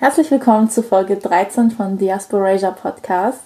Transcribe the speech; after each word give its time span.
Herzlich 0.00 0.30
willkommen 0.30 0.70
zu 0.70 0.84
Folge 0.84 1.16
13 1.16 1.72
von 1.72 1.98
Diasporasia 1.98 2.70
Podcast. 2.70 3.40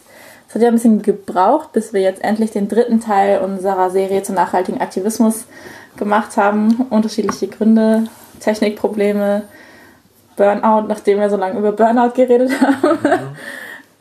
Es 0.46 0.54
hat 0.54 0.60
ja 0.60 0.68
ein 0.68 0.74
bisschen 0.74 1.00
gebraucht, 1.00 1.72
bis 1.72 1.94
wir 1.94 2.02
jetzt 2.02 2.22
endlich 2.22 2.50
den 2.50 2.68
dritten 2.68 3.00
Teil 3.00 3.40
unserer 3.40 3.88
Serie 3.88 4.22
zum 4.22 4.34
nachhaltigen 4.34 4.78
Aktivismus 4.78 5.46
gemacht 5.96 6.36
haben. 6.36 6.88
Unterschiedliche 6.90 7.48
Gründe, 7.48 8.04
Technikprobleme, 8.40 9.44
Burnout, 10.36 10.88
nachdem 10.88 11.20
wir 11.20 11.30
so 11.30 11.38
lange 11.38 11.58
über 11.58 11.72
Burnout 11.72 12.10
geredet 12.10 12.50
haben. 12.60 12.98
Mhm. 13.02 13.36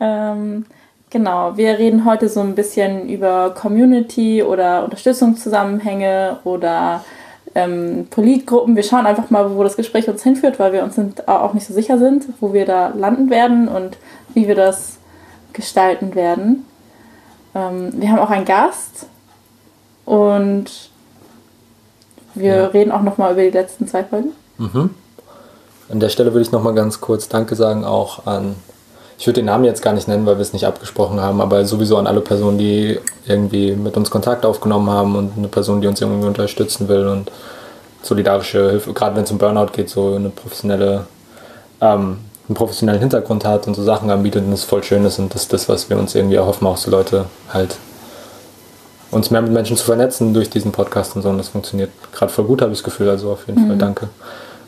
ähm, 0.00 0.66
genau, 1.08 1.56
wir 1.56 1.78
reden 1.78 2.04
heute 2.04 2.28
so 2.28 2.40
ein 2.40 2.54
bisschen 2.54 3.08
über 3.08 3.54
Community 3.54 4.42
oder 4.42 4.84
Unterstützungszusammenhänge 4.84 6.40
oder 6.44 7.02
ähm, 7.54 8.06
Politgruppen. 8.10 8.76
Wir 8.76 8.82
schauen 8.82 9.06
einfach 9.06 9.30
mal, 9.30 9.54
wo 9.54 9.62
das 9.62 9.76
Gespräch 9.76 10.08
uns 10.08 10.22
hinführt, 10.22 10.58
weil 10.58 10.72
wir 10.72 10.82
uns 10.82 10.94
sind, 10.94 11.28
auch 11.28 11.52
nicht 11.52 11.66
so 11.66 11.74
sicher 11.74 11.98
sind, 11.98 12.26
wo 12.40 12.52
wir 12.52 12.66
da 12.66 12.88
landen 12.88 13.30
werden 13.30 13.68
und 13.68 13.98
wie 14.34 14.48
wir 14.48 14.54
das 14.54 14.98
gestalten 15.52 16.14
werden. 16.14 16.64
Ähm, 17.54 17.92
wir 17.94 18.10
haben 18.10 18.18
auch 18.18 18.30
einen 18.30 18.44
Gast 18.46 19.06
und 20.04 20.90
wir 22.34 22.56
ja. 22.56 22.66
reden 22.66 22.90
auch 22.90 23.02
nochmal 23.02 23.32
über 23.32 23.42
die 23.42 23.50
letzten 23.50 23.86
zwei 23.86 24.04
Folgen. 24.04 24.32
Mhm. 24.58 24.90
An 25.90 26.00
der 26.00 26.08
Stelle 26.08 26.32
würde 26.32 26.42
ich 26.42 26.52
nochmal 26.52 26.74
ganz 26.74 27.00
kurz 27.00 27.28
Danke 27.28 27.54
sagen, 27.54 27.84
auch 27.84 28.26
an, 28.26 28.56
ich 29.18 29.26
würde 29.26 29.40
den 29.40 29.46
Namen 29.46 29.64
jetzt 29.64 29.82
gar 29.82 29.92
nicht 29.92 30.08
nennen, 30.08 30.26
weil 30.26 30.36
wir 30.36 30.42
es 30.42 30.52
nicht 30.52 30.66
abgesprochen 30.66 31.20
haben, 31.20 31.40
aber 31.40 31.64
sowieso 31.64 31.96
an 31.96 32.06
alle 32.06 32.20
Personen, 32.20 32.58
die 32.58 32.98
irgendwie 33.26 33.72
mit 33.72 33.96
uns 33.96 34.10
Kontakt 34.10 34.44
aufgenommen 34.44 34.90
haben 34.90 35.16
und 35.16 35.32
eine 35.36 35.48
Person, 35.48 35.80
die 35.80 35.86
uns 35.86 36.00
irgendwie 36.00 36.26
unterstützen 36.26 36.88
will 36.88 37.06
und 37.06 37.30
solidarische 38.02 38.70
Hilfe, 38.70 38.92
gerade 38.92 39.16
wenn 39.16 39.24
es 39.24 39.30
um 39.30 39.38
Burnout 39.38 39.72
geht, 39.72 39.88
so 39.88 40.14
eine 40.14 40.30
professionelle, 40.30 41.06
ähm, 41.80 42.18
einen 42.48 42.54
professionellen 42.54 43.00
Hintergrund 43.00 43.44
hat 43.44 43.66
und 43.66 43.74
so 43.74 43.82
Sachen 43.82 44.10
anbietet 44.10 44.44
und 44.44 44.50
das 44.50 44.64
voll 44.64 44.82
schön 44.82 45.04
ist 45.04 45.18
und 45.18 45.34
das 45.34 45.42
ist 45.42 45.52
das, 45.52 45.68
was 45.68 45.88
wir 45.88 45.98
uns 45.98 46.14
irgendwie 46.14 46.36
erhoffen, 46.36 46.66
auch 46.66 46.76
so 46.76 46.90
Leute 46.90 47.26
halt 47.52 47.76
uns 49.12 49.30
mehr 49.30 49.42
mit 49.42 49.52
Menschen 49.52 49.76
zu 49.76 49.84
vernetzen 49.84 50.34
durch 50.34 50.50
diesen 50.50 50.72
Podcast 50.72 51.14
und 51.14 51.22
so 51.22 51.28
und 51.28 51.38
das 51.38 51.50
funktioniert 51.50 51.90
gerade 52.12 52.32
voll 52.32 52.46
gut, 52.46 52.62
habe 52.62 52.72
ich 52.72 52.78
das 52.78 52.84
Gefühl, 52.84 53.08
also 53.08 53.30
auf 53.30 53.46
jeden 53.46 53.62
mhm. 53.62 53.68
Fall 53.68 53.76
danke 53.76 54.08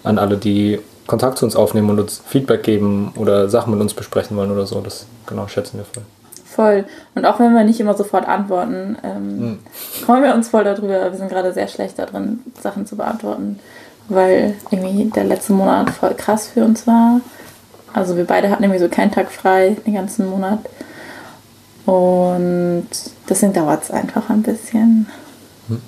an 0.04 0.18
alle, 0.18 0.36
die 0.36 0.78
Kontakt 1.06 1.38
zu 1.38 1.44
uns 1.44 1.56
aufnehmen 1.56 1.90
und 1.90 2.00
uns 2.00 2.22
Feedback 2.26 2.62
geben 2.62 3.12
oder 3.16 3.48
Sachen 3.48 3.72
mit 3.72 3.80
uns 3.80 3.94
besprechen 3.94 4.36
wollen 4.36 4.50
oder 4.50 4.66
so, 4.66 4.80
das 4.80 5.06
genau 5.26 5.46
schätzen 5.48 5.78
wir 5.78 5.84
voll. 5.84 6.04
Voll. 6.44 6.84
Und 7.14 7.24
auch 7.26 7.40
wenn 7.40 7.54
wir 7.54 7.64
nicht 7.64 7.80
immer 7.80 7.94
sofort 7.94 8.28
antworten, 8.28 8.96
ähm, 9.02 9.38
mhm. 9.38 9.58
freuen 10.04 10.22
wir 10.22 10.34
uns 10.34 10.48
voll 10.48 10.64
darüber. 10.64 11.10
Wir 11.10 11.14
sind 11.14 11.28
gerade 11.28 11.52
sehr 11.52 11.68
schlecht 11.68 11.98
darin, 11.98 12.40
Sachen 12.60 12.86
zu 12.86 12.96
beantworten, 12.96 13.58
weil 14.08 14.54
irgendwie 14.70 15.10
der 15.10 15.24
letzte 15.24 15.52
Monat 15.52 15.90
voll 15.90 16.14
krass 16.14 16.46
für 16.46 16.64
uns 16.64 16.86
war. 16.86 17.20
Also 17.92 18.16
wir 18.16 18.24
beide 18.24 18.50
hatten 18.50 18.62
irgendwie 18.62 18.80
so 18.80 18.88
keinen 18.88 19.10
Tag 19.10 19.30
frei 19.32 19.76
den 19.84 19.94
ganzen 19.94 20.28
Monat. 20.28 20.60
Und 21.86 22.88
deswegen 23.28 23.52
dauert 23.52 23.82
es 23.82 23.90
einfach 23.90 24.30
ein 24.30 24.42
bisschen. 24.42 25.06
Hm. 25.68 25.82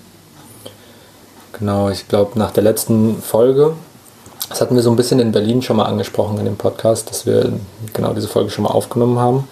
Genau, 1.58 1.90
ich 1.90 2.06
glaube, 2.08 2.38
nach 2.38 2.50
der 2.50 2.64
letzten 2.64 3.22
Folge, 3.22 3.74
das 4.48 4.60
hatten 4.60 4.74
wir 4.74 4.82
so 4.82 4.90
ein 4.90 4.96
bisschen 4.96 5.20
in 5.20 5.32
Berlin 5.32 5.62
schon 5.62 5.76
mal 5.76 5.86
angesprochen 5.86 6.38
in 6.38 6.44
dem 6.44 6.56
Podcast, 6.56 7.10
dass 7.10 7.26
wir 7.26 7.52
genau 7.92 8.12
diese 8.12 8.28
Folge 8.28 8.50
schon 8.50 8.64
mal 8.64 8.70
aufgenommen 8.70 9.18
haben 9.18 9.48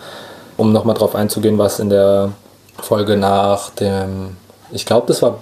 um 0.57 0.73
nochmal 0.73 0.95
drauf 0.95 1.15
einzugehen, 1.15 1.59
was 1.59 1.81
in 1.81 1.91
der 1.91 2.33
Folge 2.79 3.17
nach 3.17 3.71
dem, 3.71 4.37
ich 4.71 4.87
glaube, 4.87 5.07
das 5.09 5.23
war 5.23 5.39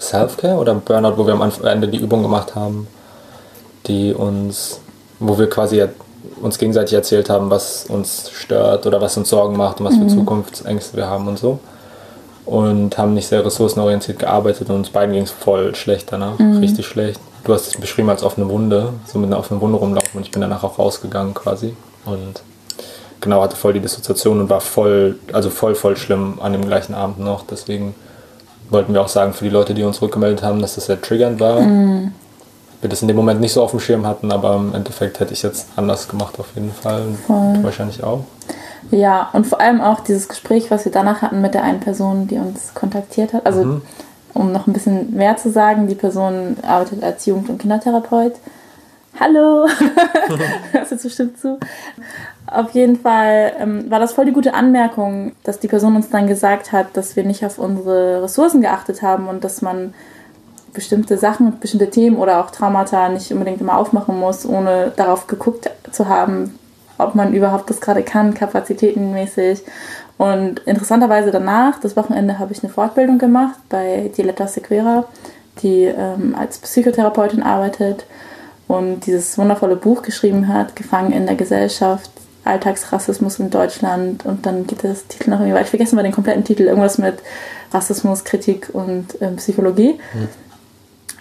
Self-Care 0.00 0.56
oder 0.56 0.74
Burnout, 0.74 1.16
wo 1.16 1.26
wir 1.26 1.34
am 1.34 1.52
Ende 1.64 1.88
die 1.88 1.98
Übung 1.98 2.22
gemacht 2.22 2.54
haben, 2.54 2.86
die 3.86 4.12
uns, 4.12 4.80
wo 5.18 5.38
wir 5.38 5.48
quasi 5.48 5.84
uns 6.40 6.58
gegenseitig 6.58 6.94
erzählt 6.94 7.30
haben, 7.30 7.50
was 7.50 7.86
uns 7.86 8.30
stört 8.32 8.86
oder 8.86 9.00
was 9.00 9.16
uns 9.16 9.28
Sorgen 9.28 9.56
macht 9.56 9.80
und 9.80 9.86
was 9.86 9.94
mhm. 9.94 10.08
für 10.08 10.16
Zukunftsängste 10.16 10.96
wir 10.96 11.06
haben 11.06 11.28
und 11.28 11.38
so. 11.38 11.58
Und 12.46 12.98
haben 12.98 13.14
nicht 13.14 13.28
sehr 13.28 13.44
ressourcenorientiert 13.44 14.18
gearbeitet 14.18 14.68
und 14.68 14.76
uns 14.76 14.90
beiden 14.90 15.14
ging 15.14 15.22
es 15.22 15.30
voll 15.30 15.74
schlecht 15.74 16.12
danach, 16.12 16.38
mhm. 16.38 16.58
richtig 16.58 16.86
schlecht. 16.86 17.20
Du 17.44 17.52
hast 17.52 17.66
es 17.66 17.76
beschrieben 17.76 18.08
als 18.08 18.22
offene 18.22 18.48
Wunde, 18.48 18.94
so 19.06 19.18
mit 19.18 19.28
einer 19.28 19.38
offenen 19.38 19.60
Wunde 19.60 19.78
rumlaufen 19.78 20.12
und 20.14 20.22
ich 20.22 20.30
bin 20.30 20.40
danach 20.40 20.64
auch 20.64 20.78
rausgegangen 20.78 21.34
quasi. 21.34 21.76
Und 22.06 22.42
genau, 23.20 23.42
hatte 23.42 23.56
voll 23.56 23.74
die 23.74 23.80
Dissoziation 23.80 24.40
und 24.40 24.48
war 24.48 24.60
voll, 24.60 25.18
also 25.32 25.50
voll, 25.50 25.74
voll 25.74 25.96
schlimm 25.96 26.38
an 26.40 26.52
dem 26.52 26.64
gleichen 26.64 26.94
Abend 26.94 27.20
noch. 27.20 27.44
Deswegen 27.46 27.94
wollten 28.70 28.94
wir 28.94 29.02
auch 29.02 29.08
sagen, 29.08 29.34
für 29.34 29.44
die 29.44 29.50
Leute, 29.50 29.74
die 29.74 29.82
uns 29.82 30.00
rückgemeldet 30.00 30.42
haben, 30.42 30.60
dass 30.60 30.76
das 30.76 30.86
sehr 30.86 31.00
triggernd 31.00 31.38
war. 31.38 31.60
Mm. 31.60 32.12
Wir 32.80 32.90
das 32.90 33.02
in 33.02 33.08
dem 33.08 33.16
Moment 33.16 33.40
nicht 33.40 33.52
so 33.52 33.62
auf 33.62 33.70
dem 33.70 33.80
Schirm 33.80 34.06
hatten, 34.06 34.32
aber 34.32 34.56
im 34.56 34.74
Endeffekt 34.74 35.20
hätte 35.20 35.32
ich 35.32 35.42
jetzt 35.42 35.68
anders 35.76 36.08
gemacht 36.08 36.38
auf 36.38 36.48
jeden 36.54 36.72
Fall. 36.72 37.02
Voll. 37.26 37.58
Wahrscheinlich 37.62 38.02
auch. 38.02 38.24
Ja, 38.90 39.30
und 39.32 39.46
vor 39.46 39.60
allem 39.60 39.80
auch 39.80 40.00
dieses 40.00 40.28
Gespräch, 40.28 40.70
was 40.70 40.84
wir 40.84 40.92
danach 40.92 41.22
hatten 41.22 41.40
mit 41.40 41.54
der 41.54 41.62
einen 41.62 41.80
Person, 41.80 42.26
die 42.26 42.36
uns 42.36 42.74
kontaktiert 42.74 43.32
hat. 43.32 43.46
Also, 43.46 43.64
mhm. 43.64 43.82
Um 44.34 44.52
noch 44.52 44.66
ein 44.66 44.72
bisschen 44.72 45.14
mehr 45.14 45.36
zu 45.36 45.50
sagen, 45.50 45.86
die 45.86 45.94
Person 45.94 46.56
arbeitet 46.62 47.02
als 47.02 47.24
Jugend- 47.26 47.48
und 47.48 47.58
Kindertherapeut. 47.58 48.34
Hallo! 49.18 49.68
Hörst 50.72 50.92
du 50.92 50.96
bestimmt 50.96 51.38
zu? 51.38 51.58
Auf 52.46 52.72
jeden 52.72 52.96
Fall 52.96 53.52
ähm, 53.58 53.90
war 53.90 54.00
das 54.00 54.12
voll 54.12 54.26
die 54.26 54.32
gute 54.32 54.54
Anmerkung, 54.54 55.32
dass 55.44 55.60
die 55.60 55.68
Person 55.68 55.96
uns 55.96 56.10
dann 56.10 56.26
gesagt 56.26 56.72
hat, 56.72 56.96
dass 56.96 57.14
wir 57.14 57.24
nicht 57.24 57.44
auf 57.44 57.58
unsere 57.58 58.22
Ressourcen 58.22 58.60
geachtet 58.60 59.02
haben 59.02 59.28
und 59.28 59.44
dass 59.44 59.62
man 59.62 59.94
bestimmte 60.72 61.16
Sachen, 61.16 61.58
bestimmte 61.60 61.88
Themen 61.88 62.16
oder 62.16 62.40
auch 62.40 62.50
Traumata 62.50 63.08
nicht 63.08 63.32
unbedingt 63.32 63.60
immer 63.60 63.78
aufmachen 63.78 64.18
muss, 64.18 64.44
ohne 64.44 64.92
darauf 64.96 65.28
geguckt 65.28 65.70
zu 65.92 66.08
haben, 66.08 66.58
ob 66.98 67.14
man 67.14 67.32
überhaupt 67.32 67.70
das 67.70 67.80
gerade 67.80 68.02
kann, 68.02 68.34
kapazitätenmäßig. 68.34 69.62
Und 70.16 70.60
interessanterweise 70.60 71.30
danach, 71.30 71.80
das 71.80 71.96
Wochenende, 71.96 72.38
habe 72.38 72.52
ich 72.52 72.62
eine 72.62 72.72
Fortbildung 72.72 73.18
gemacht 73.18 73.58
bei 73.68 74.10
Diletta 74.16 74.46
Sequera, 74.46 75.04
die 75.62 75.84
ähm, 75.84 76.36
als 76.38 76.58
Psychotherapeutin 76.58 77.42
arbeitet 77.42 78.06
und 78.68 79.06
dieses 79.06 79.36
wundervolle 79.38 79.76
Buch 79.76 80.02
geschrieben 80.02 80.48
hat, 80.48 80.76
Gefangen 80.76 81.12
in 81.12 81.26
der 81.26 81.34
Gesellschaft, 81.34 82.10
Alltagsrassismus 82.44 83.38
in 83.38 83.50
Deutschland 83.50 84.24
und 84.26 84.46
dann 84.46 84.66
geht 84.66 84.84
das 84.84 85.06
Titel 85.06 85.30
noch 85.30 85.38
irgendwie 85.38 85.54
weiter. 85.54 85.64
Ich 85.64 85.70
vergesse 85.70 85.96
mal 85.96 86.02
den 86.02 86.12
kompletten 86.12 86.44
Titel, 86.44 86.64
irgendwas 86.64 86.98
mit 86.98 87.18
Rassismus, 87.72 88.24
Kritik 88.24 88.68
und 88.72 89.20
ähm, 89.20 89.36
Psychologie. 89.36 89.98
Mhm. 90.12 90.28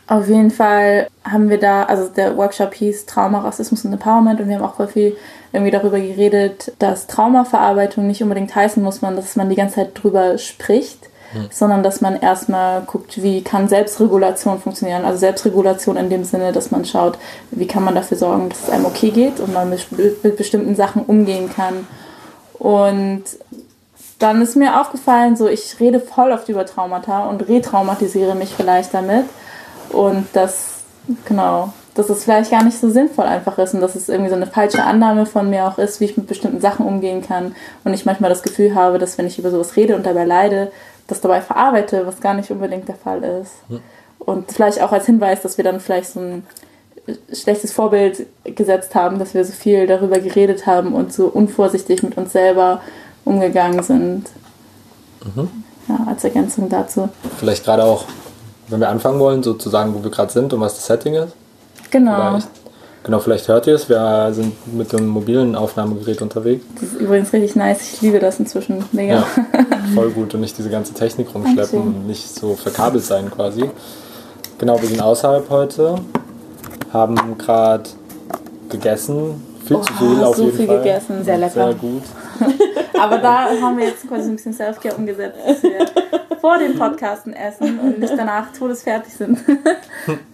Auf 0.05 0.27
jeden 0.27 0.51
Fall 0.51 1.07
haben 1.23 1.49
wir 1.49 1.59
da, 1.59 1.83
also 1.83 2.09
der 2.09 2.35
Workshop 2.35 2.73
hieß 2.73 3.05
Trauma, 3.05 3.39
Rassismus 3.39 3.85
und 3.85 3.93
Empowerment 3.93 4.41
und 4.41 4.49
wir 4.49 4.55
haben 4.55 4.65
auch 4.65 4.75
voll 4.75 4.87
viel 4.87 5.15
irgendwie 5.53 5.71
darüber 5.71 5.99
geredet, 5.99 6.73
dass 6.79 7.07
Traumaverarbeitung 7.07 8.07
nicht 8.07 8.23
unbedingt 8.23 8.53
heißen 8.53 8.81
muss, 8.81 9.01
man, 9.01 9.15
dass 9.15 9.35
man 9.35 9.49
die 9.49 9.55
ganze 9.55 9.75
Zeit 9.75 9.91
drüber 9.93 10.39
spricht, 10.39 11.09
hm. 11.31 11.47
sondern 11.51 11.83
dass 11.83 12.01
man 12.01 12.19
erstmal 12.19 12.81
guckt, 12.81 13.21
wie 13.21 13.43
kann 13.43 13.69
Selbstregulation 13.69 14.59
funktionieren. 14.59 15.05
Also 15.05 15.19
Selbstregulation 15.19 15.95
in 15.95 16.09
dem 16.09 16.23
Sinne, 16.23 16.51
dass 16.51 16.71
man 16.71 16.85
schaut, 16.85 17.19
wie 17.51 17.67
kann 17.67 17.83
man 17.83 17.93
dafür 17.93 18.17
sorgen, 18.17 18.49
dass 18.49 18.63
es 18.63 18.69
einem 18.71 18.85
okay 18.85 19.11
geht 19.11 19.39
und 19.39 19.53
man 19.53 19.69
mit, 19.69 19.87
mit 20.23 20.37
bestimmten 20.37 20.75
Sachen 20.75 21.03
umgehen 21.03 21.51
kann. 21.53 21.87
Und 22.57 23.23
dann 24.17 24.41
ist 24.41 24.55
mir 24.55 24.81
aufgefallen, 24.81 25.35
so 25.35 25.47
ich 25.47 25.79
rede 25.79 25.99
voll 25.99 26.31
oft 26.31 26.49
über 26.49 26.65
Traumata 26.65 27.27
und 27.27 27.47
retraumatisiere 27.47 28.33
mich 28.33 28.55
vielleicht 28.55 28.93
damit. 28.93 29.25
Und 29.89 30.25
das, 30.33 30.79
genau, 31.25 31.73
dass 31.95 32.09
es 32.09 32.23
vielleicht 32.23 32.51
gar 32.51 32.63
nicht 32.63 32.79
so 32.79 32.89
sinnvoll 32.89 33.25
einfach 33.25 33.57
ist 33.57 33.73
und 33.73 33.81
dass 33.81 33.95
es 33.95 34.09
irgendwie 34.09 34.29
so 34.29 34.35
eine 34.35 34.47
falsche 34.47 34.83
Annahme 34.83 35.25
von 35.25 35.49
mir 35.49 35.67
auch 35.67 35.77
ist, 35.77 35.99
wie 35.99 36.05
ich 36.05 36.17
mit 36.17 36.27
bestimmten 36.27 36.59
Sachen 36.59 36.85
umgehen 36.85 37.21
kann. 37.21 37.55
Und 37.83 37.93
ich 37.93 38.05
manchmal 38.05 38.29
das 38.29 38.41
Gefühl 38.41 38.73
habe, 38.73 38.97
dass 38.97 39.17
wenn 39.17 39.27
ich 39.27 39.37
über 39.37 39.51
sowas 39.51 39.75
rede 39.75 39.95
und 39.95 40.05
dabei 40.05 40.25
leide, 40.25 40.71
das 41.07 41.21
dabei 41.21 41.41
verarbeite, 41.41 42.07
was 42.07 42.19
gar 42.19 42.33
nicht 42.33 42.49
unbedingt 42.49 42.87
der 42.87 42.95
Fall 42.95 43.23
ist. 43.23 43.51
Hm. 43.67 43.79
Und 44.19 44.51
vielleicht 44.51 44.81
auch 44.81 44.91
als 44.91 45.05
Hinweis, 45.05 45.41
dass 45.41 45.57
wir 45.57 45.63
dann 45.63 45.79
vielleicht 45.79 46.09
so 46.09 46.19
ein 46.19 46.47
schlechtes 47.33 47.73
Vorbild 47.73 48.25
gesetzt 48.45 48.95
haben, 48.95 49.19
dass 49.19 49.33
wir 49.33 49.43
so 49.43 49.51
viel 49.51 49.85
darüber 49.85 50.19
geredet 50.19 50.65
haben 50.65 50.93
und 50.93 51.13
so 51.13 51.27
unvorsichtig 51.27 52.01
mit 52.01 52.17
uns 52.17 52.31
selber 52.31 52.81
umgegangen 53.25 53.83
sind. 53.83 54.29
Mhm. 55.23 55.49
Ja, 55.89 55.99
als 56.07 56.23
Ergänzung 56.23 56.69
dazu. 56.69 57.09
Vielleicht 57.37 57.65
gerade 57.65 57.83
auch, 57.83 58.05
wenn 58.69 58.79
wir 58.79 58.87
anfangen 58.87 59.19
wollen, 59.19 59.43
so 59.43 59.53
zu 59.53 59.69
sagen, 59.69 59.93
wo 59.93 60.01
wir 60.01 60.11
gerade 60.11 60.31
sind 60.31 60.53
und 60.53 60.61
was 60.61 60.75
das 60.75 60.85
Setting 60.85 61.15
ist. 61.15 61.33
Genau. 61.93 62.31
Vielleicht 62.31 62.49
Genau, 63.03 63.19
vielleicht 63.19 63.49
hört 63.49 63.67
ihr 63.67 63.75
es. 63.75 63.89
Wir 63.89 64.29
sind 64.31 64.73
mit 64.73 64.93
dem 64.93 65.07
mobilen 65.07 65.55
Aufnahmegerät 65.55 66.21
unterwegs. 66.21 66.63
Das 66.75 66.83
ist 66.83 67.01
übrigens 67.01 67.33
richtig 67.33 67.55
nice. 67.55 67.93
Ich 67.95 68.01
liebe 68.01 68.19
das 68.19 68.39
inzwischen. 68.39 68.85
Mega. 68.93 69.15
Ja, 69.15 69.25
voll 69.93 70.09
gut 70.11 70.33
und 70.33 70.39
nicht 70.39 70.57
diese 70.57 70.69
ganze 70.69 70.93
Technik 70.93 71.33
rumschleppen 71.35 71.81
und 71.81 72.07
nicht 72.07 72.33
so 72.33 72.55
verkabelt 72.55 73.03
sein 73.03 73.29
quasi. 73.29 73.69
Genau, 74.57 74.81
wir 74.81 74.87
sind 74.87 75.01
außerhalb 75.01 75.49
heute, 75.49 75.95
haben 76.93 77.37
gerade 77.37 77.89
gegessen. 78.69 79.43
Viel 79.65 79.77
oh, 79.77 79.81
zu 79.81 79.93
viel 79.93 80.23
auf 80.23 80.37
so 80.37 80.45
jeden 80.45 80.57
viel 80.57 80.67
Fall. 80.67 80.77
gegessen, 80.77 81.23
sehr 81.25 81.37
lecker. 81.37 81.53
Sehr 81.53 81.73
gut. 81.73 82.03
Aber 83.01 83.17
da 83.17 83.49
haben 83.61 83.77
wir 83.77 83.87
jetzt 83.87 84.07
quasi 84.07 84.29
ein 84.29 84.37
bisschen 84.37 84.53
Selfcare 84.53 84.95
umgesetzt, 84.95 85.37
dass 85.45 85.61
wir 85.61 85.87
vor 86.39 86.57
dem 86.57 86.77
Podcasten 86.77 87.33
essen 87.33 87.79
und 87.79 87.99
nicht 87.99 88.13
danach 88.15 88.53
todesfertig 88.57 89.13
sind. 89.13 89.39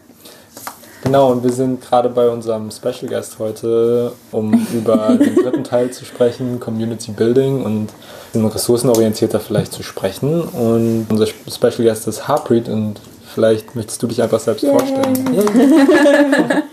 Genau, 1.10 1.32
und 1.32 1.44
wir 1.44 1.52
sind 1.52 1.82
gerade 1.82 2.08
bei 2.08 2.30
unserem 2.30 2.70
Special 2.70 3.08
Guest 3.10 3.40
heute, 3.40 4.12
um 4.32 4.54
über 4.76 5.18
den 5.18 5.34
dritten 5.34 5.64
Teil 5.64 5.90
zu 5.90 6.06
sprechen, 6.06 6.60
Community 6.60 7.12
Building 7.12 7.64
und 7.64 7.90
ressourcenorientierter 8.36 9.40
vielleicht 9.40 9.74
zu 9.74 9.82
sprechen. 9.82 10.44
Und 10.44 11.08
unser 11.10 11.26
Special 11.26 11.84
Guest 11.84 12.08
ist 12.08 12.28
Harpreet 12.28 12.70
und 12.70 13.02
vielleicht 13.34 13.76
möchtest 13.76 14.04
du 14.04 14.08
dich 14.08 14.22
einfach 14.22 14.40
selbst 14.40 14.62
Yay. 14.62 14.72
vorstellen. 14.72 15.34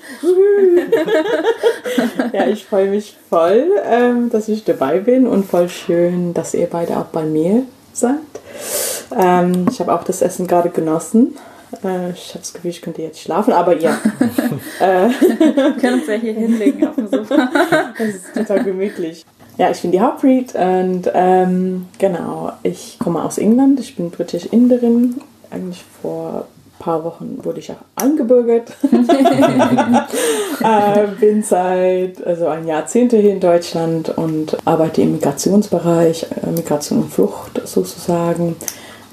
ja, 2.35 2.47
ich 2.47 2.67
freue 2.67 2.91
mich 2.91 3.17
voll, 3.31 3.71
ähm, 3.91 4.29
dass 4.29 4.49
ich 4.49 4.65
dabei 4.65 4.99
bin 5.00 5.27
und 5.27 5.47
voll 5.47 5.71
schön, 5.71 6.35
dass 6.35 6.53
ihr 6.53 6.67
beide 6.67 6.99
auch 6.99 7.06
bei 7.06 7.25
mir 7.25 7.62
seid. 7.94 8.17
Ähm, 9.19 9.65
ich 9.71 9.81
habe 9.81 9.94
auch 9.94 10.05
das 10.05 10.21
Essen 10.21 10.47
gerade 10.47 10.69
genossen. 10.69 11.38
Äh, 11.85 12.11
ich 12.11 12.29
habe 12.31 12.41
das 12.41 12.53
Gefühl, 12.53 12.71
ich 12.71 12.83
könnte 12.83 13.03
jetzt 13.03 13.21
schlafen, 13.21 13.53
aber 13.53 13.77
ja. 13.77 13.99
äh, 14.81 15.09
Wir 15.09 15.73
können 15.81 16.01
uns 16.01 16.07
ja 16.07 16.15
hier 16.15 16.35
hinlegen 16.35 16.87
auf 16.87 16.95
dem 16.95 17.09
Sofa. 17.09 17.51
das 17.99 18.09
ist 18.09 18.35
total 18.35 18.65
gemütlich. 18.65 19.25
Ja, 19.59 19.71
ich 19.71 19.81
bin 19.81 19.91
die 19.91 20.01
Harpreet 20.01 20.55
und 20.55 21.11
ähm, 21.15 21.87
genau, 21.99 22.53
ich 22.63 22.99
komme 22.99 23.25
aus 23.25 23.39
England. 23.39 23.81
Ich 23.81 23.97
bin 23.97 24.11
britisch-Inderin. 24.11 25.23
Eigentlich 25.51 25.83
vor 26.03 26.47
ein 26.67 26.79
paar 26.79 27.05
Wochen 27.05 27.39
wurde 27.43 27.61
ich 27.61 27.73
auch 27.73 27.77
eingebürgert. 27.97 28.77
äh, 30.62 31.07
bin 31.19 31.43
seit 31.43 32.23
also 32.27 32.49
ein 32.49 32.67
Jahrzehnt 32.67 33.12
hier 33.12 33.33
in 33.33 33.41
Deutschland 33.41 34.11
und 34.11 34.59
arbeite 34.67 35.01
im 35.01 35.12
Migrationsbereich, 35.12 36.27
äh, 36.43 36.51
Migration 36.51 37.05
und 37.05 37.11
Flucht 37.11 37.67
sozusagen 37.67 38.57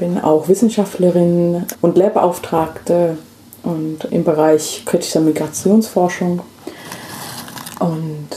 bin 0.03 0.19
auch 0.19 0.49
Wissenschaftlerin 0.49 1.63
und 1.79 1.97
Lehrbeauftragte 1.97 3.17
und 3.63 4.03
im 4.11 4.25
Bereich 4.25 4.83
kritischer 4.85 5.21
Migrationsforschung. 5.21 6.41
Und 7.79 8.27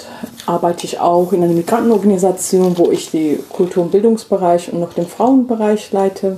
arbeite 0.47 0.87
ich 0.87 1.01
auch 1.01 1.33
in 1.33 1.43
einer 1.43 1.53
Migrantenorganisation, 1.53 2.79
wo 2.79 2.93
ich 2.93 3.11
die 3.11 3.41
Kultur- 3.53 3.83
und 3.83 3.91
Bildungsbereich 3.91 4.73
und 4.73 4.79
noch 4.79 4.93
den 4.93 5.09
Frauenbereich 5.09 5.91
leite. 5.91 6.37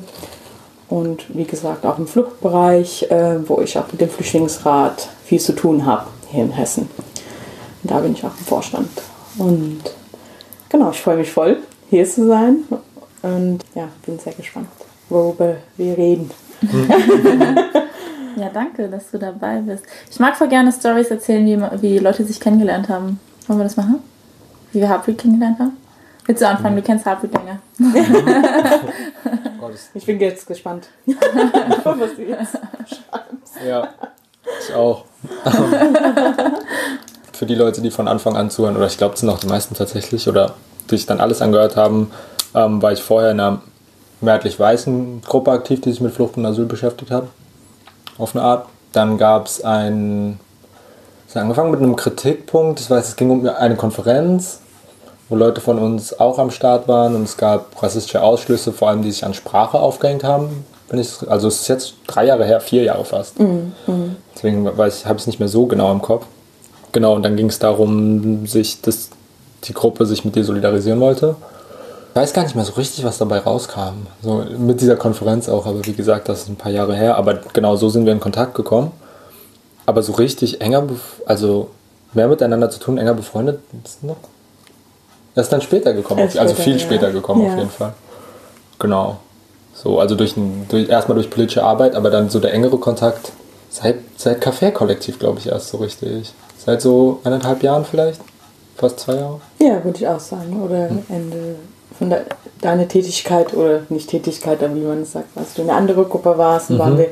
Und 0.89 1.27
wie 1.37 1.45
gesagt 1.45 1.85
auch 1.85 1.99
im 1.99 2.07
Fluchtbereich, 2.07 3.11
äh, 3.11 3.47
wo 3.47 3.61
ich 3.61 3.79
auch 3.79 3.93
mit 3.93 4.01
dem 4.01 4.09
Flüchtlingsrat 4.09 5.11
viel 5.27 5.41
zu 5.41 5.53
tun 5.53 5.85
habe 5.85 6.07
hier 6.31 6.45
in 6.45 6.53
Hessen. 6.53 6.89
Da 7.83 7.99
bin 7.99 8.15
ich 8.15 8.25
auch 8.25 8.39
im 8.39 8.47
Vorstand. 8.47 8.89
Und 9.37 9.83
genau, 10.71 10.91
ich 10.91 11.03
freue 11.03 11.19
mich 11.19 11.31
voll, 11.31 11.59
hier 11.91 12.09
zu 12.09 12.27
sein. 12.27 12.65
Und 13.21 13.59
ja, 13.75 13.89
bin 14.07 14.19
sehr 14.19 14.33
gespannt 14.33 14.69
worüber 15.09 15.57
wir 15.77 15.97
reden. 15.97 16.31
ja, 18.37 18.49
danke, 18.53 18.89
dass 18.89 19.11
du 19.11 19.19
dabei 19.19 19.59
bist. 19.61 19.85
Ich 20.11 20.19
mag 20.19 20.37
voll 20.37 20.49
gerne 20.49 20.73
Stories 20.73 21.11
erzählen, 21.11 21.47
wie, 21.47 21.83
wie 21.83 21.99
Leute 21.99 22.25
sich 22.25 22.41
kennengelernt 22.41 22.89
haben. 22.89 23.21
Wollen 23.47 23.61
wir 23.61 23.65
das 23.65 23.77
machen? 23.77 24.01
Wie 24.73 24.81
wir 24.81 24.89
Harpreet 24.89 25.19
kennengelernt 25.19 25.59
haben? 25.59 25.77
Willst 26.27 26.43
du 26.43 26.49
anfangen? 26.49 26.77
Du 26.77 26.83
kennst 26.83 27.07
Harpreet 27.07 27.33
länger. 27.33 27.59
ich 29.95 30.05
bin 30.05 30.21
jetzt 30.21 30.47
gespannt, 30.47 30.89
was 31.07 32.17
du 32.17 32.23
jetzt 32.23 32.53
schreibst. 32.53 33.55
Ja, 33.67 33.89
ich 34.61 34.75
auch. 34.75 35.05
Für 37.33 37.47
die 37.47 37.55
Leute, 37.55 37.81
die 37.81 37.91
von 37.91 38.09
Anfang 38.09 38.37
an 38.37 38.51
zuhören, 38.51 38.77
oder 38.77 38.87
ich 38.87 38.99
glaube, 38.99 39.15
es 39.15 39.21
sind 39.21 39.31
auch 39.31 39.39
die 39.39 39.47
meisten 39.47 39.75
tatsächlich, 39.75 40.29
oder 40.29 40.55
die 40.91 40.97
sich 40.97 41.07
dann 41.07 41.21
alles 41.21 41.41
angehört 41.41 41.77
haben, 41.77 42.11
ähm, 42.55 42.83
war 42.83 42.93
ich 42.93 43.03
vorher 43.03 43.31
in 43.31 43.41
einer 43.41 43.63
mehrheitlich 44.21 44.59
weißen 44.59 45.23
Gruppe 45.23 45.53
aktiv, 45.53 45.81
die 45.81 45.91
sich 45.91 46.01
mit 46.01 46.13
Flucht 46.13 46.37
und 46.37 46.47
Asyl 46.47 46.67
beschäftigt 46.67 47.11
hat. 47.11 47.25
Auf 48.17 48.35
eine 48.35 48.45
Art. 48.45 48.67
Dann 48.93 49.19
gab 49.19 49.47
es 49.47 49.63
ein. 49.63 50.41
Es 51.29 51.35
hat 51.35 51.43
angefangen 51.43 51.71
mit 51.71 51.81
einem 51.81 51.95
Kritikpunkt. 51.95 52.81
Ich 52.81 52.91
weiß, 52.91 53.09
es 53.09 53.17
ging 53.17 53.31
um 53.31 53.47
eine 53.47 53.77
Konferenz, 53.77 54.61
wo 55.29 55.37
Leute 55.37 55.61
von 55.61 55.79
uns 55.79 56.19
auch 56.19 56.39
am 56.39 56.51
Start 56.51 56.89
waren 56.89 57.15
und 57.15 57.25
es 57.25 57.37
gab 57.37 57.83
rassistische 57.83 58.23
Ausschlüsse, 58.23 58.73
vor 58.73 58.89
allem 58.89 59.03
die 59.03 59.11
sich 59.11 59.25
an 59.25 59.35
Sprache 59.35 59.79
aufgehängt 59.79 60.25
haben. 60.25 60.65
Wenn 60.89 60.99
ich, 60.99 61.11
also 61.29 61.49
es 61.49 61.61
ist 61.61 61.69
jetzt 61.69 61.95
drei 62.07 62.25
Jahre 62.25 62.47
her, 62.47 62.61
vier 62.61 62.83
Jahre 62.83 63.05
fast. 63.05 63.39
Mhm. 63.39 63.75
Deswegen 64.35 64.67
habe 64.67 64.89
ich 64.89 65.05
es 65.05 65.27
nicht 65.27 65.39
mehr 65.39 65.51
so 65.51 65.67
genau 65.67 65.93
im 65.93 66.01
Kopf. 66.01 66.25
Genau, 66.93 67.15
und 67.15 67.23
dann 67.23 67.37
ging 67.37 67.51
es 67.51 67.59
darum, 67.59 68.47
sich 68.47 68.81
dass 68.81 69.11
die 69.65 69.75
Gruppe 69.75 70.07
sich 70.07 70.25
mit 70.25 70.35
dir 70.35 70.45
solidarisieren 70.45 71.01
wollte 71.01 71.37
weiß 72.15 72.33
gar 72.33 72.43
nicht 72.43 72.55
mehr 72.55 72.65
so 72.65 72.75
richtig, 72.75 73.05
was 73.05 73.19
dabei 73.19 73.39
rauskam. 73.39 74.07
So 74.23 74.45
mit 74.59 74.81
dieser 74.81 74.97
Konferenz 74.97 75.49
auch, 75.49 75.67
aber 75.67 75.85
wie 75.87 75.93
gesagt, 75.93 76.29
das 76.29 76.43
ist 76.43 76.49
ein 76.49 76.57
paar 76.57 76.73
Jahre 76.73 76.97
her. 76.97 77.17
Aber 77.17 77.35
genau 77.53 77.77
so 77.77 77.89
sind 77.89 78.07
wir 78.07 78.13
in 78.13 78.21
Kontakt 78.21 78.55
gekommen. 78.55 78.93
Aber 79.87 80.03
so 80.03 80.13
richtig 80.13 80.61
enger, 80.61 80.85
also 81.27 81.71
mehr 82.13 82.29
miteinander 82.29 82.71
zu 82.71 82.79
tun, 82.81 82.99
enger 82.99 83.15
befreundet, 83.15 83.61
ist 83.85 84.03
noch. 84.03 84.17
Er 85.35 85.43
ist 85.43 85.53
dann 85.53 85.63
später 85.63 85.93
gekommen, 85.93 86.23
also 86.23 86.39
später, 86.39 86.55
viel 86.55 86.73
ja. 86.75 86.79
später 86.79 87.13
gekommen 87.13 87.45
ja. 87.45 87.53
auf 87.53 87.59
jeden 87.59 87.71
Fall. 87.71 87.95
Genau. 88.79 89.19
So, 89.75 90.01
also 90.01 90.15
durch, 90.17 90.35
durch 90.69 90.89
erstmal 90.89 91.15
durch 91.15 91.31
politische 91.31 91.63
Arbeit, 91.63 91.95
aber 91.95 92.11
dann 92.11 92.29
so 92.29 92.41
der 92.41 92.53
engere 92.53 92.79
Kontakt 92.79 93.33
seit, 93.71 93.97
seit 94.17 94.43
Café-Kollektiv, 94.43 95.19
glaube 95.19 95.39
ich, 95.39 95.47
erst 95.47 95.69
so 95.69 95.79
richtig. 95.79 96.33
Seit 96.59 96.83
so 96.83 97.21
eineinhalb 97.25 97.63
Jahren 97.63 97.85
vielleicht? 97.85 98.21
Fast 98.77 99.01
zwei 99.01 99.15
Jahre? 99.15 99.41
Ja, 99.61 99.83
würde 99.85 99.99
ich 99.99 100.09
auch 100.09 100.21
sagen. 100.21 100.61
Oder 100.61 100.91
hm. 100.91 101.05
Ende 101.09 101.57
von 101.99 102.11
der, 102.11 102.25
deiner 102.61 102.87
Tätigkeit 102.87 103.55
oder 103.55 103.83
nicht 103.89 104.09
Tätigkeit, 104.09 104.63
aber 104.63 104.75
wie 104.75 104.81
man 104.81 105.03
es 105.03 105.13
sagt, 105.13 105.37
als 105.37 105.55
du 105.55 105.63
in 105.63 105.71
eine 105.71 105.79
andere 105.79 106.05
Gruppe 106.05 106.39
warst, 106.39 106.71
mhm. 106.71 106.79
waren 106.79 106.99
wir 106.99 107.09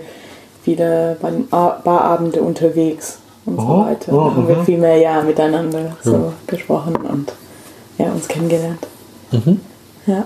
wieder 0.64 1.16
bei 1.20 1.30
den 1.30 1.48
Barabenden 1.48 2.42
unterwegs 2.42 3.18
und 3.44 3.58
oh. 3.58 3.62
so 3.62 3.78
weiter. 3.80 4.12
Oh, 4.12 4.28
da 4.28 4.36
haben 4.36 4.48
wir 4.48 4.56
mhm. 4.56 4.64
viel 4.64 4.78
mehr 4.78 4.96
ja 4.96 5.22
miteinander 5.22 5.96
so 6.02 6.12
ja. 6.12 6.32
gesprochen 6.46 6.96
und 6.96 7.32
ja, 7.98 8.06
uns 8.06 8.28
kennengelernt. 8.28 8.86
Mhm. 9.32 9.60
Ja. 10.06 10.24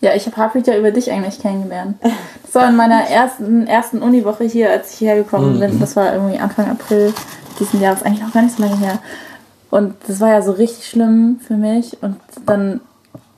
Ja, 0.00 0.14
ich 0.16 0.26
habe 0.26 0.36
Harpreet 0.36 0.66
ja 0.66 0.76
über 0.76 0.90
dich 0.90 1.10
eigentlich 1.12 1.38
kennengelernt. 1.38 1.96
Das 2.42 2.56
war 2.56 2.68
in 2.68 2.74
meiner 2.74 3.08
ersten, 3.08 3.68
ersten 3.68 4.02
Uniwoche 4.02 4.44
hier, 4.44 4.68
als 4.68 4.92
ich 4.92 4.98
hierher 4.98 5.16
gekommen 5.16 5.54
mhm. 5.54 5.60
bin. 5.60 5.80
Das 5.80 5.94
war 5.94 6.12
irgendwie 6.12 6.38
Anfang 6.38 6.68
April 6.68 7.14
diesen 7.60 7.80
Jahres, 7.80 8.02
eigentlich 8.02 8.22
noch 8.22 8.32
gar 8.32 8.42
nicht 8.42 8.56
so 8.56 8.62
lange 8.62 8.78
her. 8.78 8.98
Und 9.70 9.94
das 10.06 10.20
war 10.20 10.30
ja 10.30 10.42
so 10.42 10.52
richtig 10.52 10.86
schlimm 10.86 11.40
für 11.46 11.54
mich. 11.54 12.02
Und 12.02 12.16
dann 12.44 12.80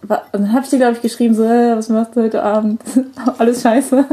und 0.08 0.40
dann 0.40 0.52
habe 0.52 0.64
ich 0.64 0.70
dir, 0.70 0.78
glaube 0.78 0.94
ich, 0.94 1.02
geschrieben, 1.02 1.34
so, 1.34 1.48
hey, 1.48 1.76
was 1.76 1.88
machst 1.88 2.16
du 2.16 2.22
heute 2.22 2.42
Abend? 2.42 2.82
Alles 3.38 3.62
scheiße. 3.62 4.04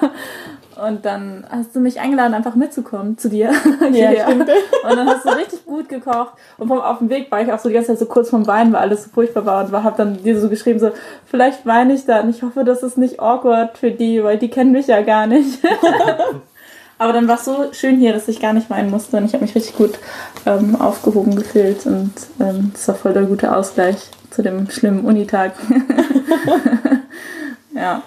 und 0.86 1.04
dann 1.04 1.46
hast 1.48 1.74
du 1.76 1.80
mich 1.80 2.00
eingeladen, 2.00 2.34
einfach 2.34 2.54
mitzukommen 2.54 3.16
zu 3.18 3.28
dir. 3.28 3.52
Ja, 3.92 4.24
stimmt. 4.24 4.48
Und 4.48 4.96
dann 4.96 5.08
hast 5.08 5.24
du 5.24 5.30
richtig 5.30 5.64
gut 5.66 5.88
gekocht. 5.88 6.34
Und 6.58 6.68
vom, 6.68 6.80
auf 6.80 6.98
dem 6.98 7.10
Weg 7.10 7.30
war 7.30 7.42
ich 7.42 7.52
auch 7.52 7.58
so 7.58 7.68
die 7.68 7.74
ganze 7.74 7.88
Zeit 7.88 7.98
so 7.98 8.06
kurz 8.06 8.30
vom 8.30 8.46
Weinen, 8.46 8.72
weil 8.72 8.80
alles 8.80 9.04
so 9.04 9.10
furchtbar 9.10 9.46
war. 9.46 9.64
Und 9.64 9.84
habe 9.84 9.96
dann 9.96 10.22
dir 10.22 10.38
so 10.38 10.48
geschrieben, 10.48 10.78
so, 10.78 10.90
vielleicht 11.26 11.64
weine 11.64 11.94
ich 11.94 12.04
dann. 12.06 12.28
Ich 12.30 12.42
hoffe, 12.42 12.64
das 12.64 12.82
ist 12.82 12.98
nicht 12.98 13.20
awkward 13.20 13.78
für 13.78 13.90
die, 13.90 14.24
weil 14.24 14.38
die 14.38 14.48
kennen 14.48 14.72
mich 14.72 14.88
ja 14.88 15.02
gar 15.02 15.26
nicht. 15.26 15.60
Aber 16.98 17.12
dann 17.12 17.28
war 17.28 17.36
es 17.36 17.44
so 17.44 17.72
schön 17.72 17.98
hier, 17.98 18.12
dass 18.12 18.28
ich 18.28 18.40
gar 18.40 18.52
nicht 18.52 18.70
weinen 18.70 18.90
musste. 18.90 19.16
Und 19.16 19.26
ich 19.26 19.34
habe 19.34 19.44
mich 19.44 19.54
richtig 19.54 19.76
gut 19.76 19.98
ähm, 20.46 20.80
aufgehoben 20.80 21.36
gefühlt. 21.36 21.86
Und 21.86 22.12
ähm, 22.40 22.70
das 22.72 22.88
war 22.88 22.94
voll 22.94 23.12
der 23.12 23.24
gute 23.24 23.54
Ausgleich 23.54 24.10
zu 24.34 24.42
dem 24.42 24.68
schlimmen 24.68 25.04
Unitag. 25.04 25.52
ja. 27.74 28.02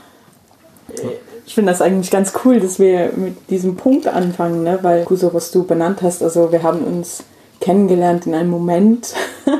Ich 1.45 1.55
finde 1.55 1.71
das 1.71 1.81
eigentlich 1.81 2.11
ganz 2.11 2.33
cool, 2.43 2.59
dass 2.59 2.79
wir 2.79 3.13
mit 3.15 3.49
diesem 3.49 3.77
Punkt 3.77 4.07
anfangen, 4.07 4.63
ne? 4.63 4.79
weil 4.81 5.05
so 5.09 5.33
was 5.33 5.51
du 5.51 5.63
benannt 5.63 6.01
hast, 6.01 6.21
also 6.21 6.51
wir 6.51 6.63
haben 6.63 6.83
uns 6.83 7.23
kennengelernt 7.61 8.27
in 8.27 8.35
einem 8.35 8.49
Moment, 8.49 9.13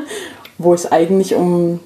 wo 0.57 0.73
es 0.73 0.91
eigentlich 0.91 1.35
um 1.35 1.79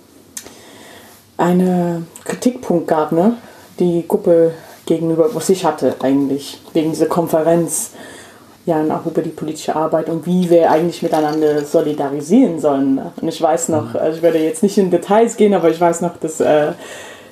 einen 1.38 2.08
Kritikpunkt 2.24 2.88
gab, 2.88 3.12
ne? 3.12 3.38
die 3.80 4.06
Gruppe 4.08 4.54
gegenüber, 4.88 5.34
was 5.36 5.50
ich 5.50 5.64
hatte 5.64 5.96
eigentlich, 6.00 6.60
wegen 6.74 6.92
dieser 6.92 7.06
Konferenz 7.06 7.92
ja, 8.66 8.80
und 8.80 8.92
auch 8.92 9.06
über 9.06 9.22
die 9.22 9.30
politische 9.30 9.76
Arbeit 9.76 10.10
und 10.10 10.26
wie 10.26 10.50
wir 10.50 10.70
eigentlich 10.70 11.02
miteinander 11.02 11.66
solidarisieren 11.66 12.60
sollen. 12.60 13.02
Und 13.20 13.28
ich 13.28 13.42
weiß 13.42 13.70
noch, 13.70 13.94
mhm. 13.94 14.00
also 14.00 14.18
ich 14.18 14.24
werde 14.24 14.40
jetzt 14.40 14.64
nicht 14.64 14.78
in 14.78 14.92
Details 14.92 15.36
gehen, 15.36 15.54
aber 15.54 15.70
ich 15.70 15.82
weiß 15.82 16.02
noch, 16.02 16.18
dass 16.18 16.40
äh, 16.40 16.74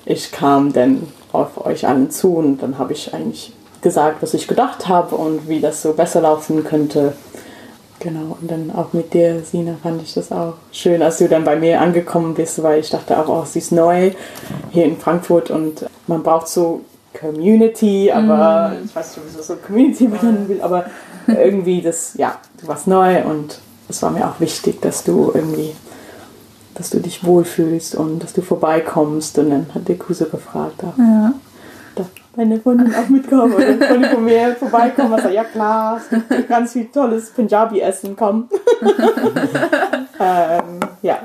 ich 0.05 0.31
kam 0.31 0.73
dann 0.73 1.03
auf 1.31 1.63
euch 1.65 1.87
allen 1.87 2.09
zu 2.09 2.35
und 2.35 2.63
dann 2.63 2.79
habe 2.79 2.93
ich 2.93 3.13
eigentlich 3.13 3.53
gesagt, 3.81 4.21
was 4.21 4.33
ich 4.33 4.47
gedacht 4.47 4.87
habe 4.87 5.15
und 5.15 5.47
wie 5.47 5.59
das 5.59 5.81
so 5.81 5.93
besser 5.93 6.21
laufen 6.21 6.63
könnte. 6.63 7.13
Genau, 7.99 8.37
und 8.39 8.49
dann 8.49 8.71
auch 8.73 8.93
mit 8.93 9.13
dir, 9.13 9.41
Sina, 9.43 9.75
fand 9.83 10.01
ich 10.01 10.13
das 10.13 10.31
auch 10.31 10.53
schön, 10.71 11.01
als 11.01 11.17
du 11.17 11.27
dann 11.27 11.43
bei 11.43 11.57
mir 11.57 11.81
angekommen 11.81 12.33
bist, 12.33 12.63
weil 12.63 12.79
ich 12.79 12.89
dachte 12.89 13.17
auch, 13.19 13.27
oh, 13.27 13.45
sie 13.45 13.59
ist 13.59 13.73
neu 13.73 14.11
hier 14.71 14.85
in 14.85 14.97
Frankfurt 14.97 15.51
und 15.51 15.85
man 16.07 16.23
braucht 16.23 16.47
so 16.47 16.81
Community, 17.19 18.09
aber 18.09 18.69
mm. 18.69 18.85
ich 18.85 18.95
weiß 18.95 19.17
nicht, 19.17 19.27
wieso 19.27 19.43
so 19.43 19.55
Community 19.57 20.07
benennen 20.07 20.47
will, 20.47 20.61
aber 20.61 20.85
irgendwie 21.29 21.81
das, 21.81 22.13
ja, 22.15 22.37
du 22.61 22.67
warst 22.67 22.87
neu 22.87 23.23
und 23.23 23.59
es 23.89 24.01
war 24.03 24.11
mir 24.11 24.27
auch 24.27 24.39
wichtig, 24.39 24.81
dass 24.81 25.03
du 25.03 25.31
irgendwie, 25.33 25.75
dass 26.75 26.91
du 26.91 26.99
dich 26.99 27.23
wohlfühlst 27.23 27.95
und 27.95 28.23
dass 28.23 28.33
du 28.33 28.41
vorbeikommst. 28.41 29.39
Und 29.39 29.49
dann 29.49 29.65
hat 29.73 29.87
der 29.87 29.97
Kuse 29.97 30.29
gefragt, 30.29 30.83
auch, 30.83 30.97
ja. 30.97 31.33
da, 31.95 32.05
deine 32.35 32.59
Freundin 32.59 32.93
auch 32.93 33.09
mitkommen 33.09 33.53
oder 33.53 33.65
eine 33.65 33.85
Freundin 33.85 34.11
von 34.11 34.23
mir 34.23 34.55
vorbeikommen 34.55 35.13
und 35.13 35.21
sagt, 35.21 35.33
ja 35.33 35.43
klar, 35.43 35.99
es 35.99 36.09
gibt 36.29 36.49
ganz 36.49 36.73
viel 36.73 36.85
tolles 36.85 37.31
Punjabi-Essen, 37.31 38.15
komm. 38.15 38.47
ähm, 40.19 40.79
ja. 41.01 41.19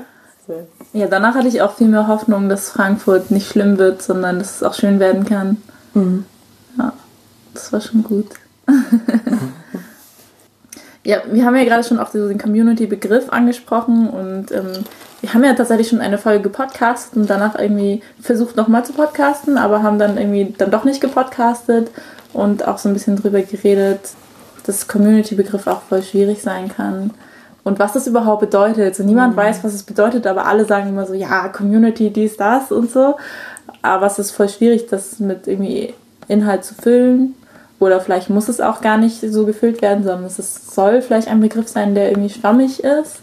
Ja, 0.93 1.07
danach 1.07 1.35
hatte 1.35 1.47
ich 1.47 1.61
auch 1.61 1.73
viel 1.73 1.87
mehr 1.87 2.07
Hoffnung, 2.07 2.49
dass 2.49 2.69
Frankfurt 2.69 3.31
nicht 3.31 3.47
schlimm 3.47 3.79
wird, 3.79 4.03
sondern 4.03 4.37
dass 4.39 4.57
es 4.57 4.63
auch 4.63 4.75
schön 4.75 4.99
werden 4.99 5.25
kann. 5.25 5.57
Mhm. 5.95 6.25
Ja, 6.77 6.93
das 7.53 7.73
war 7.73 7.81
schon 7.81 8.03
gut. 8.03 8.27
ja, 11.05 11.21
wir 11.31 11.45
haben 11.45 11.55
ja 11.55 11.63
gerade 11.63 11.83
schon 11.83 11.99
auch 11.99 12.09
diesen 12.09 12.39
Community-Begriff 12.39 13.29
angesprochen 13.29 14.09
und 14.09 14.51
ähm, 14.51 14.83
wir 15.21 15.33
haben 15.33 15.43
ja 15.43 15.53
tatsächlich 15.53 15.87
schon 15.87 16.01
eine 16.01 16.17
Folge 16.17 16.41
gepodcastet 16.43 17.15
und 17.15 17.29
danach 17.29 17.57
irgendwie 17.57 18.01
versucht 18.19 18.55
nochmal 18.55 18.83
zu 18.85 18.93
podcasten, 18.93 19.57
aber 19.57 19.83
haben 19.83 19.99
dann 19.99 20.17
irgendwie 20.17 20.53
dann 20.57 20.71
doch 20.71 20.83
nicht 20.83 21.01
gepodcastet 21.01 21.91
und 22.33 22.67
auch 22.67 22.79
so 22.79 22.89
ein 22.89 22.93
bisschen 22.93 23.15
drüber 23.17 23.41
geredet, 23.43 23.99
dass 24.65 24.87
Community-Begriff 24.87 25.67
auch 25.67 25.83
voll 25.83 26.01
schwierig 26.01 26.41
sein 26.41 26.69
kann 26.75 27.11
und 27.63 27.77
was 27.77 27.93
das 27.93 28.07
überhaupt 28.07 28.41
bedeutet. 28.41 28.95
So 28.95 29.03
niemand 29.03 29.35
mhm. 29.35 29.37
weiß, 29.37 29.63
was 29.63 29.75
es 29.75 29.83
bedeutet, 29.83 30.25
aber 30.25 30.47
alle 30.47 30.65
sagen 30.65 30.89
immer 30.89 31.05
so, 31.05 31.13
ja, 31.13 31.49
Community, 31.49 32.09
dies, 32.09 32.35
das 32.35 32.71
und 32.71 32.89
so. 32.89 33.15
Aber 33.83 34.07
es 34.07 34.17
ist 34.17 34.31
voll 34.31 34.49
schwierig, 34.49 34.87
das 34.87 35.19
mit 35.19 35.47
irgendwie 35.47 35.93
Inhalt 36.27 36.63
zu 36.63 36.73
füllen. 36.73 37.35
Oder 37.79 37.99
vielleicht 37.99 38.29
muss 38.29 38.47
es 38.47 38.61
auch 38.61 38.81
gar 38.81 38.97
nicht 38.97 39.19
so 39.19 39.45
gefüllt 39.45 39.81
werden, 39.81 40.03
sondern 40.03 40.25
es 40.25 40.39
ist, 40.39 40.73
soll 40.73 41.01
vielleicht 41.01 41.27
ein 41.27 41.41
Begriff 41.41 41.67
sein, 41.67 41.93
der 41.93 42.09
irgendwie 42.09 42.29
schwammig 42.29 42.83
ist. 42.83 43.21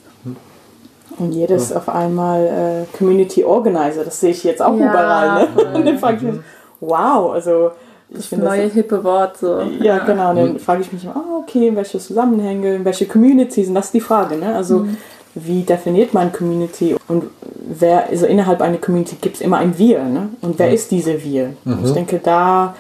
Und 1.19 1.33
jedes 1.33 1.71
ja. 1.71 1.77
auf 1.77 1.89
einmal 1.89 2.47
äh, 2.47 2.97
Community 2.97 3.45
Organizer, 3.45 4.05
das 4.05 4.21
sehe 4.21 4.31
ich 4.31 4.45
jetzt 4.45 4.63
auch 4.63 4.77
ja, 4.79 4.91
überall. 4.91 5.43
Ne? 5.43 5.49
Und 5.75 5.87
dann 5.87 5.99
frage 5.99 6.17
ich 6.17 6.23
mich, 6.23 6.41
wow, 6.81 7.33
also 7.33 7.73
das 8.11 8.33
neue 8.33 8.65
das, 8.65 8.73
hippe 8.73 9.03
Wort 9.05 9.39
so. 9.39 9.61
Ja, 9.81 9.99
genau. 9.99 10.31
Und 10.31 10.37
dann 10.37 10.59
frage 10.59 10.83
ich 10.83 10.93
mich 10.93 11.05
immer, 11.05 11.17
ah, 11.17 11.39
okay, 11.43 11.69
in 11.69 11.77
welche 11.77 11.99
Zusammenhänge, 11.99 12.77
in 12.77 12.85
welche 12.85 13.07
Communities, 13.07 13.69
und 13.69 13.75
das 13.75 13.87
ist 13.87 13.95
die 13.95 14.01
Frage, 14.01 14.37
ne? 14.37 14.55
Also 14.55 14.81
mhm. 14.81 14.97
wie 15.35 15.63
definiert 15.63 16.13
man 16.13 16.33
Community 16.33 16.97
und 17.09 17.25
wer, 17.57 18.09
also 18.09 18.27
innerhalb 18.27 18.61
einer 18.61 18.79
Community 18.79 19.17
gibt 19.21 19.37
es 19.37 19.41
immer 19.41 19.59
ein 19.59 19.79
Wir, 19.79 20.03
ne? 20.05 20.29
Und 20.41 20.59
wer 20.59 20.69
mhm. 20.69 20.75
ist 20.75 20.91
diese 20.91 21.23
Wir? 21.23 21.55
Mhm. 21.65 21.85
Ich 21.85 21.93
denke, 21.93 22.21
da, 22.23 22.75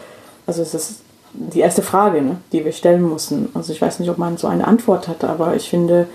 also 0.46 0.62
es 0.62 0.74
ist 0.74 1.00
die 1.34 1.60
erste 1.60 1.82
Frage, 1.82 2.22
ne, 2.22 2.36
die 2.52 2.64
wir 2.64 2.72
stellen 2.72 3.08
müssen. 3.08 3.48
Also 3.54 3.72
ich 3.72 3.80
weiß 3.80 4.00
nicht, 4.00 4.10
ob 4.10 4.18
man 4.18 4.36
so 4.36 4.46
eine 4.46 4.66
Antwort 4.66 5.08
hat, 5.08 5.24
aber 5.24 5.56
ich 5.56 5.70
finde, 5.70 6.06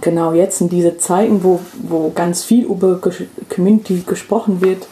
genau 0.00 0.32
jetzt 0.32 0.60
in 0.60 0.68
diese 0.68 0.98
Zeiten, 0.98 1.42
wo, 1.42 1.60
wo 1.82 2.10
ganz 2.14 2.44
viel 2.44 2.64
über 2.64 3.00
Community 3.54 4.04
gesprochen 4.06 4.60
wird, 4.60 4.86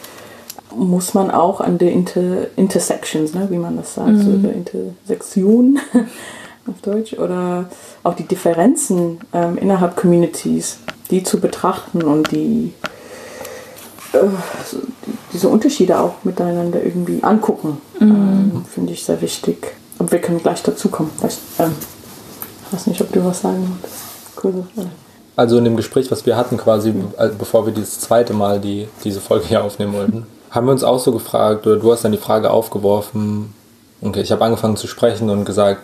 muss 0.75 1.15
man 1.15 1.31
auch 1.31 1.61
an 1.61 1.79
die 1.79 1.89
Inter 1.89 2.47
Intersections, 2.57 3.35
ne, 3.35 3.49
wie 3.51 3.59
man 3.59 3.77
das 3.77 3.95
sagt, 3.95 4.11
mhm. 4.11 4.23
so 4.23 4.37
der 4.39 4.53
Intersektion 4.53 5.79
auf 6.67 6.81
Deutsch, 6.83 7.15
oder 7.15 7.67
auch 8.03 8.15
die 8.15 8.27
Differenzen 8.27 9.19
ähm, 9.33 9.57
innerhalb 9.59 9.97
Communities, 9.97 10.79
die 11.11 11.23
zu 11.23 11.41
betrachten 11.41 12.03
und 12.03 12.31
die 12.31 12.73
äh, 14.13 14.19
so, 14.65 14.79
die, 15.07 15.13
diese 15.33 15.49
Unterschiede 15.49 15.99
auch 15.99 16.15
miteinander 16.25 16.83
irgendwie 16.83 17.23
angucken, 17.23 17.81
mhm. 17.99 18.09
ähm, 18.09 18.65
finde 18.69 18.93
ich 18.93 19.05
sehr 19.05 19.21
wichtig. 19.21 19.75
Und 19.99 20.11
wir 20.13 20.21
können 20.21 20.41
gleich 20.41 20.63
dazu 20.63 20.89
kommen. 20.89 21.11
Ich 21.27 21.39
ähm, 21.59 21.73
weiß 22.71 22.87
nicht, 22.87 23.01
ob 23.01 23.13
du 23.13 23.25
was 23.25 23.43
sagen 23.43 23.67
wolltest. 23.71 24.11
Also 25.37 25.59
in 25.59 25.65
dem 25.65 25.77
Gespräch, 25.77 26.11
was 26.11 26.27
wir 26.27 26.37
hatten, 26.37 26.57
quasi, 26.57 26.95
äh, 27.17 27.29
bevor 27.39 27.67
wir 27.67 27.73
dieses 27.73 28.01
zweite 28.01 28.33
Mal 28.33 28.61
die, 28.61 28.89
diese 29.05 29.21
Folge 29.21 29.47
hier 29.47 29.65
aufnehmen 29.65 29.93
wollten, 29.95 30.27
haben 30.51 30.67
wir 30.67 30.73
uns 30.73 30.85
auch 30.85 30.99
so 30.99 31.13
gefragt, 31.13 31.67
oder 31.67 31.77
du 31.77 31.93
hast 31.93 32.05
dann 32.05 32.13
die 32.13 32.19
Frage 32.19 32.51
aufgeworfen, 32.51 33.55
okay, 34.03 34.21
ich 34.21 34.33
habe 34.33 34.45
angefangen 34.45 34.77
zu 34.77 34.87
sprechen 34.87 35.31
und 35.31 35.45
gesagt, 35.45 35.81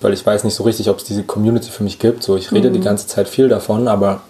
weil 0.00 0.12
ich 0.12 0.24
weiß 0.24 0.44
nicht 0.44 0.54
so 0.54 0.64
richtig, 0.64 0.88
ob 0.88 0.98
es 0.98 1.04
diese 1.04 1.22
Community 1.22 1.70
für 1.70 1.82
mich 1.82 1.98
gibt. 1.98 2.22
So, 2.22 2.36
ich 2.36 2.52
rede 2.52 2.70
mhm. 2.70 2.74
die 2.74 2.80
ganze 2.80 3.06
Zeit 3.06 3.28
viel 3.28 3.48
davon, 3.48 3.88
aber 3.88 4.20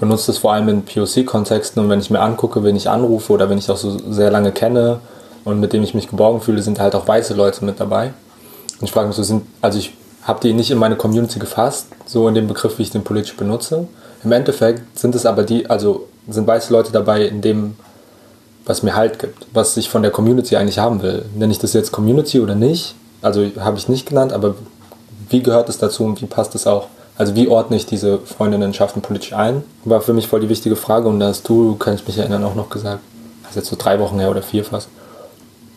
benutze 0.00 0.32
es 0.32 0.38
vor 0.38 0.52
allem 0.52 0.68
in 0.68 0.84
POC-Kontexten 0.84 1.82
und 1.82 1.88
wenn 1.88 2.00
ich 2.00 2.10
mir 2.10 2.20
angucke, 2.20 2.64
wen 2.64 2.74
ich 2.74 2.88
anrufe 2.88 3.32
oder 3.32 3.48
wenn 3.48 3.58
ich 3.58 3.70
auch 3.70 3.76
so 3.76 3.96
sehr 4.10 4.30
lange 4.30 4.50
kenne 4.50 4.98
und 5.44 5.60
mit 5.60 5.72
dem 5.72 5.82
ich 5.82 5.94
mich 5.94 6.08
geborgen 6.08 6.40
fühle, 6.40 6.62
sind 6.62 6.80
halt 6.80 6.94
auch 6.94 7.06
weiße 7.06 7.34
Leute 7.34 7.64
mit 7.64 7.78
dabei. 7.78 8.12
Und 8.80 8.86
ich 8.86 8.92
frage 8.92 9.06
mich 9.06 9.16
so, 9.16 9.22
sind, 9.22 9.46
also 9.60 9.78
ich 9.78 9.94
habe 10.22 10.40
die 10.40 10.52
nicht 10.52 10.70
in 10.70 10.78
meine 10.78 10.96
Community 10.96 11.38
gefasst, 11.38 11.86
so 12.06 12.26
in 12.28 12.34
dem 12.34 12.48
Begriff, 12.48 12.78
wie 12.78 12.82
ich 12.82 12.90
den 12.90 13.04
politisch 13.04 13.36
benutze. 13.36 13.86
Im 14.24 14.32
Endeffekt 14.32 14.98
sind 14.98 15.14
es 15.14 15.26
aber 15.26 15.44
die, 15.44 15.68
also 15.68 16.08
sind 16.28 16.46
weiße 16.46 16.72
Leute 16.72 16.92
dabei 16.92 17.26
in 17.26 17.40
dem 17.40 17.76
was 18.66 18.82
mir 18.82 18.94
Halt 18.94 19.18
gibt, 19.18 19.46
was 19.52 19.76
ich 19.76 19.88
von 19.88 20.02
der 20.02 20.10
Community 20.10 20.56
eigentlich 20.56 20.78
haben 20.78 21.02
will. 21.02 21.24
Nenne 21.34 21.52
ich 21.52 21.58
das 21.58 21.72
jetzt 21.72 21.92
Community 21.92 22.40
oder 22.40 22.54
nicht? 22.54 22.94
Also 23.22 23.44
habe 23.58 23.78
ich 23.78 23.88
nicht 23.88 24.06
genannt, 24.06 24.32
aber 24.32 24.54
wie 25.28 25.42
gehört 25.42 25.68
es 25.68 25.78
dazu 25.78 26.04
und 26.04 26.20
wie 26.22 26.26
passt 26.26 26.54
es 26.54 26.66
auch? 26.66 26.86
Also 27.20 27.34
wie 27.34 27.48
ordne 27.48 27.76
ich 27.76 27.84
diese 27.84 28.18
Freundinnenschaften 28.18 29.02
politisch 29.02 29.34
ein? 29.34 29.62
War 29.84 30.00
für 30.00 30.14
mich 30.14 30.26
voll 30.26 30.40
die 30.40 30.48
wichtige 30.48 30.74
Frage 30.74 31.06
und 31.06 31.20
da 31.20 31.26
hast 31.26 31.46
du, 31.46 31.74
kann 31.74 31.94
ich 31.94 32.06
mich 32.06 32.16
erinnern, 32.16 32.42
auch 32.44 32.54
noch 32.54 32.70
gesagt, 32.70 33.00
das 33.42 33.50
ist 33.50 33.56
jetzt 33.56 33.68
so 33.68 33.76
drei 33.78 34.00
Wochen 34.00 34.18
her 34.18 34.30
oder 34.30 34.40
vier 34.40 34.64
fast, 34.64 34.88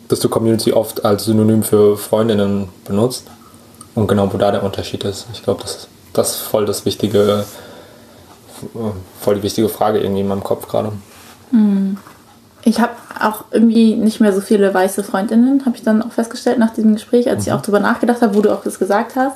dass 0.07 0.21
du 0.21 0.29
Community 0.29 0.71
oft 0.71 1.03
als 1.03 1.25
Synonym 1.25 1.63
für 1.63 1.97
Freundinnen 1.97 2.69
benutzt 2.85 3.25
und 3.93 4.07
genau 4.07 4.31
wo 4.31 4.38
da 4.38 4.51
der 4.51 4.63
Unterschied 4.63 5.03
ist. 5.03 5.27
Ich 5.33 5.43
glaube, 5.43 5.63
das, 5.63 5.89
das 6.13 6.35
ist 6.35 6.38
voll 6.38 6.65
das 6.65 6.85
wichtige, 6.85 7.43
voll 9.19 9.35
die 9.35 9.43
wichtige 9.43 9.67
Frage 9.67 10.00
irgendwie 10.00 10.21
in 10.21 10.29
meinem 10.29 10.45
Kopf 10.45 10.69
gerade. 10.69 10.93
Mhm. 11.51 11.97
Ich 12.63 12.79
habe 12.79 12.93
auch 13.19 13.43
irgendwie 13.51 13.95
nicht 13.95 14.21
mehr 14.21 14.31
so 14.31 14.39
viele 14.39 14.73
weiße 14.73 15.03
Freundinnen, 15.03 15.65
habe 15.65 15.75
ich 15.75 15.83
dann 15.83 16.03
auch 16.03 16.13
festgestellt 16.13 16.57
nach 16.57 16.73
diesem 16.73 16.93
Gespräch, 16.93 17.29
als 17.29 17.41
mhm. 17.41 17.47
ich 17.47 17.53
auch 17.53 17.62
darüber 17.62 17.81
nachgedacht 17.81 18.21
habe, 18.21 18.33
wo 18.33 18.39
du 18.39 18.53
auch 18.53 18.63
das 18.63 18.79
gesagt 18.79 19.17
hast. 19.17 19.35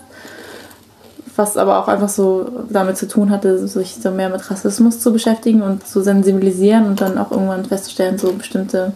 Was 1.37 1.55
aber 1.55 1.79
auch 1.79 1.87
einfach 1.87 2.09
so 2.09 2.49
damit 2.69 2.97
zu 2.97 3.07
tun 3.07 3.29
hatte, 3.29 3.65
sich 3.67 3.95
so 3.95 4.11
mehr 4.11 4.29
mit 4.29 4.51
Rassismus 4.51 4.99
zu 4.99 5.13
beschäftigen 5.13 5.61
und 5.61 5.87
zu 5.87 6.01
sensibilisieren 6.01 6.87
und 6.87 6.99
dann 6.99 7.17
auch 7.17 7.31
irgendwann 7.31 7.63
festzustellen, 7.63 8.17
so 8.17 8.33
bestimmte 8.33 8.91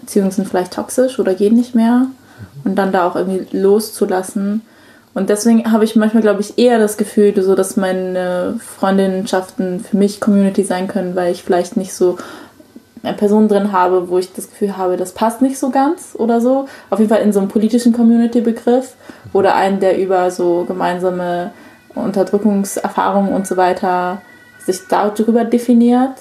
Beziehungen 0.00 0.32
sind 0.32 0.48
vielleicht 0.48 0.72
toxisch 0.72 1.18
oder 1.18 1.34
gehen 1.34 1.54
nicht 1.54 1.74
mehr. 1.74 2.06
Und 2.64 2.76
dann 2.76 2.90
da 2.90 3.06
auch 3.06 3.14
irgendwie 3.14 3.46
loszulassen. 3.56 4.62
Und 5.14 5.28
deswegen 5.30 5.70
habe 5.70 5.84
ich 5.84 5.94
manchmal, 5.94 6.22
glaube 6.22 6.40
ich, 6.40 6.58
eher 6.58 6.78
das 6.78 6.96
Gefühl, 6.96 7.40
so, 7.40 7.54
dass 7.54 7.76
meine 7.76 8.58
Freundinnenschaften 8.58 9.80
für 9.80 9.96
mich 9.96 10.20
Community 10.20 10.64
sein 10.64 10.88
können, 10.88 11.14
weil 11.14 11.32
ich 11.32 11.44
vielleicht 11.44 11.76
nicht 11.76 11.94
so 11.94 12.18
eine 13.04 13.16
Person 13.16 13.48
drin 13.48 13.72
habe, 13.72 14.08
wo 14.08 14.18
ich 14.18 14.32
das 14.32 14.48
Gefühl 14.48 14.76
habe, 14.76 14.96
das 14.96 15.12
passt 15.12 15.42
nicht 15.42 15.58
so 15.58 15.70
ganz 15.70 16.14
oder 16.14 16.40
so. 16.40 16.66
Auf 16.90 16.98
jeden 16.98 17.10
Fall 17.10 17.22
in 17.22 17.32
so 17.32 17.40
einem 17.40 17.48
politischen 17.48 17.92
Community-Begriff 17.92 18.94
oder 19.32 19.54
einen, 19.54 19.78
der 19.78 19.98
über 19.98 20.30
so 20.30 20.64
gemeinsame 20.66 21.52
Unterdrückungserfahrungen 21.94 23.32
und 23.32 23.46
so 23.46 23.56
weiter 23.56 24.22
sich 24.58 24.80
darüber 24.88 25.44
definiert, 25.44 26.14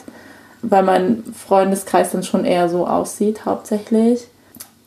weil 0.62 0.84
mein 0.84 1.24
Freundeskreis 1.34 2.12
dann 2.12 2.24
schon 2.24 2.46
eher 2.46 2.70
so 2.70 2.88
aussieht, 2.88 3.46
hauptsächlich. 3.46 4.28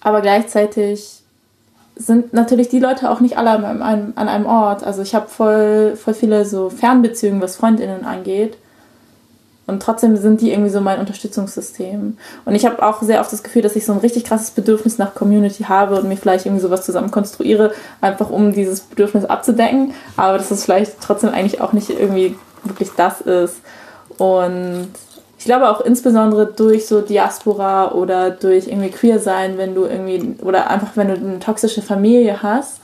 Aber 0.01 0.21
gleichzeitig 0.21 1.23
sind 1.97 2.35
natürlich 2.35 2.69
die 2.69 2.79
Leute 2.79 3.11
auch 3.11 3.21
nicht 3.21 3.39
alle 3.39 3.51
an 3.51 3.83
einem, 3.83 4.13
an 4.15 4.29
einem 4.29 4.47
Ort. 4.47 4.85
Also 4.85 5.03
ich 5.03 5.15
habe 5.15 5.29
voll, 5.29 5.97
voll 5.97 6.15
viele 6.15 6.45
so 6.45 6.69
Fernbeziehungen, 6.69 7.41
was 7.41 7.57
Freundinnen 7.57 8.05
angeht. 8.05 8.59
Und 9.67 9.83
trotzdem 9.83 10.17
sind 10.17 10.41
die 10.41 10.53
irgendwie 10.53 10.71
so 10.71 10.81
mein 10.81 11.01
Unterstützungssystem. 11.01 12.17
Und 12.45 12.55
ich 12.55 12.65
habe 12.65 12.87
auch 12.87 13.03
sehr 13.03 13.21
oft 13.21 13.33
das 13.33 13.43
Gefühl, 13.43 13.63
dass 13.63 13.75
ich 13.75 13.85
so 13.85 13.93
ein 13.93 13.99
richtig 13.99 14.25
krasses 14.25 14.53
Bedürfnis 14.53 14.99
nach 14.99 15.15
Community 15.15 15.65
habe 15.65 15.97
und 15.97 16.09
mir 16.09 16.17
vielleicht 16.17 16.47
irgendwie 16.47 16.63
sowas 16.63 16.85
zusammen 16.85 17.11
konstruiere, 17.11 17.73
einfach 18.01 18.31
um 18.31 18.53
dieses 18.53 18.81
Bedürfnis 18.81 19.25
abzudecken. 19.25 19.93
Aber 20.17 20.39
dass 20.39 20.53
es 20.53 20.65
vielleicht 20.65 21.01
trotzdem 21.01 21.31
eigentlich 21.31 21.61
auch 21.61 21.73
nicht 21.73 21.91
irgendwie 21.91 22.37
wirklich 22.63 22.91
das 22.97 23.21
ist. 23.21 23.57
Und 24.19 24.89
ich 25.39 25.45
glaube 25.45 25.69
auch 25.69 25.81
insbesondere 25.81 26.47
durch 26.47 26.87
so 26.87 27.01
Diaspora 27.01 27.93
oder 27.93 28.31
durch 28.31 28.69
irgendwie 28.69 28.91
queer 28.91 29.19
sein, 29.19 29.59
wenn 29.59 29.75
du 29.75 29.85
irgendwie, 29.85 30.37
oder 30.43 30.71
einfach 30.71 30.97
wenn 30.97 31.09
du 31.09 31.15
eine 31.15 31.39
toxische 31.41 31.83
Familie 31.83 32.43
hast 32.43 32.81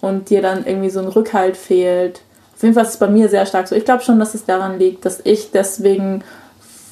und 0.00 0.28
dir 0.28 0.42
dann 0.42 0.66
irgendwie 0.66 0.90
so 0.90 1.00
ein 1.00 1.08
Rückhalt 1.08 1.56
fehlt 1.56 2.20
auf 2.58 2.62
jeden 2.64 2.74
Fall 2.74 2.82
ist 2.82 2.90
es 2.90 2.96
bei 2.96 3.06
mir 3.06 3.28
sehr 3.28 3.46
stark 3.46 3.68
so. 3.68 3.76
Ich 3.76 3.84
glaube 3.84 4.02
schon, 4.02 4.18
dass 4.18 4.34
es 4.34 4.44
daran 4.44 4.80
liegt, 4.80 5.04
dass 5.04 5.20
ich 5.22 5.52
deswegen 5.52 6.24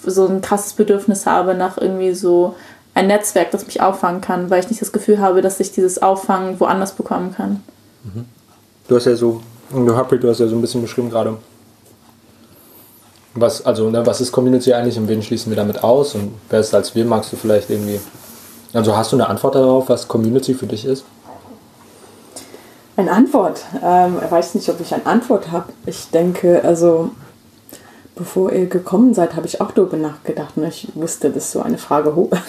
so 0.04 0.25
ein 0.28 0.40
krasses 0.40 0.75
Bedürfnis 0.75 1.26
habe 1.26 1.56
nach 1.56 1.76
irgendwie 1.76 2.14
so 2.14 2.54
ein 2.94 3.08
Netzwerk, 3.08 3.50
das 3.50 3.66
mich 3.66 3.80
auffangen 3.80 4.20
kann, 4.20 4.49
weil 4.49 4.61
ich 4.61 4.70
nicht 4.70 4.80
das 4.80 4.92
Gefühl 4.92 5.18
habe, 5.18 5.42
dass 5.42 5.58
ich 5.58 5.73
dieses 5.73 6.00
Auffangen 6.00 6.61
woanders 6.61 6.92
bekommen 6.92 7.35
kann. 7.35 7.64
Mhm. 8.04 8.26
Du 8.87 8.94
hast 8.94 9.06
ja 9.06 9.16
so, 9.16 9.40
du 9.73 9.96
hast 9.96 10.38
ja 10.38 10.46
so 10.46 10.54
ein 10.54 10.61
bisschen 10.61 10.82
beschrieben 10.82 11.11
gerade, 11.11 11.37
was, 13.35 13.66
also, 13.66 13.90
ne, 13.90 14.06
was 14.06 14.20
ist 14.20 14.30
Community 14.30 14.73
eigentlich 14.73 14.96
und 14.96 15.08
wen 15.08 15.20
schließen 15.20 15.50
wir 15.50 15.56
damit 15.56 15.82
aus 15.82 16.14
und 16.14 16.32
wer 16.49 16.61
ist 16.61 16.73
als 16.76 16.94
wir, 16.94 17.04
magst 17.04 17.32
du 17.32 17.37
vielleicht 17.37 17.70
irgendwie, 17.70 17.99
also 18.73 18.96
hast 18.96 19.11
du 19.11 19.16
eine 19.16 19.28
Antwort 19.28 19.56
darauf, 19.56 19.88
was 19.88 20.06
Community 20.06 20.54
für 20.54 20.66
dich 20.66 20.85
ist? 20.85 21.04
Eine 22.97 23.12
Antwort. 23.12 23.65
Ähm, 23.83 24.19
ich 24.25 24.31
weiß 24.31 24.55
nicht, 24.55 24.69
ob 24.69 24.81
ich 24.81 24.95
eine 24.95 25.07
Antwort 25.07 25.50
habe. 25.53 25.73
Ich 25.85 26.11
denke, 26.11 26.62
also 26.65 27.11
bevor 28.15 28.53
ihr 28.53 28.67
gekommen 28.67 29.12
seid, 29.15 29.37
habe 29.37 29.47
ich 29.47 29.61
auch 29.61 29.71
darüber 29.71 29.99
nachgedacht. 29.99 30.57
Ne? 30.57 30.69
Ich 30.69 30.88
wusste, 30.95 31.31
dass 31.31 31.53
so 31.53 31.61
eine 31.61 31.79
Frage 31.79 32.15
hoch 32.15 32.31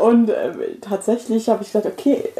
Und 0.00 0.28
äh, 0.30 0.52
tatsächlich 0.80 1.48
habe 1.48 1.62
ich 1.62 1.72
gedacht, 1.72 1.92
okay, 1.92 2.30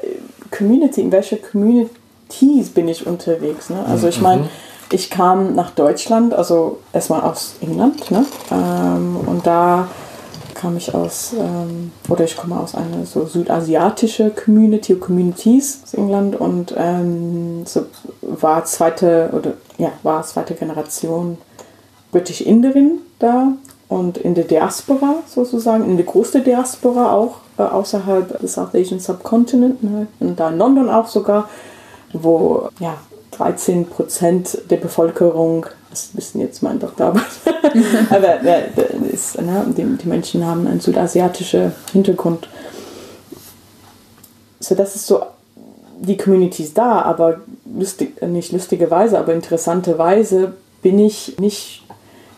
Community, 0.51 1.01
in 1.01 1.11
welcher 1.13 1.37
Communities 1.37 2.71
bin 2.73 2.89
ich 2.89 3.07
unterwegs? 3.07 3.71
Ne? 3.71 3.85
Also 3.89 4.09
ich 4.09 4.21
meine, 4.21 4.49
ich 4.93 5.11
kam 5.11 5.55
nach 5.55 5.71
Deutschland, 5.71 6.35
also 6.35 6.79
erstmal 6.93 7.23
aus 7.23 7.55
England, 7.61 8.11
ne? 8.11 8.27
Ähm, 8.51 9.17
und 9.27 9.47
da 9.47 9.89
kam 10.64 10.78
ich 10.78 10.94
aus, 10.94 11.35
ähm, 11.38 11.92
oder 12.09 12.25
ich 12.25 12.38
komme 12.38 12.59
aus 12.59 12.75
einer 12.75 13.04
so 13.04 13.26
südasiatische 13.26 14.30
Community, 14.30 14.94
Communities 14.94 15.80
aus 15.85 15.92
England 15.92 16.40
und 16.40 16.75
ähm, 16.75 17.66
so 17.66 17.85
war 18.23 18.64
zweite 18.64 19.28
oder 19.35 19.52
ja, 19.76 19.92
war 20.02 20.23
zweite 20.23 20.54
Generation 20.54 21.37
British 22.12 22.40
Inderin 22.40 23.00
da 23.18 23.52
und 23.88 24.16
in 24.16 24.35
der 24.35 24.44
Diaspora 24.44 25.16
sozusagen, 25.26 25.85
in 25.85 25.99
der 25.99 26.06
größten 26.06 26.42
Diaspora 26.42 27.12
auch 27.12 27.40
äh, 27.59 27.62
außerhalb 27.62 28.40
des 28.40 28.54
South 28.54 28.75
Asian 28.75 29.00
Subcontinent 29.00 29.83
ne? 29.83 30.06
und 30.21 30.40
da 30.40 30.49
in 30.49 30.56
London 30.56 30.88
auch 30.88 31.09
sogar, 31.09 31.50
wo 32.14 32.71
ja 32.80 32.97
13 33.33 33.87
Prozent 33.87 34.62
der 34.71 34.78
Bevölkerung, 34.78 35.66
das 35.95 36.17
wissen 36.17 36.41
jetzt 36.41 36.63
mein 36.63 36.81
Doktorarbeit, 36.81 37.23
aber 38.11 38.43
äh, 38.43 38.69
ist, 39.13 39.41
ne, 39.41 39.65
die, 39.77 39.85
die, 39.85 40.09
Menschen 40.09 40.45
haben 40.45 40.67
einen 40.67 40.81
südasiatischen 40.81 41.73
Hintergrund. 41.93 42.49
So, 44.59 44.75
das 44.75 44.97
ist 44.97 45.07
so, 45.07 45.23
die 46.01 46.17
Community 46.17 46.65
ist 46.65 46.77
da, 46.77 47.03
aber 47.03 47.41
lustig, 47.65 48.21
nicht 48.23 48.53
lustigerweise, 48.53 49.19
aber 49.19 49.35
interessanterweise 49.35 50.55
bin 50.83 50.99
ich 50.99 51.39
nicht 51.39 51.85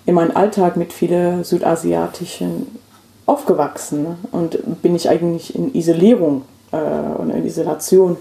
in 0.05 0.15
meinem 0.15 0.37
Alltag 0.37 0.77
mit 0.77 0.93
vielen 0.93 1.43
südasiatischen 1.43 2.79
aufgewachsen 3.25 4.03
ne? 4.03 4.17
und 4.33 4.83
bin 4.83 4.95
ich 4.95 5.09
eigentlich 5.09 5.55
in 5.55 5.75
Isolierung 5.75 6.43
äh, 6.73 6.77
und 6.77 7.31
in 7.31 7.45
Isolation 7.45 8.19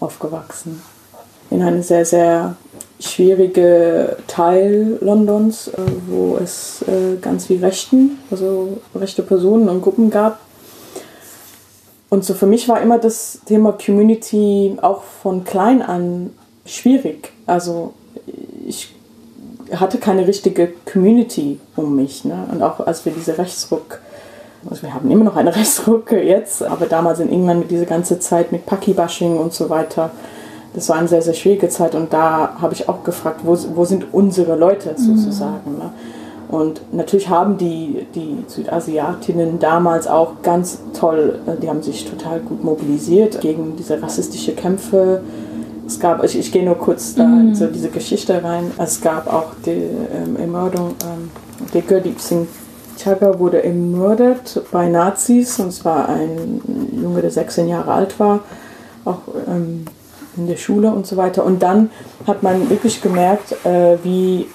aufgewachsen 0.00 0.82
in 1.52 1.62
eine 1.62 1.82
sehr, 1.82 2.04
sehr 2.04 2.56
schwierige 3.02 4.16
Teil 4.26 4.98
Londons, 5.00 5.68
äh, 5.68 5.72
wo 6.08 6.36
es 6.36 6.82
äh, 6.82 7.16
ganz 7.20 7.46
viel 7.46 7.64
Rechten, 7.64 8.18
also 8.30 8.78
rechte 8.94 9.22
Personen 9.22 9.68
und 9.68 9.82
Gruppen 9.82 10.10
gab. 10.10 10.40
Und 12.08 12.24
so 12.24 12.34
für 12.34 12.46
mich 12.46 12.68
war 12.68 12.80
immer 12.80 12.98
das 12.98 13.40
Thema 13.46 13.72
Community 13.72 14.76
auch 14.82 15.02
von 15.02 15.44
klein 15.44 15.82
an 15.82 16.30
schwierig. 16.66 17.32
Also 17.46 17.94
ich 18.66 18.94
hatte 19.74 19.98
keine 19.98 20.26
richtige 20.26 20.72
Community 20.90 21.58
um 21.76 21.96
mich. 21.96 22.24
Ne? 22.24 22.46
Und 22.52 22.62
auch 22.62 22.80
als 22.80 23.04
wir 23.04 23.12
diese 23.12 23.38
Rechtsruck, 23.38 24.00
also 24.68 24.82
wir 24.82 24.94
haben 24.94 25.10
immer 25.10 25.24
noch 25.24 25.36
eine 25.36 25.54
Rechtsruck 25.56 26.12
jetzt, 26.12 26.62
aber 26.62 26.86
damals 26.86 27.20
in 27.20 27.30
England 27.30 27.60
mit 27.60 27.70
dieser 27.70 27.86
ganze 27.86 28.18
Zeit 28.20 28.52
mit 28.52 28.66
Paki-Bashing 28.66 29.38
und 29.38 29.52
so 29.52 29.70
weiter, 29.70 30.10
das 30.74 30.88
war 30.88 30.96
eine 30.96 31.08
sehr, 31.08 31.22
sehr 31.22 31.34
schwierige 31.34 31.68
Zeit 31.68 31.94
und 31.94 32.12
da 32.12 32.56
habe 32.60 32.74
ich 32.74 32.88
auch 32.88 33.04
gefragt, 33.04 33.40
wo, 33.44 33.56
wo 33.74 33.84
sind 33.84 34.12
unsere 34.12 34.56
Leute 34.56 34.94
sozusagen. 34.96 35.72
Mhm. 35.72 35.78
Ne? 35.78 35.90
Und 36.48 36.82
natürlich 36.92 37.30
haben 37.30 37.56
die, 37.56 38.06
die 38.14 38.44
Südasiatinnen 38.46 39.58
damals 39.58 40.06
auch 40.06 40.42
ganz 40.42 40.80
toll, 40.92 41.38
äh, 41.46 41.60
die 41.60 41.68
haben 41.68 41.82
sich 41.82 42.08
total 42.08 42.40
gut 42.40 42.62
mobilisiert 42.62 43.40
gegen 43.40 43.76
diese 43.76 44.02
rassistische 44.02 44.52
Kämpfe. 44.52 45.22
Es 45.86 45.98
gab, 45.98 46.22
ich, 46.24 46.38
ich 46.38 46.52
gehe 46.52 46.64
nur 46.64 46.76
kurz 46.76 47.14
da 47.14 47.24
in 47.24 47.54
so 47.54 47.66
diese 47.66 47.88
Geschichte 47.88 48.44
rein. 48.44 48.70
Es 48.78 49.00
gab 49.00 49.32
auch 49.32 49.52
die 49.64 49.70
ähm, 49.70 50.36
Ermordung, 50.38 50.94
ähm, 51.04 51.30
der 51.72 51.82
Gurdeep 51.82 52.20
Singh 52.20 52.46
Chagga 52.98 53.38
wurde 53.38 53.64
ermordet 53.64 54.62
bei 54.70 54.88
Nazis 54.88 55.58
und 55.58 55.72
zwar 55.72 56.08
ein 56.08 56.60
Junge, 56.92 57.22
der 57.22 57.30
16 57.30 57.68
Jahre 57.68 57.92
alt 57.92 58.20
war. 58.20 58.40
Auch 59.04 59.20
ähm, 59.48 59.86
in 60.36 60.46
der 60.46 60.56
Schule 60.56 60.90
und 60.90 61.06
so 61.06 61.16
weiter. 61.16 61.44
Und 61.44 61.62
dann 61.62 61.90
hat 62.26 62.42
man 62.42 62.70
wirklich 62.70 63.02
gemerkt, 63.02 63.52
äh, 63.64 63.98
wie 64.02 64.46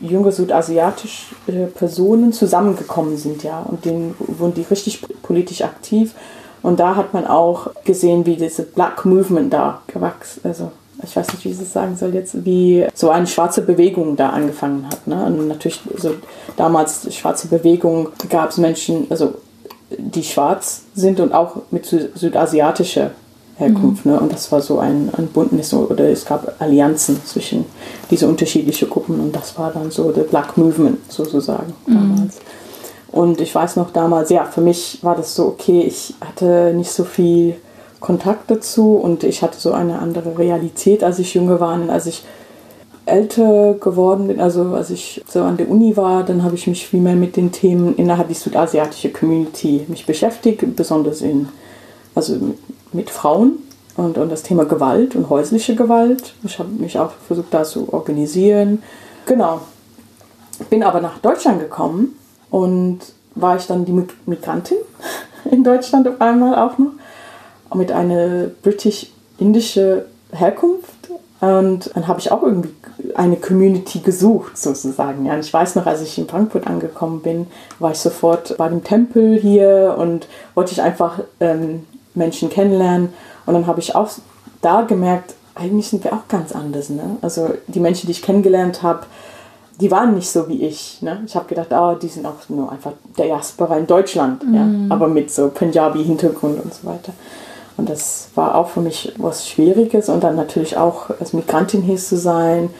junge 0.00 0.32
südasiatische 0.32 1.34
Personen 1.74 2.32
zusammengekommen 2.32 3.16
sind, 3.16 3.42
ja, 3.42 3.60
und 3.60 3.84
denen 3.84 4.14
wurden 4.18 4.54
die 4.54 4.62
richtig 4.62 5.02
politisch 5.22 5.62
aktiv. 5.62 6.14
Und 6.62 6.80
da 6.80 6.96
hat 6.96 7.14
man 7.14 7.26
auch 7.26 7.68
gesehen, 7.84 8.26
wie 8.26 8.36
diese 8.36 8.62
Black 8.62 9.04
Movement 9.04 9.52
da 9.52 9.80
gewachsen, 9.86 10.40
also 10.44 10.72
ich 11.02 11.14
weiß 11.14 11.28
nicht, 11.32 11.44
wie 11.44 11.50
ich 11.50 11.60
es 11.60 11.72
sagen 11.72 11.96
soll 11.96 12.14
jetzt, 12.14 12.44
wie 12.44 12.86
so 12.94 13.10
eine 13.10 13.26
schwarze 13.26 13.62
Bewegung 13.62 14.16
da 14.16 14.30
angefangen 14.30 14.86
hat. 14.86 15.06
Ne? 15.06 15.26
Und 15.26 15.48
natürlich, 15.48 15.80
so 15.96 16.14
damals 16.56 17.14
schwarze 17.14 17.48
Bewegung 17.48 18.08
gab 18.30 18.50
es 18.50 18.56
Menschen, 18.56 19.06
also 19.10 19.34
die 19.90 20.24
schwarz 20.24 20.82
sind 20.94 21.20
und 21.20 21.32
auch 21.32 21.56
mit 21.70 21.86
südasiatischer 21.86 23.10
Herkunft. 23.58 24.04
Mhm. 24.04 24.12
Ne? 24.12 24.20
Und 24.20 24.32
das 24.32 24.50
war 24.52 24.60
so 24.60 24.78
ein, 24.78 25.10
ein 25.16 25.28
Bündnis 25.28 25.72
oder 25.72 26.08
es 26.08 26.24
gab 26.24 26.60
Allianzen 26.60 27.24
zwischen 27.24 27.64
diese 28.10 28.28
unterschiedlichen 28.28 28.90
Gruppen 28.90 29.20
und 29.20 29.34
das 29.34 29.58
war 29.58 29.72
dann 29.72 29.90
so 29.90 30.10
der 30.12 30.22
Black 30.22 30.56
Movement 30.56 31.10
sozusagen 31.10 31.72
mhm. 31.86 31.94
damals. 31.94 32.38
Und 33.12 33.40
ich 33.40 33.54
weiß 33.54 33.76
noch 33.76 33.92
damals, 33.92 34.30
ja, 34.30 34.44
für 34.44 34.60
mich 34.60 34.98
war 35.02 35.16
das 35.16 35.34
so, 35.34 35.46
okay, 35.46 35.80
ich 35.80 36.14
hatte 36.20 36.74
nicht 36.74 36.90
so 36.90 37.04
viel 37.04 37.56
Kontakt 38.00 38.50
dazu 38.50 38.96
und 38.96 39.24
ich 39.24 39.42
hatte 39.42 39.58
so 39.58 39.72
eine 39.72 40.00
andere 40.00 40.38
Realität, 40.38 41.02
als 41.02 41.18
ich 41.18 41.32
jünger 41.32 41.58
war. 41.58 41.74
Und 41.74 41.88
als 41.88 42.06
ich 42.06 42.24
älter 43.06 43.74
geworden 43.74 44.26
bin, 44.26 44.40
also 44.40 44.62
als 44.74 44.90
ich 44.90 45.24
so 45.26 45.42
an 45.44 45.56
der 45.56 45.70
Uni 45.70 45.96
war, 45.96 46.24
dann 46.24 46.42
habe 46.42 46.56
ich 46.56 46.66
mich 46.66 46.86
viel 46.86 47.00
mehr 47.00 47.16
mit 47.16 47.36
den 47.36 47.52
Themen 47.52 47.96
innerhalb 47.96 48.28
der 48.28 48.36
südasiatischen 48.36 49.12
Community 49.12 49.86
mich 49.88 50.04
beschäftigt, 50.04 50.64
besonders 50.76 51.22
in, 51.22 51.48
also 52.14 52.36
mit 52.96 53.10
Frauen 53.10 53.58
und, 53.96 54.18
und 54.18 54.30
das 54.30 54.42
Thema 54.42 54.64
Gewalt 54.64 55.14
und 55.14 55.30
häusliche 55.30 55.74
Gewalt. 55.76 56.34
Ich 56.42 56.58
habe 56.58 56.70
mich 56.70 56.98
auch 56.98 57.12
versucht, 57.26 57.52
da 57.52 57.64
zu 57.64 57.92
organisieren. 57.92 58.82
Genau. 59.26 59.60
Bin 60.70 60.82
aber 60.82 61.00
nach 61.00 61.18
Deutschland 61.18 61.60
gekommen 61.60 62.18
und 62.50 63.00
war 63.34 63.56
ich 63.56 63.66
dann 63.66 63.84
die 63.84 64.06
Migrantin 64.26 64.78
in 65.50 65.62
Deutschland 65.62 66.08
auf 66.08 66.20
einmal 66.20 66.54
auch 66.58 66.78
noch 66.78 66.92
mit 67.74 67.92
einer 67.92 68.48
britisch-indische 68.62 70.06
Herkunft. 70.32 70.88
Und 71.40 71.90
dann 71.94 72.08
habe 72.08 72.18
ich 72.18 72.32
auch 72.32 72.42
irgendwie 72.42 72.70
eine 73.14 73.36
Community 73.36 73.98
gesucht, 73.98 74.56
sozusagen. 74.56 75.26
Ja, 75.26 75.38
ich 75.38 75.52
weiß 75.52 75.74
noch, 75.74 75.84
als 75.84 76.00
ich 76.00 76.16
in 76.16 76.26
Frankfurt 76.26 76.66
angekommen 76.66 77.20
bin, 77.20 77.46
war 77.78 77.90
ich 77.90 77.98
sofort 77.98 78.56
bei 78.56 78.68
dem 78.68 78.82
Tempel 78.82 79.38
hier 79.38 79.96
und 79.98 80.28
wollte 80.54 80.72
ich 80.72 80.80
einfach 80.80 81.20
ähm, 81.40 81.84
Menschen 82.16 82.50
kennenlernen. 82.50 83.10
Und 83.46 83.54
dann 83.54 83.66
habe 83.66 83.80
ich 83.80 83.94
auch 83.94 84.10
da 84.62 84.82
gemerkt, 84.82 85.34
eigentlich 85.54 85.88
sind 85.88 86.04
wir 86.04 86.12
auch 86.12 86.28
ganz 86.28 86.52
anders. 86.52 86.90
Ne? 86.90 87.16
Also 87.22 87.54
die 87.66 87.80
Menschen, 87.80 88.06
die 88.06 88.12
ich 88.12 88.22
kennengelernt 88.22 88.82
habe, 88.82 89.06
die 89.80 89.90
waren 89.90 90.14
nicht 90.14 90.30
so 90.30 90.48
wie 90.48 90.62
ich. 90.62 91.02
Ne? 91.02 91.22
Ich 91.26 91.34
habe 91.36 91.48
gedacht, 91.48 91.68
oh, 91.70 91.94
die 91.94 92.08
sind 92.08 92.26
auch 92.26 92.48
nur 92.48 92.72
einfach 92.72 92.92
der 93.18 93.26
Diaspora 93.26 93.76
in 93.76 93.86
Deutschland, 93.86 94.44
mhm. 94.44 94.54
ja? 94.54 94.94
aber 94.94 95.08
mit 95.08 95.30
so 95.30 95.48
Punjabi-Hintergrund 95.48 96.62
und 96.62 96.74
so 96.74 96.86
weiter. 96.86 97.12
Und 97.76 97.90
das 97.90 98.28
war 98.34 98.54
auch 98.54 98.68
für 98.68 98.80
mich 98.80 99.12
was 99.18 99.46
Schwieriges 99.48 100.08
und 100.08 100.24
dann 100.24 100.36
natürlich 100.36 100.76
auch 100.78 101.10
als 101.20 101.34
Migrantin 101.34 101.82
hier 101.82 101.96
zu 101.96 102.16
sein. 102.16 102.70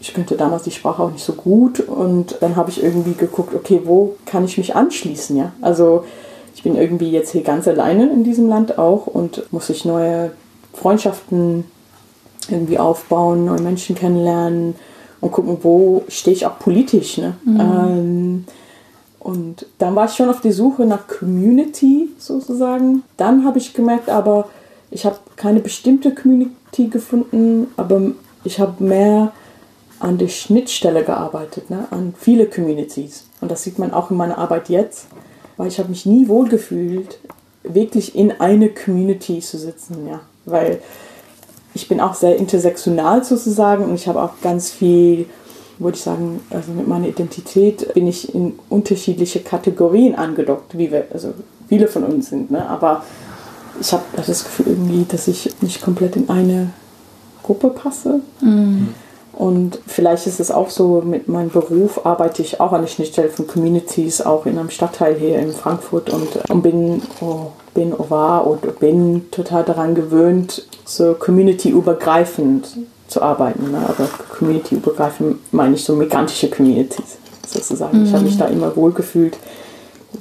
Ich 0.00 0.12
könnte 0.12 0.36
damals 0.36 0.64
die 0.64 0.70
Sprache 0.72 1.02
auch 1.02 1.10
nicht 1.10 1.24
so 1.24 1.32
gut 1.32 1.80
und 1.80 2.36
dann 2.40 2.56
habe 2.56 2.70
ich 2.70 2.82
irgendwie 2.82 3.14
geguckt, 3.14 3.54
okay, 3.54 3.82
wo 3.84 4.16
kann 4.26 4.44
ich 4.44 4.58
mich 4.58 4.74
anschließen, 4.76 5.36
ja? 5.36 5.52
Also 5.62 6.04
ich 6.54 6.62
bin 6.62 6.76
irgendwie 6.76 7.10
jetzt 7.10 7.32
hier 7.32 7.42
ganz 7.42 7.66
alleine 7.66 8.10
in 8.10 8.24
diesem 8.24 8.48
Land 8.48 8.78
auch 8.78 9.06
und 9.06 9.50
muss 9.52 9.70
ich 9.70 9.84
neue 9.84 10.32
Freundschaften 10.72 11.64
irgendwie 12.48 12.78
aufbauen, 12.78 13.44
neue 13.44 13.60
Menschen 13.60 13.94
kennenlernen 13.94 14.74
und 15.20 15.32
gucken, 15.32 15.58
wo 15.62 16.04
stehe 16.08 16.36
ich 16.36 16.46
auch 16.46 16.58
politisch. 16.58 17.18
Ne? 17.18 17.34
Mhm. 17.44 17.60
Ähm, 17.60 18.44
und 19.18 19.66
dann 19.78 19.94
war 19.94 20.06
ich 20.06 20.12
schon 20.12 20.28
auf 20.28 20.40
der 20.40 20.52
Suche 20.52 20.84
nach 20.84 21.06
Community 21.06 22.08
sozusagen. 22.18 23.04
Dann 23.16 23.44
habe 23.44 23.58
ich 23.58 23.72
gemerkt, 23.72 24.08
aber 24.08 24.48
ich 24.90 25.06
habe 25.06 25.18
keine 25.36 25.60
bestimmte 25.60 26.12
Community 26.12 26.88
gefunden, 26.88 27.68
aber 27.76 28.00
ich 28.44 28.58
habe 28.58 28.82
mehr 28.82 29.32
an 30.00 30.18
der 30.18 30.28
Schnittstelle 30.28 31.04
gearbeitet, 31.04 31.70
ne? 31.70 31.86
an 31.90 32.14
viele 32.18 32.46
Communities. 32.46 33.26
Und 33.40 33.50
das 33.52 33.62
sieht 33.62 33.78
man 33.78 33.94
auch 33.94 34.10
in 34.10 34.16
meiner 34.16 34.38
Arbeit 34.38 34.68
jetzt 34.68 35.06
weil 35.56 35.68
ich 35.68 35.78
habe 35.78 35.88
mich 35.88 36.06
nie 36.06 36.28
wohl 36.28 36.48
gefühlt, 36.48 37.18
wirklich 37.62 38.14
in 38.16 38.32
eine 38.40 38.68
Community 38.68 39.40
zu 39.40 39.58
sitzen, 39.58 40.06
ja, 40.08 40.20
weil 40.44 40.80
ich 41.74 41.88
bin 41.88 42.00
auch 42.00 42.14
sehr 42.14 42.36
intersektional 42.36 43.24
sozusagen 43.24 43.84
und 43.84 43.94
ich 43.94 44.06
habe 44.08 44.22
auch 44.22 44.40
ganz 44.42 44.70
viel, 44.70 45.26
würde 45.78 45.96
ich 45.96 46.02
sagen, 46.02 46.40
also 46.50 46.72
mit 46.72 46.86
meiner 46.86 47.08
Identität 47.08 47.94
bin 47.94 48.06
ich 48.06 48.34
in 48.34 48.58
unterschiedliche 48.68 49.40
Kategorien 49.40 50.14
angedockt, 50.14 50.76
wie 50.76 50.90
wir, 50.90 51.06
also 51.12 51.34
viele 51.68 51.88
von 51.88 52.04
uns 52.04 52.30
sind, 52.30 52.50
ne? 52.50 52.68
aber 52.68 53.04
ich 53.80 53.92
habe 53.92 54.02
das 54.16 54.44
Gefühl 54.44 54.66
irgendwie, 54.68 55.06
dass 55.08 55.28
ich 55.28 55.54
nicht 55.62 55.80
komplett 55.80 56.16
in 56.16 56.28
eine 56.28 56.70
Gruppe 57.42 57.70
passe. 57.70 58.20
Mhm. 58.40 58.88
Und 59.42 59.80
vielleicht 59.88 60.28
ist 60.28 60.38
es 60.38 60.52
auch 60.52 60.70
so, 60.70 61.02
mit 61.04 61.26
meinem 61.26 61.50
Beruf 61.50 62.06
arbeite 62.06 62.42
ich 62.42 62.60
auch 62.60 62.70
an 62.70 62.82
der 62.82 62.86
Schnittstelle 62.86 63.28
von 63.28 63.48
Communities, 63.48 64.20
auch 64.20 64.46
in 64.46 64.56
einem 64.56 64.70
Stadtteil 64.70 65.16
hier 65.16 65.36
in 65.40 65.50
Frankfurt 65.50 66.10
und, 66.10 66.48
und 66.48 66.62
bin, 66.62 67.02
oh, 67.20 67.46
bin 67.74 67.92
war 67.98 68.46
und 68.46 68.78
bin 68.78 69.32
total 69.32 69.64
daran 69.64 69.96
gewöhnt, 69.96 70.64
so 70.84 71.14
community-übergreifend 71.14 72.68
zu 73.08 73.20
arbeiten. 73.20 73.72
Ne? 73.72 73.78
Aber 73.78 74.08
community-übergreifend 74.38 75.52
meine 75.52 75.74
ich 75.74 75.82
so 75.82 75.96
migrantische 75.96 76.48
Communities 76.48 77.18
sozusagen. 77.44 77.98
Mhm. 77.98 78.06
Ich 78.06 78.12
habe 78.12 78.22
mich 78.22 78.38
da 78.38 78.46
immer 78.46 78.76
wohlgefühlt, 78.76 79.36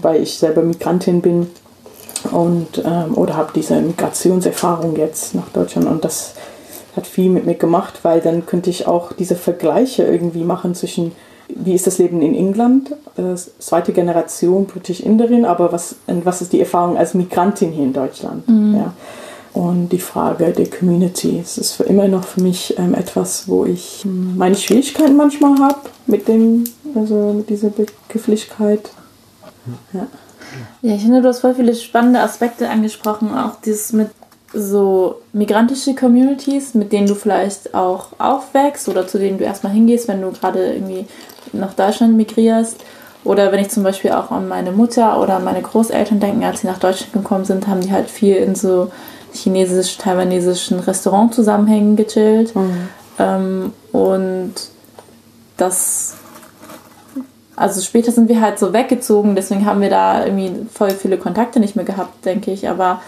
weil 0.01 0.23
ich 0.23 0.33
selber 0.33 0.63
Migrantin 0.63 1.21
bin 1.21 1.45
und 2.31 2.81
ähm, 2.83 3.15
oder 3.15 3.35
habe 3.35 3.51
diese 3.53 3.79
Migrationserfahrung 3.81 4.95
jetzt 4.95 5.35
nach 5.35 5.49
Deutschland 5.49 5.87
und 5.87 6.03
das 6.03 6.33
hat 6.95 7.07
viel 7.07 7.29
mit 7.29 7.45
mir 7.45 7.55
gemacht, 7.55 7.99
weil 8.03 8.21
dann 8.21 8.45
könnte 8.45 8.69
ich 8.69 8.87
auch 8.87 9.13
diese 9.13 9.35
Vergleiche 9.35 10.03
irgendwie 10.03 10.43
machen 10.43 10.75
zwischen 10.75 11.13
wie 11.55 11.73
ist 11.73 11.87
das 11.87 11.97
Leben 11.97 12.21
in 12.21 12.35
England, 12.35 12.91
äh, 13.17 13.35
zweite 13.59 13.93
Generation 13.93 14.67
britisch-inderin, 14.67 15.45
aber 15.45 15.71
was, 15.71 15.95
was 16.07 16.41
ist 16.41 16.53
die 16.53 16.59
Erfahrung 16.59 16.97
als 16.97 17.13
Migrantin 17.13 17.71
hier 17.71 17.83
in 17.83 17.93
Deutschland? 17.93 18.47
Mhm. 18.47 18.75
Ja. 18.75 18.93
Und 19.53 19.89
die 19.89 19.99
Frage 19.99 20.51
der 20.51 20.69
Community, 20.69 21.39
es 21.43 21.57
ist 21.57 21.73
für 21.73 21.83
immer 21.83 22.07
noch 22.07 22.23
für 22.23 22.41
mich 22.41 22.77
ähm, 22.77 22.93
etwas, 22.93 23.49
wo 23.49 23.65
ich 23.65 23.99
hm, 24.03 24.37
meine 24.37 24.55
Schwierigkeiten 24.55 25.17
manchmal 25.17 25.59
habe 25.59 25.79
mit 26.07 26.29
dem, 26.29 26.63
also 26.95 27.33
mit 27.33 27.49
dieser 27.49 27.69
Begrifflichkeit. 27.69 28.89
Ja. 29.93 30.07
ja, 30.81 30.95
ich 30.95 31.01
finde, 31.01 31.21
du 31.21 31.27
hast 31.27 31.39
voll 31.39 31.53
viele 31.53 31.75
spannende 31.75 32.21
Aspekte 32.21 32.69
angesprochen, 32.69 33.35
auch 33.35 33.59
dieses 33.61 33.91
mit 33.91 34.09
so 34.53 35.21
migrantische 35.33 35.95
Communities, 35.95 36.73
mit 36.73 36.91
denen 36.91 37.07
du 37.07 37.15
vielleicht 37.15 37.73
auch 37.73 38.07
aufwächst 38.17 38.89
oder 38.89 39.07
zu 39.07 39.17
denen 39.17 39.37
du 39.37 39.43
erstmal 39.43 39.73
hingehst, 39.73 40.07
wenn 40.07 40.21
du 40.21 40.31
gerade 40.31 40.73
irgendwie 40.73 41.07
nach 41.53 41.73
Deutschland 41.73 42.17
migrierst. 42.17 42.77
Oder 43.23 43.51
wenn 43.51 43.59
ich 43.59 43.69
zum 43.69 43.83
Beispiel 43.83 44.11
auch 44.11 44.31
an 44.31 44.47
meine 44.47 44.71
Mutter 44.71 45.21
oder 45.21 45.35
an 45.35 45.43
meine 45.43 45.61
Großeltern 45.61 46.19
denke, 46.19 46.45
als 46.45 46.61
sie 46.61 46.67
nach 46.67 46.79
Deutschland 46.79 47.13
gekommen 47.13 47.45
sind, 47.45 47.67
haben 47.67 47.81
die 47.81 47.91
halt 47.91 48.09
viel 48.09 48.35
in 48.35 48.55
so 48.55 48.91
chinesisch-taiwanesischen 49.33 50.79
Restaurantzusammenhängen 50.79 51.95
gechillt. 51.95 52.55
Mhm. 52.55 52.89
Ähm, 53.19 53.73
und 53.91 54.53
das, 55.57 56.15
also 57.55 57.81
später 57.81 58.11
sind 58.11 58.27
wir 58.27 58.41
halt 58.41 58.57
so 58.57 58.73
weggezogen, 58.73 59.35
deswegen 59.35 59.65
haben 59.65 59.81
wir 59.81 59.91
da 59.91 60.25
irgendwie 60.25 60.65
voll 60.73 60.91
viele 60.91 61.17
Kontakte 61.17 61.59
nicht 61.59 61.75
mehr 61.75 61.85
gehabt, 61.85 62.25
denke 62.25 62.51
ich. 62.51 62.67
Aber 62.67 63.01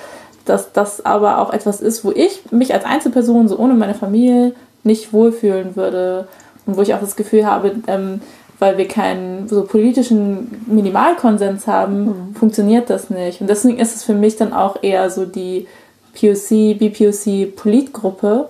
dass 0.46 0.74
das 0.74 1.06
aber 1.06 1.40
auch 1.40 1.54
etwas 1.54 1.82
ist, 1.82 2.04
wo 2.04 2.12
ich 2.12 2.42
mich 2.52 2.74
als 2.74 2.86
Einzelperson 2.86 3.48
so 3.48 3.58
ohne 3.58 3.74
meine 3.74 3.96
Familie 3.96 4.54
nicht 4.84 5.14
wohlfühlen 5.14 5.76
würde 5.76 6.28
und 6.66 6.78
wo 6.78 6.82
ich 6.82 6.94
auch 6.94 7.00
das 7.00 7.16
Gefühl 7.16 7.46
habe, 7.46 7.76
ähm, 7.88 8.22
weil 8.60 8.78
wir 8.78 8.88
keinen 8.88 9.48
so 9.48 9.64
politischen 9.64 10.64
Minimalkonsens 10.68 11.68
haben, 11.68 12.06
mhm. 12.06 12.36
funktioniert 12.36 12.90
das 12.90 13.10
nicht. 13.10 13.42
Und 13.42 13.50
deswegen 13.50 13.80
ist 13.80 13.96
es 13.96 14.04
für 14.04 14.14
mich 14.14 14.36
dann 14.38 14.54
auch 14.54 14.82
eher 14.82 15.10
so 15.10 15.26
die 15.26 15.68
POC, 16.14 16.78
BPOC 16.78 17.56
Politgruppe 17.56 18.50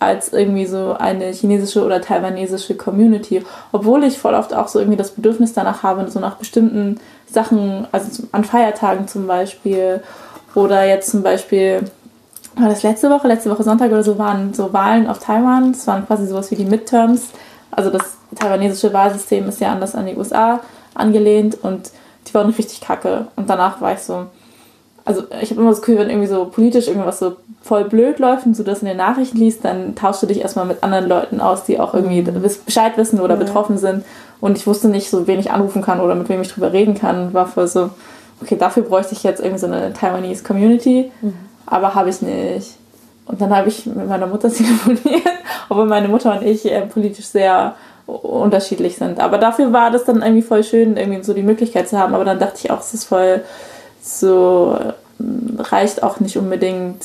als 0.00 0.32
irgendwie 0.32 0.66
so 0.66 0.94
eine 0.96 1.32
chinesische 1.32 1.84
oder 1.84 2.00
taiwanesische 2.00 2.76
Community. 2.76 3.42
Obwohl 3.72 4.04
ich 4.04 4.18
voll 4.18 4.34
oft 4.34 4.54
auch 4.54 4.68
so 4.68 4.78
irgendwie 4.78 4.98
das 4.98 5.10
Bedürfnis 5.10 5.52
danach 5.52 5.82
habe, 5.82 6.08
so 6.10 6.20
nach 6.20 6.36
bestimmten 6.36 7.00
Sachen, 7.28 7.88
also 7.90 8.22
an 8.30 8.44
Feiertagen 8.44 9.08
zum 9.08 9.26
Beispiel 9.26 10.00
oder 10.54 10.86
jetzt 10.86 11.10
zum 11.10 11.22
Beispiel, 11.22 11.82
war 12.56 12.68
das 12.68 12.82
letzte 12.82 13.10
Woche, 13.10 13.28
letzte 13.28 13.50
Woche 13.50 13.62
Sonntag 13.62 13.90
oder 13.90 14.02
so, 14.02 14.18
waren 14.18 14.54
so 14.54 14.72
Wahlen 14.72 15.06
auf 15.06 15.18
Taiwan. 15.18 15.72
Das 15.72 15.86
waren 15.86 16.06
quasi 16.06 16.26
sowas 16.26 16.50
wie 16.50 16.56
die 16.56 16.64
Midterms. 16.64 17.28
Also 17.70 17.90
das 17.90 18.16
taiwanesische 18.34 18.92
Wahlsystem 18.92 19.48
ist 19.48 19.60
ja 19.60 19.72
anders 19.72 19.94
an 19.94 20.06
die 20.06 20.16
USA 20.16 20.60
angelehnt 20.94 21.58
und 21.62 21.90
die 22.26 22.34
waren 22.34 22.50
richtig 22.50 22.80
kacke. 22.80 23.28
Und 23.36 23.48
danach 23.48 23.80
war 23.80 23.92
ich 23.92 24.00
so, 24.00 24.26
also 25.04 25.22
ich 25.40 25.50
habe 25.50 25.60
immer 25.60 25.70
das 25.70 25.80
Gefühl, 25.80 25.98
wenn 25.98 26.10
irgendwie 26.10 26.28
so 26.28 26.46
politisch 26.46 26.88
irgendwas 26.88 27.18
so 27.18 27.36
voll 27.62 27.84
blöd 27.84 28.18
läuft 28.18 28.46
und 28.46 28.58
du 28.58 28.62
das 28.62 28.80
in 28.80 28.88
den 28.88 28.96
Nachrichten 28.96 29.38
liest, 29.38 29.64
dann 29.64 29.94
tauschst 29.94 30.22
du 30.22 30.26
dich 30.26 30.40
erstmal 30.40 30.64
mit 30.64 30.82
anderen 30.82 31.08
Leuten 31.08 31.40
aus, 31.40 31.64
die 31.64 31.78
auch 31.80 31.94
irgendwie 31.94 32.22
mhm. 32.22 32.42
Bescheid 32.64 32.96
wissen 32.96 33.20
oder 33.20 33.34
ja. 33.34 33.40
betroffen 33.40 33.78
sind. 33.78 34.04
Und 34.40 34.56
ich 34.56 34.66
wusste 34.66 34.88
nicht, 34.88 35.10
so 35.10 35.26
wen 35.26 35.40
ich 35.40 35.50
anrufen 35.50 35.82
kann 35.82 36.00
oder 36.00 36.14
mit 36.14 36.28
wem 36.28 36.42
ich 36.42 36.52
drüber 36.52 36.72
reden 36.72 36.94
kann. 36.94 37.34
War 37.34 37.46
voll 37.46 37.68
so, 37.68 37.90
okay, 38.42 38.56
dafür 38.56 38.82
bräuchte 38.82 39.14
ich 39.14 39.22
jetzt 39.22 39.40
irgendwie 39.40 39.60
so 39.60 39.66
eine 39.66 39.92
Taiwanese 39.92 40.44
Community, 40.44 41.10
mhm. 41.20 41.34
aber 41.66 41.94
habe 41.94 42.10
ich 42.10 42.22
nicht. 42.22 42.76
Und 43.26 43.40
dann 43.40 43.54
habe 43.54 43.68
ich 43.68 43.86
mit 43.86 44.08
meiner 44.08 44.26
Mutter 44.26 44.52
telefoniert, 44.52 45.22
obwohl 45.68 45.86
meine 45.86 46.08
Mutter 46.08 46.38
und 46.38 46.46
ich 46.46 46.70
äh, 46.70 46.82
politisch 46.82 47.26
sehr 47.26 47.74
unterschiedlich 48.06 48.96
sind. 48.96 49.20
Aber 49.20 49.36
dafür 49.36 49.72
war 49.72 49.90
das 49.90 50.04
dann 50.04 50.22
irgendwie 50.22 50.42
voll 50.42 50.64
schön, 50.64 50.96
irgendwie 50.96 51.22
so 51.22 51.34
die 51.34 51.42
Möglichkeit 51.42 51.88
zu 51.88 51.98
haben. 51.98 52.14
Aber 52.14 52.24
dann 52.24 52.38
dachte 52.38 52.60
ich 52.64 52.70
auch, 52.70 52.80
es 52.80 52.94
ist 52.94 53.04
voll 53.04 53.42
so 54.02 54.78
reicht 55.58 56.02
auch 56.02 56.20
nicht 56.20 56.36
unbedingt, 56.36 57.04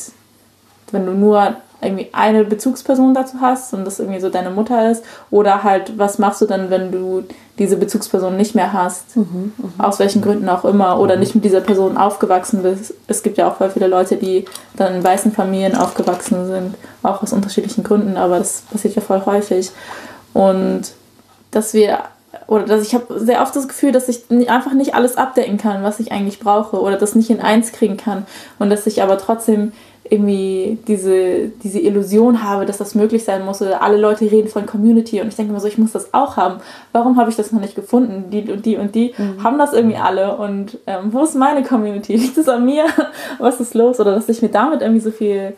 wenn 0.91 1.05
du 1.05 1.13
nur 1.13 1.55
irgendwie 1.83 2.09
eine 2.11 2.43
Bezugsperson 2.43 3.13
dazu 3.13 3.41
hast 3.41 3.73
und 3.73 3.85
das 3.85 3.99
irgendwie 3.99 4.19
so 4.19 4.29
deine 4.29 4.49
Mutter 4.49 4.91
ist. 4.91 5.03
Oder 5.31 5.63
halt, 5.63 5.97
was 5.97 6.19
machst 6.19 6.41
du 6.41 6.45
dann, 6.45 6.69
wenn 6.69 6.91
du 6.91 7.23
diese 7.59 7.77
Bezugsperson 7.77 8.35
nicht 8.35 8.55
mehr 8.55 8.73
hast? 8.73 9.15
Mhm, 9.15 9.53
mh. 9.57 9.85
Aus 9.85 9.99
welchen 9.99 10.21
Gründen 10.21 10.49
auch 10.49 10.65
immer. 10.65 10.99
Oder 10.99 11.15
mhm. 11.15 11.21
nicht 11.21 11.35
mit 11.35 11.45
dieser 11.45 11.61
Person 11.61 11.97
aufgewachsen 11.97 12.63
bist. 12.63 12.93
Es 13.07 13.23
gibt 13.23 13.37
ja 13.37 13.49
auch 13.49 13.57
voll 13.57 13.69
viele 13.69 13.87
Leute, 13.87 14.17
die 14.17 14.45
dann 14.75 14.95
in 14.95 15.03
weißen 15.03 15.31
Familien 15.31 15.75
aufgewachsen 15.75 16.47
sind. 16.47 16.75
Auch 17.03 17.21
aus 17.21 17.33
unterschiedlichen 17.33 17.83
Gründen, 17.83 18.17
aber 18.17 18.39
das 18.39 18.61
passiert 18.61 18.95
ja 18.95 19.01
voll 19.01 19.25
häufig. 19.25 19.71
Und 20.33 20.93
dass 21.51 21.73
wir 21.73 21.99
oder 22.47 22.65
dass 22.65 22.81
ich 22.81 22.95
habe 22.95 23.19
sehr 23.19 23.41
oft 23.41 23.55
das 23.55 23.67
Gefühl, 23.67 23.91
dass 23.91 24.09
ich 24.09 24.23
einfach 24.49 24.73
nicht 24.73 24.95
alles 24.95 25.17
abdecken 25.17 25.57
kann, 25.57 25.83
was 25.83 25.99
ich 25.99 26.11
eigentlich 26.11 26.39
brauche 26.39 26.79
oder 26.79 26.97
das 26.97 27.15
nicht 27.15 27.29
in 27.29 27.39
eins 27.39 27.71
kriegen 27.71 27.97
kann 27.97 28.25
und 28.59 28.69
dass 28.69 28.87
ich 28.87 29.01
aber 29.03 29.17
trotzdem 29.17 29.71
irgendwie 30.09 30.77
diese, 30.87 31.49
diese 31.63 31.79
Illusion 31.79 32.43
habe, 32.43 32.65
dass 32.65 32.77
das 32.77 32.93
möglich 32.93 33.23
sein 33.23 33.45
muss 33.45 33.61
alle 33.61 33.97
Leute 33.97 34.29
reden 34.29 34.49
von 34.49 34.65
Community 34.65 35.21
und 35.21 35.29
ich 35.29 35.35
denke 35.35 35.51
immer 35.51 35.61
so, 35.61 35.67
ich 35.67 35.77
muss 35.77 35.93
das 35.93 36.13
auch 36.13 36.35
haben. 36.35 36.59
Warum 36.91 37.17
habe 37.17 37.29
ich 37.29 37.35
das 37.35 37.51
noch 37.51 37.61
nicht 37.61 37.75
gefunden? 37.75 38.29
Die 38.29 38.51
und 38.51 38.65
die 38.65 38.77
und 38.77 38.95
die 38.95 39.13
mhm. 39.17 39.43
haben 39.43 39.57
das 39.57 39.73
irgendwie 39.73 39.97
alle 39.97 40.35
und 40.35 40.77
ähm, 40.87 41.13
wo 41.13 41.23
ist 41.23 41.35
meine 41.35 41.63
Community? 41.63 42.15
Liegt 42.17 42.37
es 42.37 42.49
an 42.49 42.65
mir? 42.65 42.85
Was 43.39 43.59
ist 43.59 43.73
los? 43.73 43.99
Oder 43.99 44.13
dass 44.13 44.27
ich 44.29 44.41
mir 44.41 44.49
damit 44.49 44.81
irgendwie 44.81 45.01
so 45.01 45.11
viel 45.11 45.53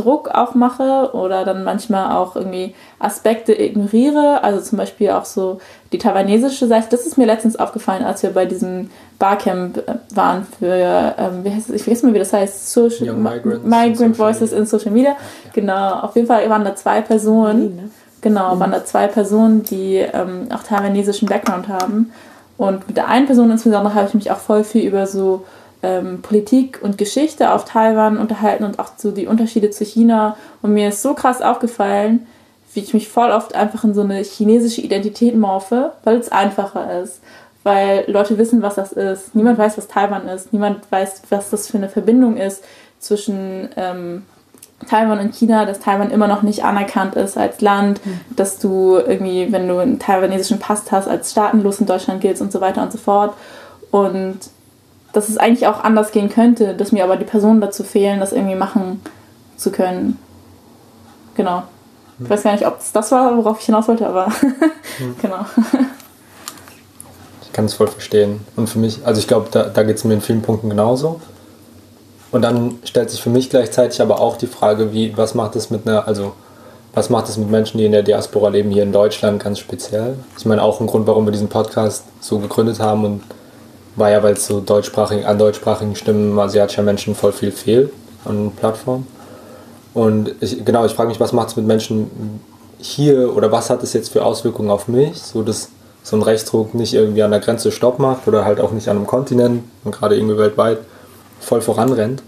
Druck 0.00 0.28
auch 0.28 0.54
mache 0.54 1.10
oder 1.12 1.44
dann 1.44 1.64
manchmal 1.64 2.16
auch 2.16 2.36
irgendwie 2.36 2.74
Aspekte 2.98 3.52
ignoriere. 3.52 4.42
Also 4.42 4.60
zum 4.60 4.78
Beispiel 4.78 5.10
auch 5.10 5.24
so 5.24 5.60
die 5.92 5.98
taiwanesische 5.98 6.66
Seite. 6.66 6.88
Das 6.90 7.06
ist 7.06 7.18
mir 7.18 7.26
letztens 7.26 7.56
aufgefallen, 7.56 8.04
als 8.04 8.22
wir 8.22 8.30
bei 8.30 8.46
diesem 8.46 8.90
Barcamp 9.18 9.78
äh, 9.78 9.94
waren 10.14 10.46
für, 10.58 11.14
ähm, 11.18 11.44
wie 11.44 11.50
heißt 11.50 11.68
es, 11.68 11.76
ich 11.76 11.82
vergesse 11.82 12.06
mal, 12.06 12.14
wie 12.14 12.18
das 12.18 12.32
heißt, 12.32 12.72
Social, 12.72 13.14
Migrant, 13.14 13.66
Migrant 13.66 14.18
Voices 14.18 14.52
in 14.52 14.66
Social 14.66 14.92
Media. 14.92 15.16
Genau, 15.52 16.00
auf 16.00 16.16
jeden 16.16 16.26
Fall 16.28 16.48
waren 16.48 16.64
da 16.64 16.74
zwei 16.74 17.00
Personen. 17.00 17.76
Ne? 17.76 17.90
Genau, 18.20 18.54
mhm. 18.54 18.60
waren 18.60 18.72
da 18.72 18.84
zwei 18.84 19.06
Personen, 19.06 19.62
die 19.62 19.96
ähm, 19.96 20.48
auch 20.54 20.62
taiwanesischen 20.62 21.28
Background 21.28 21.68
haben. 21.68 22.12
Und 22.56 22.86
mit 22.86 22.96
der 22.96 23.08
einen 23.08 23.26
Person 23.26 23.50
insbesondere 23.50 23.94
habe 23.94 24.08
ich 24.08 24.14
mich 24.14 24.30
auch 24.30 24.38
voll 24.38 24.64
viel 24.64 24.86
über 24.86 25.06
so 25.06 25.44
ähm, 25.82 26.22
Politik 26.22 26.80
und 26.82 26.98
Geschichte 26.98 27.52
auf 27.52 27.64
Taiwan 27.64 28.18
unterhalten 28.18 28.64
und 28.64 28.78
auch 28.78 28.92
so 28.96 29.10
die 29.10 29.26
Unterschiede 29.26 29.70
zu 29.70 29.84
China. 29.84 30.36
Und 30.62 30.74
mir 30.74 30.88
ist 30.88 31.02
so 31.02 31.14
krass 31.14 31.40
aufgefallen, 31.40 32.26
wie 32.74 32.80
ich 32.80 32.94
mich 32.94 33.08
voll 33.08 33.30
oft 33.30 33.54
einfach 33.54 33.84
in 33.84 33.94
so 33.94 34.02
eine 34.02 34.22
chinesische 34.22 34.80
Identität 34.80 35.36
morphe, 35.36 35.92
weil 36.04 36.16
es 36.16 36.30
einfacher 36.30 37.00
ist. 37.02 37.20
Weil 37.62 38.04
Leute 38.06 38.38
wissen, 38.38 38.62
was 38.62 38.76
das 38.76 38.92
ist. 38.92 39.34
Niemand 39.34 39.58
weiß, 39.58 39.76
was 39.76 39.88
Taiwan 39.88 40.28
ist. 40.28 40.52
Niemand 40.52 40.90
weiß, 40.90 41.22
was 41.30 41.50
das 41.50 41.68
für 41.68 41.76
eine 41.76 41.88
Verbindung 41.88 42.36
ist 42.36 42.62
zwischen 42.98 43.68
ähm, 43.76 44.22
Taiwan 44.88 45.18
und 45.18 45.34
China, 45.34 45.66
dass 45.66 45.80
Taiwan 45.80 46.10
immer 46.10 46.26
noch 46.26 46.42
nicht 46.42 46.64
anerkannt 46.64 47.16
ist 47.16 47.36
als 47.36 47.60
Land, 47.60 48.04
mhm. 48.04 48.20
dass 48.34 48.58
du 48.58 48.96
irgendwie, 48.96 49.52
wenn 49.52 49.68
du 49.68 49.78
einen 49.78 49.98
taiwanesischen 49.98 50.58
Pass 50.58 50.90
hast, 50.90 51.08
als 51.08 51.32
staatenlos 51.32 51.80
in 51.80 51.86
Deutschland 51.86 52.20
giltst 52.20 52.40
und 52.40 52.52
so 52.52 52.60
weiter 52.60 52.82
und 52.82 52.92
so 52.92 52.98
fort. 52.98 53.34
Und 53.90 54.38
dass 55.12 55.28
es 55.28 55.38
eigentlich 55.38 55.66
auch 55.66 55.82
anders 55.82 56.12
gehen 56.12 56.28
könnte, 56.28 56.74
dass 56.74 56.92
mir 56.92 57.04
aber 57.04 57.16
die 57.16 57.24
Personen 57.24 57.60
dazu 57.60 57.82
fehlen, 57.82 58.20
das 58.20 58.32
irgendwie 58.32 58.54
machen 58.54 59.00
zu 59.56 59.70
können. 59.70 60.18
Genau. 61.34 61.62
Ich 62.22 62.28
weiß 62.28 62.42
gar 62.42 62.52
nicht, 62.52 62.66
ob 62.66 62.78
es 62.78 62.92
das 62.92 63.12
war, 63.12 63.36
worauf 63.36 63.60
ich 63.60 63.66
hinaus 63.66 63.88
wollte, 63.88 64.06
aber 64.06 64.26
hm. 64.26 65.16
genau. 65.22 65.46
Ich 67.42 67.52
kann 67.52 67.64
es 67.64 67.74
voll 67.74 67.88
verstehen. 67.88 68.40
Und 68.56 68.68
für 68.68 68.78
mich, 68.78 69.00
also 69.04 69.20
ich 69.20 69.26
glaube, 69.26 69.48
da, 69.50 69.64
da 69.64 69.82
geht 69.82 69.96
es 69.96 70.04
mir 70.04 70.14
in 70.14 70.20
vielen 70.20 70.42
Punkten 70.42 70.68
genauso. 70.68 71.20
Und 72.30 72.42
dann 72.42 72.78
stellt 72.84 73.10
sich 73.10 73.22
für 73.22 73.30
mich 73.30 73.50
gleichzeitig 73.50 74.00
aber 74.00 74.20
auch 74.20 74.36
die 74.36 74.46
Frage, 74.46 74.92
wie, 74.92 75.16
was 75.16 75.34
macht 75.34 75.56
es 75.56 75.70
mit 75.70 75.86
einer, 75.86 76.06
also 76.06 76.32
was 76.92 77.10
macht 77.10 77.28
es 77.28 77.36
mit 77.38 77.50
Menschen, 77.50 77.78
die 77.78 77.86
in 77.86 77.92
der 77.92 78.02
Diaspora 78.02 78.50
leben, 78.50 78.70
hier 78.70 78.82
in 78.82 78.92
Deutschland 78.92 79.42
ganz 79.42 79.58
speziell? 79.58 80.16
Ich 80.38 80.44
meine, 80.44 80.62
auch 80.62 80.80
ein 80.80 80.86
Grund, 80.86 81.06
warum 81.06 81.24
wir 81.24 81.32
diesen 81.32 81.48
Podcast 81.48 82.04
so 82.20 82.38
gegründet 82.38 82.80
haben 82.80 83.04
und 83.04 83.22
war 84.00 84.10
ja, 84.10 84.22
weil 84.22 84.32
es 84.32 84.46
so 84.46 84.60
deutschsprachig, 84.60 85.26
an 85.26 85.38
deutschsprachigen 85.38 85.94
Stimmen 85.94 86.38
asiatischer 86.38 86.82
Menschen 86.82 87.14
voll 87.14 87.32
viel 87.32 87.52
fehlt 87.52 87.92
an 88.24 88.50
Plattformen. 88.52 89.06
Und 89.94 90.34
ich, 90.40 90.64
genau, 90.64 90.84
ich 90.84 90.92
frage 90.92 91.08
mich, 91.08 91.20
was 91.20 91.32
macht 91.32 91.48
es 91.48 91.56
mit 91.56 91.66
Menschen 91.66 92.40
hier 92.78 93.36
oder 93.36 93.52
was 93.52 93.70
hat 93.70 93.82
es 93.82 93.92
jetzt 93.92 94.10
für 94.10 94.24
Auswirkungen 94.24 94.70
auf 94.70 94.88
mich, 94.88 95.20
so 95.20 95.42
dass 95.42 95.68
so 96.02 96.16
ein 96.16 96.22
Rechtsdruck 96.22 96.74
nicht 96.74 96.94
irgendwie 96.94 97.22
an 97.22 97.30
der 97.30 97.40
Grenze 97.40 97.70
Stopp 97.70 97.98
macht 97.98 98.26
oder 98.26 98.44
halt 98.44 98.60
auch 98.60 98.72
nicht 98.72 98.88
an 98.88 98.96
einem 98.96 99.06
Kontinent 99.06 99.64
und 99.84 99.92
gerade 99.92 100.16
irgendwie 100.16 100.38
weltweit 100.38 100.78
voll 101.40 101.60
voranrennt. 101.60 102.22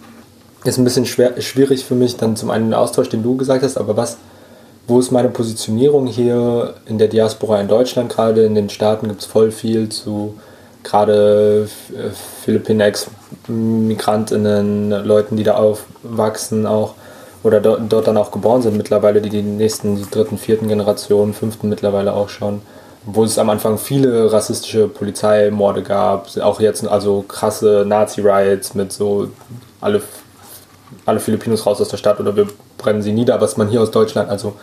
Ist 0.64 0.78
ein 0.78 0.84
bisschen 0.84 1.06
schwer, 1.06 1.40
schwierig 1.40 1.84
für 1.84 1.94
mich, 1.94 2.16
dann 2.16 2.36
zum 2.36 2.50
einen 2.50 2.66
den 2.66 2.74
Austausch, 2.74 3.08
den 3.08 3.22
du 3.22 3.36
gesagt 3.36 3.64
hast, 3.64 3.78
aber 3.78 3.96
was, 3.96 4.18
wo 4.86 5.00
ist 5.00 5.10
meine 5.10 5.30
Positionierung 5.30 6.06
hier 6.06 6.74
in 6.86 6.98
der 6.98 7.08
Diaspora 7.08 7.60
in 7.60 7.68
Deutschland 7.68 8.12
gerade? 8.12 8.44
In 8.44 8.54
den 8.54 8.68
Staaten 8.68 9.08
gibt 9.08 9.20
es 9.20 9.26
voll 9.26 9.50
viel 9.50 9.88
zu 9.88 10.34
gerade 10.84 11.68
Philippinen 12.44 12.80
Ex-Migrantinnen, 12.80 14.90
Leuten, 15.04 15.36
die 15.36 15.44
da 15.44 15.54
aufwachsen 15.54 16.66
auch 16.66 16.94
oder 17.42 17.60
dort, 17.60 17.80
dort 17.88 18.06
dann 18.06 18.16
auch 18.16 18.30
geboren 18.30 18.62
sind 18.62 18.76
mittlerweile, 18.76 19.20
die 19.20 19.30
die 19.30 19.42
nächsten 19.42 20.08
dritten, 20.10 20.38
vierten 20.38 20.68
Generationen, 20.68 21.34
fünften 21.34 21.68
mittlerweile 21.68 22.12
auch 22.12 22.28
schon. 22.28 22.62
Wo 23.04 23.24
es 23.24 23.36
am 23.36 23.50
Anfang 23.50 23.78
viele 23.78 24.32
rassistische 24.32 24.86
Polizeimorde 24.86 25.82
gab, 25.82 26.28
auch 26.38 26.60
jetzt 26.60 26.86
also 26.86 27.24
krasse 27.26 27.84
Nazi-Riots 27.86 28.74
mit 28.74 28.92
so 28.92 29.28
alle, 29.80 30.02
alle 31.04 31.18
Filipinos 31.18 31.66
raus 31.66 31.80
aus 31.80 31.88
der 31.88 31.96
Stadt 31.96 32.20
oder 32.20 32.36
wir 32.36 32.46
brennen 32.78 33.02
sie 33.02 33.12
nieder, 33.12 33.40
was 33.40 33.56
man 33.56 33.68
hier 33.68 33.82
aus 33.82 33.90
Deutschland, 33.90 34.30
also 34.30 34.54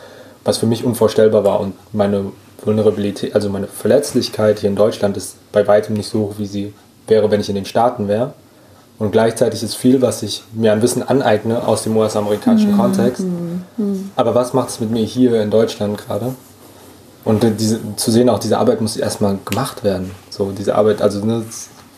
was 0.45 0.57
für 0.57 0.67
mich 0.67 0.85
unvorstellbar 0.85 1.43
war 1.43 1.59
und 1.59 1.73
meine 1.91 2.31
Vulnerabilität, 2.65 3.35
also 3.35 3.49
meine 3.49 3.67
Verletzlichkeit 3.67 4.59
hier 4.59 4.69
in 4.69 4.75
Deutschland 4.75 5.17
ist 5.17 5.35
bei 5.51 5.67
weitem 5.67 5.95
nicht 5.95 6.09
so 6.09 6.19
hoch, 6.19 6.33
wie 6.37 6.45
sie 6.45 6.73
wäre, 7.07 7.31
wenn 7.31 7.41
ich 7.41 7.49
in 7.49 7.55
den 7.55 7.65
Staaten 7.65 8.07
wäre. 8.07 8.33
Und 8.99 9.11
gleichzeitig 9.11 9.63
ist 9.63 9.75
viel, 9.75 10.01
was 10.01 10.23
ich 10.23 10.43
mir 10.53 10.73
an 10.73 10.81
Wissen 10.81 11.01
aneigne 11.01 11.65
aus 11.65 11.83
dem 11.83 11.95
US-amerikanischen 11.95 12.73
mhm. 12.73 12.77
Kontext. 12.77 13.23
Mhm. 13.77 14.11
Aber 14.17 14.35
was 14.35 14.53
macht 14.53 14.69
es 14.69 14.81
mit 14.81 14.91
mir 14.91 15.05
hier 15.05 15.41
in 15.41 15.49
Deutschland 15.49 15.97
gerade? 15.97 16.35
Und 17.23 17.45
diese, 17.59 17.79
zu 17.95 18.11
sehen, 18.11 18.29
auch 18.29 18.39
diese 18.39 18.57
Arbeit 18.57 18.81
muss 18.81 18.97
erstmal 18.97 19.37
gemacht 19.45 19.83
werden. 19.83 20.11
So, 20.29 20.51
diese 20.51 20.75
Arbeit, 20.75 21.01
also 21.01 21.23
ne, 21.23 21.45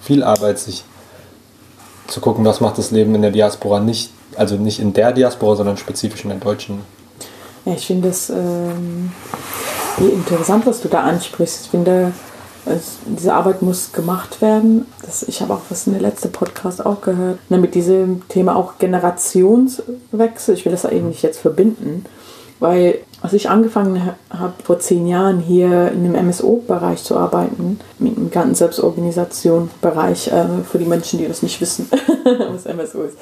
viel 0.02 0.24
Arbeit, 0.24 0.60
sich 0.60 0.84
zu 2.08 2.22
gucken, 2.22 2.46
was 2.46 2.60
macht 2.60 2.78
das 2.78 2.92
Leben 2.92 3.16
in 3.16 3.22
der 3.22 3.32
Diaspora 3.32 3.80
nicht, 3.80 4.12
also 4.36 4.56
nicht 4.56 4.80
in 4.80 4.94
der 4.94 5.12
Diaspora, 5.12 5.56
sondern 5.56 5.78
spezifisch 5.78 6.24
in 6.24 6.30
der 6.30 6.40
deutschen. 6.40 6.82
Ja, 7.66 7.74
ich 7.74 7.88
finde 7.88 8.10
es 8.10 8.30
ähm, 8.30 9.12
interessant, 10.10 10.66
was 10.66 10.82
du 10.82 10.88
da 10.88 11.02
ansprichst. 11.02 11.66
Ich 11.66 11.72
finde, 11.72 12.14
es, 12.66 12.98
diese 13.06 13.34
Arbeit 13.34 13.62
muss 13.62 13.92
gemacht 13.92 14.42
werden. 14.42 14.86
Das, 15.04 15.24
ich 15.24 15.42
habe 15.42 15.54
auch 15.54 15.62
was 15.70 15.88
in 15.88 15.94
der 15.94 16.02
letzten 16.02 16.32
Podcast 16.32 16.86
auch 16.86 17.02
gehört, 17.02 17.40
mit 17.50 17.76
diesem 17.76 18.28
Thema 18.30 18.56
auch 18.56 18.78
Generationswechsel. 18.78 20.56
Ich 20.56 20.66
will 20.66 20.72
das 20.72 20.86
eben 20.86 21.10
nicht 21.10 21.24
jetzt 21.24 21.40
verbinden, 21.40 22.06
weil 22.60 23.00
als 23.22 23.34
ich 23.34 23.50
angefangen 23.50 24.14
habe, 24.32 24.54
vor 24.64 24.80
zehn 24.80 25.08
Jahren 25.08 25.40
hier 25.40 25.92
in 25.92 26.04
dem 26.04 26.28
MSO-Bereich 26.28 27.04
zu 27.04 27.16
arbeiten, 27.18 27.80
mit 28.00 28.18
einem 28.18 28.32
ganzen 28.32 28.56
Selbstorganisation-Bereich, 28.56 30.30
äh, 30.30 30.46
für 30.70 30.80
die 30.80 30.86
Menschen, 30.86 31.20
die 31.20 31.28
das 31.28 31.44
nicht 31.44 31.62
wissen, 31.62 31.88
was 32.50 32.66
MSO 32.66 33.04
ist, 33.04 33.18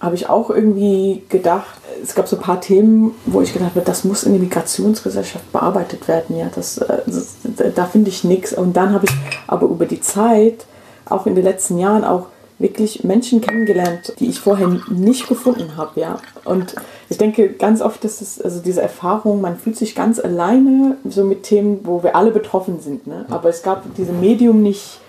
habe 0.00 0.14
ich 0.14 0.28
auch 0.28 0.48
irgendwie 0.48 1.22
gedacht, 1.28 1.78
es 2.02 2.14
gab 2.14 2.26
so 2.26 2.36
ein 2.36 2.42
paar 2.42 2.60
Themen, 2.60 3.14
wo 3.26 3.42
ich 3.42 3.52
gedacht 3.52 3.70
habe, 3.74 3.84
das 3.84 4.04
muss 4.04 4.24
in 4.24 4.32
der 4.32 4.40
Migrationsgesellschaft 4.40 5.52
bearbeitet 5.52 6.08
werden. 6.08 6.38
Ja, 6.38 6.50
das, 6.54 6.78
äh, 6.78 7.02
das 7.06 7.36
da 7.74 7.84
finde 7.84 8.08
ich 8.08 8.24
nichts. 8.24 8.54
Und 8.54 8.76
dann 8.76 8.94
habe 8.94 9.06
ich 9.06 9.12
aber 9.46 9.66
über 9.66 9.84
die 9.84 10.00
Zeit, 10.00 10.64
auch 11.04 11.26
in 11.26 11.34
den 11.34 11.44
letzten 11.44 11.78
Jahren, 11.78 12.04
auch 12.04 12.26
wirklich 12.58 13.04
Menschen 13.04 13.40
kennengelernt, 13.40 14.14
die 14.20 14.28
ich 14.28 14.38
vorher 14.38 14.68
nicht 14.90 15.28
gefunden 15.28 15.76
habe, 15.76 15.98
ja. 15.98 16.18
Und 16.44 16.74
ich 17.08 17.16
denke 17.16 17.50
ganz 17.50 17.80
oft, 17.80 18.04
dass 18.04 18.20
es, 18.20 18.40
also 18.40 18.60
diese 18.60 18.82
Erfahrung, 18.82 19.40
man 19.40 19.56
fühlt 19.56 19.76
sich 19.76 19.94
ganz 19.94 20.20
alleine 20.20 20.96
so 21.08 21.24
mit 21.24 21.42
Themen, 21.42 21.80
wo 21.84 22.02
wir 22.02 22.14
alle 22.14 22.30
betroffen 22.30 22.80
sind, 22.80 23.06
ne? 23.06 23.24
Aber 23.30 23.48
es 23.48 23.62
gab 23.62 23.94
dieses 23.96 24.14
Medium 24.14 24.62
nicht 24.62 24.99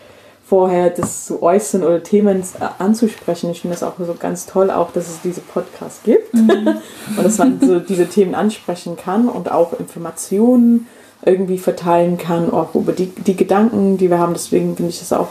vorher, 0.51 0.89
das 0.89 1.27
zu 1.27 1.41
äußern 1.41 1.81
oder 1.81 2.03
Themen 2.03 2.43
anzusprechen. 2.77 3.51
Ich 3.51 3.61
finde 3.61 3.75
das 3.75 3.83
auch 3.83 3.93
so 3.97 4.15
ganz 4.19 4.47
toll, 4.47 4.69
auch, 4.69 4.91
dass 4.91 5.07
es 5.07 5.21
diese 5.21 5.39
Podcasts 5.39 6.03
gibt 6.03 6.33
mhm. 6.33 6.75
und 7.17 7.23
dass 7.23 7.37
man 7.37 7.57
so 7.61 7.79
diese 7.79 8.07
Themen 8.07 8.35
ansprechen 8.35 8.97
kann 8.97 9.29
und 9.29 9.49
auch 9.49 9.79
Informationen 9.79 10.87
irgendwie 11.23 11.57
verteilen 11.57 12.17
kann, 12.17 12.51
auch 12.51 12.75
über 12.75 12.91
die, 12.91 13.05
die 13.05 13.37
Gedanken, 13.37 13.97
die 13.97 14.09
wir 14.09 14.19
haben. 14.19 14.33
Deswegen 14.33 14.75
finde 14.75 14.89
ich 14.89 14.99
das 14.99 15.13
auch 15.13 15.29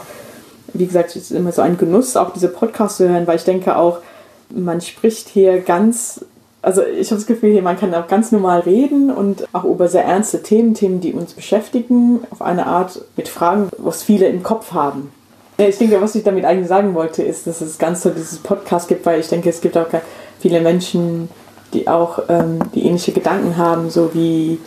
wie 0.73 0.87
gesagt, 0.87 1.09
es 1.09 1.17
ist 1.17 1.31
immer 1.31 1.51
so 1.51 1.61
ein 1.61 1.77
Genuss, 1.77 2.15
auch 2.15 2.33
diese 2.33 2.47
Podcasts 2.47 2.97
zu 2.97 3.07
hören, 3.07 3.27
weil 3.27 3.35
ich 3.35 3.43
denke 3.43 3.75
auch, 3.75 3.99
man 4.49 4.81
spricht 4.81 5.27
hier 5.29 5.59
ganz, 5.59 6.25
also 6.61 6.83
ich 6.83 7.09
habe 7.09 7.19
das 7.19 7.25
Gefühl, 7.25 7.59
man 7.61 7.77
kann 7.77 7.93
auch 7.93 8.07
ganz 8.07 8.31
normal 8.31 8.61
reden 8.61 9.09
und 9.09 9.47
auch 9.53 9.63
über 9.63 9.87
sehr 9.87 10.05
ernste 10.05 10.43
Themen, 10.43 10.73
Themen, 10.73 11.01
die 11.01 11.13
uns 11.13 11.33
beschäftigen, 11.33 12.19
auf 12.29 12.41
eine 12.41 12.67
Art 12.67 13.03
mit 13.17 13.27
Fragen, 13.27 13.69
was 13.77 14.03
viele 14.03 14.27
im 14.27 14.43
Kopf 14.43 14.71
haben. 14.71 15.11
Ich 15.57 15.77
denke, 15.77 16.01
was 16.01 16.15
ich 16.15 16.23
damit 16.23 16.45
eigentlich 16.45 16.67
sagen 16.67 16.93
wollte, 16.93 17.23
ist, 17.23 17.45
dass 17.47 17.61
es 17.61 17.77
ganz 17.77 18.01
toll 18.01 18.13
dieses 18.15 18.39
Podcast 18.39 18.87
gibt, 18.87 19.05
weil 19.05 19.19
ich 19.19 19.27
denke, 19.27 19.49
es 19.49 19.61
gibt 19.61 19.77
auch 19.77 19.87
viele 20.39 20.61
Menschen, 20.61 21.29
die 21.73 21.87
auch 21.87 22.23
ähm, 22.29 22.59
die 22.73 22.85
ähnliche 22.85 23.11
Gedanken 23.11 23.57
haben, 23.57 23.89
so 23.89 24.13
wie 24.13 24.59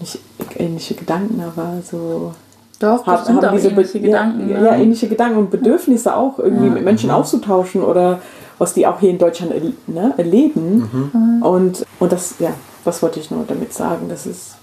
nicht 0.00 0.18
ähnliche 0.56 0.94
Gedanken, 0.94 1.42
aber 1.42 1.82
so 1.88 2.34
doch, 2.80 3.06
haben, 3.06 3.42
haben 3.42 3.56
diese 3.56 3.68
ähnliche 3.68 4.00
Gedanken. 4.00 4.50
Ja, 4.50 4.58
ne? 4.58 4.66
ja, 4.66 4.74
ähnliche 4.74 5.06
Gedanken 5.06 5.38
und 5.38 5.50
Bedürfnisse 5.50 6.16
auch 6.16 6.38
irgendwie 6.38 6.66
ja. 6.66 6.72
mit 6.72 6.82
Menschen 6.82 7.10
mhm. 7.10 7.16
auszutauschen 7.16 7.84
oder 7.84 8.20
was 8.58 8.72
die 8.72 8.86
auch 8.86 8.98
hier 8.98 9.10
in 9.10 9.18
Deutschland 9.18 9.52
ne, 9.86 10.14
erleben. 10.16 11.10
Mhm. 11.12 11.42
Und, 11.42 11.86
und 11.98 12.10
das, 12.10 12.36
ja, 12.38 12.54
was 12.84 13.02
wollte 13.02 13.20
ich 13.20 13.30
nur 13.30 13.44
damit 13.46 13.74
sagen? 13.74 14.08
Das 14.08 14.26
ist. 14.26 14.56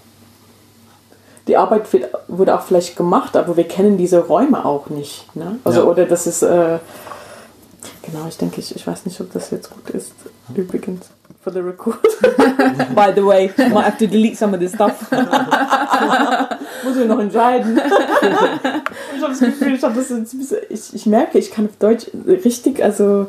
Die 1.47 1.55
Arbeit 1.55 1.93
wird, 1.93 2.09
wurde 2.27 2.55
auch 2.55 2.63
vielleicht 2.63 2.97
gemacht, 2.97 3.37
aber 3.37 3.55
wir 3.55 3.67
kennen 3.67 3.97
diese 3.97 4.19
Räume 4.19 4.65
auch 4.65 4.89
nicht. 4.89 5.33
Ne? 5.35 5.59
Also, 5.63 5.81
ja. 5.81 5.85
oder 5.85 6.05
das 6.05 6.25
ist. 6.25 6.41
Äh, 6.41 6.79
genau, 8.01 8.25
ich 8.27 8.37
denke, 8.37 8.59
ich, 8.59 8.75
ich 8.75 8.85
weiß 8.85 9.05
nicht, 9.05 9.21
ob 9.21 9.31
das 9.31 9.51
jetzt 9.51 9.69
gut 9.69 9.91
ist. 9.91 10.11
Übrigens 10.55 11.05
for 11.41 11.51
the 11.51 11.61
record. 11.61 12.01
By 12.95 13.11
the 13.11 13.25
way, 13.25 13.51
I 13.57 13.69
might 13.69 13.85
have 13.85 13.97
to 13.99 14.07
delete 14.07 14.37
some 14.37 14.53
of 14.53 14.59
this 14.59 14.73
stuff. 14.73 15.11
Muss 16.83 16.97
ich 16.97 17.07
noch 17.07 17.19
entscheiden. 17.19 17.79
ich 19.15 19.21
habe 19.21 19.31
das 19.31 19.39
Gefühl, 19.39 19.75
ich, 19.75 19.83
hab 19.83 19.95
das 19.95 20.11
ich, 20.69 20.93
ich 20.93 21.05
merke, 21.05 21.37
ich 21.37 21.51
kann 21.51 21.65
auf 21.65 21.77
Deutsch 21.79 22.07
richtig, 22.27 22.83
also 22.83 23.27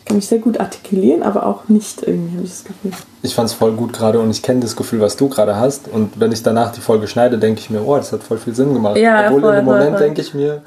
ich 0.00 0.04
kann 0.06 0.16
mich 0.16 0.26
sehr 0.26 0.38
gut 0.38 0.58
artikulieren, 0.58 1.22
aber 1.22 1.46
auch 1.46 1.68
nicht 1.68 2.02
irgendwie, 2.02 2.36
habe 2.36 2.44
ich 2.44 2.50
das 2.50 2.64
Gefühl. 2.64 2.92
Ich 3.22 3.34
fand 3.34 3.48
es 3.48 3.54
voll 3.54 3.72
gut 3.72 3.92
gerade 3.92 4.18
und 4.18 4.30
ich 4.30 4.42
kenne 4.42 4.60
das 4.60 4.76
Gefühl, 4.76 5.00
was 5.00 5.16
du 5.16 5.28
gerade 5.28 5.56
hast. 5.56 5.88
Und 5.88 6.18
wenn 6.18 6.32
ich 6.32 6.42
danach 6.42 6.72
die 6.72 6.80
Folge 6.80 7.06
schneide, 7.06 7.38
denke 7.38 7.60
ich 7.60 7.70
mir, 7.70 7.86
oh, 7.86 7.96
das 7.96 8.12
hat 8.12 8.22
voll 8.22 8.38
viel 8.38 8.54
Sinn 8.54 8.74
gemacht. 8.74 8.96
Ja, 8.96 9.26
Obwohl 9.26 9.42
voll, 9.42 9.50
in 9.50 9.56
dem 9.56 9.64
Moment 9.66 10.00
denke 10.00 10.20
ich 10.20 10.34
mir, 10.34 10.62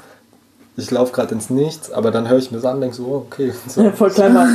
ich 0.76 0.90
laufe 0.90 1.12
gerade 1.12 1.34
ins 1.34 1.50
Nichts, 1.50 1.92
aber 1.92 2.10
dann 2.10 2.28
höre 2.28 2.38
ich 2.38 2.50
mir 2.50 2.58
das 2.58 2.66
an 2.66 2.76
und 2.76 2.80
denke 2.82 2.96
so, 2.96 3.04
oh, 3.04 3.26
okay. 3.26 3.52
So. 3.68 3.82
Ja, 3.82 3.92
voll 3.92 4.10
clever. 4.10 4.48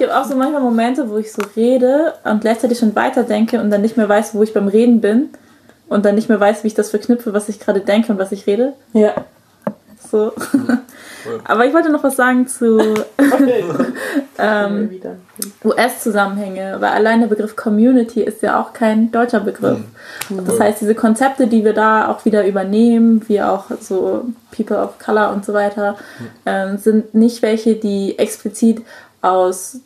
Ich 0.00 0.08
habe 0.08 0.18
auch 0.18 0.24
so 0.24 0.34
manchmal 0.34 0.62
Momente, 0.62 1.10
wo 1.10 1.18
ich 1.18 1.30
so 1.30 1.42
rede 1.54 2.14
und 2.24 2.40
gleichzeitig 2.40 2.78
schon 2.78 2.96
weiterdenke 2.96 3.60
und 3.60 3.70
dann 3.70 3.82
nicht 3.82 3.98
mehr 3.98 4.08
weiß, 4.08 4.34
wo 4.34 4.42
ich 4.42 4.54
beim 4.54 4.66
Reden 4.66 5.02
bin 5.02 5.28
und 5.90 6.06
dann 6.06 6.14
nicht 6.14 6.30
mehr 6.30 6.40
weiß, 6.40 6.64
wie 6.64 6.68
ich 6.68 6.74
das 6.74 6.88
verknüpfe, 6.88 7.34
was 7.34 7.50
ich 7.50 7.60
gerade 7.60 7.80
denke 7.80 8.10
und 8.10 8.18
was 8.18 8.32
ich 8.32 8.46
rede. 8.46 8.72
Ja. 8.94 9.12
So. 10.10 10.32
Aber 11.44 11.66
ich 11.66 11.74
wollte 11.74 11.92
noch 11.92 12.02
was 12.02 12.16
sagen 12.16 12.48
zu 12.48 12.78
ähm, 14.38 15.02
US-Zusammenhänge, 15.62 16.76
weil 16.80 16.92
allein 16.92 17.20
der 17.20 17.28
Begriff 17.28 17.54
Community 17.54 18.22
ist 18.22 18.40
ja 18.40 18.58
auch 18.58 18.72
kein 18.72 19.12
deutscher 19.12 19.40
Begriff. 19.40 19.80
Mhm. 20.30 20.46
Das 20.46 20.58
heißt, 20.58 20.80
diese 20.80 20.94
Konzepte, 20.94 21.46
die 21.46 21.62
wir 21.62 21.74
da 21.74 22.08
auch 22.08 22.24
wieder 22.24 22.46
übernehmen, 22.46 23.22
wie 23.28 23.42
auch 23.42 23.66
so 23.80 24.24
People 24.50 24.78
of 24.78 24.98
Color 24.98 25.30
und 25.34 25.44
so 25.44 25.52
weiter, 25.52 25.98
mhm. 26.18 26.26
ähm, 26.46 26.78
sind 26.78 27.14
nicht 27.14 27.42
welche, 27.42 27.74
die 27.74 28.18
explizit 28.18 28.80
aus 29.20 29.80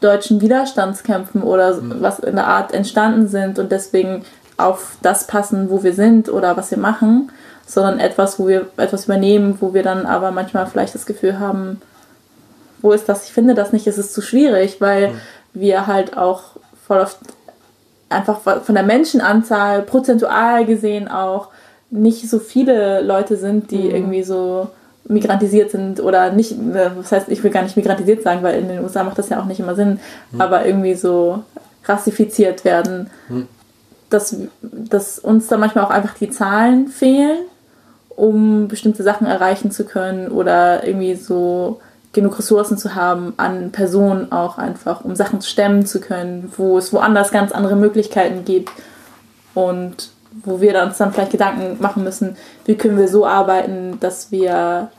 deutschen 0.00 0.40
Widerstandskämpfen 0.40 1.42
oder 1.42 1.74
mhm. 1.74 1.96
was 2.00 2.18
in 2.18 2.36
der 2.36 2.46
Art 2.46 2.72
entstanden 2.72 3.28
sind 3.28 3.58
und 3.58 3.72
deswegen 3.72 4.24
auf 4.56 4.96
das 5.02 5.26
passen, 5.26 5.70
wo 5.70 5.82
wir 5.82 5.94
sind 5.94 6.28
oder 6.28 6.56
was 6.56 6.70
wir 6.70 6.78
machen, 6.78 7.30
sondern 7.66 8.00
etwas, 8.00 8.38
wo 8.38 8.48
wir 8.48 8.66
etwas 8.76 9.04
übernehmen, 9.04 9.58
wo 9.60 9.74
wir 9.74 9.82
dann 9.82 10.06
aber 10.06 10.30
manchmal 10.30 10.66
vielleicht 10.66 10.94
das 10.94 11.06
Gefühl 11.06 11.38
haben, 11.38 11.80
wo 12.80 12.92
ist 12.92 13.08
das? 13.08 13.26
Ich 13.26 13.32
finde 13.32 13.54
das 13.54 13.72
nicht, 13.72 13.86
es 13.86 13.98
ist 13.98 14.14
zu 14.14 14.22
schwierig, 14.22 14.80
weil 14.80 15.08
mhm. 15.08 15.20
wir 15.54 15.86
halt 15.86 16.16
auch 16.16 16.42
voll 16.86 17.00
oft 17.00 17.18
einfach 18.08 18.40
von 18.40 18.74
der 18.74 18.84
Menschenanzahl 18.84 19.82
prozentual 19.82 20.64
gesehen 20.64 21.08
auch 21.08 21.48
nicht 21.90 22.28
so 22.28 22.38
viele 22.38 23.00
Leute 23.02 23.36
sind, 23.36 23.70
die 23.70 23.88
mhm. 23.88 23.94
irgendwie 23.94 24.22
so 24.22 24.70
migrantisiert 25.08 25.70
sind 25.70 26.00
oder 26.00 26.32
nicht, 26.32 26.52
äh, 26.52 26.90
das 26.96 27.12
heißt, 27.12 27.28
ich 27.28 27.42
will 27.42 27.50
gar 27.50 27.62
nicht 27.62 27.76
migrantisiert 27.76 28.22
sagen, 28.22 28.42
weil 28.42 28.58
in 28.60 28.68
den 28.68 28.82
USA 28.82 29.02
macht 29.02 29.18
das 29.18 29.28
ja 29.28 29.40
auch 29.40 29.46
nicht 29.46 29.60
immer 29.60 29.74
Sinn, 29.74 30.00
hm. 30.30 30.40
aber 30.40 30.66
irgendwie 30.66 30.94
so 30.94 31.42
rassifiziert 31.84 32.64
werden, 32.64 33.10
hm. 33.28 33.48
dass, 34.10 34.36
dass 34.62 35.18
uns 35.18 35.46
da 35.48 35.56
manchmal 35.56 35.84
auch 35.84 35.90
einfach 35.90 36.14
die 36.14 36.30
Zahlen 36.30 36.88
fehlen, 36.88 37.38
um 38.08 38.68
bestimmte 38.68 39.02
Sachen 39.02 39.26
erreichen 39.26 39.70
zu 39.70 39.84
können 39.84 40.28
oder 40.28 40.86
irgendwie 40.86 41.14
so 41.14 41.80
genug 42.12 42.38
Ressourcen 42.38 42.78
zu 42.78 42.94
haben 42.94 43.34
an 43.36 43.70
Personen 43.70 44.32
auch 44.32 44.58
einfach, 44.58 45.04
um 45.04 45.14
Sachen 45.14 45.42
stemmen 45.42 45.86
zu 45.86 46.00
können, 46.00 46.52
wo 46.56 46.78
es 46.78 46.92
woanders 46.92 47.30
ganz 47.30 47.52
andere 47.52 47.76
Möglichkeiten 47.76 48.44
gibt 48.44 48.70
und 49.54 50.10
wo 50.44 50.60
wir 50.60 50.82
uns 50.82 50.98
dann 50.98 51.12
vielleicht 51.12 51.32
Gedanken 51.32 51.76
machen 51.80 52.04
müssen, 52.04 52.36
wie 52.64 52.76
können 52.76 52.98
wir 52.98 53.08
so 53.08 53.26
arbeiten, 53.26 53.98
dass 54.00 54.30
wir 54.30 54.90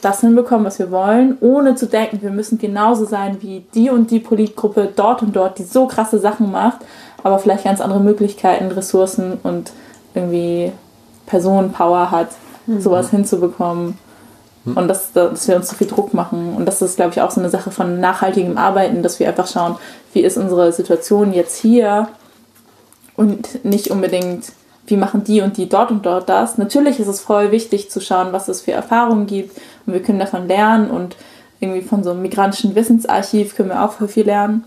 das 0.00 0.20
hinbekommen, 0.20 0.64
was 0.64 0.78
wir 0.78 0.90
wollen, 0.90 1.36
ohne 1.40 1.74
zu 1.74 1.86
denken, 1.86 2.22
wir 2.22 2.30
müssen 2.30 2.58
genauso 2.58 3.04
sein 3.04 3.38
wie 3.40 3.64
die 3.74 3.90
und 3.90 4.10
die 4.10 4.20
Politgruppe 4.20 4.90
dort 4.94 5.22
und 5.22 5.34
dort, 5.34 5.58
die 5.58 5.64
so 5.64 5.86
krasse 5.86 6.18
Sachen 6.18 6.50
macht, 6.50 6.78
aber 7.22 7.38
vielleicht 7.38 7.64
ganz 7.64 7.80
andere 7.80 8.00
Möglichkeiten, 8.00 8.70
Ressourcen 8.70 9.38
und 9.42 9.72
irgendwie 10.14 10.72
Personenpower 11.26 12.10
hat, 12.10 12.28
mhm. 12.66 12.80
sowas 12.80 13.10
hinzubekommen. 13.10 13.98
Mhm. 14.64 14.76
Und 14.76 14.88
dass, 14.88 15.12
dass 15.12 15.48
wir 15.48 15.56
uns 15.56 15.68
so 15.68 15.76
viel 15.76 15.86
Druck 15.86 16.14
machen. 16.14 16.54
Und 16.54 16.66
das 16.66 16.82
ist, 16.82 16.96
glaube 16.96 17.12
ich, 17.12 17.20
auch 17.20 17.30
so 17.30 17.40
eine 17.40 17.50
Sache 17.50 17.70
von 17.70 18.00
nachhaltigem 18.00 18.58
Arbeiten, 18.58 19.02
dass 19.02 19.18
wir 19.20 19.28
einfach 19.28 19.46
schauen, 19.46 19.76
wie 20.12 20.20
ist 20.20 20.36
unsere 20.36 20.72
Situation 20.72 21.32
jetzt 21.32 21.56
hier 21.56 22.08
und 23.16 23.64
nicht 23.64 23.90
unbedingt, 23.90 24.52
wie 24.90 24.96
machen 24.96 25.24
die 25.24 25.40
und 25.40 25.56
die 25.56 25.68
dort 25.68 25.90
und 25.90 26.04
dort 26.04 26.28
das. 26.28 26.58
Natürlich 26.58 26.98
ist 26.98 27.06
es 27.06 27.20
voll 27.20 27.50
wichtig 27.50 27.90
zu 27.90 28.00
schauen, 28.00 28.32
was 28.32 28.48
es 28.48 28.60
für 28.60 28.72
Erfahrungen 28.72 29.26
gibt 29.26 29.56
und 29.86 29.92
wir 29.92 30.02
können 30.02 30.18
davon 30.18 30.48
lernen 30.48 30.90
und 30.90 31.16
irgendwie 31.60 31.82
von 31.82 32.02
so 32.02 32.10
einem 32.10 32.22
migrantischen 32.22 32.74
Wissensarchiv 32.74 33.54
können 33.54 33.70
wir 33.70 33.84
auch 33.84 33.92
voll 33.92 34.08
viel 34.08 34.26
lernen. 34.26 34.64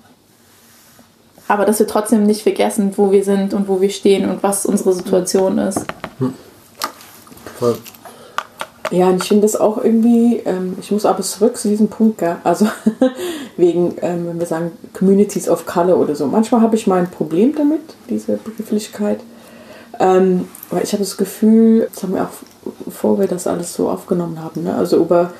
Aber 1.48 1.66
dass 1.66 1.80
wir 1.80 1.88
trotzdem 1.88 2.24
nicht 2.24 2.44
vergessen, 2.44 2.94
wo 2.96 3.12
wir 3.12 3.24
sind 3.24 3.54
und 3.54 3.68
wo 3.68 3.82
wir 3.82 3.90
stehen 3.90 4.30
und 4.30 4.44
was 4.44 4.66
unsere 4.66 4.94
Situation 4.94 5.58
ist. 5.58 5.86
Voll. 7.60 7.78
Ja, 8.92 9.08
und 9.08 9.24
ich 9.24 9.28
finde 9.28 9.42
das 9.42 9.56
auch 9.56 9.84
irgendwie, 9.84 10.38
ähm, 10.46 10.78
ich 10.80 10.92
muss 10.92 11.06
aber 11.06 11.24
zurück 11.24 11.58
zu 11.58 11.68
diesem 11.68 11.88
Punkt, 11.88 12.20
gell? 12.20 12.36
also 12.44 12.68
wegen, 13.58 13.96
ähm, 14.02 14.28
wenn 14.28 14.40
wir 14.40 14.46
sagen 14.46 14.72
Communities 14.94 15.50
of 15.50 15.66
Color 15.66 15.98
oder 15.98 16.16
so. 16.16 16.28
Manchmal 16.28 16.62
habe 16.62 16.76
ich 16.76 16.86
mal 16.86 17.00
ein 17.00 17.10
Problem 17.10 17.56
damit, 17.56 17.82
diese 18.10 18.38
Begrifflichkeit. 18.38 19.20
Ähm, 20.00 20.48
weil 20.72 20.84
ich 20.84 20.94
habe 20.94 21.04
das 21.04 21.18
Gefühl, 21.18 21.88
das 21.94 22.04
haben 22.04 22.16
wir 22.16 22.24
auch, 22.24 22.72
bevor 22.86 23.20
wir 23.20 23.28
das 23.28 23.48
alles 23.48 23.74
so 23.74 23.90
aufgenommen 23.90 24.42
haben, 24.42 24.64
ne? 24.64 24.76
also 24.76 24.98
über 24.98 25.32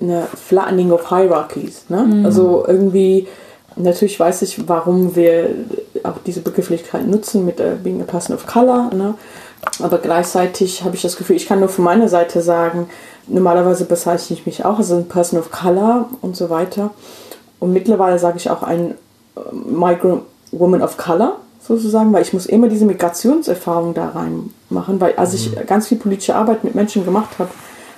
eine 0.00 0.26
Flattening 0.26 0.92
of 0.92 1.08
Hierarchies. 1.08 1.84
Ne? 1.88 2.02
Mhm. 2.02 2.26
Also 2.26 2.64
irgendwie, 2.66 3.28
natürlich 3.76 4.18
weiß 4.20 4.42
ich, 4.42 4.68
warum 4.68 5.16
wir 5.16 5.50
auch 6.02 6.18
diese 6.26 6.40
Begrifflichkeit 6.40 7.06
nutzen 7.06 7.44
mit 7.44 7.60
uh, 7.60 7.76
being 7.82 8.02
a 8.02 8.04
person 8.04 8.34
of 8.34 8.46
color. 8.46 8.90
Ne? 8.92 9.14
Aber 9.82 9.98
gleichzeitig 9.98 10.84
habe 10.84 10.96
ich 10.96 11.02
das 11.02 11.16
Gefühl, 11.16 11.36
ich 11.36 11.46
kann 11.46 11.60
nur 11.60 11.68
von 11.68 11.84
meiner 11.84 12.08
Seite 12.08 12.42
sagen, 12.42 12.88
normalerweise 13.26 13.84
bezeichne 13.84 14.36
ich 14.36 14.46
mich 14.46 14.64
auch 14.64 14.78
als 14.78 14.92
ein 14.92 15.08
Person 15.08 15.38
of 15.38 15.50
Color 15.50 16.10
und 16.20 16.36
so 16.36 16.50
weiter. 16.50 16.90
Und 17.60 17.72
mittlerweile 17.72 18.18
sage 18.18 18.36
ich 18.36 18.50
auch 18.50 18.62
ein 18.62 18.94
äh, 19.36 19.40
Migrant 19.52 20.22
Woman 20.52 20.82
of 20.82 20.96
Color 20.98 21.38
sozusagen, 21.66 22.12
weil 22.12 22.22
ich 22.22 22.32
muss 22.32 22.46
immer 22.46 22.68
diese 22.68 22.84
Migrationserfahrung 22.84 23.94
da 23.94 24.10
reinmachen, 24.10 25.00
weil 25.00 25.14
als 25.16 25.34
ich 25.34 25.50
mhm. 25.50 25.66
ganz 25.66 25.88
viel 25.88 25.98
politische 25.98 26.36
Arbeit 26.36 26.64
mit 26.64 26.74
Menschen 26.74 27.04
gemacht 27.04 27.38
habe, 27.38 27.50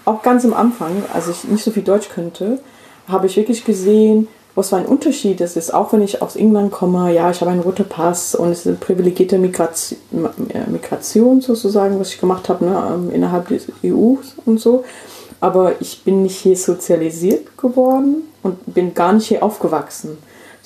auch 0.05 0.23
ganz 0.23 0.45
am 0.45 0.55
Anfang, 0.55 1.03
als 1.13 1.29
ich 1.29 1.45
nicht 1.45 1.65
so 1.65 1.71
viel 1.71 1.83
Deutsch 1.83 2.09
könnte, 2.09 2.61
habe 3.09 3.27
ich 3.27 3.37
wirklich 3.37 3.65
gesehen, 3.65 4.29
was 4.55 4.71
für 4.71 4.77
ein 4.77 4.87
Unterschied 4.87 5.41
es 5.43 5.57
ist, 5.57 5.75
auch 5.75 5.93
wenn 5.93 6.01
ich 6.01 6.23
aus 6.23 6.35
England 6.35 6.73
komme, 6.73 7.13
ja, 7.13 7.31
ich 7.31 7.41
habe 7.43 7.51
einen 7.51 7.61
roten 7.61 7.85
Pass 7.85 8.35
und 8.35 8.51
es 8.51 8.61
ist 8.61 8.67
eine 8.69 8.77
privilegierte 8.77 9.37
Migration, 9.37 9.99
Migration 10.69 11.43
sozusagen, 11.43 12.01
was 12.01 12.15
ich 12.15 12.21
gemacht 12.21 12.49
habe, 12.49 12.65
ne, 12.65 12.91
ähm, 12.95 13.11
innerhalb 13.13 13.49
des 13.49 13.67
EU 13.85 14.15
und 14.47 14.59
so. 14.59 14.85
Aber 15.41 15.75
ich 15.81 16.03
bin 16.05 16.23
nicht 16.23 16.39
hier 16.39 16.57
sozialisiert 16.57 17.59
geworden 17.59 18.23
und 18.43 18.57
bin 18.75 18.95
gar 18.95 19.13
nicht 19.13 19.27
hier 19.27 19.43
aufgewachsen. 19.43 20.17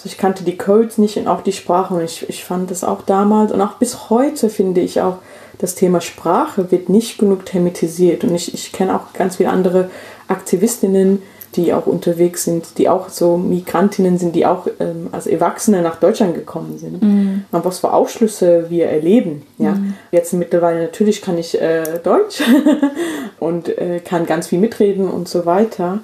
Also 0.00 0.14
ich 0.14 0.16
kannte 0.16 0.44
die 0.44 0.56
Codes 0.56 0.96
nicht 0.96 1.18
und 1.18 1.28
auch 1.28 1.42
die 1.42 1.52
Sprache 1.52 1.92
und 1.92 2.02
ich, 2.02 2.26
ich 2.30 2.42
fand 2.42 2.70
das 2.70 2.84
auch 2.84 3.02
damals 3.02 3.52
und 3.52 3.60
auch 3.60 3.74
bis 3.74 4.08
heute 4.08 4.48
finde 4.48 4.80
ich 4.80 5.02
auch, 5.02 5.18
das 5.58 5.74
Thema 5.74 6.00
Sprache 6.00 6.70
wird 6.70 6.88
nicht 6.88 7.18
genug 7.18 7.44
thematisiert 7.44 8.24
und 8.24 8.34
ich, 8.34 8.54
ich 8.54 8.72
kenne 8.72 8.96
auch 8.96 9.12
ganz 9.12 9.36
viele 9.36 9.50
andere 9.50 9.90
Aktivistinnen, 10.26 11.20
die 11.54 11.74
auch 11.74 11.84
unterwegs 11.84 12.44
sind, 12.44 12.78
die 12.78 12.88
auch 12.88 13.10
so 13.10 13.36
Migrantinnen 13.36 14.16
sind, 14.16 14.34
die 14.34 14.46
auch 14.46 14.68
ähm, 14.78 15.10
als 15.12 15.26
Erwachsene 15.26 15.82
nach 15.82 15.96
Deutschland 15.96 16.34
gekommen 16.34 16.78
sind. 16.78 17.02
Mhm. 17.02 17.44
Und 17.52 17.64
was 17.66 17.80
für 17.80 17.92
Ausschlüsse 17.92 18.70
wir 18.70 18.86
erleben. 18.86 19.42
Ja? 19.58 19.72
Mhm. 19.72 19.92
Jetzt 20.12 20.32
mittlerweile 20.32 20.80
natürlich 20.80 21.20
kann 21.20 21.36
ich 21.36 21.60
äh, 21.60 21.98
Deutsch 22.02 22.42
und 23.38 23.68
äh, 23.68 24.00
kann 24.00 24.24
ganz 24.24 24.46
viel 24.46 24.60
mitreden 24.60 25.10
und 25.10 25.28
so 25.28 25.44
weiter. 25.44 25.98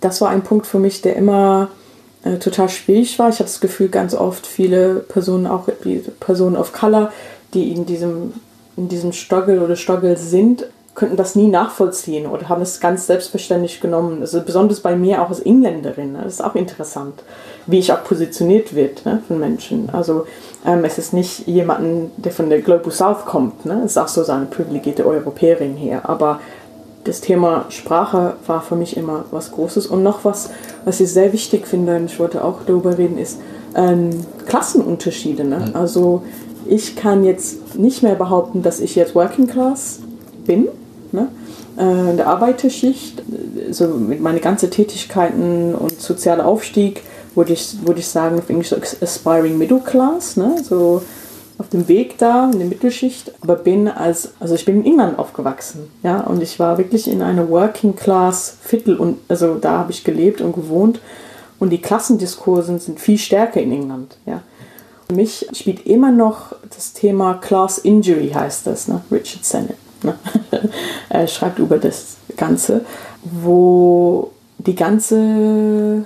Das 0.00 0.20
war 0.20 0.30
ein 0.30 0.42
Punkt 0.42 0.66
für 0.66 0.80
mich, 0.80 1.02
der 1.02 1.14
immer 1.14 1.68
äh, 2.24 2.38
total 2.38 2.68
schwierig 2.68 3.18
war. 3.18 3.28
Ich 3.28 3.36
habe 3.36 3.44
das 3.44 3.60
Gefühl, 3.60 3.88
ganz 3.88 4.14
oft 4.14 4.46
viele 4.46 4.96
Personen, 4.96 5.46
auch 5.46 5.68
Personen 6.20 6.56
of 6.56 6.72
Color, 6.72 7.12
die 7.54 7.72
in 7.72 7.86
diesem, 7.86 8.34
in 8.76 8.88
diesem 8.88 9.12
Struggle 9.12 9.62
oder 9.62 9.76
Struggle 9.76 10.16
sind, 10.16 10.66
könnten 10.98 11.16
das 11.16 11.36
nie 11.36 11.46
nachvollziehen 11.46 12.26
oder 12.26 12.48
haben 12.48 12.60
es 12.60 12.80
ganz 12.80 13.06
selbstverständlich 13.06 13.80
genommen. 13.80 14.20
Also 14.20 14.42
besonders 14.42 14.80
bei 14.80 14.96
mir 14.96 15.22
auch 15.22 15.28
als 15.28 15.38
Engländerin. 15.38 16.12
Ne? 16.12 16.22
Das 16.24 16.34
ist 16.34 16.44
auch 16.44 16.56
interessant, 16.56 17.22
wie 17.66 17.78
ich 17.78 17.92
auch 17.92 18.02
positioniert 18.02 18.74
wird 18.74 19.06
ne, 19.06 19.22
von 19.28 19.38
Menschen. 19.38 19.90
Also 19.92 20.26
ähm, 20.66 20.84
es 20.84 20.98
ist 20.98 21.12
nicht 21.12 21.46
jemand, 21.46 22.10
der 22.16 22.32
von 22.32 22.50
der 22.50 22.62
Global 22.62 22.90
South 22.90 23.26
kommt. 23.26 23.64
Ne? 23.64 23.82
Es 23.84 23.92
ist 23.92 23.98
auch 23.98 24.08
so 24.08 24.24
eine 24.30 24.46
privilegierte 24.46 25.06
Europäerin 25.06 25.76
hier. 25.76 26.00
Aber 26.08 26.40
das 27.08 27.20
Thema 27.22 27.64
Sprache 27.70 28.34
war 28.46 28.60
für 28.60 28.76
mich 28.76 28.96
immer 28.96 29.24
was 29.30 29.50
Großes. 29.52 29.86
Und 29.86 30.02
noch 30.02 30.24
was, 30.24 30.50
was 30.84 31.00
ich 31.00 31.10
sehr 31.10 31.32
wichtig 31.32 31.66
finde, 31.66 31.96
und 31.96 32.06
ich 32.06 32.18
wollte 32.20 32.44
auch 32.44 32.58
darüber 32.66 32.98
reden, 32.98 33.18
ist 33.18 33.38
ähm, 33.74 34.10
Klassenunterschiede. 34.46 35.44
Ne? 35.44 35.70
Mhm. 35.70 35.76
Also 35.76 36.22
ich 36.66 36.96
kann 36.96 37.24
jetzt 37.24 37.76
nicht 37.76 38.02
mehr 38.02 38.14
behaupten, 38.14 38.62
dass 38.62 38.78
ich 38.78 38.94
jetzt 38.94 39.14
Working 39.14 39.46
Class 39.46 40.00
bin, 40.44 40.68
ne? 41.12 41.28
äh, 41.78 42.10
in 42.10 42.16
der 42.18 42.26
Arbeiterschicht, 42.26 43.22
so 43.70 43.86
mit 43.86 44.20
meinen 44.20 44.40
ganzen 44.42 44.70
Tätigkeiten 44.70 45.74
und 45.74 46.00
sozialer 46.00 46.46
Aufstieg, 46.46 47.02
würde 47.34 47.54
ich, 47.54 47.76
würde 47.86 48.00
ich 48.00 48.08
sagen, 48.08 48.38
auf 48.38 48.50
Englisch 48.50 48.68
so 48.68 48.76
aspiring 49.00 49.56
middle 49.56 49.80
class, 49.80 50.36
ne? 50.36 50.56
so 50.62 51.02
auf 51.58 51.68
dem 51.68 51.88
Weg 51.88 52.18
da 52.18 52.50
in 52.50 52.58
der 52.58 52.68
Mittelschicht, 52.68 53.32
aber 53.42 53.56
bin 53.56 53.88
als, 53.88 54.32
also 54.38 54.54
ich 54.54 54.64
bin 54.64 54.76
in 54.76 54.86
England 54.86 55.18
aufgewachsen, 55.18 55.90
ja, 56.02 56.20
und 56.20 56.40
ich 56.42 56.58
war 56.60 56.78
wirklich 56.78 57.08
in 57.08 57.20
einer 57.20 57.48
Working 57.50 57.96
Class 57.96 58.56
Viertel 58.62 58.96
und, 58.96 59.18
also 59.28 59.56
da 59.56 59.78
habe 59.78 59.90
ich 59.90 60.04
gelebt 60.04 60.40
und 60.40 60.52
gewohnt 60.52 61.00
und 61.58 61.70
die 61.70 61.80
Klassendiskursen 61.80 62.78
sind 62.78 63.00
viel 63.00 63.18
stärker 63.18 63.60
in 63.60 63.72
England, 63.72 64.16
ja. 64.24 64.42
Für 65.08 65.14
mich 65.14 65.48
spielt 65.52 65.86
immer 65.86 66.12
noch 66.12 66.52
das 66.74 66.92
Thema 66.92 67.34
Class 67.34 67.78
Injury, 67.78 68.30
heißt 68.30 68.66
das, 68.66 68.88
ne? 68.88 69.00
Richard 69.10 69.44
Sennett. 69.44 69.78
Ne? 70.02 70.14
er 71.08 71.26
schreibt 71.26 71.58
über 71.58 71.78
das 71.78 72.18
Ganze, 72.36 72.84
wo 73.22 74.30
die 74.58 74.74
ganze 74.74 76.04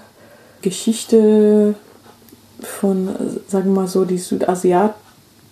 Geschichte 0.63 1.75
von, 2.61 3.09
sagen 3.49 3.75
wir 3.75 3.83
mal 3.83 3.89
so, 3.89 4.05
die 4.05 4.19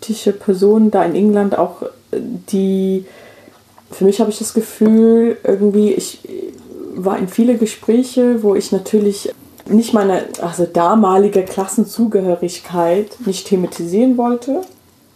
südasiatische 0.01 0.33
Person 0.33 0.91
da 0.91 1.05
in 1.05 1.15
England 1.15 1.57
auch, 1.59 1.83
die, 2.13 3.05
für 3.91 4.05
mich 4.05 4.21
habe 4.21 4.31
ich 4.31 4.39
das 4.39 4.55
Gefühl, 4.55 5.39
irgendwie, 5.45 5.93
ich 5.93 6.21
war 6.95 7.19
in 7.19 7.29
viele 7.29 7.57
Gespräche, 7.57 8.43
wo 8.43 8.55
ich 8.55 8.73
natürlich 8.73 9.33
nicht 9.69 9.95
meine 9.95 10.25
also 10.43 10.67
damalige 10.67 11.45
Klassenzugehörigkeit 11.45 13.17
nicht 13.25 13.47
thematisieren 13.47 14.17
wollte, 14.17 14.63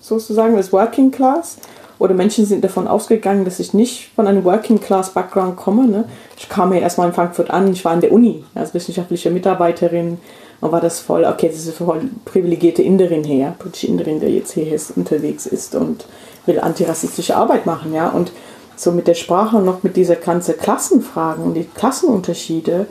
sozusagen, 0.00 0.56
das 0.56 0.72
Working 0.72 1.10
Class, 1.10 1.56
oder 1.98 2.12
Menschen 2.12 2.44
sind 2.44 2.64
davon 2.64 2.88
ausgegangen, 2.88 3.44
dass 3.44 3.60
ich 3.60 3.72
nicht 3.72 4.10
von 4.14 4.26
einem 4.26 4.44
Working 4.44 4.80
Class 4.80 5.14
Background 5.14 5.56
komme. 5.56 5.86
Ne? 5.86 6.04
Ich 6.36 6.48
kam 6.48 6.72
ja 6.72 6.80
erstmal 6.80 7.08
in 7.08 7.14
Frankfurt 7.14 7.50
an, 7.50 7.72
ich 7.72 7.84
war 7.84 7.94
in 7.94 8.00
der 8.00 8.12
Uni 8.12 8.44
als 8.54 8.74
wissenschaftliche 8.74 9.30
Mitarbeiterin 9.30 10.18
und 10.64 10.72
war 10.72 10.80
das 10.80 10.98
voll, 10.98 11.26
okay, 11.26 11.50
das 11.52 11.66
ist 11.66 11.76
voll 11.76 12.08
privilegierte 12.24 12.82
Inderin 12.82 13.22
her, 13.22 13.54
britische 13.58 13.86
Inderin, 13.86 14.18
der 14.18 14.30
jetzt 14.30 14.52
hier 14.52 14.72
ist, 14.72 14.96
unterwegs 14.96 15.44
ist 15.44 15.74
und 15.74 16.06
will 16.46 16.58
antirassistische 16.58 17.36
Arbeit 17.36 17.66
machen, 17.66 17.92
ja. 17.92 18.08
Und 18.08 18.32
so 18.74 18.90
mit 18.90 19.06
der 19.06 19.12
Sprache 19.12 19.58
und 19.58 19.66
noch 19.66 19.82
mit 19.82 19.94
dieser 19.94 20.16
ganzen 20.16 20.56
Klassenfragen 20.56 21.44
und 21.44 21.52
die 21.52 21.64
Klassenunterschiede 21.64 22.86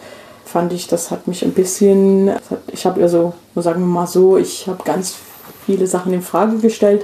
fand 0.46 0.72
ich, 0.72 0.86
das 0.86 1.10
hat 1.10 1.28
mich 1.28 1.44
ein 1.44 1.54
bisschen, 1.54 2.34
ich 2.72 2.86
habe 2.86 3.02
also, 3.02 3.34
sagen 3.56 3.82
wir 3.82 3.88
mal 3.88 4.06
so, 4.06 4.38
ich 4.38 4.68
habe 4.68 4.84
ganz 4.84 5.16
viele 5.66 5.88
Sachen 5.88 6.14
in 6.14 6.22
Frage 6.22 6.60
gestellt, 6.60 7.04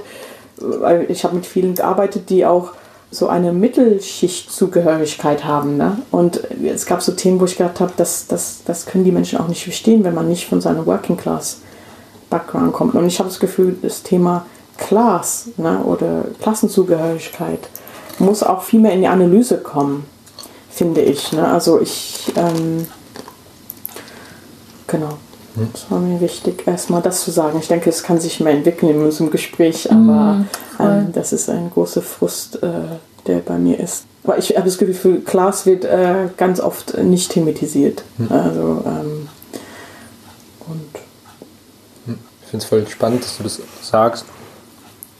weil 0.58 1.10
ich 1.10 1.24
habe 1.24 1.34
mit 1.34 1.46
vielen 1.46 1.74
gearbeitet, 1.74 2.30
die 2.30 2.46
auch 2.46 2.74
so 3.10 3.28
eine 3.28 3.52
Mittelschichtzugehörigkeit 3.52 5.44
haben. 5.44 5.76
Ne? 5.76 5.98
Und 6.10 6.42
es 6.64 6.86
gab 6.86 7.02
so 7.02 7.12
Themen, 7.12 7.40
wo 7.40 7.44
ich 7.44 7.56
gedacht 7.56 7.80
habe, 7.80 7.92
das, 7.96 8.26
das, 8.28 8.60
das 8.64 8.86
können 8.86 9.04
die 9.04 9.12
Menschen 9.12 9.38
auch 9.40 9.48
nicht 9.48 9.64
verstehen, 9.64 10.04
wenn 10.04 10.14
man 10.14 10.28
nicht 10.28 10.46
von 10.46 10.60
seinem 10.60 10.86
Working 10.86 11.16
Class 11.16 11.58
Background 12.28 12.72
kommt. 12.72 12.94
Und 12.94 13.06
ich 13.06 13.18
habe 13.18 13.28
das 13.28 13.40
Gefühl, 13.40 13.76
das 13.82 14.04
Thema 14.04 14.46
Class 14.76 15.48
ne, 15.56 15.82
oder 15.82 16.26
Klassenzugehörigkeit 16.40 17.68
muss 18.18 18.42
auch 18.42 18.62
viel 18.62 18.80
mehr 18.80 18.92
in 18.92 19.00
die 19.00 19.08
Analyse 19.08 19.58
kommen, 19.58 20.06
finde 20.70 21.00
ich. 21.00 21.32
Ne? 21.32 21.46
Also 21.46 21.80
ich, 21.80 22.32
ähm, 22.36 22.86
Genau. 24.90 25.18
Das 25.72 25.90
war 25.90 25.98
mir 25.98 26.20
wichtig, 26.20 26.66
erstmal 26.66 27.02
das 27.02 27.22
zu 27.24 27.30
sagen. 27.30 27.58
Ich 27.60 27.68
denke, 27.68 27.90
es 27.90 28.02
kann 28.02 28.20
sich 28.20 28.38
mehr 28.40 28.52
entwickeln 28.52 28.92
in 28.94 29.02
unserem 29.02 29.30
Gespräch, 29.30 29.90
aber 29.90 30.34
Mm, 30.34 30.48
voll. 30.76 30.86
ähm, 30.86 31.12
das 31.12 31.32
ist 31.32 31.50
ein 31.50 31.70
großer 31.70 32.02
Frust, 32.02 32.62
äh, 32.62 32.68
der 33.26 33.38
bei 33.40 33.58
mir 33.58 33.78
ist. 33.80 34.04
Aber 34.24 34.38
ich 34.38 34.50
habe 34.56 34.66
das 34.66 34.78
Gefühl, 34.78 35.20
Klaas 35.22 35.66
wird 35.66 35.84
äh, 35.84 36.28
ganz 36.36 36.60
oft 36.60 36.96
nicht 36.98 37.32
thematisiert. 37.32 38.02
Also, 38.28 38.82
ähm, 38.86 39.28
und 40.68 40.86
Ich 42.06 42.50
finde 42.50 42.64
es 42.64 42.68
voll 42.68 42.86
spannend, 42.88 43.24
dass 43.24 43.36
du 43.38 43.42
das 43.44 43.60
sagst. 43.82 44.24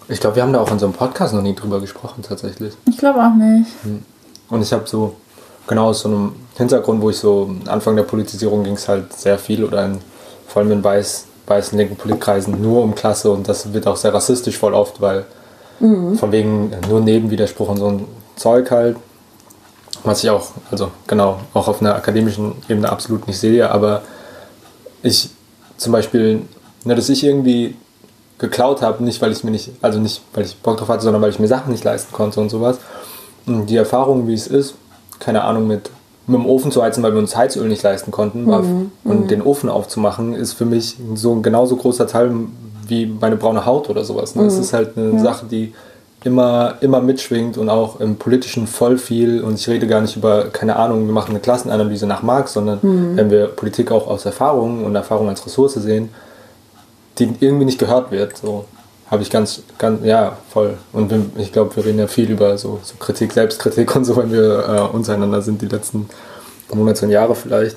Ich 0.08 0.20
glaube, 0.20 0.36
wir 0.36 0.42
haben 0.42 0.52
da 0.52 0.60
auch 0.60 0.70
in 0.70 0.78
so 0.78 0.86
einem 0.86 0.94
Podcast 0.94 1.32
noch 1.34 1.42
nie 1.42 1.54
drüber 1.54 1.80
gesprochen, 1.80 2.22
tatsächlich. 2.26 2.74
Ich 2.88 2.98
glaube 2.98 3.20
auch 3.20 3.34
nicht. 3.36 3.70
Und 4.48 4.62
ich 4.62 4.72
habe 4.72 4.86
so, 4.86 5.14
genau 5.68 5.86
aus 5.88 6.00
so 6.00 6.08
einem 6.08 6.32
Hintergrund, 6.56 7.00
wo 7.00 7.10
ich 7.10 7.16
so, 7.18 7.50
Anfang 7.66 7.94
der 7.96 8.02
Politisierung 8.02 8.64
ging 8.64 8.74
es 8.74 8.88
halt 8.88 9.12
sehr 9.12 9.38
viel 9.38 9.64
oder 9.64 9.84
in, 9.86 9.98
vor 10.52 10.62
allem 10.62 10.72
in 10.72 10.84
weiß, 10.84 11.26
weißen 11.46 11.78
linken 11.78 11.96
Politkreisen 11.96 12.60
nur 12.60 12.82
um 12.82 12.94
Klasse 12.94 13.30
und 13.30 13.48
das 13.48 13.72
wird 13.72 13.86
auch 13.86 13.96
sehr 13.96 14.12
rassistisch 14.12 14.58
voll 14.58 14.74
oft, 14.74 15.00
weil 15.00 15.24
von 16.16 16.30
wegen 16.30 16.72
nur 16.88 17.00
Nebenwiderspruch 17.00 17.68
und 17.70 17.76
so 17.78 17.86
ein 17.86 18.04
Zeug 18.36 18.70
halt, 18.70 18.96
was 20.04 20.22
ich 20.22 20.28
auch, 20.28 20.48
also 20.70 20.90
genau, 21.06 21.40
auch 21.54 21.68
auf 21.68 21.80
einer 21.80 21.94
akademischen 21.94 22.52
Ebene 22.68 22.90
absolut 22.90 23.26
nicht 23.26 23.38
sehe, 23.38 23.70
aber 23.70 24.02
ich 25.02 25.30
zum 25.78 25.92
Beispiel, 25.92 26.42
ne, 26.84 26.94
dass 26.94 27.08
ich 27.08 27.24
irgendwie 27.24 27.76
geklaut 28.38 28.82
habe, 28.82 29.02
nicht 29.04 29.20
weil 29.22 29.32
ich 29.32 29.44
mir 29.44 29.50
nicht, 29.50 29.70
also 29.80 29.98
nicht 29.98 30.22
weil 30.34 30.44
ich 30.44 30.56
Bock 30.56 30.76
drauf 30.76 30.88
hatte, 30.88 31.02
sondern 31.02 31.22
weil 31.22 31.30
ich 31.30 31.38
mir 31.38 31.48
Sachen 31.48 31.72
nicht 31.72 31.84
leisten 31.84 32.12
konnte 32.12 32.40
und 32.40 32.50
sowas. 32.50 32.78
Und 33.46 33.66
die 33.66 33.76
Erfahrung, 33.76 34.26
wie 34.26 34.34
es 34.34 34.46
ist, 34.46 34.74
keine 35.18 35.44
Ahnung, 35.44 35.66
mit, 35.66 35.90
mit 36.30 36.40
dem 36.40 36.46
Ofen 36.46 36.70
zu 36.70 36.82
heizen, 36.82 37.02
weil 37.02 37.12
wir 37.12 37.18
uns 37.18 37.36
Heizöl 37.36 37.68
nicht 37.68 37.82
leisten 37.82 38.10
konnten, 38.10 38.46
war, 38.46 38.62
und 39.04 39.30
den 39.30 39.42
Ofen 39.42 39.68
aufzumachen, 39.68 40.34
ist 40.34 40.54
für 40.54 40.64
mich 40.64 40.96
so 41.14 41.32
ein 41.34 41.42
genauso 41.42 41.76
großer 41.76 42.06
Teil 42.06 42.32
wie 42.86 43.06
meine 43.06 43.36
braune 43.36 43.66
Haut 43.66 43.88
oder 43.88 44.04
sowas. 44.04 44.34
Ne? 44.34 44.44
Es 44.44 44.58
ist 44.58 44.72
halt 44.72 44.96
eine 44.96 45.20
Sache, 45.20 45.46
die 45.50 45.72
immer, 46.24 46.74
immer 46.80 47.00
mitschwingt 47.00 47.56
und 47.56 47.68
auch 47.68 48.00
im 48.00 48.16
Politischen 48.16 48.66
voll 48.66 48.98
viel. 48.98 49.42
Und 49.42 49.54
ich 49.54 49.68
rede 49.68 49.86
gar 49.86 50.00
nicht 50.00 50.16
über, 50.16 50.46
keine 50.46 50.76
Ahnung, 50.76 51.06
wir 51.06 51.12
machen 51.12 51.30
eine 51.30 51.40
Klassenanalyse 51.40 52.06
nach 52.06 52.22
Marx, 52.22 52.52
sondern 52.52 52.78
wenn 53.16 53.30
wir 53.30 53.46
Politik 53.46 53.90
auch 53.90 54.06
aus 54.06 54.26
Erfahrung 54.26 54.84
und 54.84 54.94
Erfahrung 54.94 55.28
als 55.28 55.44
Ressource 55.46 55.74
sehen, 55.74 56.10
die 57.18 57.32
irgendwie 57.40 57.64
nicht 57.64 57.78
gehört 57.78 58.10
wird. 58.10 58.36
So 58.36 58.64
habe 59.10 59.22
ich 59.22 59.30
ganz, 59.30 59.62
ganz, 59.76 60.04
ja, 60.04 60.36
voll. 60.50 60.78
Und 60.92 61.12
ich 61.36 61.52
glaube, 61.52 61.74
wir 61.76 61.84
reden 61.84 61.98
ja 61.98 62.06
viel 62.06 62.30
über 62.30 62.56
so, 62.56 62.78
so 62.82 62.94
Kritik, 62.98 63.32
Selbstkritik 63.32 63.94
und 63.96 64.04
so, 64.04 64.16
wenn 64.16 64.32
wir 64.32 64.68
äh, 64.68 64.96
untereinander 64.96 65.42
sind, 65.42 65.60
die 65.60 65.66
letzten 65.66 66.08
Monate 66.72 67.06
und 67.06 67.10
Jahre 67.10 67.34
vielleicht. 67.34 67.76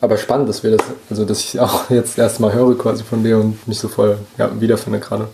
Aber 0.00 0.18
spannend, 0.18 0.48
dass 0.48 0.62
wir 0.62 0.76
das, 0.76 0.86
also 1.08 1.24
dass 1.24 1.40
ich 1.40 1.58
auch 1.58 1.88
jetzt 1.90 2.18
erstmal 2.18 2.52
höre 2.52 2.76
quasi 2.76 3.02
von 3.02 3.24
dir 3.24 3.38
und 3.38 3.66
mich 3.66 3.78
so 3.78 3.88
voll 3.88 4.18
ja, 4.36 4.50
wiederfinde 4.60 5.00
gerade. 5.00 5.28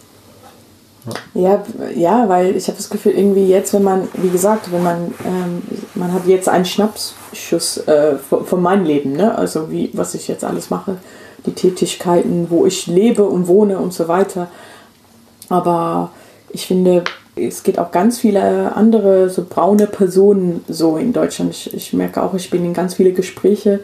Ja, 1.34 1.64
ja, 1.97 2.28
weil 2.28 2.55
ich 2.55 2.68
habe 2.68 2.76
das 2.76 2.88
Gefühl, 2.88 3.12
irgendwie 3.12 3.49
jetzt, 3.49 3.74
wenn 3.74 3.82
man, 3.82 4.07
wie 4.14 4.30
gesagt, 4.30 4.70
wenn 4.70 4.84
man, 4.84 5.12
ähm, 5.26 5.62
man 5.97 6.12
hat 6.12 6.26
jetzt 6.26 6.49
einen 6.49 6.64
Schnappschuss 6.64 7.78
äh, 7.88 8.18
von, 8.18 8.47
von 8.47 8.62
meinem 8.62 8.84
Leben, 8.84 9.14
ne? 9.14 9.36
Also 9.36 9.72
wie, 9.72 9.90
was 9.95 10.14
ich 10.14 10.28
jetzt 10.28 10.45
alles 10.45 10.70
mache, 10.70 10.99
die 11.45 11.55
Tätigkeiten, 11.55 12.47
wo 12.51 12.66
ich 12.66 12.86
lebe 12.86 13.24
und 13.24 13.49
wohne 13.49 13.78
und 13.78 13.93
so 13.93 14.07
weiter. 14.07 14.47
Aber 15.53 16.12
ich 16.48 16.66
finde, 16.66 17.05
es 17.36 17.62
gibt 17.62 17.78
auch 17.78 17.90
ganz 17.90 18.18
viele 18.18 18.74
andere 18.74 19.28
so 19.28 19.44
braune 19.46 19.86
Personen 19.86 20.64
so 20.66 20.96
in 20.96 21.12
Deutschland. 21.12 21.50
Ich, 21.50 21.74
ich 21.74 21.92
merke 21.92 22.22
auch, 22.22 22.32
ich 22.32 22.48
bin 22.48 22.64
in 22.64 22.72
ganz 22.72 22.94
viele 22.94 23.12
Gespräche 23.12 23.80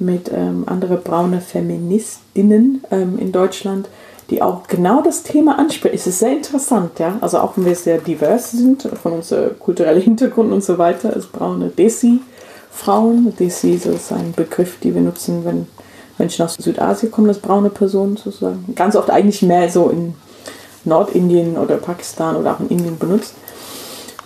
mit 0.00 0.28
ähm, 0.34 0.64
anderen 0.66 1.00
braune 1.04 1.40
Feministinnen 1.40 2.82
ähm, 2.90 3.16
in 3.20 3.30
Deutschland, 3.30 3.88
die 4.28 4.42
auch 4.42 4.66
genau 4.66 5.02
das 5.02 5.22
Thema 5.22 5.56
ansprechen. 5.56 5.94
Es 5.94 6.08
ist 6.08 6.18
sehr 6.18 6.32
interessant, 6.32 6.98
ja. 6.98 7.16
Also 7.20 7.38
auch 7.38 7.56
wenn 7.56 7.66
wir 7.66 7.76
sehr 7.76 7.98
divers 7.98 8.50
sind, 8.50 8.82
von 8.82 9.12
unserem 9.12 9.56
kulturellen 9.60 10.02
Hintergrund 10.02 10.52
und 10.52 10.64
so 10.64 10.78
weiter, 10.78 11.12
als 11.14 11.26
braune 11.26 11.68
Desi-Frauen. 11.68 13.36
Desi 13.38 13.78
so 13.78 13.90
ist 13.90 14.10
ein 14.10 14.32
Begriff, 14.34 14.80
den 14.80 14.96
wir 14.96 15.02
nutzen, 15.02 15.44
wenn 15.44 15.68
Menschen 16.18 16.44
aus 16.44 16.54
Südasien 16.54 17.12
kommen, 17.12 17.28
als 17.28 17.38
braune 17.38 17.70
Personen 17.70 18.16
sozusagen. 18.16 18.74
Ganz 18.74 18.96
oft 18.96 19.10
eigentlich 19.10 19.42
mehr 19.42 19.70
so 19.70 19.90
in 19.90 20.14
Nordindien 20.84 21.56
oder 21.56 21.76
Pakistan 21.76 22.36
oder 22.36 22.52
auch 22.52 22.60
in 22.60 22.68
Indien 22.68 22.98
benutzt 22.98 23.34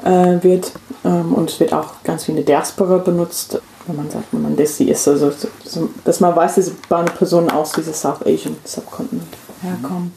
äh, 0.05 0.43
wird. 0.43 0.73
Ähm, 1.05 1.35
und 1.35 1.51
es 1.51 1.61
wird 1.61 1.73
auch 1.73 2.03
ganz 2.05 2.25
viel 2.25 2.37
in 2.37 2.45
der 2.45 2.57
Diaspora 2.57 2.99
benutzt, 2.99 3.61
wenn 3.87 3.97
man 3.97 4.11
sagt, 4.11 4.27
wenn 4.33 4.43
man 4.43 4.57
Desi 4.57 4.85
ist. 4.85 5.07
Also, 5.09 5.33
so, 5.65 5.89
dass 6.05 6.21
man 6.21 6.35
weiß, 6.35 6.57
dass 6.57 6.71
braune 6.71 7.11
Personen 7.11 7.51
aus 7.51 7.73
diesem 7.73 7.95
South 7.95 8.25
Asian 8.25 8.57
Subkontinent 8.65 9.29
herkommen. 9.63 10.13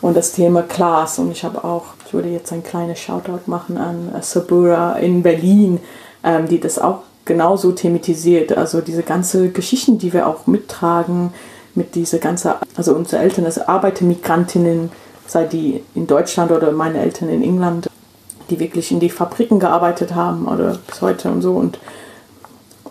Und 0.00 0.16
das 0.16 0.32
Thema 0.32 0.62
Class. 0.62 1.18
Und 1.18 1.30
ich 1.30 1.44
habe 1.44 1.64
auch, 1.64 1.84
ich 2.06 2.12
würde 2.12 2.28
jetzt 2.28 2.52
ein 2.52 2.62
kleines 2.62 3.00
Shoutout 3.00 3.46
machen 3.46 3.78
an 3.78 4.12
äh, 4.14 4.22
Sabura 4.22 4.96
in 4.96 5.22
Berlin, 5.22 5.80
ähm, 6.22 6.48
die 6.48 6.60
das 6.60 6.78
auch 6.78 7.00
genauso 7.24 7.72
thematisiert. 7.72 8.56
Also 8.56 8.80
diese 8.80 9.02
ganze 9.02 9.48
Geschichten, 9.48 9.98
die 9.98 10.12
wir 10.12 10.26
auch 10.26 10.46
mittragen, 10.46 11.32
mit 11.74 11.94
dieser 11.94 12.18
ganze, 12.18 12.56
also 12.76 12.94
unsere 12.94 13.22
Eltern 13.22 13.46
als 13.46 13.58
Arbeitermigrantinnen, 13.58 14.92
sei 15.26 15.44
die 15.44 15.82
in 15.94 16.06
Deutschland 16.06 16.50
oder 16.50 16.72
meine 16.72 17.00
Eltern 17.00 17.28
in 17.28 17.42
England, 17.42 17.88
die 18.50 18.60
wirklich 18.60 18.90
in 18.92 19.00
die 19.00 19.10
Fabriken 19.10 19.58
gearbeitet 19.58 20.14
haben 20.14 20.46
oder 20.46 20.78
bis 20.86 21.00
heute 21.00 21.30
und 21.30 21.42
so. 21.42 21.54
Und 21.54 21.78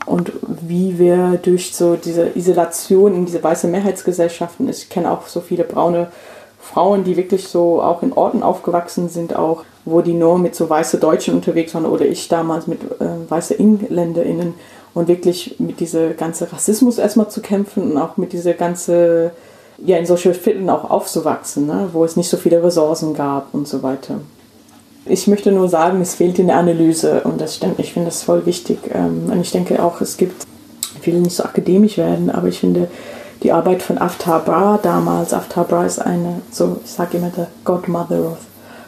und 0.05 0.33
wie 0.43 0.99
wir 0.99 1.39
durch 1.41 1.73
so 1.73 1.95
diese 1.95 2.35
Isolation 2.35 3.15
in 3.15 3.25
diese 3.25 3.41
weiße 3.41 3.67
Mehrheitsgesellschaften, 3.67 4.67
ich 4.67 4.89
kenne 4.89 5.09
auch 5.09 5.27
so 5.27 5.39
viele 5.39 5.63
braune 5.63 6.07
Frauen, 6.59 7.03
die 7.03 7.17
wirklich 7.17 7.47
so 7.47 7.81
auch 7.81 8.03
in 8.03 8.13
Orten 8.13 8.43
aufgewachsen 8.43 9.09
sind, 9.09 9.35
auch 9.35 9.63
wo 9.85 10.01
die 10.01 10.13
nur 10.13 10.39
mit 10.39 10.55
so 10.55 10.69
weiße 10.69 10.97
Deutschen 10.97 11.35
unterwegs 11.35 11.73
waren 11.73 11.85
oder 11.85 12.05
ich 12.05 12.27
damals 12.27 12.67
mit 12.67 12.81
äh, 12.83 13.29
weiße 13.29 13.57
EngländerInnen 13.57 14.53
und 14.93 15.07
wirklich 15.07 15.55
mit 15.59 15.79
dieser 15.79 16.11
ganze 16.11 16.51
Rassismus 16.51 16.97
erstmal 16.97 17.29
zu 17.29 17.41
kämpfen 17.41 17.91
und 17.91 17.97
auch 17.97 18.17
mit 18.17 18.31
dieser 18.33 18.53
ganze, 18.53 19.31
ja, 19.77 19.97
in 19.97 20.05
solche 20.05 20.33
Vierteln 20.33 20.69
auch 20.69 20.89
aufzuwachsen, 20.89 21.65
ne, 21.65 21.89
wo 21.93 22.03
es 22.03 22.15
nicht 22.15 22.29
so 22.29 22.37
viele 22.37 22.63
Ressourcen 22.63 23.13
gab 23.13 23.53
und 23.53 23.67
so 23.67 23.83
weiter. 23.83 24.15
Ich 25.05 25.27
möchte 25.27 25.51
nur 25.51 25.67
sagen, 25.67 26.01
es 26.01 26.15
fehlt 26.15 26.39
in 26.39 26.47
der 26.47 26.57
Analyse 26.57 27.21
und 27.21 27.41
das 27.41 27.55
stimmt. 27.55 27.79
Ich 27.79 27.93
finde 27.93 28.07
das 28.07 28.23
voll 28.23 28.45
wichtig. 28.45 28.79
Ähm, 28.93 29.29
Und 29.29 29.41
ich 29.41 29.51
denke 29.51 29.83
auch, 29.83 29.99
es 29.99 30.15
gibt, 30.15 30.45
ich 30.99 31.05
will 31.05 31.19
nicht 31.19 31.35
so 31.35 31.43
akademisch 31.43 31.97
werden, 31.97 32.29
aber 32.29 32.47
ich 32.47 32.59
finde 32.59 32.89
die 33.41 33.51
Arbeit 33.51 33.81
von 33.81 33.97
Aftar 33.97 34.39
Bra 34.39 34.79
damals, 34.81 35.33
Aftar 35.33 35.65
Bra 35.65 35.85
ist 35.85 35.99
eine, 35.99 36.41
so 36.49 36.77
ich 36.83 36.91
sage 36.91 37.17
immer, 37.17 37.31
the 37.35 37.43
Godmother 37.65 38.31
of 38.31 38.37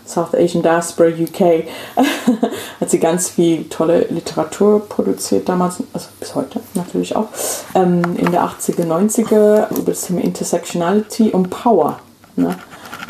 South 0.07 0.33
Asian 0.33 0.61
Diaspora 0.61 1.09
UK, 1.09 1.65
hat 2.79 2.89
sie 2.89 2.99
ganz 2.99 3.29
viel 3.29 3.65
tolle 3.69 4.05
Literatur 4.09 4.87
produziert 4.87 5.49
damals, 5.49 5.77
also 5.93 6.07
bis 6.19 6.35
heute 6.35 6.59
natürlich 6.73 7.15
auch, 7.15 7.27
ähm, 7.73 8.01
in 8.17 8.31
der 8.31 8.43
80er, 8.43 8.85
90er 8.85 9.75
über 9.75 9.91
das 9.91 10.01
Thema 10.03 10.21
Intersectionality 10.21 11.29
und 11.31 11.49
Power. 11.49 11.99
Ne? 12.35 12.55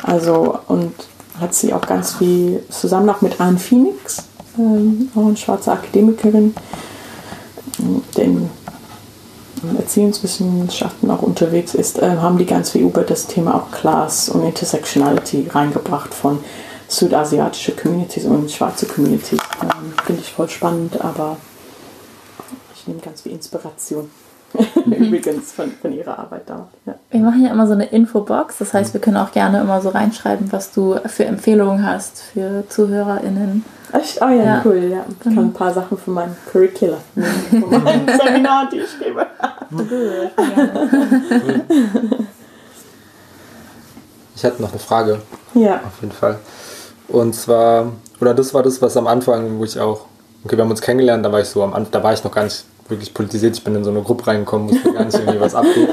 Also, 0.04 0.60
und 0.68 0.94
hat 1.40 1.54
sie 1.54 1.74
auch 1.74 1.86
ganz 1.86 2.16
viel 2.16 2.64
zusammen 2.70 3.10
auch 3.10 3.22
mit 3.22 3.42
Anne 3.42 3.58
Phoenix, 3.58 4.24
ähm, 4.58 5.10
auch 5.16 5.26
eine 5.26 5.38
schwarze 5.38 5.72
Akademikerin, 5.72 6.56
den 8.16 8.50
Erziehungswissenschaften 9.78 11.10
auch 11.10 11.22
unterwegs 11.22 11.74
ist, 11.74 12.02
äh, 12.02 12.18
haben 12.18 12.38
die 12.38 12.46
ganz 12.46 12.72
viel 12.72 12.82
über 12.82 13.02
das 13.02 13.28
Thema 13.28 13.56
auch 13.56 13.72
Class 13.72 14.30
und 14.30 14.44
Intersectionality 14.44 15.48
reingebracht 15.50 16.14
von 16.14 16.40
südasiatische 16.88 17.74
Communities 17.76 18.26
und 18.26 18.52
schwarze 18.52 18.86
Communities. 18.86 19.40
Ähm, 19.62 19.94
Finde 20.06 20.22
ich 20.22 20.32
voll 20.32 20.50
spannend, 20.50 21.02
aber 21.02 21.38
ich 22.76 22.88
nehme 22.88 23.00
ganz 23.00 23.22
viel 23.22 23.32
Inspiration. 23.32 24.10
Übrigens 24.86 25.52
von, 25.52 25.70
von 25.82 25.92
ihrer 25.92 26.18
Arbeit 26.18 26.44
da. 26.46 26.68
Ja. 26.86 26.96
Wir 27.12 27.20
machen 27.20 27.44
ja 27.44 27.52
immer 27.52 27.68
so 27.68 27.74
eine 27.74 27.88
Infobox, 27.88 28.58
das 28.60 28.74
heißt, 28.74 28.94
wir 28.94 29.02
können 29.02 29.18
auch 29.18 29.34
gerne 29.34 29.60
immer 29.60 29.82
so 29.82 29.90
reinschreiben, 29.90 30.50
was 30.54 30.72
du 30.72 30.96
für 31.08 31.26
Empfehlungen 31.26 31.86
hast 31.86 32.22
für 32.22 32.64
ZuhörerInnen. 32.70 33.66
Echt? 33.92 34.22
Oh 34.22 34.30
ja, 34.30 34.44
Ja. 34.44 34.62
cool, 34.64 34.78
ja. 34.92 35.06
Ich 35.10 35.20
kann 35.20 35.38
ein 35.40 35.52
paar 35.54 35.74
Sachen 35.74 35.98
von 35.98 36.14
meinem 36.14 36.36
Curricula 36.50 36.98
nehmen, 37.16 37.70
von 37.70 37.84
meinem 37.84 38.08
Seminar, 38.24 38.70
die 38.72 38.80
ich 38.80 39.00
gebe. 39.00 39.26
Ich 44.38 44.44
hatte 44.44 44.62
noch 44.62 44.72
eine 44.72 44.80
Frage, 44.80 45.22
Ja. 45.54 45.76
auf 45.78 46.02
jeden 46.02 46.12
Fall. 46.14 46.40
Und 47.08 47.36
zwar, 47.36 47.92
oder 48.20 48.34
das 48.34 48.54
war 48.54 48.64
das, 48.64 48.82
was 48.82 48.98
am 48.98 49.08
Anfang, 49.08 49.60
wo 49.60 49.64
ich 49.64 49.80
auch, 49.80 50.02
okay, 50.44 50.58
wir 50.58 50.64
haben 50.64 50.72
uns 50.72 50.82
kennengelernt, 50.82 51.26
da 51.26 51.32
war 51.32 51.42
ich 51.42 51.48
so 51.48 51.64
am 51.64 51.88
da 51.92 52.04
war 52.04 52.14
ich 52.14 52.24
noch 52.24 52.32
gar 52.32 52.44
nicht 52.44 52.66
wirklich 52.90 53.14
politisiert, 53.14 53.56
ich 53.58 53.64
bin 53.64 53.76
in 53.76 53.84
so 53.84 53.90
eine 53.90 54.02
Gruppe 54.02 54.28
reingekommen, 54.28 54.70
wusste 54.70 54.94
gar 54.94 55.06
nicht 55.06 55.18
irgendwie, 55.18 55.40
was 55.40 55.56
abgeht. 55.56 55.90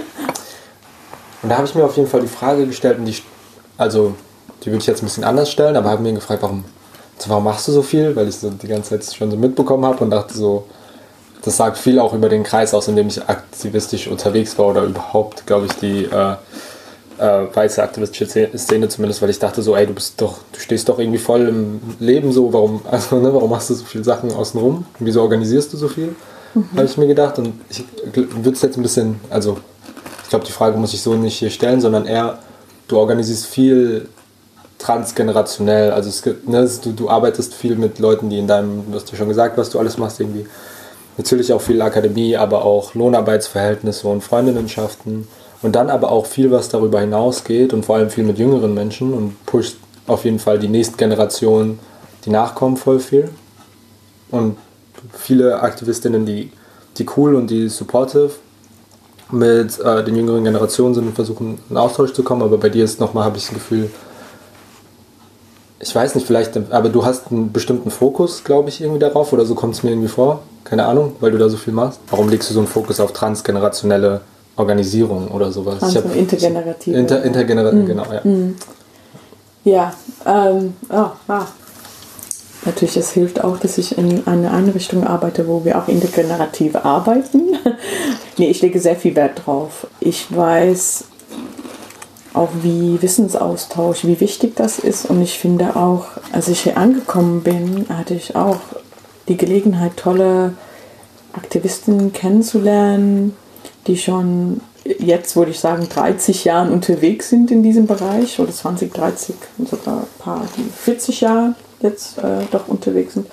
Und 1.42 1.48
da 1.48 1.56
habe 1.56 1.66
ich 1.66 1.74
mir 1.74 1.84
auf 1.84 1.96
jeden 1.96 2.08
Fall 2.08 2.20
die 2.20 2.28
Frage 2.28 2.66
gestellt, 2.66 2.98
und 2.98 3.06
die, 3.06 3.16
also, 3.76 4.14
die 4.62 4.66
würde 4.66 4.78
ich 4.78 4.86
jetzt 4.86 5.02
ein 5.02 5.06
bisschen 5.06 5.24
anders 5.24 5.50
stellen, 5.50 5.76
aber 5.76 5.90
habe 5.90 6.02
mir 6.02 6.12
gefragt, 6.12 6.42
warum, 6.42 6.64
also 7.18 7.30
warum 7.30 7.44
machst 7.44 7.66
du 7.68 7.72
so 7.72 7.82
viel? 7.82 8.14
Weil 8.14 8.28
ich 8.28 8.36
so 8.36 8.50
die 8.50 8.68
ganze 8.68 8.90
Zeit 8.90 9.14
schon 9.14 9.30
so 9.30 9.36
mitbekommen 9.36 9.84
habe 9.84 10.04
und 10.04 10.10
dachte 10.10 10.34
so, 10.34 10.66
das 11.42 11.56
sagt 11.56 11.78
viel 11.78 11.98
auch 11.98 12.14
über 12.14 12.28
den 12.28 12.44
Kreis 12.44 12.72
aus, 12.72 12.86
in 12.88 12.96
dem 12.96 13.08
ich 13.08 13.28
aktivistisch 13.28 14.06
unterwegs 14.06 14.56
war 14.58 14.66
oder 14.66 14.84
überhaupt, 14.84 15.46
glaube 15.46 15.66
ich, 15.66 15.72
die 15.72 16.04
äh, 16.04 16.36
äh, 17.22 17.54
weiße 17.54 17.80
aktivistische 17.80 18.26
Szene 18.58 18.88
zumindest, 18.88 19.22
weil 19.22 19.30
ich 19.30 19.38
dachte 19.38 19.62
so, 19.62 19.76
ey, 19.76 19.86
du 19.86 19.94
bist 19.94 20.20
doch, 20.20 20.38
du 20.52 20.58
stehst 20.58 20.88
doch 20.88 20.98
irgendwie 20.98 21.18
voll 21.18 21.48
im 21.48 21.80
Leben 22.00 22.32
so, 22.32 22.52
warum, 22.52 22.82
also, 22.90 23.16
ne, 23.20 23.32
warum 23.32 23.50
machst 23.50 23.70
du 23.70 23.74
so 23.74 23.84
viele 23.84 24.02
Sachen 24.02 24.32
außenrum? 24.32 24.84
Wieso 24.98 25.22
organisierst 25.22 25.72
du 25.72 25.76
so 25.76 25.86
viel? 25.86 26.16
Mhm. 26.54 26.68
Habe 26.74 26.86
ich 26.86 26.96
mir 26.96 27.06
gedacht 27.06 27.38
und 27.38 27.54
ich 27.70 27.84
würde 28.12 28.50
es 28.50 28.62
jetzt 28.62 28.76
ein 28.76 28.82
bisschen, 28.82 29.20
also 29.30 29.58
ich 30.24 30.30
glaube, 30.30 30.44
die 30.44 30.52
Frage 30.52 30.76
muss 30.76 30.94
ich 30.94 31.02
so 31.02 31.14
nicht 31.14 31.38
hier 31.38 31.50
stellen, 31.50 31.80
sondern 31.80 32.06
eher, 32.06 32.40
du 32.88 32.98
organisierst 32.98 33.46
viel 33.46 34.08
transgenerationell, 34.78 35.92
also 35.92 36.08
es 36.08 36.22
gibt, 36.22 36.48
ne, 36.48 36.68
du, 36.82 36.90
du 36.90 37.08
arbeitest 37.08 37.54
viel 37.54 37.76
mit 37.76 38.00
Leuten, 38.00 38.30
die 38.30 38.38
in 38.38 38.48
deinem, 38.48 38.90
du 38.90 38.96
hast 38.96 39.12
ja 39.12 39.16
schon 39.16 39.28
gesagt, 39.28 39.56
was 39.56 39.70
du 39.70 39.78
alles 39.78 39.96
machst, 39.96 40.18
irgendwie 40.18 40.46
natürlich 41.16 41.52
auch 41.52 41.60
viel 41.60 41.80
Akademie, 41.82 42.36
aber 42.36 42.64
auch 42.64 42.94
Lohnarbeitsverhältnisse 42.94 44.08
und 44.08 44.22
Freundinnenschaften 44.22 45.28
und 45.62 45.76
dann 45.76 45.90
aber 45.90 46.10
auch 46.10 46.26
viel, 46.26 46.50
was 46.50 46.68
darüber 46.68 47.00
hinausgeht 47.00 47.72
und 47.72 47.84
vor 47.84 47.96
allem 47.96 48.10
viel 48.10 48.24
mit 48.24 48.38
jüngeren 48.38 48.74
Menschen 48.74 49.14
und 49.14 49.46
pusht 49.46 49.76
auf 50.06 50.24
jeden 50.24 50.40
Fall 50.40 50.58
die 50.58 50.68
nächste 50.68 50.96
Generation, 50.96 51.78
die 52.24 52.30
nachkommen, 52.30 52.76
voll 52.76 52.98
viel. 52.98 53.30
Und 54.30 54.56
viele 55.12 55.60
Aktivistinnen, 55.60 56.26
die, 56.26 56.50
die 56.98 57.06
cool 57.16 57.34
und 57.34 57.48
die 57.48 57.68
supportive 57.68 58.32
mit 59.30 59.78
äh, 59.80 60.04
den 60.04 60.16
jüngeren 60.16 60.44
Generationen 60.44 60.94
sind 60.94 61.06
und 61.06 61.14
versuchen, 61.14 61.58
in 61.70 61.76
Austausch 61.76 62.12
zu 62.12 62.22
kommen. 62.22 62.42
Aber 62.42 62.58
bei 62.58 62.68
dir 62.68 62.84
ist 62.84 63.00
nochmal, 63.00 63.24
habe 63.24 63.38
ich 63.38 63.44
das 63.44 63.54
Gefühl, 63.54 63.90
ich 65.78 65.94
weiß 65.94 66.14
nicht, 66.14 66.26
vielleicht, 66.26 66.56
aber 66.72 66.88
du 66.88 67.04
hast 67.04 67.30
einen 67.30 67.52
bestimmten 67.52 67.90
Fokus, 67.90 68.44
glaube 68.44 68.68
ich, 68.68 68.80
irgendwie 68.80 69.00
darauf 69.00 69.32
oder 69.32 69.44
so 69.44 69.54
kommt 69.54 69.74
es 69.74 69.82
mir 69.82 69.90
irgendwie 69.90 70.08
vor. 70.08 70.42
Keine 70.64 70.86
Ahnung, 70.86 71.16
weil 71.20 71.32
du 71.32 71.38
da 71.38 71.48
so 71.48 71.56
viel 71.56 71.72
machst. 71.72 72.00
Warum 72.08 72.28
legst 72.28 72.50
du 72.50 72.54
so 72.54 72.60
einen 72.60 72.68
Fokus 72.68 73.00
auf 73.00 73.12
transgenerationelle 73.12 74.20
Organisierung 74.56 75.28
oder 75.28 75.50
sowas. 75.50 75.82
Also 75.82 76.00
ich 76.00 76.04
hab, 76.04 76.16
intergenerative. 76.16 76.96
Inter, 76.96 77.22
intergenerative, 77.22 77.82
mhm. 77.82 77.86
genau, 77.86 78.04
ja. 78.12 78.20
Mhm. 78.24 78.56
Ja, 79.64 79.94
ähm, 80.26 80.74
oh, 80.90 81.10
ah. 81.28 81.46
Natürlich, 82.64 82.96
es 82.96 83.10
hilft 83.10 83.42
auch, 83.42 83.58
dass 83.58 83.76
ich 83.78 83.98
in 83.98 84.24
einer 84.26 84.52
Einrichtung 84.52 85.04
arbeite, 85.04 85.48
wo 85.48 85.64
wir 85.64 85.78
auch 85.78 85.88
intergenerativ 85.88 86.76
arbeiten. 86.76 87.56
nee, 88.38 88.50
ich 88.50 88.62
lege 88.62 88.78
sehr 88.78 88.94
viel 88.94 89.16
Wert 89.16 89.42
drauf. 89.44 89.88
Ich 89.98 90.34
weiß 90.34 91.04
auch, 92.34 92.50
wie 92.62 93.02
Wissensaustausch, 93.02 94.04
wie 94.04 94.20
wichtig 94.20 94.54
das 94.54 94.78
ist. 94.78 95.06
Und 95.06 95.22
ich 95.22 95.38
finde 95.38 95.74
auch, 95.74 96.06
als 96.32 96.48
ich 96.48 96.60
hier 96.60 96.76
angekommen 96.76 97.42
bin, 97.42 97.86
hatte 97.88 98.14
ich 98.14 98.36
auch 98.36 98.60
die 99.28 99.36
Gelegenheit, 99.36 99.96
tolle 99.96 100.54
Aktivistinnen 101.32 102.12
kennenzulernen, 102.12 103.36
die 103.86 103.96
schon 103.96 104.60
jetzt, 104.84 105.36
würde 105.36 105.52
ich 105.52 105.60
sagen, 105.60 105.88
30 105.88 106.44
Jahren 106.44 106.72
unterwegs 106.72 107.28
sind 107.28 107.50
in 107.50 107.62
diesem 107.62 107.86
Bereich 107.86 108.38
oder 108.40 108.52
20, 108.52 108.92
30, 108.92 109.34
sogar 109.70 109.98
ein 109.98 110.06
paar, 110.18 110.42
die 110.56 110.64
40 110.64 111.20
Jahre 111.20 111.54
jetzt 111.80 112.18
äh, 112.18 112.44
doch 112.50 112.68
unterwegs 112.68 113.14
sind. 113.14 113.26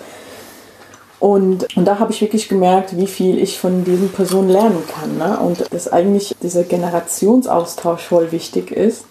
Und, 1.20 1.68
und 1.76 1.86
da 1.86 2.00
habe 2.00 2.14
ich 2.14 2.22
wirklich 2.22 2.47
gemerkt, 2.47 2.95
wie 2.95 3.08
viel 3.08 3.39
ich 3.39 3.60
von 3.60 3.84
diesen 3.84 4.10
Personen 4.10 4.50
lernen 4.50 4.84
kann. 4.88 5.18
Ne? 5.18 5.38
Und 5.39 5.66
dass 5.74 5.91
eigentlich 5.91 6.34
dieser 6.41 6.64
Generationsaustausch 6.64 8.04
voll 8.04 8.32
wichtig 8.32 8.72
ist. 8.72 9.04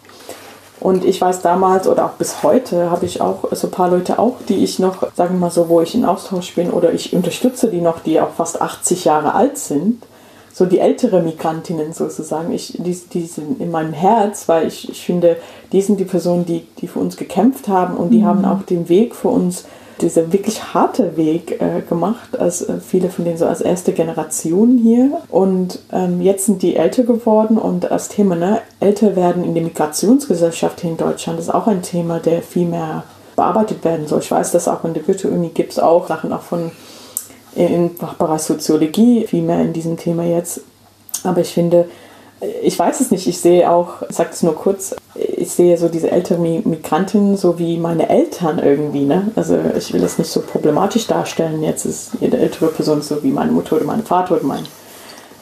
Und 0.81 1.05
ich 1.05 1.21
weiß 1.21 1.43
damals 1.43 1.89
oder 1.89 2.07
auch 2.07 2.13
bis 2.13 2.43
heute 2.43 2.91
habe 2.91 3.05
ich 3.05 3.21
auch 3.21 3.45
so 3.51 3.67
ein 3.67 3.73
paar 3.73 3.91
Leute 3.91 4.19
auch, 4.19 4.37
die 4.49 4.63
ich 4.63 4.79
noch, 4.79 5.03
sagen 5.17 5.35
wir 5.35 5.41
mal 5.41 5.51
so, 5.51 5.69
wo 5.69 5.81
ich 5.81 5.95
in 5.95 6.05
Austausch 6.05 6.55
bin 6.55 6.71
oder 6.71 6.93
ich 6.93 7.13
unterstütze 7.13 7.69
die 7.69 7.81
noch, 7.81 7.99
die 7.99 8.21
auch 8.21 8.31
fast 8.31 8.63
80 8.63 9.05
Jahre 9.05 9.35
alt 9.35 9.59
sind 9.59 10.03
so 10.59 10.67
die 10.67 10.81
ältere 10.81 11.23
Migrantinnen 11.23 11.93
sozusagen, 11.93 12.53
ich, 12.53 12.73
die, 12.79 13.01
die 13.13 13.27
sind 13.27 13.61
in 13.61 13.71
meinem 13.71 13.93
Herz, 13.93 14.49
weil 14.49 14.67
ich, 14.67 14.89
ich 14.91 15.05
finde, 15.05 15.37
die 15.71 15.81
sind 15.81 16.01
die 16.01 16.05
Personen, 16.05 16.47
die, 16.47 16.67
die 16.81 16.89
für 16.89 16.99
uns 16.99 17.17
gekämpft 17.17 17.69
haben 17.69 17.97
und 17.97 18.11
die 18.11 18.19
mhm. 18.19 18.25
haben 18.25 18.45
auch 18.45 18.63
den 18.63 18.89
Weg 18.89 19.15
für 19.15 19.29
uns, 19.29 19.67
dieser 20.01 20.33
wirklich 20.33 20.75
harte 20.75 21.17
Weg 21.17 21.61
äh, 21.61 21.83
gemacht, 21.89 22.37
als 22.41 22.63
äh, 22.63 22.81
viele 22.81 23.09
von 23.09 23.25
denen 23.25 23.37
so 23.37 23.47
als 23.47 23.61
erste 23.61 23.93
Generation 23.93 24.79
hier. 24.79 25.21
Und 25.29 25.79
ähm, 25.93 26.21
jetzt 26.21 26.47
sind 26.47 26.63
die 26.63 26.75
älter 26.75 27.05
geworden 27.05 27.57
und 27.57 27.85
das 27.85 28.09
Thema, 28.09 28.35
ne, 28.35 28.61
älter 28.81 29.15
werden 29.15 29.45
in 29.45 29.55
der 29.55 29.63
Migrationsgesellschaft 29.63 30.81
hier 30.81 30.91
in 30.91 30.97
Deutschland, 30.97 31.39
ist 31.39 31.55
auch 31.55 31.69
ein 31.69 31.83
Thema, 31.83 32.19
der 32.19 32.43
viel 32.43 32.67
mehr 32.67 33.05
bearbeitet 33.37 33.85
werden 33.85 34.09
soll. 34.09 34.21
Ich 34.21 34.31
weiß, 34.33 34.51
dass 34.51 34.67
auch 34.67 34.85
in 34.85 34.95
der 34.95 35.05
Goethe-Uni 35.05 35.51
gibt 35.51 35.71
es 35.71 35.79
auch 35.79 36.09
Sachen 36.09 36.33
auch 36.33 36.43
von 36.43 36.73
im 37.55 37.97
Fachbereich 37.97 38.43
Soziologie 38.43 39.27
viel 39.27 39.43
mehr 39.43 39.61
in 39.61 39.73
diesem 39.73 39.97
Thema 39.97 40.25
jetzt. 40.25 40.61
Aber 41.25 41.41
ich 41.41 41.53
finde, 41.53 41.89
ich 42.63 42.79
weiß 42.79 43.01
es 43.01 43.11
nicht, 43.11 43.27
ich 43.27 43.41
sehe 43.41 43.69
auch, 43.71 44.03
ich 44.09 44.15
sage 44.15 44.31
es 44.33 44.43
nur 44.43 44.55
kurz, 44.55 44.95
ich 45.15 45.51
sehe 45.51 45.77
so 45.77 45.89
diese 45.89 46.11
älteren 46.11 46.43
Migrantinnen 46.43 47.37
so 47.37 47.59
wie 47.59 47.79
meine 47.79 48.09
Eltern 48.09 48.61
irgendwie. 48.61 49.05
Ne? 49.05 49.31
Also 49.35 49.59
ich 49.77 49.93
will 49.93 50.01
das 50.01 50.19
nicht 50.19 50.31
so 50.31 50.41
problematisch 50.41 51.07
darstellen. 51.07 51.63
Jetzt 51.63 51.85
ist 51.85 52.13
jede 52.21 52.39
ältere 52.39 52.69
Person 52.69 53.03
so 53.03 53.23
wie 53.23 53.33
meine 53.33 53.51
Mutter 53.51 53.77
oder 53.77 53.85
mein 53.85 54.05
Vater 54.05 54.37
oder 54.37 54.45
meine 54.45 54.67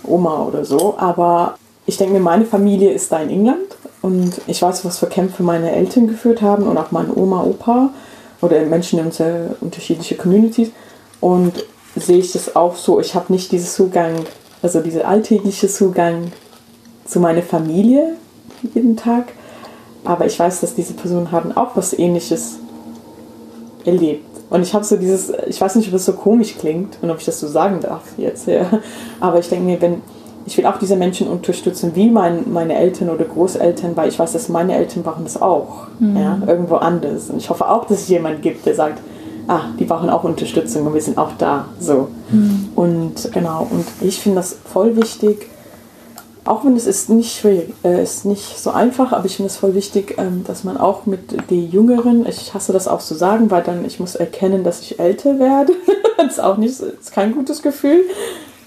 Oma 0.04 0.44
oder 0.44 0.64
so. 0.64 0.94
Aber 0.96 1.58
ich 1.84 1.98
denke 1.98 2.14
mir, 2.14 2.20
meine 2.20 2.46
Familie 2.46 2.92
ist 2.92 3.12
da 3.12 3.20
in 3.20 3.30
England 3.30 3.76
und 4.00 4.40
ich 4.46 4.62
weiß, 4.62 4.84
was 4.84 4.98
für 4.98 5.06
Kämpfe 5.06 5.42
meine 5.42 5.72
Eltern 5.72 6.08
geführt 6.08 6.40
haben 6.40 6.66
und 6.66 6.78
auch 6.78 6.92
meine 6.92 7.14
Oma, 7.14 7.44
Opa 7.44 7.90
oder 8.40 8.60
Menschen 8.64 8.98
in 8.98 9.10
unterschiedlichen 9.60 10.16
Communities. 10.16 10.70
Und 11.20 11.64
sehe 11.96 12.18
ich 12.18 12.32
das 12.32 12.56
auch 12.56 12.76
so. 12.76 13.00
Ich 13.00 13.14
habe 13.14 13.32
nicht 13.32 13.52
diesen 13.52 13.68
Zugang, 13.68 14.14
also 14.62 14.80
diesen 14.80 15.02
alltäglichen 15.02 15.68
Zugang 15.68 16.32
zu 17.04 17.20
meiner 17.20 17.42
Familie 17.42 18.16
jeden 18.74 18.96
Tag. 18.96 19.32
Aber 20.04 20.26
ich 20.26 20.38
weiß, 20.38 20.60
dass 20.60 20.74
diese 20.74 20.94
Personen 20.94 21.32
haben 21.32 21.56
auch 21.56 21.74
was 21.74 21.92
Ähnliches 21.92 22.58
erlebt. 23.84 24.24
Und 24.48 24.62
ich 24.62 24.74
habe 24.74 24.84
so 24.84 24.96
dieses, 24.96 25.32
ich 25.48 25.60
weiß 25.60 25.74
nicht, 25.74 25.88
ob 25.88 25.94
es 25.94 26.04
so 26.04 26.12
komisch 26.12 26.56
klingt 26.56 26.98
und 27.02 27.10
ob 27.10 27.18
ich 27.18 27.24
das 27.24 27.40
so 27.40 27.48
sagen 27.48 27.80
darf 27.80 28.02
jetzt, 28.16 28.46
ja. 28.46 28.66
aber 29.20 29.40
ich 29.40 29.48
denke 29.48 29.64
mir, 29.64 29.80
wenn, 29.82 30.02
ich 30.46 30.56
will 30.56 30.66
auch 30.66 30.78
diese 30.78 30.94
Menschen 30.94 31.26
unterstützen, 31.26 31.92
wie 31.96 32.08
mein, 32.08 32.52
meine 32.52 32.76
Eltern 32.76 33.10
oder 33.10 33.24
Großeltern, 33.24 33.96
weil 33.96 34.08
ich 34.08 34.18
weiß, 34.18 34.32
dass 34.32 34.48
meine 34.48 34.76
Eltern 34.76 35.02
brauchen 35.02 35.24
das 35.24 35.42
auch, 35.42 35.88
mhm. 35.98 36.16
ja, 36.16 36.38
irgendwo 36.46 36.76
anders. 36.76 37.30
Und 37.30 37.38
ich 37.38 37.50
hoffe 37.50 37.68
auch, 37.68 37.86
dass 37.86 38.02
es 38.02 38.08
jemanden 38.08 38.40
gibt, 38.40 38.66
der 38.66 38.76
sagt, 38.76 39.00
ah, 39.48 39.66
die 39.78 39.84
brauchen 39.84 40.10
auch 40.10 40.24
Unterstützung 40.24 40.86
und 40.86 40.94
wir 40.94 41.02
sind 41.02 41.18
auch 41.18 41.32
da. 41.38 41.66
So. 41.80 42.08
Mhm. 42.30 42.68
Und 42.74 43.32
genau, 43.32 43.66
und 43.70 43.86
ich 44.00 44.20
finde 44.20 44.36
das 44.36 44.56
voll 44.64 44.96
wichtig, 44.96 45.48
auch 46.46 46.64
wenn 46.64 46.76
es 46.76 46.86
ist 46.86 47.10
nicht 47.10 47.36
schwierig, 47.36 47.74
äh, 47.82 48.02
ist 48.02 48.24
nicht 48.24 48.58
so 48.58 48.70
einfach, 48.70 49.12
aber 49.12 49.26
ich 49.26 49.36
finde 49.36 49.50
es 49.50 49.56
voll 49.56 49.74
wichtig, 49.74 50.14
ähm, 50.18 50.44
dass 50.46 50.62
man 50.62 50.76
auch 50.76 51.04
mit 51.04 51.50
den 51.50 51.70
Jüngeren, 51.70 52.24
ich 52.26 52.54
hasse 52.54 52.72
das 52.72 52.86
auch 52.86 53.00
zu 53.00 53.14
sagen, 53.14 53.50
weil 53.50 53.62
dann 53.62 53.84
ich 53.84 53.98
muss 53.98 54.14
erkennen, 54.14 54.62
dass 54.62 54.80
ich 54.80 55.00
älter 55.00 55.38
werde. 55.38 55.72
das 56.16 56.34
ist 56.34 56.40
auch 56.40 56.56
nicht, 56.56 56.78
ist 56.78 57.12
kein 57.12 57.34
gutes 57.34 57.62
Gefühl, 57.62 58.04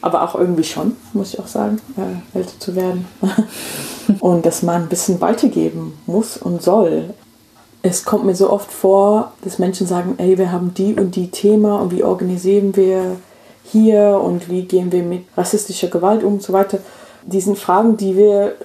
aber 0.01 0.23
auch 0.23 0.35
irgendwie 0.35 0.65
schon, 0.65 0.97
muss 1.13 1.33
ich 1.33 1.39
auch 1.39 1.47
sagen, 1.47 1.79
äh, 1.97 2.37
älter 2.37 2.59
zu 2.59 2.75
werden. 2.75 3.07
und 4.19 4.45
dass 4.45 4.61
man 4.61 4.83
ein 4.83 4.89
bisschen 4.89 5.21
weitergeben 5.21 5.97
muss 6.05 6.35
und 6.35 6.61
soll 6.61 7.13
es 7.81 8.03
kommt 8.03 8.25
mir 8.25 8.35
so 8.35 8.49
oft 8.49 8.71
vor, 8.71 9.31
dass 9.43 9.59
Menschen 9.59 9.87
sagen, 9.87 10.15
ey, 10.17 10.37
wir 10.37 10.51
haben 10.51 10.73
die 10.73 10.95
und 10.95 11.15
die 11.15 11.31
Thema 11.31 11.79
und 11.81 11.91
wie 11.91 12.03
organisieren 12.03 12.75
wir 12.75 13.17
hier 13.63 14.19
und 14.21 14.49
wie 14.49 14.63
gehen 14.63 14.91
wir 14.91 15.03
mit 15.03 15.25
rassistischer 15.37 15.87
Gewalt 15.87 16.23
um 16.23 16.33
und 16.33 16.43
so 16.43 16.51
weiter. 16.51 16.79
Die 17.23 17.39
sind 17.39 17.57
Fragen, 17.57 17.95
die 17.95 18.17
wir, 18.17 18.55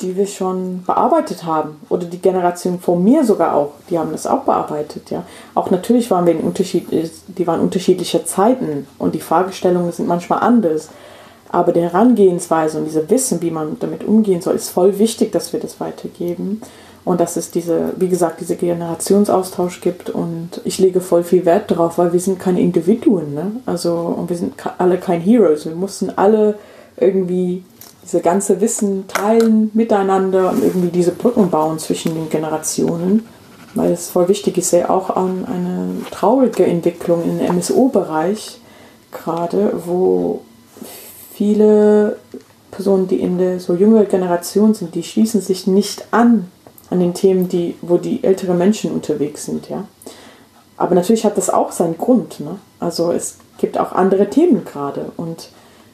die 0.00 0.16
wir 0.16 0.26
schon 0.26 0.84
bearbeitet 0.84 1.44
haben. 1.44 1.80
Oder 1.88 2.04
die 2.06 2.18
Generation 2.18 2.78
vor 2.78 2.96
mir 2.96 3.24
sogar 3.24 3.54
auch, 3.54 3.72
die 3.90 3.98
haben 3.98 4.12
das 4.12 4.26
auch 4.26 4.42
bearbeitet. 4.42 5.10
Ja. 5.10 5.24
Auch 5.54 5.70
natürlich 5.70 6.10
waren 6.10 6.26
wir 6.26 6.34
in 6.34 6.40
Unterschied, 6.40 6.86
die 6.90 7.46
waren 7.46 7.60
unterschiedliche 7.60 8.24
Zeiten 8.24 8.86
und 8.98 9.14
die 9.14 9.20
Fragestellungen 9.20 9.90
sind 9.90 10.06
manchmal 10.06 10.40
anders. 10.40 10.90
Aber 11.50 11.72
die 11.72 11.80
Herangehensweise 11.80 12.78
und 12.78 12.84
diese 12.84 13.08
Wissen, 13.10 13.40
wie 13.40 13.50
man 13.50 13.78
damit 13.80 14.04
umgehen 14.04 14.42
soll, 14.42 14.56
ist 14.56 14.70
voll 14.70 14.98
wichtig, 14.98 15.32
dass 15.32 15.52
wir 15.52 15.60
das 15.60 15.80
weitergeben 15.80 16.60
und 17.04 17.20
dass 17.20 17.36
es 17.36 17.50
diese, 17.50 17.92
wie 17.96 18.08
gesagt, 18.08 18.40
diese 18.40 18.56
Generationsaustausch 18.56 19.80
gibt 19.82 20.08
und 20.08 20.60
ich 20.64 20.78
lege 20.78 21.00
voll 21.00 21.22
viel 21.22 21.44
Wert 21.44 21.70
darauf, 21.70 21.98
weil 21.98 22.12
wir 22.12 22.20
sind 22.20 22.38
keine 22.38 22.60
Individuen, 22.60 23.34
ne? 23.34 23.52
Also 23.66 23.94
und 23.94 24.30
wir 24.30 24.36
sind 24.36 24.54
alle 24.78 24.96
kein 24.96 25.20
Heroes. 25.20 25.66
Wir 25.66 25.74
mussten 25.74 26.10
alle 26.16 26.54
irgendwie 26.96 27.62
diese 28.02 28.20
ganze 28.20 28.60
Wissen 28.60 29.06
teilen 29.06 29.70
miteinander 29.74 30.50
und 30.50 30.62
irgendwie 30.62 30.88
diese 30.88 31.12
Brücken 31.12 31.50
bauen 31.50 31.78
zwischen 31.78 32.14
den 32.14 32.30
Generationen. 32.30 33.26
Weil 33.74 33.92
es 33.92 34.08
voll 34.08 34.28
wichtig 34.28 34.56
ist, 34.56 34.70
ja 34.70 34.88
auch 34.88 35.10
an 35.10 35.44
eine 35.46 35.88
traurige 36.10 36.64
Entwicklung 36.64 37.22
im 37.24 37.56
MSO-Bereich 37.56 38.60
gerade, 39.10 39.72
wo 39.84 40.42
viele 41.32 42.16
Personen, 42.70 43.08
die 43.08 43.20
in 43.20 43.38
der 43.38 43.58
so 43.58 43.74
jüngere 43.74 44.04
Generation 44.04 44.74
sind, 44.74 44.94
die 44.94 45.02
schließen 45.02 45.40
sich 45.40 45.66
nicht 45.66 46.06
an 46.12 46.50
an 46.94 47.00
den 47.00 47.12
Themen, 47.12 47.48
die, 47.48 47.74
wo 47.82 47.98
die 47.98 48.22
älteren 48.22 48.56
Menschen 48.56 48.92
unterwegs 48.92 49.46
sind, 49.46 49.68
ja. 49.68 49.84
aber 50.76 50.94
natürlich 50.94 51.24
hat 51.24 51.36
das 51.36 51.50
auch 51.50 51.72
seinen 51.72 51.98
Grund. 51.98 52.38
Ne? 52.38 52.58
Also 52.78 53.10
es 53.10 53.38
gibt 53.58 53.78
auch 53.78 53.92
andere 53.92 54.30
Themen 54.30 54.64
gerade. 54.64 55.10
Und 55.16 55.48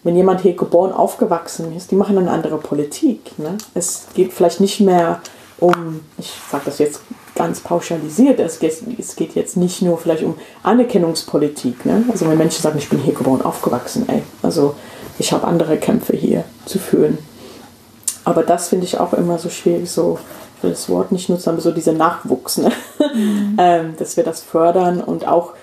wenn 0.05 0.15
jemand 0.15 0.43
hier 0.43 0.55
geboren, 0.55 0.93
aufgewachsen 0.93 1.75
ist, 1.75 1.91
die 1.91 1.97
machen 1.97 2.19
eine 2.19 2.31
andere 2.31 2.59
Politik. 2.59 3.39
Ne? 3.39 3.57
Es 3.75 4.09
geht 4.15 4.35
vielleicht 4.35 4.61
nicht 4.61 4.81
mehr 4.81 5.23
um, 5.59 6.01
ich 6.19 6.31
sage 6.51 6.65
das 6.67 6.79
jetzt 6.79 7.01
ganz 7.35 7.61
pauschalisiert, 7.61 8.41
es 8.41 8.59
geht, 8.59 8.83
es 8.99 9.17
geht 9.17 9.35
jetzt 9.35 9.57
nicht 9.57 9.81
nur 9.81 9.97
vielleicht 9.97 10.23
um 10.23 10.35
Anerkennungspolitik. 10.63 11.87
Ne? 11.87 12.05
Also 12.11 12.29
wenn 12.29 12.37
Menschen 12.37 12.63
sagen, 12.63 12.79
ich 12.79 12.91
bin 12.91 12.99
hier 12.99 13.15
geboren, 13.15 13.41
aufgewachsen, 13.41 14.07
ey, 14.09 14.23
also 14.43 14.75
ich 15.19 15.33
habe 15.33 15.47
andere 15.47 15.79
Kämpfe 15.79 16.15
hier 16.15 16.45
zu 16.67 16.79
führen. 16.79 17.19
Aber 18.25 18.43
das 18.43 18.69
finde 18.69 18.85
ich 18.85 19.01
auch 19.01 19.15
immer 19.15 19.39
so 19.39 19.49
schwierig, 19.49 19.91
so 19.91 20.19
will 20.63 20.71
das 20.71 20.89
Wort 20.89 21.13
nicht 21.13 21.29
nutzen, 21.29 21.51
aber 21.51 21.61
so 21.61 21.71
dieser 21.71 21.93
Nachwuchs, 21.93 22.59
ne? 22.59 22.73
Mhm. 23.15 23.57
ähm, 23.59 23.95
dass 23.99 24.17
wir 24.17 24.25
das 24.25 24.43
fördern 24.43 25.01
und 25.01 25.27
auch 25.27 25.55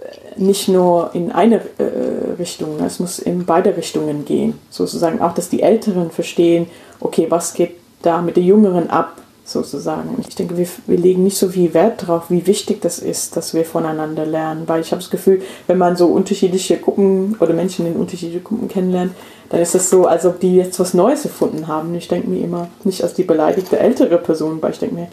äh, 0.00 0.40
nicht 0.40 0.68
nur 0.68 1.10
in 1.14 1.32
eine 1.32 1.56
äh, 1.78 2.34
Richtung, 2.38 2.76
ne? 2.76 2.86
es 2.86 3.00
muss 3.00 3.18
in 3.18 3.44
beide 3.46 3.76
Richtungen 3.76 4.24
gehen. 4.24 4.58
Sozusagen 4.70 5.20
auch, 5.20 5.34
dass 5.34 5.48
die 5.48 5.62
Älteren 5.62 6.10
verstehen, 6.10 6.68
okay, 7.00 7.26
was 7.28 7.54
geht 7.54 7.76
da 8.02 8.22
mit 8.22 8.36
den 8.36 8.44
Jüngeren 8.44 8.90
ab, 8.90 9.16
sozusagen. 9.48 10.16
Ich 10.26 10.36
denke, 10.36 10.56
wir, 10.56 10.66
wir 10.86 10.98
legen 10.98 11.24
nicht 11.24 11.38
so 11.38 11.48
viel 11.48 11.72
Wert 11.74 12.02
darauf, 12.02 12.30
wie 12.30 12.46
wichtig 12.46 12.80
das 12.80 12.98
ist, 12.98 13.36
dass 13.36 13.54
wir 13.54 13.64
voneinander 13.64 14.26
lernen, 14.26 14.64
weil 14.66 14.80
ich 14.80 14.92
habe 14.92 15.00
das 15.00 15.10
Gefühl, 15.10 15.42
wenn 15.66 15.78
man 15.78 15.96
so 15.96 16.06
unterschiedliche 16.06 16.76
Gruppen 16.76 17.36
oder 17.40 17.54
Menschen 17.54 17.86
in 17.86 17.96
unterschiedlichen 17.96 18.44
Gruppen 18.44 18.68
kennenlernt, 18.68 19.12
dann 19.48 19.60
ist 19.60 19.74
das 19.74 19.88
so, 19.88 20.06
als 20.06 20.26
ob 20.26 20.40
die 20.40 20.56
jetzt 20.56 20.78
was 20.78 20.92
Neues 20.92 21.24
erfunden 21.24 21.66
haben. 21.66 21.94
Ich 21.94 22.08
denke 22.08 22.28
mir 22.28 22.44
immer, 22.44 22.68
nicht 22.84 23.02
als 23.02 23.14
die 23.14 23.24
beleidigte 23.24 23.78
ältere 23.78 24.18
Person, 24.18 24.60
weil 24.60 24.72
ich 24.72 24.78
denke 24.78 24.94
mir, 24.94 25.08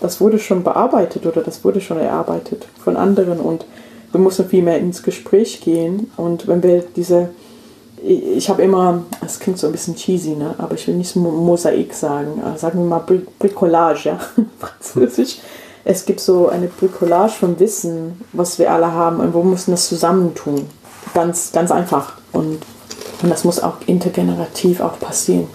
das 0.00 0.20
wurde 0.20 0.38
schon 0.38 0.62
bearbeitet 0.62 1.26
oder 1.26 1.42
das 1.42 1.64
wurde 1.64 1.80
schon 1.80 1.98
erarbeitet 1.98 2.66
von 2.82 2.96
anderen 2.96 3.40
und 3.40 3.64
wir 4.12 4.20
müssen 4.20 4.48
viel 4.48 4.62
mehr 4.62 4.78
ins 4.78 5.02
Gespräch 5.02 5.60
gehen 5.60 6.10
und 6.16 6.46
wenn 6.46 6.62
wir 6.62 6.84
diese 6.96 7.30
ich 8.02 8.48
habe 8.48 8.62
immer, 8.62 9.04
es 9.24 9.38
klingt 9.38 9.58
so 9.58 9.66
ein 9.66 9.72
bisschen 9.72 9.96
cheesy, 9.96 10.30
ne? 10.30 10.54
aber 10.58 10.74
ich 10.74 10.86
will 10.86 10.94
nicht 10.94 11.16
Mosaik 11.16 11.94
sagen, 11.94 12.42
äh, 12.42 12.58
sagen 12.58 12.80
wir 12.80 12.86
mal 12.86 13.04
Bricolage, 13.38 14.08
ja, 14.10 14.20
französisch. 14.58 15.38
Es 15.84 16.04
gibt 16.04 16.20
so 16.20 16.48
eine 16.48 16.66
Bricolage 16.66 17.32
von 17.32 17.58
Wissen, 17.58 18.20
was 18.32 18.58
wir 18.58 18.70
alle 18.70 18.92
haben 18.92 19.20
und 19.20 19.32
wo 19.32 19.42
müssen 19.42 19.70
das 19.70 19.88
zusammentun. 19.88 20.66
Ganz, 21.14 21.52
ganz 21.52 21.70
einfach. 21.70 22.14
Und, 22.32 22.58
und 23.22 23.30
das 23.30 23.44
muss 23.44 23.60
auch 23.60 23.76
intergenerativ 23.86 24.80
auch 24.80 24.98
passieren. 24.98 25.48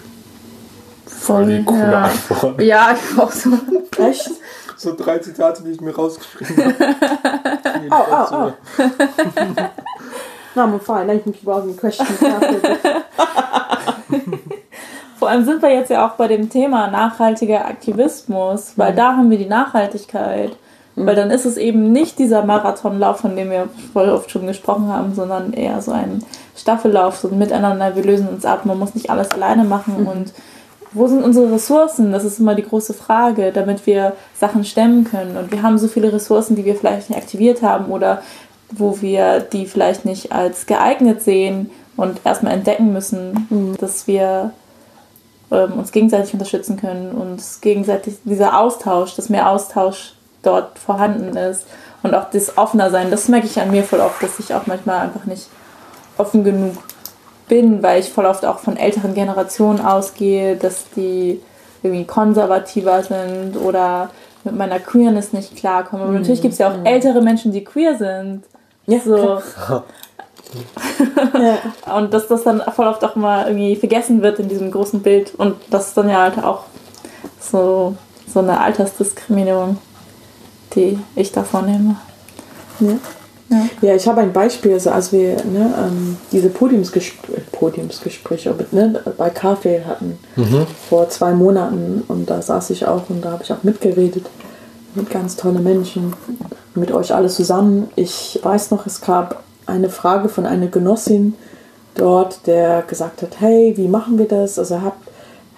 Voll, 1.05 1.63
ja. 1.69 2.09
ja, 2.59 2.95
ich 2.95 3.19
auch 3.19 3.31
so. 3.31 3.51
Echt? 3.97 4.31
So 4.75 4.95
drei 4.95 5.19
Zitate, 5.19 5.63
die 5.63 5.71
ich 5.71 5.81
mir 5.81 5.95
rausgeschrieben 5.95 6.73
habe. 6.79 6.95
oh, 7.91 8.05
oh, 8.11 8.35
oh. 8.35 9.82
No, 10.55 10.63
I'm 10.63 10.79
fine. 10.79 11.09
I 11.09 11.19
can 11.19 11.33
keep 11.33 11.47
asking 11.47 11.77
questions 11.77 12.19
Vor 15.17 15.29
allem 15.29 15.45
sind 15.45 15.61
wir 15.61 15.71
jetzt 15.71 15.89
ja 15.89 16.05
auch 16.05 16.15
bei 16.15 16.27
dem 16.27 16.49
Thema 16.49 16.87
nachhaltiger 16.87 17.65
Aktivismus, 17.65 18.73
weil 18.75 18.91
mhm. 18.91 18.97
da 18.97 19.15
haben 19.15 19.29
wir 19.29 19.37
die 19.37 19.45
Nachhaltigkeit. 19.45 20.57
Mhm. 20.95 21.05
Weil 21.05 21.15
dann 21.15 21.31
ist 21.31 21.45
es 21.45 21.57
eben 21.57 21.91
nicht 21.91 22.19
dieser 22.19 22.43
Marathonlauf, 22.43 23.21
von 23.21 23.35
dem 23.35 23.49
wir 23.49 23.69
voll 23.93 24.09
oft 24.09 24.29
schon 24.29 24.47
gesprochen 24.47 24.87
haben, 24.91 25.15
sondern 25.15 25.53
eher 25.53 25.81
so 25.81 25.91
ein 25.91 26.23
Staffellauf, 26.55 27.17
so 27.17 27.29
ein 27.29 27.37
Miteinander, 27.37 27.95
wir 27.95 28.03
lösen 28.03 28.27
uns 28.27 28.45
ab, 28.45 28.65
man 28.65 28.77
muss 28.77 28.95
nicht 28.95 29.09
alles 29.09 29.31
alleine 29.31 29.63
machen 29.63 30.01
mhm. 30.01 30.07
und 30.07 30.33
wo 30.91 31.07
sind 31.07 31.23
unsere 31.23 31.51
Ressourcen? 31.51 32.11
Das 32.11 32.23
ist 32.23 32.39
immer 32.39 32.53
die 32.53 32.63
große 32.63 32.93
Frage, 32.93 33.51
damit 33.51 33.87
wir 33.87 34.13
Sachen 34.35 34.63
stemmen 34.63 35.05
können. 35.05 35.37
Und 35.37 35.51
wir 35.51 35.63
haben 35.63 35.79
so 35.79 35.87
viele 35.87 36.13
Ressourcen, 36.13 36.55
die 36.55 36.65
wir 36.65 36.75
vielleicht 36.75 37.09
nicht 37.09 37.19
aktiviert 37.19 37.63
haben 37.63 37.85
oder 37.85 38.21
wo 38.75 39.01
wir 39.01 39.39
die 39.39 39.65
vielleicht 39.65 40.05
nicht 40.05 40.31
als 40.31 40.65
geeignet 40.65 41.21
sehen 41.21 41.69
und 41.95 42.21
erstmal 42.23 42.53
entdecken 42.53 42.93
müssen, 42.93 43.47
mhm. 43.49 43.77
dass 43.77 44.07
wir 44.07 44.51
ähm, 45.51 45.73
uns 45.73 45.91
gegenseitig 45.91 46.33
unterstützen 46.33 46.77
können 46.77 47.11
und 47.11 47.41
gegenseitig 47.61 48.15
dieser 48.23 48.59
Austausch, 48.59 49.15
dass 49.15 49.29
mehr 49.29 49.49
Austausch 49.49 50.13
dort 50.41 50.77
vorhanden 50.79 51.37
ist 51.37 51.65
und 52.01 52.13
auch 52.13 52.29
das 52.29 52.57
offener 52.57 52.89
sein. 52.89 53.11
Das 53.11 53.27
merke 53.27 53.47
ich 53.47 53.59
an 53.59 53.71
mir 53.71 53.83
voll 53.83 53.99
oft, 53.99 54.21
dass 54.21 54.39
ich 54.39 54.53
auch 54.53 54.67
manchmal 54.67 54.99
einfach 54.99 55.25
nicht 55.25 55.47
offen 56.17 56.43
genug 56.43 56.77
bin, 57.47 57.83
weil 57.83 57.99
ich 57.99 58.11
voll 58.11 58.25
oft 58.25 58.45
auch 58.45 58.59
von 58.59 58.77
älteren 58.77 59.13
Generationen 59.13 59.79
ausgehe, 59.79 60.55
dass 60.55 60.85
die 60.95 61.41
irgendwie 61.81 62.05
konservativer 62.05 63.03
sind 63.03 63.57
oder 63.57 64.09
mit 64.43 64.55
meiner 64.55 64.79
Queerness 64.79 65.33
nicht 65.33 65.55
klarkommen. 65.55 66.03
Aber 66.03 66.13
mhm. 66.13 66.19
natürlich 66.19 66.41
gibt 66.41 66.53
es 66.53 66.59
ja 66.59 66.71
auch 66.71 66.77
mhm. 66.77 66.85
ältere 66.85 67.21
Menschen, 67.21 67.51
die 67.51 67.63
queer 67.63 67.97
sind. 67.97 68.43
Ja. 68.87 68.99
So. 68.99 69.17
ja. 71.39 71.57
Und 71.97 72.13
dass 72.13 72.27
das 72.27 72.43
dann 72.43 72.61
voll 72.75 72.87
oft 72.87 73.03
auch 73.03 73.15
mal 73.15 73.47
irgendwie 73.47 73.75
vergessen 73.75 74.21
wird 74.21 74.39
in 74.39 74.49
diesem 74.49 74.71
großen 74.71 75.01
Bild. 75.01 75.33
Und 75.35 75.55
das 75.69 75.89
ist 75.89 75.97
dann 75.97 76.09
ja 76.09 76.21
halt 76.21 76.43
auch 76.43 76.63
so, 77.39 77.95
so 78.31 78.39
eine 78.39 78.59
Altersdiskriminierung, 78.59 79.77
die 80.75 80.99
ich 81.15 81.31
da 81.31 81.43
vornehme. 81.43 81.97
Ja. 82.79 82.97
Ja. 83.49 83.67
ja, 83.81 83.95
ich 83.95 84.07
habe 84.07 84.21
ein 84.21 84.33
Beispiel, 84.33 84.73
also 84.73 84.89
als 84.89 85.11
wir 85.11 85.35
ne, 85.45 85.73
ähm, 85.77 86.17
diese 86.31 86.49
Podiumsgespr 86.49 87.27
Podiumsgespräche 87.51 88.55
ne, 88.71 89.03
bei 89.17 89.29
Kaffee 89.29 89.83
hatten 89.85 90.17
mhm. 90.35 90.65
vor 90.89 91.09
zwei 91.09 91.33
Monaten 91.33 92.03
und 92.07 92.29
da 92.29 92.41
saß 92.41 92.71
ich 92.71 92.87
auch 92.87 93.09
und 93.09 93.23
da 93.23 93.31
habe 93.31 93.43
ich 93.43 93.51
auch 93.53 93.61
mitgeredet 93.63 94.25
mit 94.95 95.09
ganz 95.09 95.35
tollen 95.35 95.61
Menschen 95.61 96.15
mit 96.75 96.91
euch 96.91 97.13
alle 97.13 97.27
zusammen. 97.27 97.89
Ich 97.95 98.39
weiß 98.41 98.71
noch, 98.71 98.85
es 98.85 99.01
gab 99.01 99.43
eine 99.65 99.89
Frage 99.89 100.29
von 100.29 100.45
einer 100.45 100.67
Genossin 100.67 101.35
dort, 101.95 102.47
der 102.47 102.81
gesagt 102.83 103.21
hat, 103.21 103.39
hey, 103.39 103.73
wie 103.77 103.87
machen 103.87 104.17
wir 104.17 104.27
das? 104.27 104.57
Also 104.57 104.81
habt, 104.81 105.07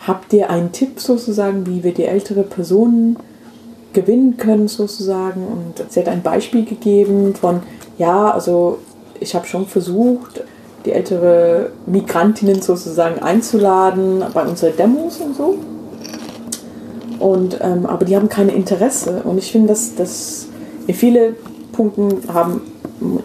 habt 0.06 0.34
ihr 0.34 0.50
einen 0.50 0.72
Tipp 0.72 1.00
sozusagen, 1.00 1.66
wie 1.66 1.84
wir 1.84 1.94
die 1.94 2.06
ältere 2.06 2.44
Person 2.44 3.18
gewinnen 3.94 4.38
können 4.38 4.68
sozusagen? 4.68 5.46
Und 5.48 5.92
sie 5.92 6.00
hat 6.00 6.10
ein 6.10 6.24
Beispiel 6.24 6.66
gegeben 6.66 7.34
von, 7.36 7.62
ja, 7.98 8.32
also 8.32 8.80
ich 9.20 9.34
habe 9.36 9.48
schon 9.48 9.66
versucht, 9.66 10.44
die 10.86 10.92
ältere 10.92 11.72
Migrantinnen 11.86 12.62
sozusagen 12.62 13.20
einzuladen 13.20 14.24
bei 14.34 14.46
unseren 14.46 14.76
Demos 14.76 15.18
und 15.18 15.36
so. 15.36 15.58
Und, 17.20 17.58
ähm, 17.62 17.86
aber 17.86 18.06
die 18.06 18.16
haben 18.16 18.30
kein 18.30 18.50
Interesse. 18.50 19.22
Und 19.24 19.38
ich 19.38 19.52
finde, 19.52 19.70
dass, 19.70 19.96
dass 19.96 20.48
in 20.88 20.94
vielen 20.94 21.36
Punkten 21.72 22.22
haben 22.34 22.62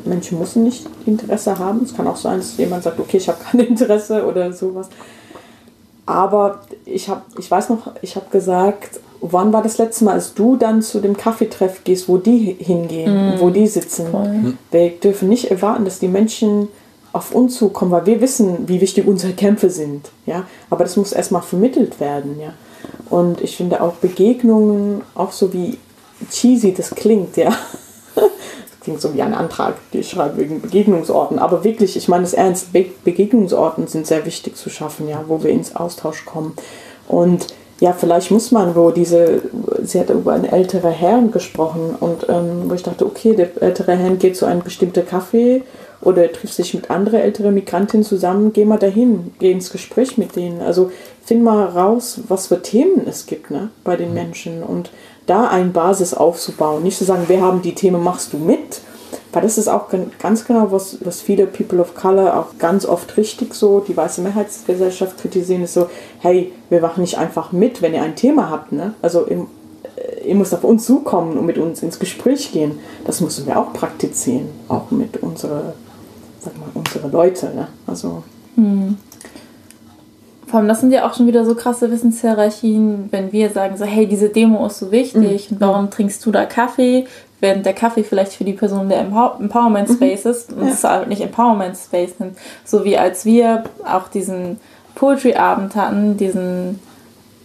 Menschen 0.05 0.39
müssen 0.39 0.65
nicht 0.65 0.87
Interesse 1.07 1.59
haben. 1.59 1.83
Es 1.85 1.95
kann 1.95 2.07
auch 2.07 2.17
sein, 2.17 2.39
dass 2.39 2.57
jemand 2.57 2.83
sagt, 2.83 2.99
okay, 2.99 3.19
ich 3.19 3.29
habe 3.29 3.39
kein 3.43 3.61
Interesse 3.69 4.27
oder 4.27 4.53
sowas. 4.53 4.89
Aber 6.07 6.63
ich, 6.87 7.09
hab, 7.09 7.27
ich 7.39 7.49
weiß 7.49 7.69
noch, 7.69 7.93
ich 8.03 8.17
habe 8.17 8.27
gesagt, 8.33 8.99
wann 9.21 9.53
war 9.53 9.63
das 9.63 9.79
letzte 9.79 10.05
Mal, 10.05 10.15
als 10.15 10.35
du 10.35 10.57
dann 10.57 10.83
zu 10.83 10.99
dem 11.01 11.17
Kaffeetreff 11.17 11.85
gehst, 11.85 12.09
wo 12.09 12.17
die 12.17 12.57
hingehen, 12.59 13.37
mm. 13.37 13.41
wo 13.41 13.51
die 13.51 13.69
sitzen? 13.69 14.09
Voll. 14.11 14.55
Wir 14.73 14.91
dürfen 14.91 15.29
nicht 15.29 15.51
erwarten, 15.53 15.85
dass 15.85 16.01
die 16.01 16.09
Menschen 16.09 16.69
auf 17.13 17.33
uns 17.33 17.57
zukommen, 17.57 17.93
weil 17.93 18.07
wir 18.07 18.21
wissen, 18.21 18.69
wie 18.69 18.81
wichtig 18.81 19.07
unsere 19.07 19.35
Kämpfe 19.35 19.71
sind. 19.71 20.11
Ja? 20.27 20.47
Aber 20.69 20.85
das 20.85 20.97
muss 20.97 21.13
erstmal 21.13 21.43
vermittelt 21.43 22.01
werden. 22.01 22.41
Ja? 22.41 22.55
Und 23.09 23.41
ich 23.41 23.57
finde 23.57 23.81
auch 23.81 23.95
Begegnungen, 23.95 25.03
auch 25.15 25.33
so 25.33 25.53
wie 25.53 25.79
cheesy 26.31 26.75
das 26.75 26.91
klingt, 26.91 27.37
ja. 27.37 27.55
Das 28.15 28.25
klingt 28.81 29.01
so 29.01 29.15
wie 29.15 29.23
ein 29.23 29.35
Antrag, 29.35 29.75
den 29.93 30.01
ich 30.01 30.11
schreibe 30.11 30.39
wegen 30.39 30.61
Begegnungsorten. 30.61 31.39
Aber 31.39 31.65
wirklich, 31.65 31.97
ich 31.97 32.09
meine 32.09 32.25
es 32.25 32.35
ernst, 32.35 32.73
Be 32.73 32.87
Begegnungsorten 33.05 33.87
sind 33.87 34.07
sehr 34.07 34.27
wichtig 34.27 34.57
zu 34.57 34.71
schaffen, 34.71 35.09
ja, 35.09 35.25
wo 35.29 35.43
wir 35.43 35.51
ins 35.51 35.77
Austausch 35.77 36.25
kommen. 36.25 36.55
Und 37.09 37.47
ja, 37.81 37.95
vielleicht 37.95 38.31
muss 38.31 38.53
man, 38.53 38.77
wo 38.77 38.91
diese, 38.91 39.43
sie 39.83 39.99
hat 40.01 40.11
über 40.11 40.35
einen 40.35 40.45
älteren 40.45 40.93
Herrn 40.93 41.31
gesprochen 41.31 41.97
und 41.99 42.27
ähm, 42.29 42.69
wo 42.69 42.75
ich 42.75 42.83
dachte, 42.83 43.07
okay, 43.07 43.35
der 43.35 43.51
ältere 43.63 43.97
Herrn 43.97 44.19
geht 44.19 44.37
zu 44.37 44.45
einem 44.45 44.63
bestimmten 44.63 45.07
Kaffee 45.07 45.63
oder 46.03 46.31
trifft 46.31 46.55
sich 46.55 46.75
mit 46.75 46.91
anderen 46.91 47.21
älteren 47.21 47.55
Migrantinnen 47.55 48.05
zusammen, 48.05 48.53
geh 48.53 48.67
mal 48.67 48.79
dahin, 48.79 49.33
geh 49.39 49.51
ins 49.51 49.71
Gespräch 49.71 50.19
mit 50.19 50.37
denen. 50.37 50.61
Also 50.61 50.91
find 51.25 51.43
mal 51.43 51.65
raus, 51.65 52.21
was 52.29 52.49
für 52.49 52.61
Themen 52.61 53.07
es 53.07 53.25
gibt 53.25 53.51
ne, 53.51 53.71
bei 53.83 53.97
den 53.97 54.11
mhm. 54.11 54.15
Menschen 54.15 54.63
und 54.63 54.91
da 55.31 55.47
eine 55.49 55.71
Basis 55.71 56.13
aufzubauen. 56.13 56.83
Nicht 56.83 56.99
zu 56.99 57.05
sagen, 57.05 57.29
wir 57.29 57.41
haben 57.41 57.63
die 57.63 57.75
Themen, 57.75 58.03
machst 58.03 58.33
du 58.33 58.39
mit? 58.39 58.81
Weil 59.33 59.43
das 59.43 59.59
ist 59.59 59.69
auch 59.69 59.87
ganz 60.19 60.45
genau, 60.45 60.73
was, 60.73 60.99
was 61.05 61.21
viele 61.21 61.47
People 61.47 61.81
of 61.81 61.95
Color 61.95 62.37
auch 62.37 62.59
ganz 62.59 62.85
oft 62.85 63.17
richtig 63.17 63.55
so, 63.55 63.81
die 63.81 63.97
weiße 63.97 64.21
Mehrheitsgesellschaft 64.23 65.19
kritisieren, 65.19 65.63
ist 65.63 65.75
so, 65.75 65.89
hey, 66.19 66.53
wir 66.69 66.81
machen 66.81 67.03
nicht 67.03 67.17
einfach 67.17 67.53
mit, 67.53 67.81
wenn 67.81 67.95
ihr 67.95 68.03
ein 68.03 68.17
Thema 68.17 68.51
habt. 68.51 68.73
Ne? 68.73 68.95
Also 69.03 69.23
im, 69.23 69.47
äh, 69.97 70.29
ihr 70.29 70.35
müsst 70.35 70.53
auf 70.53 70.65
uns 70.65 70.85
zukommen 70.85 71.39
und 71.39 71.47
mit 71.47 71.59
uns 71.59 71.81
ins 71.83 72.01
Gespräch 72.01 72.51
gehen. 72.51 72.81
Das 73.05 73.21
müssen 73.21 73.47
wir 73.47 73.57
auch 73.57 73.73
praktizieren, 73.73 74.49
auch 74.67 74.91
mit 74.91 75.23
unseren, 75.23 75.75
sag 76.41 76.53
unsere 76.75 77.09
Leute. 77.09 77.47
Ne? 77.55 77.69
Also. 77.87 78.25
Hm. 78.57 78.99
Vor 80.51 80.59
allem, 80.59 80.69
das 80.69 80.81
sind 80.81 80.93
ja 80.93 81.09
auch 81.09 81.15
schon 81.15 81.27
wieder 81.27 81.45
so 81.45 81.55
krasse 81.55 81.91
Wissenshierarchien, 81.91 83.09
wenn 83.11 83.33
wir 83.33 83.51
sagen 83.51 83.77
so, 83.77 83.85
hey, 83.85 84.07
diese 84.07 84.29
Demo 84.29 84.67
ist 84.67 84.79
so 84.79 84.91
wichtig 84.91 85.51
mhm. 85.51 85.57
und 85.57 85.61
warum 85.61 85.91
trinkst 85.91 86.25
du 86.27 86.33
da 86.33 86.45
Kaffee? 86.45 87.07
während 87.41 87.67
der 87.67 87.73
Kaffee 87.73 88.05
vielleicht 88.05 88.35
für 88.35 88.45
die 88.45 88.53
Person 88.53 88.89
der 88.89 89.01
Empowerment 89.01 89.89
mhm. 89.89 89.95
Space 89.95 90.25
mhm. 90.25 90.31
ist 90.31 90.53
und 90.53 90.67
ja. 90.67 90.73
es 90.73 90.85
halt 90.85 91.09
nicht 91.09 91.23
Empowerment 91.23 91.77
Space 91.77 92.17
sind. 92.19 92.37
So 92.65 92.85
wie 92.85 92.97
als 92.97 93.25
wir 93.25 93.65
auch 93.85 94.09
diesen 94.09 94.61
Poetry 94.95 95.35
Abend 95.35 95.75
hatten, 95.75 96.17
diesen 96.17 96.81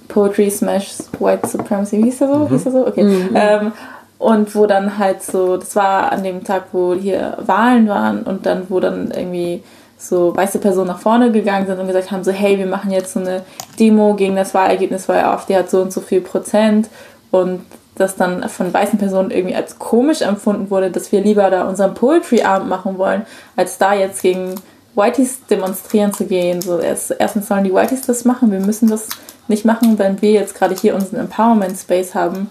Poetry 0.08 0.49
Smash 0.51 0.95
White 1.20 1.47
Supremacy, 1.47 1.97
wie 1.97 2.03
hieß 2.03 2.20
der 2.20 2.28
so? 2.28 2.39
Mhm. 2.39 2.47
Hieß 2.49 2.64
der 2.64 2.72
so? 2.72 2.88
Okay. 2.88 3.03
Mhm. 3.03 3.30
Ähm, 3.34 3.72
und 4.18 4.56
wo 4.56 4.66
dann 4.66 4.97
halt 4.97 5.24
so, 5.24 5.58
das 5.58 5.76
war 5.76 6.12
an 6.12 6.24
dem 6.24 6.43
Tag, 6.43 6.66
wo 6.72 6.93
hier 6.93 7.38
Wahlen 7.45 7.88
waren 7.88 8.24
und 8.24 8.45
dann, 8.45 8.64
wo 8.70 8.80
dann 8.80 9.12
irgendwie 9.12 9.62
so 10.08 10.36
weiße 10.36 10.60
Personen 10.60 10.88
nach 10.88 10.99
vorne 10.99 11.32
gegangen 11.32 11.68
sind 11.68 11.80
und 11.80 11.88
gesagt 11.88 12.12
haben, 12.12 12.24
so 12.24 12.32
hey, 12.32 12.58
wir 12.58 12.68
machen 12.68 12.91
jetzt 12.91 13.14
so 13.14 13.20
eine 13.20 13.43
Demo 13.80 14.14
gegen 14.16 14.36
das 14.36 14.53
Wahlergebnis, 14.53 15.08
weil 15.08 15.24
AfD 15.24 15.56
hat 15.56 15.70
so 15.70 15.82
und 15.82 15.91
so 15.91 16.01
viel 16.01 16.22
Prozent 16.22 16.89
und 17.32 17.62
das 17.95 18.16
dann 18.16 18.47
von 18.49 18.74
weißen 18.74 18.99
Personen 18.99 19.32
irgendwie 19.32 19.56
als 19.56 19.80
komisch 19.80 20.22
empfunden 20.22 20.70
wurde, 20.70 20.91
dass 20.91 21.12
wir 21.12 21.22
lieber 21.22 21.49
da 21.49 21.68
unseren 21.68 21.93
Poetry-Abend 21.93 22.68
machen 22.68 22.97
wollen, 22.97 23.26
als 23.56 23.78
da 23.78 23.93
jetzt 23.93 24.22
gegen 24.22 24.56
Whiteys 24.95 25.45
demonstrieren 25.49 26.14
zu 26.14 26.26
gehen. 26.26 26.62
So 26.62 26.80
erst, 26.80 27.16
erstens 27.18 27.47
sollen 27.47 27.64
die 27.64 27.74
Whiteys 27.74 28.01
das 28.01 28.26
machen, 28.26 28.51
wir 28.51 28.60
müssen 28.60 28.89
das 28.89 29.08
nicht 29.47 29.66
machen, 29.66 29.97
wenn 29.97 30.22
wir 30.22 30.32
jetzt 30.32 30.56
gerade 30.56 30.76
hier 30.76 30.95
unseren 30.95 31.20
Empowerment 31.22 31.78
Space 31.78 32.16
haben 32.16 32.49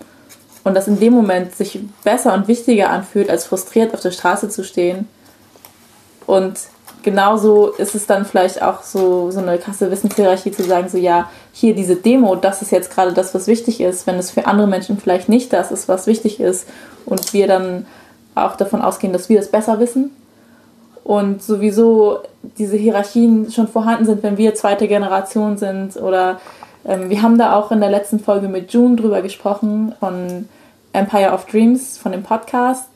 und 0.64 0.74
das 0.74 0.88
in 0.88 0.98
dem 0.98 1.12
Moment 1.12 1.54
sich 1.54 1.80
besser 2.04 2.32
und 2.34 2.48
wichtiger 2.48 2.90
anfühlt, 2.90 3.28
als 3.28 3.44
frustriert 3.44 3.92
auf 3.92 4.00
der 4.00 4.12
Straße 4.12 4.48
zu 4.48 4.64
stehen. 4.64 5.08
Und 6.26 6.58
genauso 7.04 7.68
ist 7.68 7.94
es 7.94 8.06
dann 8.06 8.24
vielleicht 8.24 8.62
auch 8.62 8.82
so, 8.82 9.30
so 9.30 9.38
eine 9.38 9.58
krasse 9.58 9.90
Wissenshierarchie 9.90 10.50
zu 10.50 10.64
sagen, 10.64 10.88
so 10.88 10.98
ja, 10.98 11.30
hier 11.52 11.74
diese 11.74 11.94
Demo, 11.94 12.34
das 12.34 12.62
ist 12.62 12.72
jetzt 12.72 12.92
gerade 12.92 13.12
das, 13.12 13.34
was 13.34 13.46
wichtig 13.46 13.80
ist, 13.80 14.06
wenn 14.06 14.16
es 14.16 14.32
für 14.32 14.46
andere 14.46 14.66
Menschen 14.66 14.98
vielleicht 14.98 15.28
nicht 15.28 15.52
das 15.52 15.70
ist, 15.70 15.86
was 15.86 16.06
wichtig 16.06 16.40
ist 16.40 16.66
und 17.06 17.32
wir 17.32 17.46
dann 17.46 17.86
auch 18.34 18.56
davon 18.56 18.82
ausgehen, 18.82 19.12
dass 19.12 19.28
wir 19.28 19.38
es 19.38 19.50
besser 19.50 19.78
wissen 19.78 20.10
und 21.04 21.42
sowieso 21.42 22.20
diese 22.42 22.76
Hierarchien 22.76 23.52
schon 23.52 23.68
vorhanden 23.68 24.06
sind, 24.06 24.22
wenn 24.22 24.38
wir 24.38 24.54
zweite 24.54 24.88
Generation 24.88 25.58
sind 25.58 25.96
oder 25.96 26.40
ähm, 26.84 27.10
wir 27.10 27.22
haben 27.22 27.38
da 27.38 27.54
auch 27.54 27.70
in 27.70 27.80
der 27.80 27.90
letzten 27.90 28.18
Folge 28.18 28.48
mit 28.48 28.72
June 28.72 28.96
drüber 28.96 29.22
gesprochen 29.22 29.94
von 30.00 30.48
Empire 30.92 31.32
of 31.32 31.46
Dreams, 31.46 31.98
von 31.98 32.12
dem 32.12 32.22
Podcast 32.22 32.88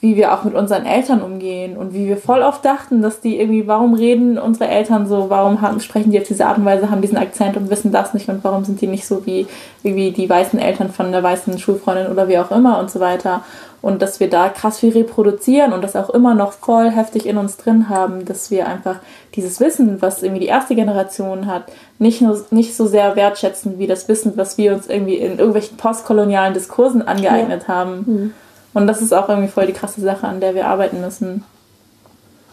wie 0.00 0.14
wir 0.14 0.32
auch 0.32 0.44
mit 0.44 0.54
unseren 0.54 0.86
Eltern 0.86 1.22
umgehen 1.22 1.76
und 1.76 1.92
wie 1.92 2.06
wir 2.06 2.16
voll 2.16 2.42
oft 2.42 2.64
dachten, 2.64 3.02
dass 3.02 3.20
die 3.20 3.40
irgendwie, 3.40 3.66
warum 3.66 3.94
reden 3.94 4.38
unsere 4.38 4.70
Eltern 4.70 5.08
so, 5.08 5.28
warum 5.28 5.60
haben, 5.60 5.80
sprechen 5.80 6.12
die 6.12 6.20
auf 6.20 6.26
diese 6.26 6.46
Art 6.46 6.58
und 6.58 6.64
Weise, 6.64 6.90
haben 6.90 7.02
diesen 7.02 7.18
Akzent 7.18 7.56
und 7.56 7.68
wissen 7.68 7.90
das 7.90 8.14
nicht 8.14 8.28
und 8.28 8.44
warum 8.44 8.64
sind 8.64 8.80
die 8.80 8.86
nicht 8.86 9.06
so 9.06 9.26
wie, 9.26 9.48
wie 9.82 10.12
die 10.12 10.30
weißen 10.30 10.58
Eltern 10.60 10.90
von 10.90 11.10
der 11.10 11.24
weißen 11.24 11.58
Schulfreundin 11.58 12.12
oder 12.12 12.28
wie 12.28 12.38
auch 12.38 12.52
immer 12.52 12.78
und 12.78 12.92
so 12.92 13.00
weiter. 13.00 13.42
Und 13.80 14.02
dass 14.02 14.20
wir 14.20 14.30
da 14.30 14.48
krass 14.48 14.78
viel 14.80 14.92
reproduzieren 14.92 15.72
und 15.72 15.82
das 15.82 15.96
auch 15.96 16.10
immer 16.10 16.34
noch 16.34 16.52
voll 16.52 16.90
heftig 16.90 17.26
in 17.26 17.36
uns 17.36 17.56
drin 17.56 17.88
haben, 17.88 18.24
dass 18.24 18.50
wir 18.52 18.66
einfach 18.66 18.96
dieses 19.34 19.60
Wissen, 19.60 20.00
was 20.00 20.22
irgendwie 20.22 20.40
die 20.40 20.48
erste 20.48 20.74
Generation 20.74 21.46
hat, 21.46 21.64
nicht, 21.98 22.20
nur, 22.20 22.40
nicht 22.50 22.76
so 22.76 22.86
sehr 22.86 23.16
wertschätzen 23.16 23.78
wie 23.78 23.86
das 23.88 24.08
Wissen, 24.08 24.32
was 24.36 24.58
wir 24.58 24.74
uns 24.74 24.88
irgendwie 24.88 25.16
in 25.16 25.38
irgendwelchen 25.38 25.76
postkolonialen 25.76 26.54
Diskursen 26.54 27.06
angeeignet 27.06 27.64
ja. 27.66 27.74
haben. 27.74 28.04
Mhm 28.06 28.34
und 28.78 28.86
das 28.86 29.02
ist 29.02 29.12
auch 29.12 29.28
irgendwie 29.28 29.48
voll 29.48 29.66
die 29.66 29.72
krasse 29.72 30.00
Sache, 30.00 30.26
an 30.26 30.40
der 30.40 30.54
wir 30.54 30.66
arbeiten 30.66 31.00
müssen. 31.00 31.44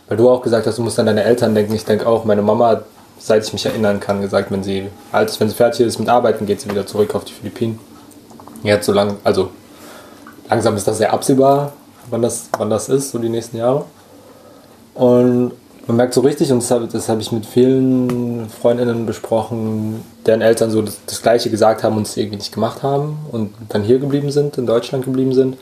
Weil 0.08 0.18
du 0.18 0.28
auch 0.28 0.42
gesagt 0.42 0.66
hast, 0.66 0.80
du 0.80 0.82
musst 0.82 1.00
an 1.00 1.06
deine 1.06 1.24
Eltern 1.24 1.54
denken. 1.54 1.74
Ich 1.74 1.86
denke 1.86 2.08
auch, 2.08 2.26
meine 2.26 2.42
Mama 2.42 2.70
hat, 2.70 2.86
seit 3.20 3.44
ich 3.46 3.54
mich 3.54 3.66
erinnern 3.66 4.00
kann, 4.00 4.22
gesagt, 4.22 4.52
wenn 4.52 4.64
sie 4.64 4.90
alt 5.12 5.40
wenn 5.40 5.50
sie 5.50 5.56
fertig 5.56 5.86
ist 5.86 6.00
mit 6.00 6.10
Arbeiten, 6.10 6.48
geht 6.48 6.62
sie 6.62 6.70
wieder 6.70 6.88
zurück 6.88 7.14
auf 7.14 7.26
die 7.26 7.34
Philippinen. 7.34 7.80
Jetzt 8.64 8.88
so 8.88 8.92
lang, 8.92 9.18
also 9.24 9.52
langsam 10.50 10.76
ist 10.76 10.88
das 10.88 10.98
sehr 10.98 11.14
absehbar, 11.14 11.74
wann 12.10 12.24
das, 12.24 12.50
wann 12.58 12.72
das 12.72 12.90
ist, 12.90 13.12
so 13.12 13.20
die 13.20 13.30
nächsten 13.30 13.58
Jahre. 13.58 13.86
Und 14.96 15.52
man 15.86 15.98
merkt 15.98 16.16
so 16.16 16.22
richtig, 16.22 16.52
und 16.52 16.60
das 16.60 16.72
habe 16.72 16.88
hab 16.88 17.20
ich 17.20 17.32
mit 17.32 17.46
vielen 17.46 18.50
Freundinnen 18.50 19.06
besprochen, 19.06 20.04
deren 20.26 20.42
Eltern 20.42 20.72
so 20.72 20.82
das, 20.82 20.98
das 21.06 21.22
Gleiche 21.22 21.52
gesagt 21.52 21.84
haben 21.84 21.98
und 21.98 22.08
es 22.08 22.18
irgendwie 22.18 22.38
nicht 22.38 22.52
gemacht 22.52 22.82
haben 22.82 23.20
und 23.32 23.54
dann 23.70 23.84
hier 23.84 24.00
geblieben 24.00 24.32
sind, 24.32 24.58
in 24.58 24.66
Deutschland 24.66 25.06
geblieben 25.06 25.34
sind. 25.34 25.58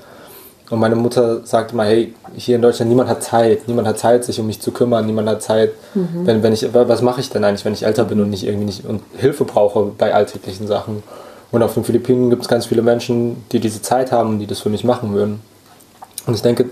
Und 0.74 0.80
meine 0.80 0.96
Mutter 0.96 1.46
sagt 1.46 1.72
immer, 1.72 1.84
hey, 1.84 2.16
hier 2.36 2.56
in 2.56 2.64
Deutschland, 2.64 2.90
niemand 2.90 3.08
hat 3.08 3.22
Zeit. 3.22 3.68
Niemand 3.68 3.88
hat 3.88 4.00
Zeit, 4.00 4.24
sich 4.24 4.40
um 4.40 4.48
mich 4.48 4.60
zu 4.60 4.72
kümmern. 4.72 5.06
Niemand 5.06 5.30
hat 5.30 5.44
Zeit, 5.44 5.74
mhm. 5.94 6.26
wenn, 6.26 6.42
wenn 6.42 6.52
ich, 6.52 6.74
was 6.74 7.04
mache 7.04 7.22
ich 7.22 7.30
denn 7.30 7.44
eigentlich, 7.44 7.64
wenn 7.64 7.74
ich 7.74 7.86
älter 7.86 8.06
bin 8.06 8.20
und 8.20 8.32
nicht 8.32 8.44
irgendwie 8.44 8.66
nicht 8.66 8.84
und 8.84 9.04
Hilfe 9.16 9.46
brauche 9.46 9.92
bei 9.96 10.16
alltäglichen 10.16 10.66
Sachen. 10.66 11.04
Und 11.52 11.62
auf 11.62 11.76
den 11.76 11.84
Philippinen 11.84 12.32
gibt 12.32 12.42
es 12.42 12.48
ganz 12.48 12.66
viele 12.66 12.82
Menschen, 12.82 13.44
die 13.52 13.60
diese 13.60 13.84
Zeit 13.84 14.12
haben, 14.12 14.40
die 14.40 14.48
das 14.48 14.62
für 14.62 14.70
mich 14.70 14.84
machen 14.84 15.14
würden. 15.14 15.42
Und 16.26 16.34
ich 16.34 16.42
denke, 16.42 16.66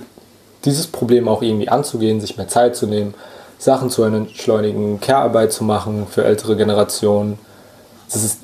dieses 0.66 0.88
Problem 0.88 1.28
auch 1.28 1.44
irgendwie 1.44 1.70
anzugehen, 1.70 2.20
sich 2.22 2.38
mehr 2.38 2.48
Zeit 2.48 2.76
zu 2.76 2.88
nehmen, 2.88 3.14
Sachen 3.60 3.92
zu 3.92 4.02
entschleunigen, 4.02 5.00
Care-Arbeit 5.00 5.54
zu 5.54 5.64
machen 5.64 6.08
für 6.10 6.26
ältere 6.26 6.56
Generationen, 6.56 7.38
das 8.12 8.24
ist 8.24 8.40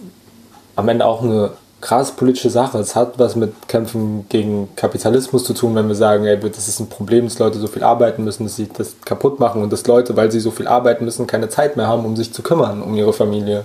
am 0.75 0.87
Ende 0.87 1.03
auch 1.03 1.23
eine 1.23 1.49
krass 1.81 2.11
politische 2.11 2.49
Sache. 2.49 2.79
Es 2.79 2.95
hat 2.95 3.19
was 3.19 3.35
mit 3.35 3.67
Kämpfen 3.67 4.25
gegen 4.29 4.69
Kapitalismus 4.75 5.43
zu 5.43 5.53
tun, 5.53 5.75
wenn 5.75 5.87
wir 5.87 5.95
sagen, 5.95 6.25
ey, 6.25 6.39
das 6.39 6.67
ist 6.67 6.79
ein 6.79 6.87
Problem, 6.87 7.25
dass 7.25 7.39
Leute 7.39 7.59
so 7.59 7.67
viel 7.67 7.83
arbeiten 7.83 8.23
müssen, 8.23 8.45
dass 8.45 8.55
sie 8.55 8.67
das 8.67 8.95
kaputt 9.05 9.39
machen 9.39 9.61
und 9.61 9.71
dass 9.71 9.85
Leute, 9.85 10.15
weil 10.15 10.31
sie 10.31 10.39
so 10.39 10.51
viel 10.51 10.67
arbeiten 10.67 11.05
müssen, 11.05 11.27
keine 11.27 11.49
Zeit 11.49 11.77
mehr 11.77 11.87
haben, 11.87 12.05
um 12.05 12.15
sich 12.15 12.33
zu 12.33 12.41
kümmern, 12.41 12.81
um 12.81 12.95
ihre 12.95 13.13
Familie. 13.13 13.63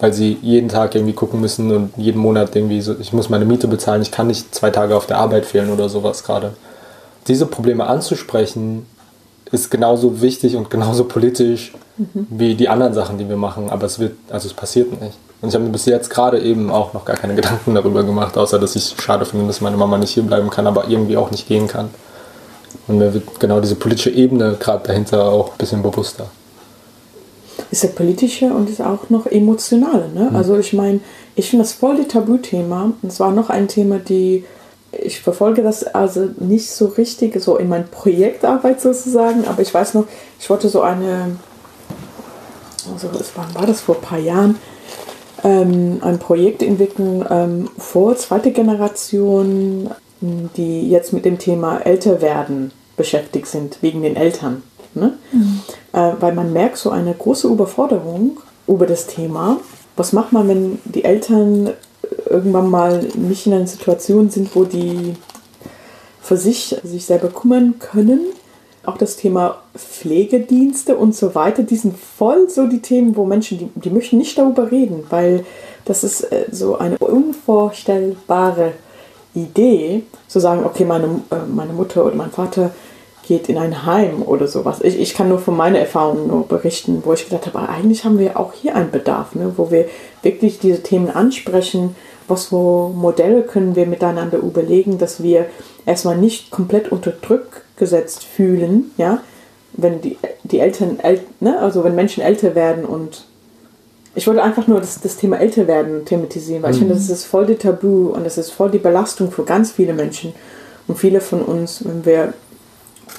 Weil 0.00 0.12
sie 0.12 0.38
jeden 0.42 0.68
Tag 0.68 0.94
irgendwie 0.94 1.14
gucken 1.14 1.40
müssen 1.40 1.74
und 1.74 1.90
jeden 1.96 2.20
Monat 2.20 2.54
irgendwie 2.54 2.80
so, 2.80 2.94
ich 3.00 3.12
muss 3.12 3.30
meine 3.30 3.44
Miete 3.44 3.66
bezahlen, 3.66 4.02
ich 4.02 4.12
kann 4.12 4.28
nicht 4.28 4.54
zwei 4.54 4.70
Tage 4.70 4.94
auf 4.94 5.06
der 5.06 5.18
Arbeit 5.18 5.44
fehlen 5.44 5.70
oder 5.70 5.88
sowas 5.88 6.22
gerade. 6.22 6.52
Diese 7.26 7.46
Probleme 7.46 7.84
anzusprechen, 7.86 8.86
ist 9.50 9.70
genauso 9.70 10.20
wichtig 10.20 10.56
und 10.56 10.70
genauso 10.70 11.04
politisch 11.04 11.72
mhm. 11.96 12.26
wie 12.30 12.54
die 12.54 12.68
anderen 12.68 12.94
Sachen, 12.94 13.18
die 13.18 13.28
wir 13.28 13.36
machen, 13.36 13.70
aber 13.70 13.86
es 13.86 13.98
wird, 13.98 14.14
also 14.30 14.46
es 14.46 14.54
passiert 14.54 15.00
nicht. 15.00 15.16
Und 15.40 15.50
ich 15.50 15.54
habe 15.54 15.64
mir 15.64 15.70
bis 15.70 15.86
jetzt 15.86 16.10
gerade 16.10 16.40
eben 16.40 16.70
auch 16.70 16.94
noch 16.94 17.04
gar 17.04 17.16
keine 17.16 17.34
Gedanken 17.34 17.74
darüber 17.74 18.02
gemacht, 18.02 18.36
außer 18.36 18.58
dass 18.58 18.74
ich 18.76 18.94
schade 19.00 19.24
finde, 19.24 19.46
dass 19.46 19.60
meine 19.60 19.76
Mama 19.76 19.98
nicht 19.98 20.10
hier 20.10 20.24
bleiben 20.24 20.50
kann, 20.50 20.66
aber 20.66 20.88
irgendwie 20.88 21.16
auch 21.16 21.30
nicht 21.30 21.46
gehen 21.46 21.68
kann. 21.68 21.90
Und 22.86 22.98
mir 22.98 23.14
wird 23.14 23.38
genau 23.38 23.60
diese 23.60 23.76
politische 23.76 24.10
Ebene 24.10 24.56
gerade 24.58 24.86
dahinter 24.86 25.24
auch 25.24 25.52
ein 25.52 25.58
bisschen 25.58 25.82
bewusster. 25.82 26.26
Ist 27.70 27.82
ja 27.82 27.90
politische 27.90 28.46
und 28.46 28.70
ist 28.70 28.80
auch 28.80 29.10
noch 29.10 29.26
emotionale. 29.26 30.08
Ne? 30.08 30.28
Mhm. 30.30 30.36
Also 30.36 30.56
ich 30.58 30.72
meine, 30.72 31.00
ich 31.34 31.50
finde 31.50 31.64
das 31.64 31.72
voll 31.72 31.96
die 31.96 32.08
Tabuthema. 32.08 32.92
Und 33.02 33.12
es 33.12 33.20
war 33.20 33.30
noch 33.30 33.50
ein 33.50 33.68
Thema, 33.68 33.98
die 33.98 34.44
ich 34.92 35.20
verfolge 35.20 35.62
das 35.62 35.84
also 35.84 36.28
nicht 36.38 36.70
so 36.70 36.86
richtig, 36.86 37.40
so 37.40 37.56
in 37.56 37.68
meiner 37.68 37.84
Projektarbeit 37.84 38.80
sozusagen, 38.80 39.46
aber 39.46 39.62
ich 39.62 39.72
weiß 39.72 39.94
noch, 39.94 40.06
ich 40.40 40.48
wollte 40.48 40.68
so 40.68 40.80
eine, 40.80 41.36
also 42.92 43.08
wann 43.34 43.54
war 43.54 43.66
das 43.66 43.82
vor 43.82 43.96
ein 43.96 44.00
paar 44.00 44.18
Jahren, 44.18 44.56
ähm, 45.44 45.98
ein 46.02 46.18
Projekt 46.18 46.62
entwickeln 46.62 47.24
ähm, 47.28 47.68
vor 47.78 48.16
zweite 48.16 48.50
Generation, 48.52 49.90
die 50.20 50.88
jetzt 50.88 51.12
mit 51.12 51.24
dem 51.24 51.38
Thema 51.38 51.78
Älterwerden 51.78 52.72
beschäftigt 52.96 53.46
sind, 53.46 53.78
wegen 53.80 54.02
den 54.02 54.16
Eltern. 54.16 54.62
Ne? 54.94 55.14
Mhm. 55.32 55.60
Äh, 55.92 56.12
weil 56.20 56.34
man 56.34 56.52
merkt 56.52 56.78
so 56.78 56.90
eine 56.90 57.14
große 57.14 57.46
Überforderung 57.46 58.38
über 58.66 58.86
das 58.86 59.06
Thema. 59.06 59.58
Was 59.96 60.12
macht 60.12 60.32
man, 60.32 60.48
wenn 60.48 60.78
die 60.84 61.04
Eltern 61.04 61.70
irgendwann 62.28 62.70
mal 62.70 63.04
nicht 63.14 63.46
in 63.46 63.52
einer 63.52 63.66
Situation 63.66 64.30
sind, 64.30 64.54
wo 64.54 64.64
die 64.64 65.14
für 66.20 66.36
sich 66.36 66.76
sich 66.82 67.06
selber 67.06 67.28
kümmern 67.28 67.78
können 67.78 68.20
auch 68.88 68.98
das 68.98 69.16
Thema 69.16 69.58
Pflegedienste 69.76 70.96
und 70.96 71.14
so 71.14 71.34
weiter, 71.34 71.62
die 71.62 71.76
sind 71.76 71.96
voll 71.96 72.48
so 72.48 72.66
die 72.66 72.80
Themen, 72.80 73.16
wo 73.16 73.24
Menschen, 73.24 73.58
die, 73.58 73.70
die 73.74 73.90
möchten 73.90 74.18
nicht 74.18 74.36
darüber 74.38 74.70
reden, 74.70 75.04
weil 75.10 75.44
das 75.84 76.04
ist 76.04 76.22
äh, 76.32 76.46
so 76.50 76.78
eine 76.78 76.98
unvorstellbare 76.98 78.72
Idee, 79.34 80.02
zu 80.26 80.40
sagen, 80.40 80.64
okay, 80.64 80.84
meine, 80.84 81.06
äh, 81.30 81.46
meine 81.46 81.72
Mutter 81.72 82.04
oder 82.04 82.16
mein 82.16 82.30
Vater 82.30 82.70
geht 83.26 83.50
in 83.50 83.58
ein 83.58 83.84
Heim 83.84 84.22
oder 84.22 84.48
sowas. 84.48 84.80
Ich, 84.80 84.98
ich 84.98 85.14
kann 85.14 85.28
nur 85.28 85.38
von 85.38 85.56
meiner 85.56 85.78
Erfahrung 85.78 86.28
nur 86.28 86.48
berichten, 86.48 87.02
wo 87.04 87.12
ich 87.12 87.28
gedacht 87.28 87.46
habe, 87.46 87.68
eigentlich 87.68 88.04
haben 88.04 88.18
wir 88.18 88.40
auch 88.40 88.54
hier 88.54 88.74
einen 88.74 88.90
Bedarf, 88.90 89.34
ne, 89.34 89.52
wo 89.56 89.70
wir 89.70 89.86
wirklich 90.22 90.58
diese 90.58 90.82
Themen 90.82 91.10
ansprechen, 91.10 91.94
was 92.26 92.46
für 92.46 92.88
Modelle 92.88 93.42
können 93.42 93.76
wir 93.76 93.86
miteinander 93.86 94.38
überlegen, 94.38 94.98
dass 94.98 95.22
wir 95.22 95.46
erstmal 95.84 96.16
nicht 96.16 96.50
komplett 96.50 96.90
unter 96.90 97.10
Druck 97.10 97.62
gesetzt 97.78 98.24
fühlen, 98.24 98.90
ja, 98.96 99.20
wenn 99.72 100.00
die, 100.00 100.18
die 100.42 100.60
Eltern, 100.60 100.98
ne, 101.40 101.58
also 101.58 101.84
wenn 101.84 101.94
Menschen 101.94 102.22
älter 102.22 102.54
werden 102.54 102.84
und 102.84 103.24
ich 104.14 104.26
wollte 104.26 104.42
einfach 104.42 104.66
nur 104.66 104.80
das, 104.80 105.00
das 105.00 105.16
Thema 105.16 105.38
älter 105.38 105.68
werden 105.68 106.04
thematisieren, 106.04 106.62
weil 106.62 106.70
mhm. 106.70 106.74
ich 106.74 106.78
finde, 106.80 106.94
das 106.94 107.08
ist 107.08 107.24
voll 107.24 107.46
die 107.46 107.54
Tabu 107.54 108.08
und 108.08 108.24
das 108.24 108.36
ist 108.36 108.50
voll 108.50 108.70
die 108.70 108.78
Belastung 108.78 109.30
für 109.30 109.44
ganz 109.44 109.70
viele 109.70 109.94
Menschen. 109.94 110.32
Und 110.88 110.98
viele 110.98 111.20
von 111.20 111.42
uns, 111.42 111.84
wenn 111.84 112.04
wir 112.04 112.32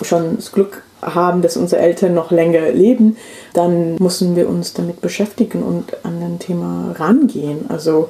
schon 0.02 0.36
das 0.36 0.52
Glück 0.52 0.84
haben, 1.02 1.42
dass 1.42 1.56
unsere 1.56 1.82
Eltern 1.82 2.14
noch 2.14 2.32
länger 2.32 2.70
leben, 2.72 3.16
dann 3.54 3.96
müssen 3.96 4.36
wir 4.36 4.50
uns 4.50 4.74
damit 4.74 5.02
beschäftigen 5.02 5.64
und 5.64 6.04
an 6.04 6.22
ein 6.22 6.40
Thema 6.40 6.94
rangehen. 6.98 7.66
Also 7.70 8.10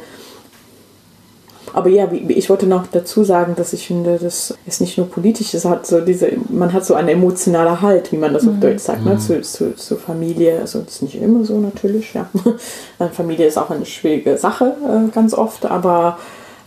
Aber 1.74 1.90
ja, 1.90 2.10
ich 2.12 2.50
wollte 2.50 2.68
noch 2.68 2.88
dazu 2.88 3.24
sagen, 3.24 3.56
dass 3.56 3.74
ich 3.74 3.88
finde, 3.88 4.18
das 4.18 4.58
ist 4.66 4.82
nicht 4.82 4.98
nur 4.98 5.08
politisch, 5.08 5.54
es 5.54 5.66
hat 5.66 5.86
so 5.86 6.02
diese, 6.02 6.32
man 6.50 6.74
hat 6.74 6.86
so 6.86 6.94
einen 6.94 7.10
emotionalen 7.10 7.82
Halt, 7.82 8.12
wie 8.12 8.18
man 8.18 8.34
das 8.34 8.44
mhm. 8.44 8.50
auf 8.50 8.60
Deutsch 8.60 8.84
sagt, 8.84 9.06
ne, 9.06 9.14
mhm. 9.14 9.20
zu, 9.20 9.42
zu, 9.42 9.76
zu 9.76 9.96
Familie. 9.98 10.60
Also 10.60 10.80
das 10.80 10.96
ist 10.96 11.02
nicht 11.04 11.22
immer 11.22 11.44
so 11.46 11.60
natürlich, 11.60 12.14
ja. 12.14 12.30
Familie 13.12 13.48
ist 13.48 13.58
auch 13.58 13.70
eine 13.70 13.86
schwierige 13.86 14.38
Sache 14.38 14.76
äh, 14.84 15.12
ganz 15.14 15.34
oft, 15.34 15.66
aber 15.66 16.18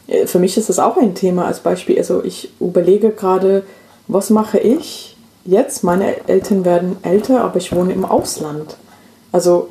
äh, 0.06 0.26
für 0.26 0.38
mich 0.38 0.56
ist 0.56 0.68
das 0.68 0.78
auch 0.78 0.96
ein 0.96 1.14
Thema 1.14 1.46
als 1.46 1.60
Beispiel. 1.60 1.98
Also 1.98 2.22
ich 2.24 2.52
überlege 2.60 3.10
gerade, 3.10 3.64
was 4.08 4.30
mache 4.30 4.58
ich 4.58 5.16
jetzt? 5.44 5.84
Meine 5.84 6.28
Eltern 6.28 6.64
werden 6.64 6.96
älter, 7.02 7.42
aber 7.42 7.56
ich 7.56 7.74
wohne 7.74 7.92
im 7.92 8.04
Ausland. 8.04 8.76
Also 9.32 9.68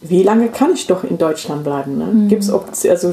wie 0.00 0.22
lange 0.22 0.48
kann 0.48 0.72
ich 0.72 0.86
doch 0.86 1.04
in 1.04 1.18
Deutschland 1.18 1.64
bleiben? 1.64 1.98
Ne? 1.98 2.06
Mhm. 2.06 2.28
Gibt 2.28 2.42
es 2.42 2.50
also 2.50 3.12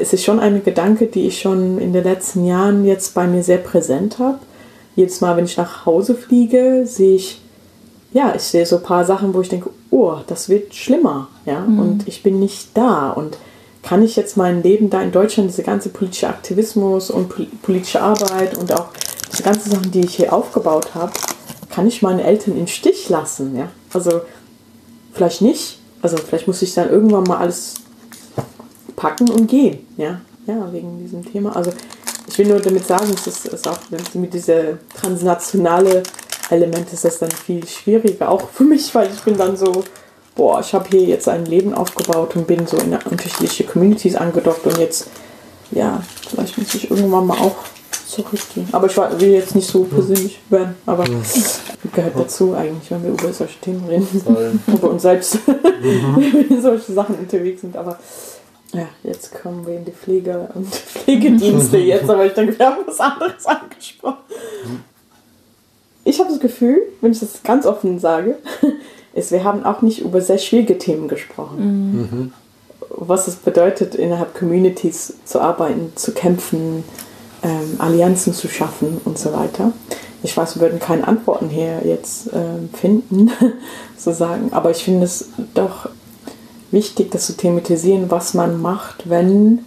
es 0.00 0.12
ist 0.12 0.24
schon 0.24 0.40
ein 0.40 0.62
Gedanke, 0.64 1.06
die 1.06 1.26
ich 1.26 1.40
schon 1.40 1.78
in 1.78 1.92
den 1.92 2.04
letzten 2.04 2.44
Jahren 2.44 2.84
jetzt 2.84 3.14
bei 3.14 3.26
mir 3.26 3.42
sehr 3.42 3.58
präsent 3.58 4.18
habe. 4.18 4.38
Jedes 4.96 5.20
Mal, 5.20 5.36
wenn 5.36 5.44
ich 5.44 5.56
nach 5.56 5.86
Hause 5.86 6.14
fliege, 6.14 6.82
sehe 6.84 7.16
ich, 7.16 7.40
ja, 8.12 8.34
ich 8.34 8.42
sehe 8.42 8.66
so 8.66 8.76
ein 8.76 8.82
paar 8.82 9.04
Sachen, 9.04 9.32
wo 9.34 9.40
ich 9.40 9.48
denke, 9.48 9.70
oh, 9.90 10.16
das 10.26 10.48
wird 10.48 10.74
schlimmer, 10.74 11.28
ja, 11.46 11.60
mhm. 11.60 11.78
und 11.78 12.08
ich 12.08 12.22
bin 12.22 12.40
nicht 12.40 12.70
da 12.74 13.10
und 13.10 13.38
kann 13.82 14.02
ich 14.02 14.16
jetzt 14.16 14.36
mein 14.36 14.62
Leben 14.62 14.90
da 14.90 15.00
in 15.00 15.12
Deutschland, 15.12 15.50
diese 15.50 15.62
ganze 15.62 15.88
politische 15.88 16.28
Aktivismus 16.28 17.10
und 17.10 17.32
politische 17.62 18.02
Arbeit 18.02 18.58
und 18.58 18.72
auch 18.72 18.88
diese 19.32 19.42
ganzen 19.42 19.70
Sachen, 19.70 19.90
die 19.90 20.00
ich 20.00 20.16
hier 20.16 20.32
aufgebaut 20.32 20.94
habe, 20.94 21.12
kann 21.70 21.86
ich 21.86 22.02
meine 22.02 22.24
Eltern 22.24 22.58
im 22.58 22.66
Stich 22.66 23.08
lassen, 23.08 23.56
ja, 23.56 23.68
also 23.94 24.20
vielleicht 25.12 25.40
nicht, 25.40 25.78
also 26.02 26.16
vielleicht 26.16 26.46
muss 26.46 26.62
ich 26.62 26.74
dann 26.74 26.90
irgendwann 26.90 27.24
mal 27.24 27.38
alles 27.38 27.74
packen 29.00 29.30
und 29.30 29.46
gehen. 29.46 29.86
Ja, 29.96 30.20
ja 30.46 30.72
wegen 30.72 30.98
diesem 30.98 31.24
Thema. 31.24 31.56
Also 31.56 31.72
ich 32.28 32.38
will 32.38 32.46
nur 32.46 32.60
damit 32.60 32.86
sagen, 32.86 33.10
es 33.12 33.26
ist, 33.26 33.46
ist 33.46 33.66
auch 33.66 33.78
mit 34.14 34.34
dieser 34.34 34.78
transnationale 35.00 36.02
Element 36.50 36.92
ist 36.92 37.04
das 37.04 37.18
dann 37.18 37.30
viel 37.30 37.66
schwieriger, 37.66 38.28
auch 38.28 38.48
für 38.50 38.64
mich, 38.64 38.94
weil 38.94 39.08
ich 39.12 39.20
bin 39.20 39.38
dann 39.38 39.56
so, 39.56 39.84
boah, 40.34 40.60
ich 40.60 40.74
habe 40.74 40.88
hier 40.90 41.02
jetzt 41.02 41.28
ein 41.28 41.46
Leben 41.46 41.72
aufgebaut 41.72 42.36
und 42.36 42.46
bin 42.46 42.66
so 42.66 42.76
in 42.76 42.96
unterschiedliche 43.10 43.64
Communities 43.64 44.16
angedockt 44.16 44.66
und 44.66 44.76
jetzt, 44.78 45.08
ja, 45.70 46.02
vielleicht 46.28 46.58
muss 46.58 46.74
ich 46.74 46.90
irgendwann 46.90 47.26
mal 47.26 47.38
auch 47.38 47.56
zurückgehen. 48.06 48.68
Aber 48.72 48.88
ich 48.88 48.96
will 48.96 49.30
jetzt 49.30 49.54
nicht 49.54 49.68
so 49.68 49.84
persönlich 49.84 50.40
werden, 50.50 50.74
aber 50.86 51.08
mhm. 51.08 51.22
gehört 51.92 52.18
dazu 52.18 52.54
eigentlich, 52.54 52.90
wenn 52.90 53.04
wir 53.04 53.10
über 53.10 53.32
solche 53.32 53.60
Themen 53.60 53.86
reden, 53.88 54.08
über 54.66 54.90
uns 54.90 55.02
selbst, 55.02 55.38
mhm. 55.46 56.16
wenn 56.48 56.62
solche 56.62 56.92
Sachen 56.92 57.16
unterwegs 57.16 57.60
sind. 57.60 57.76
Aber 57.76 57.98
ja, 58.72 58.86
jetzt 59.02 59.34
kommen 59.42 59.66
wir 59.66 59.76
in 59.76 59.84
die 59.84 59.92
Pflege 59.92 60.48
und 60.54 60.68
Pflegedienste 60.68 61.78
jetzt, 61.78 62.08
aber 62.08 62.26
ich 62.26 62.32
denke, 62.32 62.58
wir 62.58 62.66
haben 62.66 62.82
was 62.86 63.00
anderes 63.00 63.46
angesprochen. 63.46 64.18
Ich 66.04 66.18
habe 66.18 66.30
das 66.30 66.40
Gefühl, 66.40 66.82
wenn 67.00 67.12
ich 67.12 67.20
das 67.20 67.42
ganz 67.42 67.66
offen 67.66 67.98
sage, 67.98 68.36
ist, 69.14 69.32
wir 69.32 69.44
haben 69.44 69.64
auch 69.64 69.82
nicht 69.82 70.00
über 70.00 70.20
sehr 70.20 70.38
schwierige 70.38 70.78
Themen 70.78 71.08
gesprochen. 71.08 71.92
Mhm. 71.92 72.32
Was 72.90 73.28
es 73.28 73.36
bedeutet, 73.36 73.94
innerhalb 73.94 74.34
Communities 74.34 75.14
zu 75.24 75.40
arbeiten, 75.40 75.92
zu 75.96 76.12
kämpfen, 76.12 76.84
ähm, 77.42 77.76
Allianzen 77.78 78.34
zu 78.34 78.48
schaffen 78.48 79.00
und 79.04 79.18
so 79.18 79.32
weiter. 79.32 79.72
Ich 80.22 80.36
weiß, 80.36 80.56
wir 80.56 80.62
würden 80.62 80.80
keine 80.80 81.06
Antworten 81.06 81.48
hier 81.48 81.80
jetzt 81.84 82.30
ähm, 82.32 82.68
finden, 82.72 83.30
sozusagen, 83.96 84.52
aber 84.52 84.70
ich 84.70 84.84
finde 84.84 85.04
es 85.04 85.28
doch 85.54 85.88
wichtig, 86.70 87.10
das 87.10 87.26
zu 87.26 87.36
thematisieren, 87.36 88.10
was 88.10 88.34
man 88.34 88.60
macht, 88.60 89.08
wenn, 89.08 89.66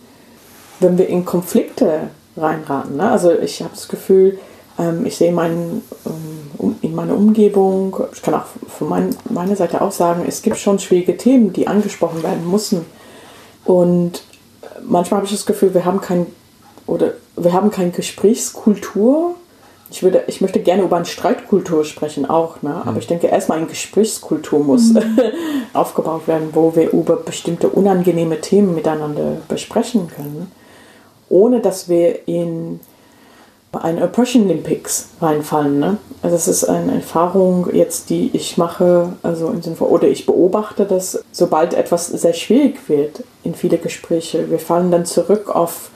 wenn 0.79 0.97
wir 0.97 1.07
in 1.07 1.25
Konflikte 1.25 2.09
reinraten. 2.37 2.97
Ne? 2.97 3.09
Also 3.09 3.31
ich 3.31 3.61
habe 3.61 3.73
das 3.73 3.87
Gefühl, 3.87 4.39
ähm, 4.79 5.05
ich 5.05 5.17
sehe 5.17 5.31
mein, 5.31 5.81
ähm, 6.05 6.75
in 6.81 6.95
meiner 6.95 7.15
Umgebung, 7.15 7.95
ich 8.13 8.21
kann 8.21 8.33
auch 8.33 8.45
von 8.67 8.89
mein, 8.89 9.15
meiner 9.29 9.55
Seite 9.55 9.81
auch 9.81 9.91
sagen, 9.91 10.25
es 10.27 10.41
gibt 10.41 10.57
schon 10.57 10.79
schwierige 10.79 11.17
Themen, 11.17 11.53
die 11.53 11.67
angesprochen 11.67 12.23
werden 12.23 12.49
müssen. 12.49 12.85
Und 13.65 14.23
manchmal 14.83 15.19
habe 15.19 15.25
ich 15.25 15.33
das 15.33 15.45
Gefühl, 15.45 15.73
wir 15.73 15.85
haben 15.85 16.01
kein 16.01 16.25
oder 16.85 17.13
wir 17.37 17.53
haben 17.53 17.71
keine 17.71 17.91
Gesprächskultur 17.91 19.35
ich, 19.93 20.01
würde, 20.01 20.23
ich 20.25 20.41
möchte 20.41 20.59
gerne 20.59 20.81
über 20.81 20.95
eine 20.95 21.05
Streitkultur 21.05 21.85
sprechen 21.85 22.27
auch, 22.27 22.63
ne? 22.63 22.73
aber 22.81 22.93
mhm. 22.93 22.97
ich 22.97 23.07
denke 23.07 23.27
erstmal 23.27 23.59
eine 23.59 23.67
Gesprächskultur 23.67 24.63
muss 24.63 24.89
mhm. 24.93 25.19
aufgebaut 25.73 26.27
werden, 26.27 26.49
wo 26.53 26.75
wir 26.75 26.91
über 26.91 27.15
bestimmte 27.15 27.69
unangenehme 27.69 28.41
Themen 28.41 28.73
miteinander 28.73 29.37
besprechen 29.47 30.07
können, 30.07 30.51
ohne 31.29 31.59
dass 31.59 31.89
wir 31.89 32.27
in 32.27 32.79
ein 33.71 34.01
Oppression 34.01 34.45
Olympics 34.45 35.09
reinfallen. 35.21 35.79
Ne? 35.79 35.97
Also 36.23 36.35
das 36.35 36.47
ist 36.47 36.63
eine 36.63 36.95
Erfahrung 36.95 37.69
jetzt, 37.71 38.09
die 38.09 38.31
ich 38.33 38.57
mache, 38.57 39.13
also 39.21 39.49
in 39.49 39.61
Sinne 39.61 39.75
von, 39.75 39.89
oder 39.89 40.07
ich 40.07 40.25
beobachte, 40.25 40.85
dass 40.85 41.23
sobald 41.31 41.75
etwas 41.75 42.07
sehr 42.07 42.33
schwierig 42.33 42.89
wird 42.89 43.23
in 43.43 43.53
viele 43.53 43.77
Gespräche, 43.77 44.49
wir 44.49 44.59
fallen 44.59 44.89
dann 44.89 45.05
zurück 45.05 45.55
auf 45.55 45.91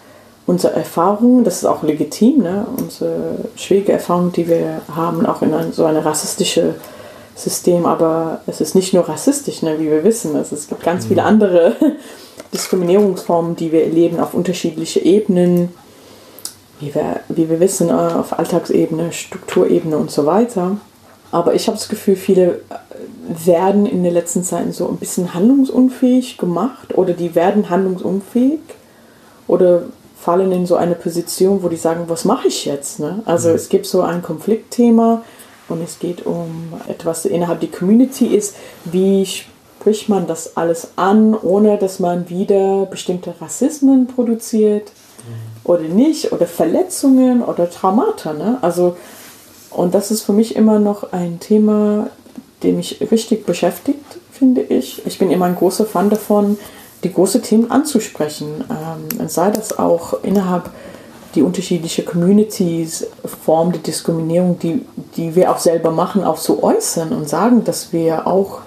unsere 0.48 0.74
Erfahrungen, 0.74 1.44
das 1.44 1.58
ist 1.58 1.66
auch 1.66 1.84
legitim, 1.84 2.40
ne? 2.40 2.66
unsere 2.78 3.36
schwierige 3.58 3.92
Erfahrungen, 3.92 4.32
die 4.32 4.48
wir 4.48 4.82
haben, 4.96 5.26
auch 5.26 5.42
in 5.42 5.54
ein, 5.54 5.74
so 5.74 5.86
ein 5.86 5.98
rassistisches 5.98 6.74
System, 7.36 7.86
aber 7.86 8.42
es 8.48 8.62
ist 8.62 8.74
nicht 8.74 8.94
nur 8.94 9.08
rassistisch, 9.08 9.62
ne? 9.62 9.78
wie 9.80 9.92
wir 9.92 10.04
wissen, 10.04 10.36
es 10.36 10.68
gibt 10.68 10.84
ganz 10.84 11.06
viele 11.06 11.22
mhm. 11.22 11.28
andere 11.28 11.76
Diskriminierungsformen, 12.54 13.58
die 13.58 13.74
wir 13.74 13.84
erleben 13.84 14.20
auf 14.22 14.34
unterschiedlichen 14.34 15.04
Ebenen, 15.04 15.70
wie 16.80 16.96
wir, 16.96 17.20
wie 17.28 17.50
wir 17.50 17.60
wissen, 17.60 17.90
äh, 17.90 17.92
auf 17.92 18.40
Alltagsebene, 18.40 19.12
Strukturebene 19.12 19.98
und 19.98 20.12
so 20.12 20.26
weiter. 20.26 20.78
Aber 21.30 21.56
ich 21.56 21.68
habe 21.68 21.78
das 21.78 21.90
Gefühl, 21.90 22.16
viele 22.16 22.62
werden 23.28 23.86
in 23.86 24.04
den 24.04 24.14
letzten 24.14 24.44
Zeiten 24.44 24.72
so 24.72 24.88
ein 24.88 24.96
bisschen 24.96 25.34
handlungsunfähig 25.34 26.38
gemacht 26.38 26.98
oder 26.98 27.12
die 27.12 27.36
werden 27.36 27.70
handlungsunfähig 27.70 28.62
oder 29.48 29.84
fallen 30.28 30.52
in 30.52 30.66
so 30.66 30.76
eine 30.76 30.96
Position, 30.96 31.64
wo 31.64 31.70
die 31.70 31.78
sagen, 31.78 32.04
was 32.08 32.26
mache 32.26 32.50
ich 32.50 32.66
jetzt? 32.66 33.00
Ne? 33.00 33.22
Also 33.24 33.48
mhm. 33.48 33.56
es 33.56 33.70
gibt 33.70 33.86
so 33.86 34.02
ein 34.02 34.22
Konfliktthema 34.22 35.22
und 35.70 35.82
es 35.82 36.00
geht 36.00 36.26
um 36.26 36.74
etwas 36.90 37.24
innerhalb 37.24 37.62
der 37.62 37.70
Community 37.72 38.26
ist, 38.26 38.58
wie 38.84 39.26
spricht 39.26 40.10
man 40.10 40.28
das 40.28 40.58
alles 40.58 40.90
an, 40.98 41.34
ohne 41.34 41.78
dass 41.78 42.02
man 42.02 42.30
wieder 42.30 42.88
bestimmte 42.88 43.36
Rassismen 43.40 44.08
produziert 44.08 44.92
mhm. 44.92 45.72
oder 45.72 45.84
nicht 45.84 46.34
oder 46.34 46.46
Verletzungen 46.46 47.42
oder 47.42 47.70
Traumata. 47.70 48.34
Ne? 48.34 48.58
Also 48.62 48.98
und 49.72 49.96
das 49.96 50.12
ist 50.12 50.24
für 50.24 50.34
mich 50.34 50.58
immer 50.58 50.78
noch 50.78 51.14
ein 51.14 51.40
Thema, 51.40 52.10
dem 52.64 52.76
mich 52.76 53.00
richtig 53.12 53.46
beschäftigt, 53.46 54.20
finde 54.34 54.60
ich. 54.60 55.06
Ich 55.06 55.20
bin 55.20 55.32
immer 55.32 55.46
ein 55.46 55.56
großer 55.56 55.86
Fan 55.86 56.10
davon, 56.10 56.58
die 57.04 57.14
großen 57.14 57.42
Themen 57.42 57.72
anzusprechen. 57.72 58.64
Ähm, 58.70 59.28
sei 59.28 59.52
das 59.52 59.78
auch 59.78 60.24
innerhalb 60.24 60.70
die 61.36 61.44
unterschiedlichen 61.44 62.06
Communities, 62.06 63.06
Formen 63.44 63.74
der 63.74 63.82
Diskriminierung, 63.82 64.58
die, 64.60 64.86
die 65.16 65.36
wir 65.36 65.52
auch 65.52 65.60
selber 65.60 65.92
machen, 65.92 66.24
auch 66.24 66.40
zu 66.40 66.64
äußern 66.64 67.12
und 67.12 67.30
sagen, 67.30 67.64
dass 67.64 67.94
wir 67.94 68.26
auch, 68.26 68.62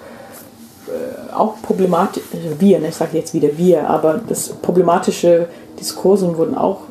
äh, 0.87 1.33
auch 1.33 1.55
problematisch, 1.61 2.23
also 2.33 2.61
wir, 2.61 2.79
ne, 2.79 2.89
ich 2.89 2.95
sage 2.95 3.17
jetzt 3.17 3.33
wieder 3.33 3.57
wir, 3.57 3.89
aber 3.89 4.21
das 4.27 4.49
problematische 4.49 5.47
Diskursen 5.79 6.37
wurden 6.37 6.55
auch 6.55 6.81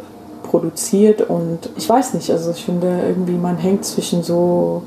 produziert 0.42 1.22
und 1.22 1.70
ich 1.76 1.88
weiß 1.88 2.14
nicht, 2.14 2.30
also 2.30 2.50
ich 2.50 2.64
finde 2.64 3.02
irgendwie, 3.06 3.38
man 3.38 3.56
hängt 3.56 3.84
zwischen 3.84 4.22
so, 4.22 4.82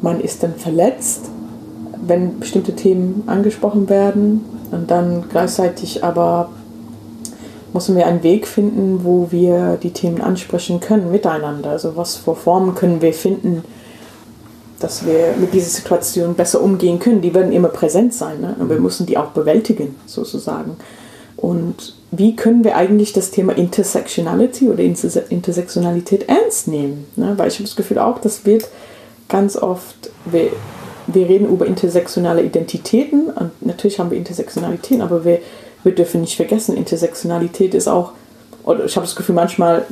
man 0.00 0.20
ist 0.20 0.42
dann 0.42 0.54
verletzt, 0.54 1.24
wenn 2.06 2.40
bestimmte 2.40 2.74
Themen 2.74 3.24
angesprochen 3.26 3.88
werden 3.88 4.44
und 4.70 4.90
dann 4.90 5.24
gleichzeitig 5.30 6.04
aber 6.04 6.50
müssen 7.72 7.96
wir 7.96 8.06
einen 8.06 8.22
Weg 8.22 8.46
finden, 8.46 9.00
wo 9.02 9.28
wir 9.30 9.78
die 9.82 9.92
Themen 9.92 10.20
ansprechen 10.20 10.80
können 10.80 11.10
miteinander. 11.10 11.70
Also 11.70 11.96
was 11.96 12.16
für 12.16 12.36
Formen 12.36 12.74
können 12.74 13.02
wir 13.02 13.12
finden, 13.12 13.64
dass 14.78 15.04
wir 15.04 15.34
mit 15.38 15.52
dieser 15.52 15.70
Situation 15.70 16.34
besser 16.34 16.62
umgehen 16.62 17.00
können. 17.00 17.20
Die 17.20 17.34
werden 17.34 17.52
immer 17.52 17.68
präsent 17.68 18.14
sein 18.14 18.40
ne? 18.40 18.54
und 18.58 18.68
wir 18.68 18.76
mhm. 18.76 18.82
müssen 18.82 19.06
die 19.06 19.18
auch 19.18 19.30
bewältigen 19.30 19.96
sozusagen. 20.06 20.76
Und 21.36 21.96
wie 22.10 22.36
können 22.36 22.62
wir 22.64 22.76
eigentlich 22.76 23.12
das 23.12 23.30
Thema 23.30 23.56
Intersectionality 23.56 24.68
oder 24.68 24.82
Intersektionalität 24.82 26.28
ernst 26.28 26.68
nehmen? 26.68 27.06
Ne? 27.16 27.34
Weil 27.36 27.48
ich 27.48 27.54
habe 27.54 27.64
das 27.64 27.76
Gefühl 27.76 27.98
auch, 27.98 28.18
das 28.20 28.46
wird 28.46 28.68
ganz 29.28 29.56
oft, 29.56 30.10
wir, 31.06 31.28
reden 31.28 31.48
über 31.48 31.66
intersektionale 31.66 32.42
Identitäten 32.42 33.28
und 33.28 33.50
natürlich 33.64 33.98
haben 33.98 34.10
wir 34.10 34.18
Intersektionalitäten, 34.18 35.02
aber 35.02 35.24
wir, 35.24 35.40
wir 35.82 35.94
dürfen 35.94 36.20
nicht 36.20 36.36
vergessen, 36.36 36.76
Intersektionalität 36.76 37.74
ist 37.74 37.88
auch, 37.88 38.12
oder 38.64 38.84
ich 38.84 38.96
habe 38.96 39.06
das 39.06 39.16
Gefühl, 39.16 39.34
manchmal 39.34 39.84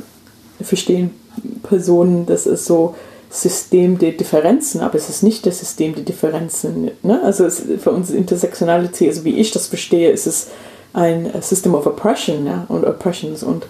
verstehen 0.61 1.11
Personen, 1.63 2.25
das 2.25 2.45
ist 2.45 2.65
so 2.65 2.95
System 3.29 3.97
der 3.97 4.11
Differenzen, 4.11 4.81
aber 4.81 4.95
es 4.95 5.09
ist 5.09 5.23
nicht 5.23 5.45
das 5.45 5.59
System 5.59 5.95
der 5.95 6.03
Differenzen. 6.03 6.91
Ne? 7.01 7.21
Also 7.23 7.45
es, 7.45 7.63
für 7.79 7.91
uns 7.91 8.11
Intersektionalität, 8.11 9.09
also 9.09 9.23
wie 9.23 9.39
ich 9.39 9.51
das 9.51 9.67
verstehe, 9.67 10.11
ist 10.11 10.27
es 10.27 10.49
ein 10.93 11.31
System 11.41 11.73
of 11.73 11.87
Oppression 11.87 12.45
ja, 12.45 12.65
und 12.69 12.85
Oppressions 12.85 13.41
und 13.41 13.65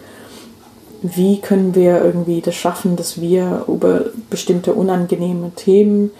wie 1.01 1.39
können 1.39 1.75
wir 1.75 2.03
irgendwie 2.03 2.41
das 2.41 2.55
schaffen, 2.55 2.95
dass 2.95 3.19
wir 3.19 3.65
über 3.67 4.05
bestimmte 4.29 4.73
unangenehme 4.73 5.51
Themen, 5.55 6.11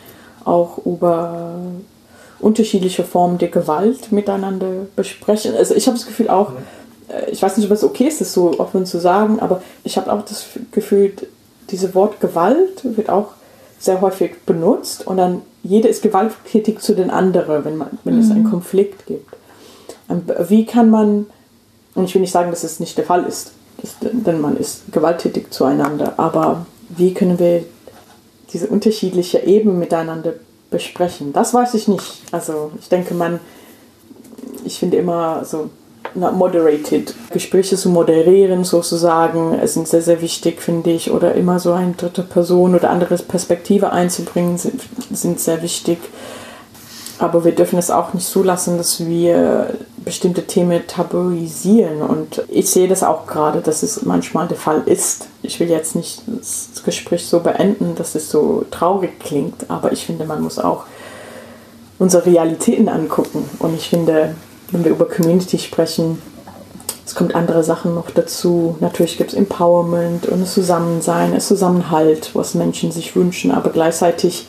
auch 0.45 0.79
über 0.85 1.57
unterschiedliche 2.39 3.03
Formen 3.03 3.37
der 3.37 3.47
Gewalt 3.47 4.11
miteinander 4.11 4.85
besprechen. 4.95 5.55
Also 5.55 5.75
ich 5.75 5.87
habe 5.87 5.97
das 5.97 6.05
Gefühl 6.05 6.29
auch, 6.29 6.51
äh, 7.07 7.31
ich 7.31 7.41
weiß 7.41 7.57
nicht, 7.57 7.65
ob 7.65 7.71
es 7.71 7.83
okay 7.83 8.05
ist, 8.05 8.21
das 8.21 8.33
so 8.33 8.59
offen 8.59 8.85
zu 8.85 8.99
sagen, 8.99 9.39
aber 9.39 9.61
ich 9.83 9.97
habe 9.97 10.11
auch 10.11 10.23
das 10.23 10.45
Gefühl, 10.71 11.13
dieses 11.69 11.95
Wort 11.95 12.19
Gewalt 12.19 12.81
wird 12.83 13.09
auch 13.09 13.29
sehr 13.79 14.01
häufig 14.01 14.41
benutzt 14.45 15.07
und 15.07 15.17
dann 15.17 15.41
jeder 15.63 15.89
ist 15.89 16.03
gewalttätig 16.03 16.79
zu 16.79 16.93
den 16.93 17.09
anderen, 17.09 17.65
wenn, 17.65 17.77
man, 17.77 17.89
wenn 18.03 18.15
mhm. 18.15 18.21
es 18.21 18.31
einen 18.31 18.43
mhm. 18.43 18.49
Konflikt 18.49 19.05
gibt. 19.05 19.33
Ähm, 20.09 20.23
wie 20.47 20.65
kann 20.65 20.89
man, 20.89 21.27
und 21.95 22.05
ich 22.05 22.13
will 22.13 22.21
nicht 22.21 22.31
sagen, 22.31 22.51
dass 22.51 22.63
es 22.63 22.79
nicht 22.79 22.97
der 22.97 23.05
Fall 23.05 23.23
ist, 23.23 23.51
dass, 23.81 23.95
denn 24.01 24.41
man 24.41 24.57
ist 24.57 24.91
gewalttätig 24.91 25.51
zueinander, 25.51 26.13
aber 26.17 26.65
wie 26.89 27.13
können 27.13 27.39
wir 27.39 27.63
diese 28.53 28.67
unterschiedlichen 28.67 29.45
Ebenen 29.45 29.79
miteinander 29.79 30.33
besprechen? 30.69 31.33
Das 31.33 31.53
weiß 31.53 31.73
ich 31.73 31.87
nicht. 31.87 32.21
Also 32.31 32.71
ich 32.79 32.89
denke, 32.89 33.13
man, 33.13 33.39
ich 34.65 34.79
finde 34.79 34.97
immer 34.97 35.43
so 35.45 35.69
moderated. 36.15 37.13
Gespräche 37.31 37.75
zu 37.75 37.89
moderieren 37.89 38.63
sozusagen 38.63 39.59
sind 39.67 39.87
sehr, 39.87 40.01
sehr 40.01 40.21
wichtig, 40.21 40.61
finde 40.61 40.91
ich. 40.91 41.11
Oder 41.11 41.35
immer 41.35 41.59
so 41.59 41.73
eine 41.73 41.93
dritte 41.93 42.23
Person 42.23 42.75
oder 42.75 42.89
andere 42.89 43.15
Perspektive 43.17 43.91
einzubringen, 43.91 44.57
sind, 44.57 44.81
sind 45.11 45.39
sehr 45.39 45.61
wichtig. 45.61 45.97
Aber 47.19 47.45
wir 47.45 47.53
dürfen 47.53 47.77
es 47.77 47.91
auch 47.91 48.13
nicht 48.13 48.27
zulassen, 48.27 48.77
dass 48.77 49.05
wir 49.05 49.75
bestimmte 50.03 50.45
Themen 50.45 50.81
tabuisieren. 50.87 52.01
Und 52.01 52.43
ich 52.49 52.69
sehe 52.69 52.87
das 52.87 53.03
auch 53.03 53.27
gerade, 53.27 53.61
dass 53.61 53.83
es 53.83 54.03
manchmal 54.03 54.47
der 54.47 54.57
Fall 54.57 54.83
ist. 54.85 55.27
Ich 55.41 55.59
will 55.59 55.69
jetzt 55.69 55.95
nicht 55.95 56.23
das 56.27 56.83
Gespräch 56.83 57.25
so 57.25 57.39
beenden, 57.39 57.95
dass 57.95 58.15
es 58.15 58.29
so 58.29 58.65
traurig 58.71 59.19
klingt, 59.19 59.69
aber 59.69 59.91
ich 59.91 60.05
finde, 60.05 60.25
man 60.25 60.41
muss 60.41 60.59
auch 60.59 60.83
unsere 61.99 62.25
Realitäten 62.25 62.89
angucken. 62.89 63.49
Und 63.59 63.75
ich 63.75 63.89
finde, 63.89 64.35
wenn 64.71 64.83
wir 64.83 64.91
über 64.91 65.07
Community 65.07 65.59
sprechen, 65.59 66.21
es 67.05 67.15
kommt 67.15 67.35
andere 67.35 67.63
Sachen 67.63 67.93
noch 67.95 68.09
dazu. 68.09 68.75
Natürlich 68.79 69.17
gibt 69.17 69.31
es 69.31 69.37
Empowerment 69.37 70.25
und 70.25 70.41
das 70.41 70.53
Zusammensein, 70.53 71.33
das 71.33 71.47
Zusammenhalt, 71.47 72.31
was 72.33 72.55
Menschen 72.55 72.91
sich 72.91 73.15
wünschen, 73.15 73.51
aber 73.51 73.69
gleichzeitig, 73.69 74.47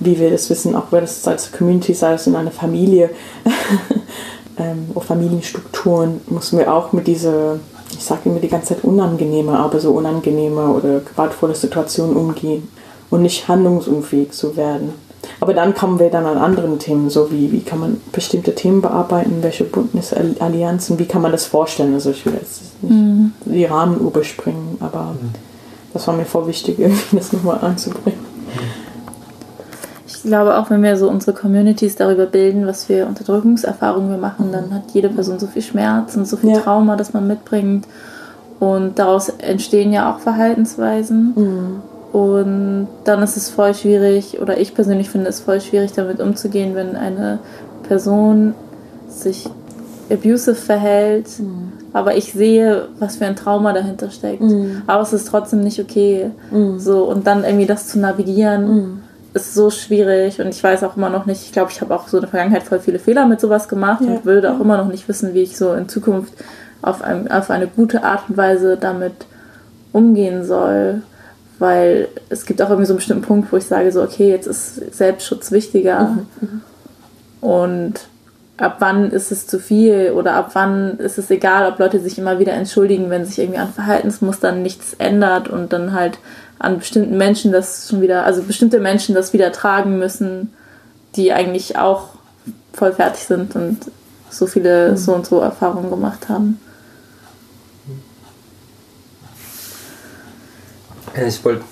wie 0.00 0.18
wir 0.18 0.30
das 0.30 0.50
wissen, 0.50 0.74
auch 0.74 0.90
wenn 0.90 1.04
es 1.04 1.26
als 1.26 1.52
Community, 1.52 1.94
sei 1.94 2.14
es 2.14 2.26
in 2.26 2.36
einer 2.36 2.50
Familie 2.50 3.10
ähm, 4.58 4.86
oder 4.94 5.04
Familienstrukturen, 5.04 6.20
müssen 6.28 6.58
wir 6.58 6.72
auch 6.72 6.92
mit 6.92 7.06
dieser, 7.06 7.58
ich 7.92 8.04
sage 8.04 8.22
immer 8.24 8.40
die 8.40 8.48
ganze 8.48 8.74
Zeit 8.74 8.84
unangenehme, 8.84 9.58
aber 9.58 9.80
so 9.80 9.92
unangenehme 9.92 10.68
oder 10.68 11.00
gewaltvolle 11.00 11.54
Situationen 11.54 12.16
umgehen 12.16 12.68
und 13.10 13.22
nicht 13.22 13.48
handlungsunfähig 13.48 14.32
zu 14.32 14.56
werden. 14.56 14.94
Aber 15.40 15.54
dann 15.54 15.74
kommen 15.74 15.98
wir 15.98 16.10
dann 16.10 16.26
an 16.26 16.38
anderen 16.38 16.78
Themen, 16.78 17.10
so 17.10 17.30
wie, 17.30 17.50
wie 17.52 17.60
kann 17.60 17.80
man 17.80 18.00
bestimmte 18.12 18.54
Themen 18.54 18.82
bearbeiten, 18.82 19.38
welche 19.42 19.64
Bündnisallianzen, 19.64 20.98
wie 20.98 21.06
kann 21.06 21.22
man 21.22 21.32
das 21.32 21.46
vorstellen? 21.46 21.94
Also 21.94 22.10
ich 22.10 22.24
will 22.26 22.34
jetzt 22.34 22.82
nicht 22.82 22.92
mhm. 22.92 23.32
die 23.44 23.64
Rahmen 23.64 24.00
überspringen, 24.00 24.76
aber 24.80 25.14
mhm. 25.20 25.30
das 25.92 26.06
war 26.06 26.14
mir 26.14 26.26
voll 26.26 26.46
wichtig, 26.46 26.78
irgendwie 26.78 27.16
das 27.16 27.32
nochmal 27.32 27.58
anzubringen. 27.60 28.20
Ich 28.48 28.83
glaube 30.24 30.58
auch, 30.58 30.70
wenn 30.70 30.82
wir 30.82 30.96
so 30.96 31.08
unsere 31.08 31.32
Communities 31.32 31.96
darüber 31.96 32.26
bilden, 32.26 32.66
was 32.66 32.84
für 32.84 33.06
Unterdrückungserfahrungen 33.06 34.10
wir 34.10 34.18
machen, 34.18 34.50
dann 34.52 34.74
hat 34.74 34.82
jede 34.92 35.08
Person 35.08 35.38
so 35.38 35.46
viel 35.46 35.62
Schmerz 35.62 36.16
und 36.16 36.26
so 36.26 36.36
viel 36.36 36.50
ja. 36.50 36.60
Trauma, 36.60 36.96
das 36.96 37.12
man 37.12 37.26
mitbringt. 37.26 37.86
Und 38.60 38.98
daraus 38.98 39.28
entstehen 39.28 39.92
ja 39.92 40.12
auch 40.12 40.18
Verhaltensweisen. 40.18 41.32
Mhm. 41.36 42.18
Und 42.18 42.88
dann 43.04 43.22
ist 43.22 43.36
es 43.36 43.50
voll 43.50 43.74
schwierig, 43.74 44.40
oder 44.40 44.58
ich 44.58 44.74
persönlich 44.74 45.10
finde 45.10 45.28
es 45.28 45.40
voll 45.40 45.60
schwierig, 45.60 45.92
damit 45.92 46.20
umzugehen, 46.20 46.74
wenn 46.74 46.94
eine 46.94 47.40
Person 47.82 48.54
sich 49.08 49.48
abusive 50.10 50.54
verhält, 50.54 51.26
mhm. 51.38 51.72
aber 51.92 52.16
ich 52.16 52.32
sehe, 52.32 52.88
was 52.98 53.16
für 53.16 53.26
ein 53.26 53.36
Trauma 53.36 53.72
dahinter 53.72 54.10
steckt. 54.10 54.42
Mhm. 54.42 54.82
Aber 54.86 55.02
es 55.02 55.12
ist 55.12 55.28
trotzdem 55.28 55.60
nicht 55.60 55.80
okay. 55.80 56.30
Mhm. 56.50 56.78
So, 56.78 57.04
und 57.04 57.26
dann 57.26 57.44
irgendwie 57.44 57.66
das 57.66 57.88
zu 57.88 57.98
navigieren, 57.98 58.74
mhm. 58.74 59.02
Ist 59.34 59.54
so 59.54 59.70
schwierig. 59.70 60.40
Und 60.40 60.48
ich 60.48 60.62
weiß 60.62 60.82
auch 60.84 60.96
immer 60.96 61.10
noch 61.10 61.26
nicht, 61.26 61.42
ich 61.42 61.52
glaube, 61.52 61.70
ich 61.70 61.80
habe 61.80 61.94
auch 61.94 62.08
so 62.08 62.16
in 62.16 62.22
der 62.22 62.30
Vergangenheit 62.30 62.62
voll 62.62 62.80
viele 62.80 62.98
Fehler 62.98 63.26
mit 63.26 63.40
sowas 63.40 63.68
gemacht 63.68 64.02
ja. 64.02 64.08
und 64.08 64.24
würde 64.24 64.52
auch 64.52 64.60
immer 64.60 64.76
noch 64.76 64.88
nicht 64.88 65.08
wissen, 65.08 65.34
wie 65.34 65.42
ich 65.42 65.56
so 65.56 65.74
in 65.74 65.88
Zukunft 65.88 66.32
auf, 66.82 67.02
ein, 67.02 67.30
auf 67.30 67.50
eine 67.50 67.66
gute 67.66 68.04
Art 68.04 68.28
und 68.28 68.36
Weise 68.36 68.76
damit 68.76 69.26
umgehen 69.92 70.44
soll 70.44 71.02
weil 71.58 72.08
es 72.28 72.46
gibt 72.46 72.60
auch 72.62 72.68
irgendwie 72.68 72.86
so 72.86 72.92
einen 72.92 72.98
bestimmten 72.98 73.24
Punkt, 73.24 73.52
wo 73.52 73.56
ich 73.56 73.66
sage, 73.66 73.92
so, 73.92 74.02
okay, 74.02 74.28
jetzt 74.30 74.46
ist 74.46 74.94
Selbstschutz 74.94 75.52
wichtiger. 75.52 76.00
Mhm, 76.00 76.26
mhm. 76.40 76.60
Und 77.40 77.94
ab 78.56 78.76
wann 78.78 79.10
ist 79.10 79.32
es 79.32 79.46
zu 79.46 79.58
viel 79.58 80.12
oder 80.16 80.34
ab 80.34 80.50
wann 80.54 80.98
ist 80.98 81.18
es 81.18 81.30
egal, 81.30 81.70
ob 81.70 81.78
Leute 81.78 82.00
sich 82.00 82.18
immer 82.18 82.38
wieder 82.38 82.52
entschuldigen, 82.52 83.10
wenn 83.10 83.24
sich 83.24 83.38
irgendwie 83.38 83.58
an 83.58 83.72
Verhaltensmustern 83.72 84.62
nichts 84.62 84.94
ändert 84.94 85.48
und 85.48 85.72
dann 85.72 85.92
halt 85.92 86.18
an 86.58 86.78
bestimmten 86.78 87.16
Menschen 87.16 87.52
das 87.52 87.88
schon 87.88 88.00
wieder, 88.00 88.24
also 88.24 88.42
bestimmte 88.42 88.80
Menschen 88.80 89.14
das 89.14 89.32
wieder 89.32 89.52
tragen 89.52 89.98
müssen, 89.98 90.52
die 91.16 91.32
eigentlich 91.32 91.76
auch 91.76 92.10
voll 92.72 92.92
fertig 92.92 93.22
sind 93.22 93.54
und 93.54 93.78
so 94.30 94.46
viele 94.46 94.92
mhm. 94.92 94.96
so 94.96 95.14
und 95.14 95.26
so 95.26 95.40
Erfahrungen 95.40 95.90
gemacht 95.90 96.28
haben. 96.28 96.60
Ich 101.26 101.44
wollte 101.44 101.62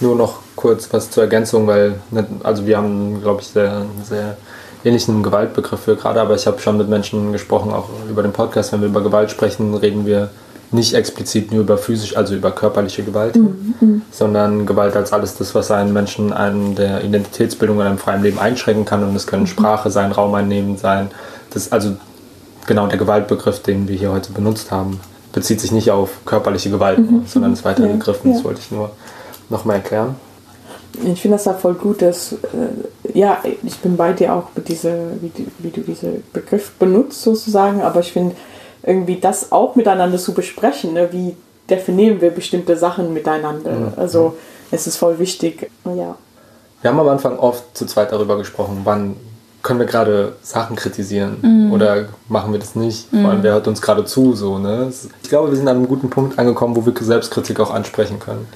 nur 0.00 0.16
noch 0.16 0.38
kurz 0.56 0.92
was 0.92 1.10
zur 1.10 1.24
Ergänzung, 1.24 1.66
weil 1.66 2.00
also 2.42 2.66
wir 2.66 2.78
haben, 2.78 3.20
glaube 3.20 3.42
ich, 3.42 3.48
sehr, 3.48 3.84
sehr 4.02 4.36
ähnlichen 4.84 5.22
Gewaltbegriff 5.22 5.80
für 5.80 5.96
gerade, 5.96 6.20
aber 6.20 6.34
ich 6.34 6.46
habe 6.46 6.58
schon 6.60 6.78
mit 6.78 6.88
Menschen 6.88 7.32
gesprochen, 7.32 7.72
auch 7.72 7.88
über 8.08 8.22
den 8.22 8.32
Podcast, 8.32 8.72
wenn 8.72 8.80
wir 8.80 8.88
über 8.88 9.02
Gewalt 9.02 9.30
sprechen, 9.30 9.74
reden 9.74 10.06
wir 10.06 10.30
nicht 10.70 10.94
explizit 10.94 11.50
nur 11.50 11.62
über 11.62 11.78
physisch, 11.78 12.16
also 12.16 12.34
über 12.34 12.50
körperliche 12.50 13.02
Gewalt, 13.02 13.36
mhm. 13.36 13.74
mhm. 13.80 14.02
sondern 14.10 14.66
Gewalt 14.66 14.96
als 14.96 15.12
alles 15.12 15.36
das, 15.36 15.54
was 15.54 15.70
einen 15.70 15.92
Menschen 15.92 16.32
an 16.32 16.74
der 16.74 17.04
Identitätsbildung 17.04 17.80
in 17.80 17.86
einem 17.86 17.98
freien 17.98 18.22
Leben 18.22 18.38
einschränken 18.38 18.84
kann. 18.84 19.02
Und 19.02 19.16
es 19.16 19.26
können 19.26 19.42
mhm. 19.42 19.48
Sprache 19.48 19.90
sein, 19.90 20.12
Raum 20.12 20.34
einnehmen 20.34 20.76
sein. 20.76 21.10
Das 21.50 21.72
also 21.72 21.96
genau 22.66 22.86
der 22.86 22.98
Gewaltbegriff, 22.98 23.60
den 23.60 23.88
wir 23.88 23.96
hier 23.96 24.12
heute 24.12 24.32
benutzt 24.32 24.70
haben 24.70 25.00
bezieht 25.32 25.60
sich 25.60 25.72
nicht 25.72 25.90
auf 25.90 26.10
körperliche 26.24 26.70
Gewalt, 26.70 26.98
mhm. 26.98 27.22
sondern 27.26 27.52
ist 27.52 27.64
weiter 27.64 27.86
ja, 27.86 27.92
gegriffen. 27.92 28.32
Das 28.32 28.44
wollte 28.44 28.60
ich 28.60 28.70
nur 28.70 28.90
nochmal 29.48 29.76
erklären. 29.76 30.16
Ich 31.04 31.20
finde 31.20 31.36
das 31.36 31.44
ja 31.44 31.54
voll 31.54 31.74
gut, 31.74 32.02
dass, 32.02 32.32
äh, 32.32 33.16
ja, 33.16 33.38
ich 33.62 33.76
bin 33.78 33.96
bei 33.96 34.12
dir 34.12 34.34
auch 34.34 34.48
mit 34.56 34.68
dieser, 34.68 34.94
wie, 35.20 35.30
wie 35.58 35.70
du 35.70 35.82
diesen 35.82 36.24
Begriff 36.32 36.72
benutzt 36.72 37.22
sozusagen, 37.22 37.82
aber 37.82 38.00
ich 38.00 38.12
finde 38.12 38.34
irgendwie 38.88 39.16
das 39.16 39.52
auch 39.52 39.76
miteinander 39.76 40.16
zu 40.16 40.32
besprechen, 40.32 40.94
ne? 40.94 41.08
wie 41.12 41.36
definieren 41.68 42.22
wir 42.22 42.30
bestimmte 42.30 42.76
Sachen 42.76 43.12
miteinander. 43.12 43.72
Mhm. 43.72 43.92
Also 43.96 44.36
es 44.70 44.86
ist 44.86 44.96
voll 44.96 45.18
wichtig, 45.18 45.70
ja. 45.84 46.16
Wir 46.80 46.90
haben 46.90 47.00
am 47.00 47.08
Anfang 47.08 47.38
oft 47.38 47.76
zu 47.76 47.84
zweit 47.86 48.12
darüber 48.12 48.38
gesprochen, 48.38 48.80
wann 48.84 49.16
können 49.62 49.80
wir 49.80 49.86
gerade 49.86 50.36
Sachen 50.40 50.76
kritisieren 50.76 51.36
mhm. 51.42 51.72
oder 51.72 52.06
machen 52.28 52.52
wir 52.52 52.60
das 52.60 52.76
nicht? 52.76 53.12
Mhm. 53.12 53.22
Vor 53.22 53.30
allem, 53.30 53.42
wer 53.42 53.52
hört 53.52 53.68
uns 53.68 53.82
gerade 53.82 54.06
zu? 54.06 54.34
So, 54.34 54.58
ne? 54.58 54.90
Ich 55.22 55.28
glaube, 55.28 55.50
wir 55.50 55.56
sind 55.56 55.68
an 55.68 55.76
einem 55.76 55.88
guten 55.88 56.08
Punkt 56.08 56.38
angekommen, 56.38 56.74
wo 56.74 56.86
wir 56.86 56.94
Selbstkritik 56.98 57.60
auch 57.60 57.70
ansprechen 57.70 58.18
können. 58.18 58.48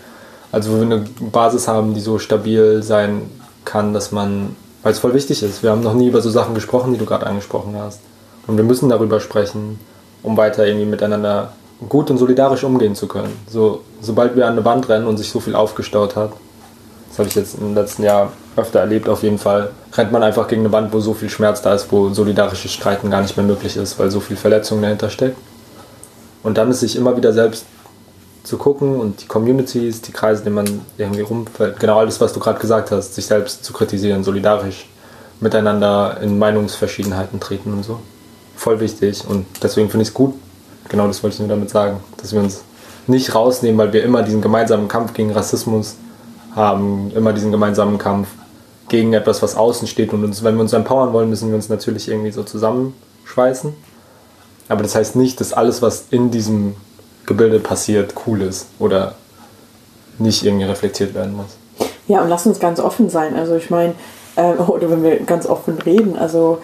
Also 0.50 0.72
wo 0.72 0.76
wir 0.76 0.82
eine 0.82 1.04
Basis 1.20 1.68
haben, 1.68 1.92
die 1.92 2.00
so 2.00 2.18
stabil 2.18 2.82
sein 2.82 3.28
kann, 3.66 3.92
dass 3.92 4.12
man, 4.12 4.56
weil 4.82 4.92
es 4.92 4.98
voll 4.98 5.12
wichtig 5.12 5.42
ist, 5.42 5.62
wir 5.62 5.70
haben 5.70 5.82
noch 5.82 5.94
nie 5.94 6.08
über 6.08 6.22
so 6.22 6.30
Sachen 6.30 6.54
gesprochen, 6.54 6.94
die 6.94 6.98
du 6.98 7.04
gerade 7.04 7.26
angesprochen 7.26 7.74
hast. 7.78 8.00
Und 8.46 8.56
wir 8.56 8.64
müssen 8.64 8.88
darüber 8.88 9.20
sprechen, 9.20 9.78
um 10.22 10.36
weiter 10.36 10.66
irgendwie 10.66 10.86
miteinander 10.86 11.52
gut 11.88 12.10
und 12.10 12.18
solidarisch 12.18 12.64
umgehen 12.64 12.94
zu 12.94 13.08
können. 13.08 13.36
So, 13.48 13.82
sobald 14.00 14.36
wir 14.36 14.46
an 14.46 14.52
eine 14.52 14.64
Wand 14.64 14.88
rennen 14.88 15.06
und 15.06 15.16
sich 15.16 15.30
so 15.30 15.40
viel 15.40 15.54
aufgestaut 15.54 16.16
hat, 16.16 16.32
das 17.08 17.18
habe 17.18 17.28
ich 17.28 17.34
jetzt 17.34 17.58
im 17.58 17.74
letzten 17.74 18.04
Jahr 18.04 18.32
öfter 18.56 18.80
erlebt 18.80 19.08
auf 19.08 19.22
jeden 19.22 19.38
Fall, 19.38 19.70
rennt 19.92 20.12
man 20.12 20.22
einfach 20.22 20.48
gegen 20.48 20.62
eine 20.62 20.72
Wand, 20.72 20.92
wo 20.92 21.00
so 21.00 21.12
viel 21.12 21.28
Schmerz 21.28 21.60
da 21.60 21.74
ist, 21.74 21.92
wo 21.92 22.10
solidarisches 22.10 22.72
Streiten 22.72 23.10
gar 23.10 23.20
nicht 23.20 23.36
mehr 23.36 23.44
möglich 23.44 23.76
ist, 23.76 23.98
weil 23.98 24.10
so 24.10 24.20
viel 24.20 24.36
Verletzung 24.36 24.80
dahinter 24.80 25.10
steckt. 25.10 25.36
Und 26.42 26.56
dann 26.58 26.70
ist 26.70 26.80
sich 26.80 26.96
immer 26.96 27.16
wieder 27.16 27.32
selbst 27.32 27.66
zu 28.44 28.56
gucken 28.56 28.98
und 28.98 29.22
die 29.22 29.26
Communities, 29.26 30.00
die 30.02 30.12
Kreise, 30.12 30.40
in 30.40 30.44
denen 30.44 30.54
man 30.56 30.80
irgendwie 30.98 31.20
rumfällt, 31.20 31.78
genau 31.78 31.98
alles, 31.98 32.20
was 32.20 32.32
du 32.32 32.40
gerade 32.40 32.58
gesagt 32.58 32.90
hast, 32.90 33.14
sich 33.14 33.26
selbst 33.26 33.64
zu 33.64 33.72
kritisieren, 33.72 34.24
solidarisch 34.24 34.88
miteinander 35.40 36.18
in 36.20 36.38
Meinungsverschiedenheiten 36.38 37.40
treten 37.40 37.72
und 37.72 37.84
so. 37.84 38.00
Voll 38.56 38.80
wichtig 38.80 39.24
und 39.28 39.46
deswegen 39.62 39.90
finde 39.90 40.02
ich 40.02 40.08
es 40.08 40.14
gut, 40.14 40.34
genau 40.88 41.06
das 41.06 41.22
wollte 41.22 41.34
ich 41.34 41.40
nur 41.40 41.48
damit 41.48 41.70
sagen, 41.70 42.00
dass 42.18 42.32
wir 42.32 42.40
uns 42.40 42.62
nicht 43.06 43.34
rausnehmen, 43.34 43.78
weil 43.78 43.92
wir 43.92 44.04
immer 44.04 44.22
diesen 44.22 44.40
gemeinsamen 44.40 44.88
Kampf 44.88 45.14
gegen 45.14 45.32
Rassismus 45.32 45.96
haben, 46.54 47.10
immer 47.14 47.32
diesen 47.32 47.50
gemeinsamen 47.50 47.98
Kampf 47.98 48.28
gegen 48.88 49.12
etwas, 49.14 49.42
was 49.42 49.56
außen 49.56 49.88
steht. 49.88 50.12
Und 50.12 50.24
uns, 50.24 50.44
wenn 50.44 50.54
wir 50.54 50.60
uns 50.60 50.72
empowern 50.72 51.12
wollen, 51.12 51.28
müssen 51.28 51.48
wir 51.48 51.56
uns 51.56 51.68
natürlich 51.68 52.08
irgendwie 52.08 52.30
so 52.30 52.42
zusammenschweißen. 52.42 53.72
Aber 54.68 54.82
das 54.82 54.94
heißt 54.94 55.16
nicht, 55.16 55.40
dass 55.40 55.52
alles, 55.52 55.82
was 55.82 56.06
in 56.10 56.30
diesem 56.30 56.74
Gebilde 57.26 57.58
passiert, 57.58 58.14
cool 58.26 58.42
ist 58.42 58.66
oder 58.78 59.14
nicht 60.18 60.44
irgendwie 60.44 60.64
reflektiert 60.64 61.14
werden 61.14 61.34
muss. 61.34 61.56
Ja, 62.06 62.22
und 62.22 62.28
lass 62.28 62.46
uns 62.46 62.60
ganz 62.60 62.80
offen 62.80 63.08
sein. 63.10 63.34
Also 63.34 63.56
ich 63.56 63.70
meine, 63.70 63.94
äh, 64.36 64.52
oder 64.66 64.90
wenn 64.90 65.02
wir 65.02 65.20
ganz 65.20 65.46
offen 65.46 65.78
reden, 65.78 66.16
also 66.16 66.58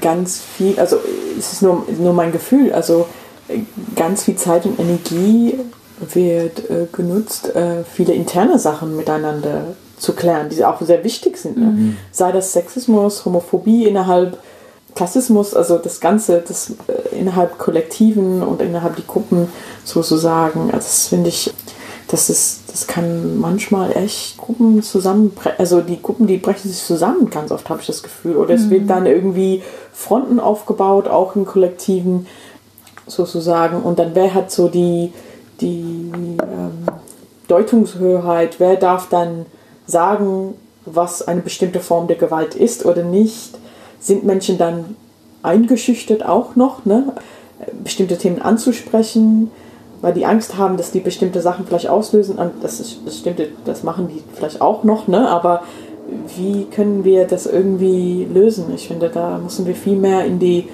ganz 0.00 0.40
viel, 0.40 0.78
also 0.78 0.96
es 1.38 1.52
ist 1.52 1.62
nur, 1.62 1.84
nur 1.98 2.12
mein 2.12 2.32
Gefühl, 2.32 2.72
also 2.72 3.06
äh, 3.48 3.60
ganz 3.96 4.24
viel 4.24 4.36
Zeit 4.36 4.66
und 4.66 4.78
Energie 4.78 5.58
wird 6.00 6.70
äh, 6.70 6.86
genutzt, 6.92 7.54
äh, 7.54 7.84
viele 7.84 8.14
interne 8.14 8.58
Sachen 8.58 8.96
miteinander 8.96 9.62
zu 9.98 10.14
klären, 10.14 10.48
die 10.48 10.64
auch 10.64 10.80
sehr 10.80 11.04
wichtig 11.04 11.36
sind. 11.36 11.58
Ne? 11.58 11.66
Mhm. 11.66 11.96
Sei 12.10 12.32
das 12.32 12.52
Sexismus, 12.52 13.24
Homophobie 13.24 13.86
innerhalb 13.86 14.38
Klassismus, 14.94 15.54
also 15.54 15.78
das 15.78 16.00
Ganze, 16.00 16.42
das 16.46 16.72
äh, 16.88 17.18
innerhalb 17.18 17.58
Kollektiven 17.58 18.42
und 18.42 18.60
innerhalb 18.62 18.96
die 18.96 19.06
Gruppen 19.06 19.48
sozusagen, 19.84 20.70
also 20.72 20.78
das 20.78 21.08
finde 21.08 21.28
ich, 21.28 21.52
das 22.10 22.28
ist, 22.28 22.62
das 22.66 22.88
kann 22.88 23.38
manchmal 23.38 23.96
echt 23.96 24.36
Gruppen 24.36 24.82
zusammenbrechen, 24.82 25.58
also 25.58 25.80
die 25.80 26.02
Gruppen, 26.02 26.26
die 26.26 26.38
brechen 26.38 26.68
sich 26.68 26.82
zusammen, 26.82 27.30
ganz 27.30 27.52
oft 27.52 27.68
habe 27.70 27.80
ich 27.80 27.86
das 27.86 28.02
Gefühl. 28.02 28.36
Oder 28.36 28.54
es 28.54 28.68
wird 28.68 28.82
mhm. 28.82 28.88
dann 28.88 29.06
irgendwie 29.06 29.62
Fronten 29.92 30.40
aufgebaut, 30.40 31.06
auch 31.06 31.36
im 31.36 31.46
Kollektiven 31.46 32.26
sozusagen. 33.06 33.80
Und 33.82 34.00
dann 34.00 34.14
wer 34.14 34.34
hat 34.34 34.50
so 34.50 34.68
die, 34.68 35.12
die 35.60 36.10
ähm, 36.12 36.86
Deutungshoheit, 37.46 38.58
wer 38.58 38.74
darf 38.74 39.08
dann 39.08 39.46
sagen, 39.86 40.54
was 40.86 41.26
eine 41.26 41.42
bestimmte 41.42 41.78
Form 41.78 42.08
der 42.08 42.16
Gewalt 42.16 42.56
ist 42.56 42.84
oder 42.86 43.04
nicht 43.04 43.56
sind 44.00 44.24
Menschen 44.24 44.58
dann 44.58 44.96
eingeschüchtert 45.42 46.24
auch 46.24 46.56
noch, 46.56 46.84
ne? 46.86 47.12
bestimmte 47.84 48.16
Themen 48.18 48.40
anzusprechen, 48.40 49.50
weil 50.02 50.14
die 50.14 50.26
Angst 50.26 50.56
haben, 50.56 50.76
dass 50.76 50.90
die 50.90 51.00
bestimmte 51.00 51.40
Sachen 51.40 51.66
vielleicht 51.66 51.88
auslösen. 51.88 52.36
Und 52.36 52.52
das 52.62 52.80
ist 52.80 53.04
bestimmte, 53.04 53.48
das 53.64 53.82
machen 53.82 54.08
die 54.08 54.22
vielleicht 54.34 54.60
auch 54.60 54.84
noch, 54.84 55.08
ne? 55.08 55.28
aber 55.28 55.62
wie 56.36 56.64
können 56.64 57.04
wir 57.04 57.26
das 57.26 57.46
irgendwie 57.46 58.26
lösen? 58.32 58.66
Ich 58.74 58.88
finde, 58.88 59.10
da 59.10 59.38
müssen 59.38 59.66
wir 59.66 59.74
viel 59.74 59.96
mehr 59.96 60.24
in 60.24 60.38
die 60.38 60.68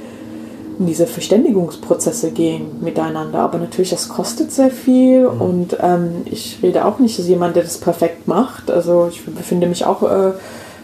in 0.78 0.84
diese 0.84 1.06
Verständigungsprozesse 1.06 2.32
gehen 2.32 2.82
miteinander. 2.82 3.38
Aber 3.38 3.56
natürlich, 3.56 3.90
das 3.90 4.10
kostet 4.10 4.52
sehr 4.52 4.70
viel 4.70 5.22
mhm. 5.22 5.40
und 5.40 5.76
ähm, 5.80 6.10
ich 6.26 6.58
rede 6.62 6.84
auch 6.84 6.98
nicht 6.98 7.18
als 7.18 7.28
jemand, 7.28 7.56
der 7.56 7.62
das 7.62 7.78
perfekt 7.78 8.28
macht. 8.28 8.70
Also 8.70 9.08
ich 9.10 9.24
befinde 9.24 9.66
mich 9.68 9.86
auch 9.86 10.02
äh, 10.02 10.32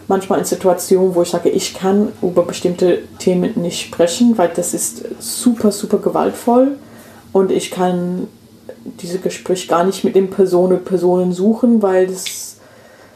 manchmal 0.09 0.38
in 0.38 0.47
Situationen, 0.47 1.14
wo 1.14 1.22
ich 1.22 1.28
sage, 1.28 1.51
ich 1.51 1.74
kann 1.74 2.09
über 2.22 2.43
bestimmte 2.43 3.01
Themen 3.18 3.53
nicht 3.57 3.82
sprechen, 3.82 4.38
weil 4.38 4.51
das 4.55 4.72
ist 4.72 5.05
super, 5.18 5.70
super 5.72 5.99
gewaltvoll 5.99 6.78
und 7.32 7.50
ich 7.50 7.70
kann 7.70 8.28
diese 8.84 9.18
Gespräche 9.18 9.68
gar 9.68 9.84
nicht 9.84 10.04
mit 10.04 10.14
den 10.14 10.30
Personen, 10.30 10.84
Personen 10.84 11.32
suchen, 11.32 11.82
weil 11.82 12.06
das, 12.06 12.56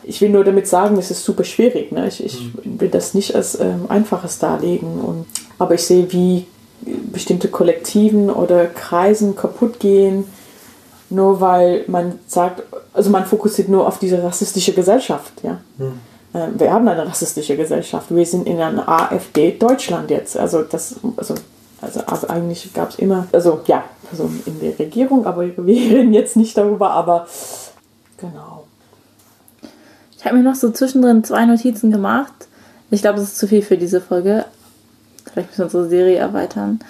ich 0.03 0.21
will 0.21 0.31
nur 0.31 0.45
damit 0.45 0.67
sagen, 0.67 0.97
es 0.99 1.11
ist 1.11 1.25
super 1.25 1.45
schwierig. 1.45 1.93
Ne? 1.93 2.09
Ich, 2.09 2.25
ich 2.25 2.41
mhm. 2.41 2.81
will 2.81 2.89
das 2.89 3.15
nicht 3.15 3.35
als 3.35 3.59
ähm, 3.61 3.87
einfaches 3.89 4.39
darlegen. 4.39 5.01
Und, 5.01 5.27
aber 5.59 5.75
ich 5.75 5.83
sehe, 5.83 6.13
wie 6.13 6.47
bestimmte 7.13 7.49
Kollektiven 7.49 8.31
oder 8.31 8.67
Kreisen 8.67 9.35
kaputt 9.35 9.81
gehen, 9.81 10.25
nur 11.11 11.41
weil 11.41 11.85
man 11.87 12.19
sagt, 12.27 12.63
also 12.93 13.11
man 13.11 13.27
fokussiert 13.27 13.69
nur 13.69 13.87
auf 13.87 13.99
diese 13.99 14.23
rassistische 14.23 14.73
Gesellschaft. 14.73 15.33
Ja? 15.43 15.61
Mhm. 15.79 16.01
Äh, 16.33 16.49
wir 16.59 16.73
haben 16.73 16.87
eine 16.89 17.07
rassistische 17.07 17.57
Gesellschaft. 17.57 18.15
Wir 18.15 18.27
sind 18.27 18.47
in 18.47 18.61
einer 18.61 18.89
AfD 18.89 19.53
Deutschland 19.53 20.11
jetzt. 20.11 20.37
Also 20.37 20.63
das, 20.63 20.97
also, 21.17 21.35
also, 21.81 22.01
also 22.07 22.29
eigentlich 22.29 22.73
gab 22.73 22.91
es 22.91 22.97
immer, 22.97 23.27
also 23.33 23.61
ja, 23.67 23.85
also 24.11 24.31
in 24.47 24.61
der 24.61 24.79
Regierung, 24.79 25.27
aber 25.27 25.43
wir 25.43 25.57
reden 25.67 26.13
jetzt 26.13 26.37
nicht 26.37 26.57
darüber, 26.57 26.91
aber 26.91 27.27
genau. 28.19 28.65
Ich 30.17 30.25
habe 30.25 30.37
mir 30.37 30.43
noch 30.43 30.55
so 30.55 30.71
zwischendrin 30.71 31.25
zwei 31.25 31.45
Notizen 31.45 31.91
gemacht. 31.91 32.33
Ich 32.91 33.03
glaube, 33.03 33.19
das 33.19 33.29
ist 33.29 33.39
zu 33.39 33.47
viel 33.49 33.63
für 33.63 33.77
diese 33.77 34.01
Folge. 34.01 34.45
Vielleicht 35.25 35.51
müssen 35.51 35.59
wir 35.59 35.65
unsere 35.67 35.89
Serie 35.89 36.17
erweitern. 36.17 36.81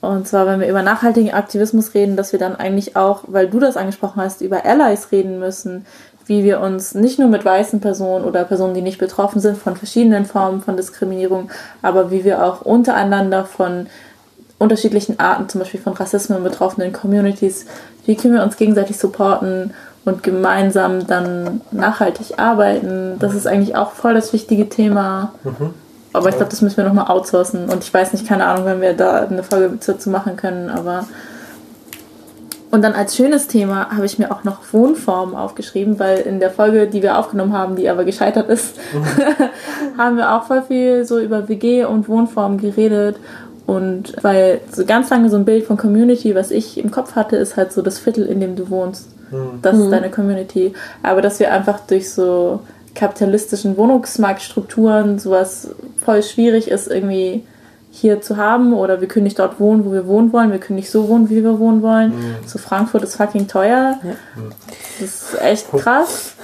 Und 0.00 0.26
zwar, 0.26 0.46
wenn 0.46 0.60
wir 0.60 0.68
über 0.68 0.82
nachhaltigen 0.82 1.32
Aktivismus 1.32 1.94
reden, 1.94 2.16
dass 2.16 2.32
wir 2.32 2.38
dann 2.38 2.56
eigentlich 2.56 2.96
auch, 2.96 3.24
weil 3.26 3.48
du 3.48 3.58
das 3.58 3.76
angesprochen 3.76 4.22
hast, 4.22 4.40
über 4.40 4.64
Allies 4.64 5.12
reden 5.12 5.38
müssen, 5.38 5.84
wie 6.24 6.44
wir 6.44 6.60
uns 6.60 6.94
nicht 6.94 7.18
nur 7.18 7.28
mit 7.28 7.44
weißen 7.44 7.80
Personen 7.80 8.24
oder 8.24 8.44
Personen, 8.44 8.72
die 8.72 8.82
nicht 8.82 8.98
betroffen 8.98 9.40
sind 9.40 9.58
von 9.58 9.76
verschiedenen 9.76 10.24
Formen 10.24 10.62
von 10.62 10.76
Diskriminierung, 10.76 11.50
aber 11.82 12.10
wie 12.10 12.24
wir 12.24 12.44
auch 12.44 12.62
untereinander 12.62 13.44
von 13.44 13.88
unterschiedlichen 14.60 15.18
Arten, 15.18 15.48
zum 15.48 15.60
Beispiel 15.60 15.80
von 15.80 15.94
Rassismus 15.94 16.40
betroffenen 16.42 16.92
Communities, 16.92 17.64
wie 18.04 18.14
können 18.14 18.34
wir 18.34 18.42
uns 18.42 18.58
gegenseitig 18.58 18.98
supporten 18.98 19.72
und 20.04 20.22
gemeinsam 20.22 21.06
dann 21.06 21.62
nachhaltig 21.72 22.38
arbeiten. 22.38 23.16
Das 23.18 23.34
ist 23.34 23.46
eigentlich 23.46 23.74
auch 23.74 23.92
voll 23.92 24.14
das 24.14 24.32
wichtige 24.32 24.68
Thema. 24.68 25.32
Mhm. 25.44 25.74
Aber 26.12 26.28
ich 26.28 26.36
glaube, 26.36 26.50
das 26.50 26.60
müssen 26.60 26.76
wir 26.76 26.84
nochmal 26.84 27.08
outsourcen. 27.08 27.68
Und 27.70 27.84
ich 27.84 27.92
weiß 27.92 28.12
nicht, 28.12 28.26
keine 28.26 28.44
Ahnung, 28.44 28.66
wenn 28.66 28.80
wir 28.80 28.92
da 28.92 29.22
eine 29.22 29.42
Folge 29.42 29.78
dazu 29.84 30.10
machen 30.10 30.36
können, 30.36 30.68
aber 30.68 31.06
und 32.72 32.82
dann 32.82 32.92
als 32.92 33.16
schönes 33.16 33.48
Thema 33.48 33.90
habe 33.90 34.06
ich 34.06 34.20
mir 34.20 34.30
auch 34.30 34.44
noch 34.44 34.58
Wohnformen 34.72 35.34
aufgeschrieben, 35.34 35.98
weil 35.98 36.18
in 36.18 36.38
der 36.38 36.50
Folge, 36.50 36.86
die 36.86 37.02
wir 37.02 37.18
aufgenommen 37.18 37.52
haben, 37.52 37.74
die 37.74 37.88
aber 37.88 38.04
gescheitert 38.04 38.48
ist, 38.48 38.76
mhm. 38.92 39.98
haben 39.98 40.16
wir 40.16 40.32
auch 40.32 40.44
voll 40.44 40.62
viel 40.62 41.04
so 41.04 41.18
über 41.18 41.48
WG 41.48 41.84
und 41.84 42.08
Wohnformen 42.08 42.58
geredet. 42.58 43.16
Und 43.70 44.14
weil 44.20 44.62
so 44.72 44.84
ganz 44.84 45.10
lange 45.10 45.30
so 45.30 45.36
ein 45.36 45.44
Bild 45.44 45.64
von 45.64 45.76
Community, 45.76 46.34
was 46.34 46.50
ich 46.50 46.76
im 46.76 46.90
Kopf 46.90 47.14
hatte, 47.14 47.36
ist 47.36 47.56
halt 47.56 47.72
so 47.72 47.82
das 47.82 48.00
Viertel, 48.00 48.26
in 48.26 48.40
dem 48.40 48.56
du 48.56 48.68
wohnst. 48.68 49.10
Mhm. 49.30 49.60
Das 49.62 49.78
ist 49.78 49.84
mhm. 49.84 49.90
deine 49.92 50.10
Community. 50.10 50.74
Aber 51.04 51.22
dass 51.22 51.38
wir 51.38 51.52
einfach 51.52 51.78
durch 51.86 52.10
so 52.10 52.62
kapitalistischen 52.96 53.76
Wohnungsmarktstrukturen 53.76 55.20
sowas 55.20 55.68
voll 56.04 56.24
schwierig 56.24 56.68
ist, 56.68 56.88
irgendwie 56.88 57.44
hier 57.92 58.20
zu 58.20 58.36
haben 58.36 58.74
oder 58.74 59.00
wir 59.00 59.06
können 59.06 59.22
nicht 59.22 59.38
dort 59.38 59.60
wohnen, 59.60 59.84
wo 59.84 59.92
wir 59.92 60.08
wohnen 60.08 60.32
wollen, 60.32 60.50
wir 60.50 60.58
können 60.58 60.76
nicht 60.76 60.90
so 60.90 61.08
wohnen, 61.08 61.30
wie 61.30 61.44
wir 61.44 61.60
wohnen 61.60 61.80
wollen. 61.80 62.10
Mhm. 62.10 62.34
So 62.46 62.58
Frankfurt 62.58 63.04
ist 63.04 63.14
fucking 63.14 63.46
teuer. 63.46 64.00
Ja. 64.02 64.16
Das 64.98 65.08
ist 65.08 65.40
echt 65.40 65.70
krass. 65.70 66.34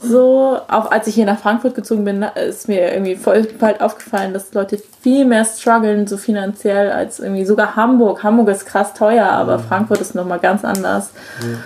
So, 0.00 0.58
auch 0.68 0.90
als 0.90 1.06
ich 1.06 1.14
hier 1.14 1.26
nach 1.26 1.38
Frankfurt 1.38 1.74
gezogen 1.74 2.04
bin, 2.04 2.22
ist 2.22 2.66
mir 2.66 2.92
irgendwie 2.92 3.16
voll 3.16 3.42
bald 3.58 3.82
aufgefallen, 3.82 4.32
dass 4.32 4.54
Leute 4.54 4.80
viel 5.02 5.26
mehr 5.26 5.44
strugglen, 5.44 6.06
so 6.06 6.16
finanziell, 6.16 6.90
als 6.90 7.20
irgendwie 7.20 7.44
sogar 7.44 7.76
Hamburg. 7.76 8.22
Hamburg 8.22 8.48
ist 8.48 8.64
krass 8.64 8.94
teuer, 8.94 9.26
aber 9.26 9.58
mhm. 9.58 9.64
Frankfurt 9.64 10.00
ist 10.00 10.14
nochmal 10.14 10.38
ganz 10.38 10.64
anders. 10.64 11.10
Mhm. 11.42 11.58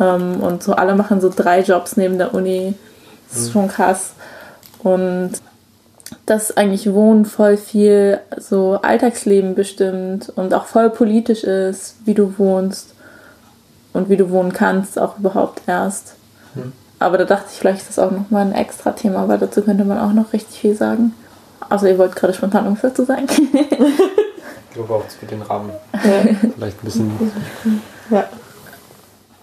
Ähm, 0.00 0.40
und 0.40 0.62
so 0.62 0.74
alle 0.74 0.94
machen 0.94 1.20
so 1.20 1.32
drei 1.34 1.60
Jobs 1.60 1.96
neben 1.96 2.18
der 2.18 2.34
Uni. 2.34 2.74
Das 3.28 3.40
ist 3.40 3.48
mhm. 3.48 3.52
schon 3.52 3.68
krass. 3.68 4.12
Und 4.82 5.32
dass 6.24 6.56
eigentlich 6.56 6.92
Wohnen 6.92 7.24
voll 7.24 7.56
viel 7.56 8.20
so 8.36 8.78
Alltagsleben 8.80 9.56
bestimmt 9.56 10.32
und 10.36 10.54
auch 10.54 10.66
voll 10.66 10.90
politisch 10.90 11.42
ist, 11.42 11.96
wie 12.04 12.14
du 12.14 12.38
wohnst 12.38 12.94
und 13.92 14.08
wie 14.08 14.16
du 14.16 14.30
wohnen 14.30 14.52
kannst, 14.52 14.98
auch 14.98 15.18
überhaupt 15.18 15.62
erst. 15.66 16.14
Hm. 16.54 16.72
Aber 16.98 17.18
da 17.18 17.24
dachte 17.24 17.46
ich, 17.52 17.58
vielleicht 17.58 17.80
ist 17.80 17.90
das 17.90 17.98
auch 17.98 18.10
nochmal 18.10 18.46
ein 18.46 18.54
extra 18.54 18.92
Thema, 18.92 19.28
weil 19.28 19.38
dazu 19.38 19.62
könnte 19.62 19.84
man 19.84 19.98
auch 19.98 20.12
noch 20.12 20.32
richtig 20.32 20.58
viel 20.58 20.74
sagen. 20.74 21.14
Also 21.68 21.86
ihr 21.86 21.98
wollt 21.98 22.16
gerade 22.16 22.32
spontan 22.32 22.64
irgendwas 22.64 22.92
dazu 22.92 23.04
sagen. 23.04 23.26
ich 23.28 24.74
glaube 24.74 24.94
auch, 24.94 25.04
es 25.06 25.20
wird 25.20 25.32
den 25.32 25.42
Rahmen 25.42 25.70
ja. 25.92 26.34
vielleicht 26.54 26.82
ein 26.82 26.84
bisschen... 26.84 27.12
Ja. 28.10 28.24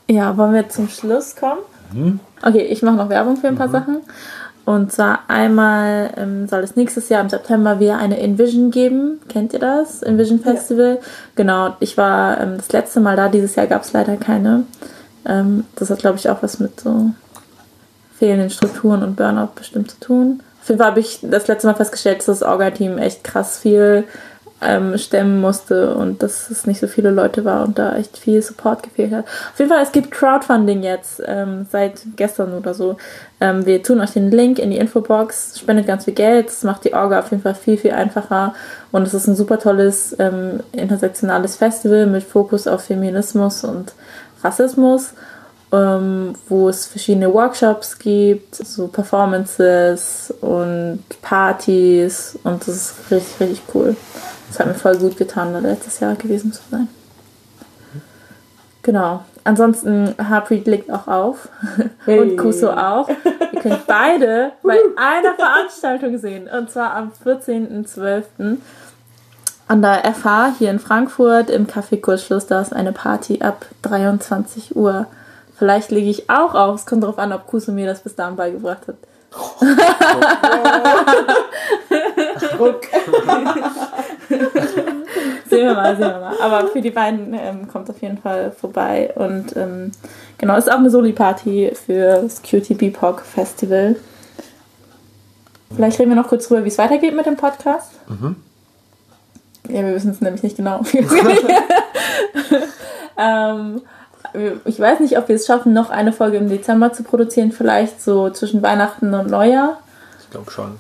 Ja, 0.10 0.38
wollen 0.38 0.54
wir 0.54 0.70
zum 0.70 0.90
Schluss 0.90 1.36
kommen? 1.36 1.60
Mhm. 1.94 2.20
Okay, 2.42 2.64
ich 2.64 2.82
mache 2.82 2.96
noch 2.96 3.10
Werbung 3.10 3.38
für 3.38 3.48
ein 3.48 3.56
paar 3.56 3.68
mhm. 3.68 3.72
Sachen. 3.72 4.02
Und 4.66 4.92
zwar 4.92 5.22
einmal 5.28 6.12
ähm, 6.16 6.48
soll 6.48 6.62
es 6.62 6.76
nächstes 6.76 7.10
Jahr 7.10 7.22
im 7.22 7.30
September 7.30 7.80
wieder 7.80 7.98
eine 7.98 8.20
Envision 8.20 8.72
geben. 8.72 9.20
Kennt 9.28 9.54
ihr 9.54 9.60
das? 9.60 10.02
Envision 10.02 10.40
Festival. 10.40 11.00
Ja. 11.02 11.08
Genau, 11.36 11.76
ich 11.82 11.98
war 11.98 12.40
ähm, 12.40 12.58
das 12.58 12.72
letzte 12.72 13.02
Mal 13.02 13.18
da. 13.18 13.28
Dieses 13.28 13.56
Jahr 13.56 13.68
gab 13.68 13.84
es 13.84 13.92
leider 13.92 14.16
keine. 14.16 14.64
Ähm, 15.26 15.66
das 15.76 15.90
hat, 15.90 16.00
glaube 16.00 16.18
ich, 16.18 16.30
auch 16.30 16.42
was 16.42 16.60
mit 16.60 16.80
so 16.80 17.12
fehlenden 18.18 18.50
Strukturen 18.50 19.04
und 19.04 19.16
Burnout 19.16 19.50
bestimmt 19.56 19.92
zu 19.92 20.00
tun. 20.00 20.42
Auf 20.62 20.70
jeden 20.70 20.80
Fall 20.80 20.92
habe 20.92 21.00
ich 21.00 21.20
das 21.22 21.48
letzte 21.48 21.68
Mal 21.68 21.74
festgestellt, 21.74 22.20
dass 22.20 22.26
das 22.26 22.44
Orga-Team 22.44 22.98
echt 22.98 23.24
krass 23.24 23.60
viel 23.60 24.06
ähm, 24.64 24.98
stemmen 24.98 25.42
musste 25.42 25.96
und 25.96 26.24
dass 26.24 26.50
es 26.50 26.66
nicht 26.66 26.80
so 26.80 26.88
viele 26.88 27.12
Leute 27.12 27.46
war 27.46 27.64
und 27.64 27.78
da 27.78 27.96
echt 27.96 28.18
viel 28.18 28.42
Support 28.42 28.84
gefehlt 28.84 29.12
hat. 29.12 29.26
Auf 29.26 29.60
jeden 29.60 29.72
Fall, 29.72 29.84
es 29.84 29.92
gibt 29.92 30.12
Crowdfunding 30.12 30.84
jetzt, 30.84 31.22
ähm, 31.26 31.66
seit 31.70 32.02
gestern 32.16 32.54
oder 32.54 32.74
so. 32.74 32.98
Ähm, 33.42 33.66
wir 33.66 33.84
tun 33.84 34.00
euch 34.00 34.12
den 34.12 34.32
Link 34.32 34.60
in 34.60 34.72
die 34.72 34.78
Infobox, 34.78 35.60
spendet 35.60 35.88
ganz 35.88 36.06
viel 36.06 36.14
Geld, 36.14 36.48
das 36.48 36.64
macht 36.64 36.86
die 36.86 36.94
Orga 36.94 37.20
auf 37.20 37.32
jeden 37.32 37.44
Fall 37.44 37.56
viel, 37.56 37.78
viel 37.78 37.92
einfacher 37.92 38.56
und 38.92 39.06
es 39.06 39.14
ist 39.14 39.28
ein 39.28 39.36
super 39.36 39.60
tolles 39.60 40.16
ähm, 40.20 40.62
intersektionales 40.72 41.58
Festival 41.58 42.06
mit 42.06 42.24
Fokus 42.24 42.68
auf 42.68 42.86
Feminismus 42.86 43.64
und 43.64 43.94
Rassismus. 44.44 45.14
Ähm, 45.74 46.36
wo 46.48 46.70
es 46.70 46.86
verschiedene 46.86 47.34
Workshops 47.34 47.98
gibt, 47.98 48.56
so 48.56 48.88
Performances 48.88 50.32
und 50.40 51.04
Partys 51.22 52.38
und 52.44 52.62
das 52.62 52.76
ist 52.76 52.96
richtig, 53.12 53.40
richtig 53.40 53.62
cool. 53.74 53.96
Das 54.50 54.60
hat 54.60 54.68
mir 54.68 54.76
voll 54.76 54.98
gut 54.98 55.18
getan, 55.18 55.52
da 55.52 55.60
letztes 55.60 56.00
Jahr 56.00 56.14
gewesen 56.14 56.54
zu 56.54 56.62
sein. 56.70 56.88
Genau. 58.84 59.24
Ansonsten, 59.46 60.14
Harpreet 60.18 60.68
legt 60.68 60.92
auch 60.92 61.08
auf 61.08 61.50
Hey. 62.06 62.20
und 62.20 62.38
Kuso 62.38 62.70
auch. 62.70 63.10
Ihr 63.10 63.60
könnt 63.60 63.88
beide 63.88 64.52
bei 64.64 64.78
einer 64.96 65.34
Veranstaltung 65.34 66.20
sehen 66.20 66.48
und 66.48 66.70
zwar 66.70 66.94
am 66.94 67.12
14.12. 67.26 68.58
an 69.68 69.82
der 69.82 70.14
FH 70.14 70.54
hier 70.60 70.70
in 70.70 70.80
Frankfurt 70.80 71.50
im 71.50 71.66
Café 71.66 72.00
Kurzschluss. 72.00 72.46
Da 72.46 72.62
ist 72.62 72.74
eine 72.74 72.92
Party 72.92 73.42
ab 73.42 73.66
23 73.82 74.76
Uhr. 74.76 75.08
Vielleicht 75.58 75.92
lege 75.92 76.10
ich 76.10 76.30
auch 76.30 76.56
auf. 76.56 76.76
Es 76.76 76.86
kommt 76.86 77.04
darauf 77.04 77.18
an, 77.20 77.32
ob 77.34 77.48
Kuso 77.48 77.72
mir 77.72 77.86
das 77.86 78.02
bis 78.02 78.16
dahin 78.16 78.36
beigebracht 78.36 78.88
hat. 78.88 78.96
Sehen 85.50 85.68
wir 85.68 85.74
mal, 85.76 85.96
sehen 85.96 86.10
wir 86.10 86.20
mal. 86.20 86.36
Aber 86.42 86.68
für 86.68 86.82
die 86.82 86.92
beiden 86.92 87.34
ähm, 87.34 87.68
kommt 87.68 87.90
auf 87.90 88.02
jeden 88.02 88.18
Fall 88.18 88.52
vorbei. 88.52 89.12
Und 89.16 89.56
ähm, 89.56 89.92
genau, 90.38 90.56
ist 90.58 90.72
auch 90.72 90.78
eine 90.78 90.90
Soli-Party 90.90 91.74
für 91.74 92.22
das 92.24 92.42
Cutie 92.42 92.74
BIPOC 92.74 93.22
Festival. 93.22 93.96
Vielleicht 95.76 96.00
reden 96.00 96.12
wir 96.12 96.16
noch 96.16 96.28
kurz 96.28 96.48
drüber, 96.48 96.64
wie 96.64 96.70
es 96.70 96.78
weitergeht 96.78 97.16
mit 97.16 97.26
dem 97.26 97.38
Podcast. 97.38 97.92
Ja, 99.70 99.86
wir 99.86 99.96
wissen 99.96 100.12
es 100.12 100.22
nämlich 100.22 100.44
nicht 100.44 100.58
genau. 100.58 100.82
ähm, 103.18 103.82
ich 104.66 104.80
weiß 104.80 105.00
nicht, 105.00 105.18
ob 105.18 105.28
wir 105.28 105.36
es 105.36 105.46
schaffen, 105.46 105.74
noch 105.74 105.90
eine 105.90 106.14
Folge 106.14 106.38
im 106.38 106.50
Dezember 106.50 106.94
zu 106.94 107.04
produzieren. 107.04 107.52
Vielleicht 107.52 108.02
so 108.02 108.30
zwischen 108.30 108.62
Weihnachten 108.62 109.14
und 109.14 109.30
Neujahr. 109.30 109.80
Ich 110.20 110.30
glaube 110.30 110.52
schon. 110.52 110.78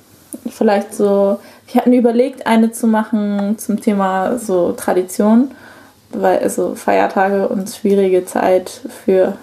Vielleicht 0.50 0.94
so, 0.94 1.40
wir 1.68 1.82
hatten 1.82 1.94
überlegt, 1.94 2.48
eine 2.48 2.72
zu 2.72 2.88
machen 2.88 3.58
zum 3.58 3.80
Thema 3.80 4.38
so 4.38 4.72
Tradition, 4.74 5.52
weil 6.10 6.40
also 6.40 6.76
Feiertage 6.76 7.48
und 7.48 7.70
schwierige 7.70 8.26
Zeit 8.26 8.82
für 9.06 9.34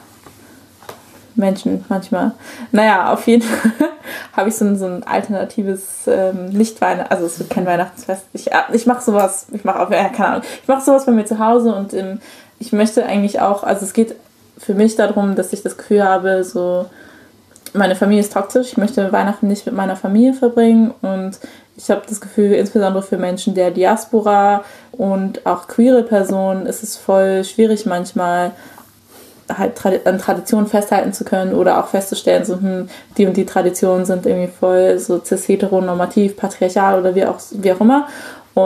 Menschen 1.36 1.84
manchmal. 1.88 2.32
Naja, 2.72 3.12
auf 3.12 3.26
jeden 3.26 3.42
Fall 3.42 3.72
habe 4.36 4.48
ich 4.48 4.56
so 4.56 4.64
ein, 4.64 4.76
so 4.76 4.86
ein 4.86 5.04
alternatives 5.04 6.06
ähm, 6.06 6.50
nicht 6.50 6.80
Weihnachten, 6.80 7.12
also 7.12 7.26
es 7.26 7.38
wird 7.38 7.50
kein 7.50 7.66
Weihnachtsfest. 7.66 8.26
Ich, 8.32 8.52
äh, 8.52 8.62
ich 8.72 8.86
mache 8.86 9.02
sowas, 9.02 9.46
ich 9.52 9.64
mache 9.64 9.80
auch, 9.80 9.90
ja, 9.90 10.08
keine 10.08 10.28
Ahnung, 10.28 10.42
ich 10.62 10.68
mache 10.68 10.84
sowas 10.84 11.06
bei 11.06 11.12
mir 11.12 11.24
zu 11.24 11.38
Hause 11.38 11.74
und 11.74 11.94
ähm, 11.94 12.20
ich 12.60 12.72
möchte 12.72 13.04
eigentlich 13.04 13.40
auch, 13.40 13.64
also 13.64 13.84
es 13.84 13.92
geht 13.92 14.14
für 14.56 14.74
mich 14.74 14.94
darum, 14.94 15.34
dass 15.34 15.52
ich 15.52 15.62
das 15.62 15.76
Gefühl 15.76 16.04
habe, 16.04 16.44
so 16.44 16.86
meine 17.72 17.96
Familie 17.96 18.20
ist 18.20 18.32
toxisch, 18.32 18.68
ich 18.68 18.76
möchte 18.76 19.10
Weihnachten 19.12 19.48
nicht 19.48 19.66
mit 19.66 19.74
meiner 19.74 19.96
Familie 19.96 20.34
verbringen. 20.34 20.92
Und 21.02 21.38
ich 21.76 21.90
habe 21.90 22.02
das 22.06 22.20
Gefühl, 22.20 22.52
insbesondere 22.52 23.02
für 23.02 23.16
Menschen 23.16 23.54
der 23.54 23.70
Diaspora 23.70 24.64
und 24.92 25.46
auch 25.46 25.66
queere 25.66 26.02
Personen 26.02 26.66
ist 26.66 26.82
es 26.82 26.96
voll 26.96 27.44
schwierig 27.44 27.86
manchmal 27.86 28.52
halt 29.48 30.06
an 30.06 30.18
Traditionen 30.18 30.68
festhalten 30.68 31.12
zu 31.12 31.24
können 31.24 31.54
oder 31.54 31.82
auch 31.82 31.88
festzustellen, 31.88 32.44
so 32.44 32.54
hm, 32.54 32.88
die 33.16 33.26
und 33.26 33.36
die 33.36 33.46
Traditionen 33.46 34.04
sind 34.04 34.24
irgendwie 34.26 34.52
voll 34.52 34.98
so 34.98 35.20
cis-heteronormativ, 35.24 36.36
patriarchal 36.36 37.00
oder 37.00 37.14
wie 37.16 37.24
auch, 37.24 37.38
wie 37.50 37.72
auch 37.72 37.80
immer 37.80 38.06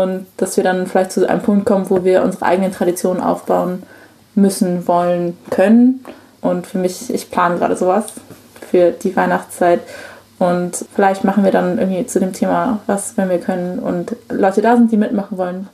und 0.02 0.26
dass 0.36 0.56
wir 0.56 0.64
dann 0.64 0.86
vielleicht 0.86 1.12
zu 1.12 1.28
einem 1.28 1.42
Punkt 1.42 1.66
kommen, 1.66 1.90
wo 1.90 2.04
wir 2.04 2.22
unsere 2.22 2.44
eigenen 2.44 2.72
Traditionen 2.72 3.22
aufbauen 3.22 3.82
müssen, 4.34 4.86
wollen, 4.88 5.36
können 5.50 6.04
und 6.40 6.66
für 6.66 6.78
mich, 6.78 7.12
ich 7.12 7.30
plane 7.30 7.58
gerade 7.58 7.76
sowas 7.76 8.06
für 8.70 8.90
die 8.90 9.14
Weihnachtszeit. 9.16 9.80
Und 10.38 10.84
vielleicht 10.94 11.24
machen 11.24 11.44
wir 11.44 11.52
dann 11.52 11.78
irgendwie 11.78 12.06
zu 12.06 12.18
dem 12.18 12.32
Thema 12.32 12.80
was, 12.86 13.16
wenn 13.16 13.30
wir 13.30 13.38
können 13.38 13.78
und 13.78 14.16
Leute 14.28 14.60
da 14.60 14.76
sind, 14.76 14.90
die 14.90 14.96
mitmachen 14.96 15.38
wollen. 15.38 15.68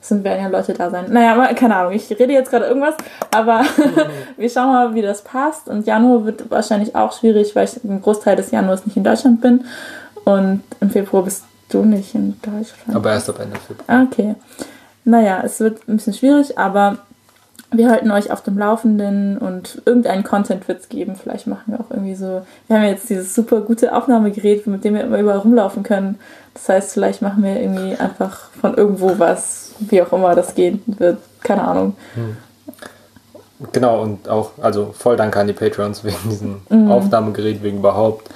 Es 0.00 0.10
werden 0.10 0.42
ja 0.42 0.48
Leute 0.48 0.74
da 0.74 0.90
sein. 0.90 1.06
Naja, 1.10 1.34
aber 1.34 1.54
keine 1.54 1.76
Ahnung, 1.76 1.92
ich 1.92 2.10
rede 2.10 2.32
jetzt 2.32 2.50
gerade 2.50 2.66
irgendwas, 2.66 2.94
aber 3.30 3.62
wir 4.36 4.50
schauen 4.50 4.72
mal, 4.72 4.94
wie 4.94 5.02
das 5.02 5.22
passt. 5.22 5.68
Und 5.68 5.86
Januar 5.86 6.26
wird 6.26 6.50
wahrscheinlich 6.50 6.94
auch 6.94 7.12
schwierig, 7.12 7.54
weil 7.54 7.64
ich 7.64 7.82
einen 7.84 8.02
Großteil 8.02 8.36
des 8.36 8.50
Januars 8.50 8.84
nicht 8.84 8.96
in 8.96 9.04
Deutschland 9.04 9.40
bin. 9.40 9.64
Und 10.24 10.62
im 10.80 10.90
Februar 10.90 11.22
bist 11.22 11.44
du 11.74 11.84
nicht 11.84 12.14
in 12.14 12.34
Deutschland. 12.42 12.94
Aber 12.94 13.12
erst 13.12 13.28
ab 13.28 13.38
Ende 13.40 13.56
Februar. 13.58 13.84
Ah, 13.88 14.02
Okay. 14.10 14.34
Naja, 15.04 15.42
es 15.44 15.58
wird 15.58 15.88
ein 15.88 15.96
bisschen 15.96 16.14
schwierig, 16.14 16.58
aber 16.58 16.98
wir 17.72 17.90
halten 17.90 18.10
euch 18.12 18.30
auf 18.30 18.42
dem 18.42 18.56
Laufenden 18.56 19.36
und 19.38 19.82
irgendeinen 19.84 20.22
Content 20.22 20.68
wird 20.68 20.80
es 20.80 20.88
geben. 20.88 21.16
Vielleicht 21.16 21.48
machen 21.48 21.72
wir 21.72 21.80
auch 21.80 21.90
irgendwie 21.90 22.14
so. 22.14 22.42
Wir 22.68 22.76
haben 22.76 22.84
ja 22.84 22.90
jetzt 22.90 23.10
dieses 23.10 23.34
super 23.34 23.62
gute 23.62 23.96
Aufnahmegerät, 23.96 24.66
mit 24.68 24.84
dem 24.84 24.94
wir 24.94 25.02
immer 25.02 25.18
überall 25.18 25.38
rumlaufen 25.38 25.82
können. 25.82 26.20
Das 26.54 26.68
heißt, 26.68 26.92
vielleicht 26.92 27.20
machen 27.22 27.42
wir 27.42 27.60
irgendwie 27.60 27.96
einfach 27.96 28.50
von 28.60 28.74
irgendwo 28.74 29.18
was, 29.18 29.72
wie 29.80 30.02
auch 30.02 30.12
immer 30.12 30.34
das 30.36 30.54
gehen 30.54 30.82
wird. 30.86 31.18
Keine 31.42 31.62
Ahnung. 31.66 31.96
Genau, 33.72 34.02
und 34.02 34.28
auch, 34.28 34.50
also 34.60 34.92
voll 34.92 35.16
Dank 35.16 35.36
an 35.36 35.46
die 35.46 35.52
Patreons 35.52 36.04
wegen 36.04 36.28
diesem 36.28 36.90
Aufnahmegerät, 36.90 37.62
wegen 37.62 37.78
überhaupt, 37.78 38.28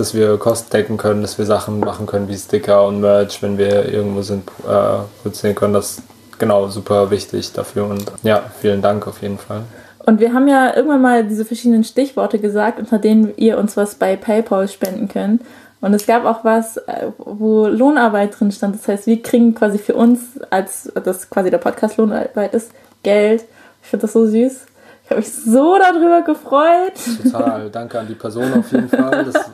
dass 0.00 0.14
wir 0.14 0.38
Kosten 0.38 0.70
decken 0.70 0.96
können, 0.96 1.22
dass 1.22 1.38
wir 1.38 1.44
Sachen 1.44 1.78
machen 1.80 2.06
können 2.06 2.28
wie 2.28 2.36
Sticker 2.36 2.86
und 2.86 3.00
Merch, 3.00 3.42
wenn 3.42 3.58
wir 3.58 3.92
irgendwo 3.92 4.22
sind, 4.22 4.48
äh, 4.66 5.04
produzieren 5.22 5.54
können. 5.54 5.74
Das 5.74 5.98
ist 5.98 6.02
genau 6.38 6.68
super 6.68 7.10
wichtig 7.10 7.52
dafür 7.52 7.86
und 7.86 8.10
ja, 8.22 8.42
vielen 8.60 8.82
Dank 8.82 9.06
auf 9.06 9.22
jeden 9.22 9.38
Fall. 9.38 9.62
Und 10.06 10.18
wir 10.18 10.32
haben 10.32 10.48
ja 10.48 10.74
irgendwann 10.74 11.02
mal 11.02 11.24
diese 11.24 11.44
verschiedenen 11.44 11.84
Stichworte 11.84 12.38
gesagt, 12.38 12.78
unter 12.78 12.98
denen 12.98 13.34
ihr 13.36 13.58
uns 13.58 13.76
was 13.76 13.94
bei 13.94 14.16
PayPal 14.16 14.66
spenden 14.66 15.08
könnt. 15.08 15.42
Und 15.82 15.94
es 15.94 16.06
gab 16.06 16.24
auch 16.24 16.44
was, 16.44 16.78
äh, 16.78 17.08
wo 17.18 17.66
Lohnarbeit 17.66 18.38
drin 18.38 18.50
stand. 18.50 18.74
Das 18.74 18.88
heißt, 18.88 19.06
wir 19.06 19.22
kriegen 19.22 19.54
quasi 19.54 19.78
für 19.78 19.94
uns, 19.94 20.20
als 20.50 20.90
das 21.04 21.30
quasi 21.30 21.50
der 21.50 21.58
Podcast 21.58 21.96
Lohnarbeit 21.98 22.54
ist, 22.54 22.72
Geld. 23.02 23.44
Ich 23.82 23.88
finde 23.88 24.02
das 24.02 24.12
so 24.12 24.26
süß. 24.26 24.66
Ich 25.10 25.16
habe 25.16 25.22
mich 25.22 25.34
so 25.34 25.76
darüber 25.76 26.22
gefreut. 26.22 26.92
Total, 27.24 27.68
danke 27.68 27.98
an 27.98 28.06
die 28.06 28.14
Person 28.14 28.54
auf 28.54 28.70
jeden 28.70 28.88
Fall. 28.88 29.24
Das, 29.24 29.50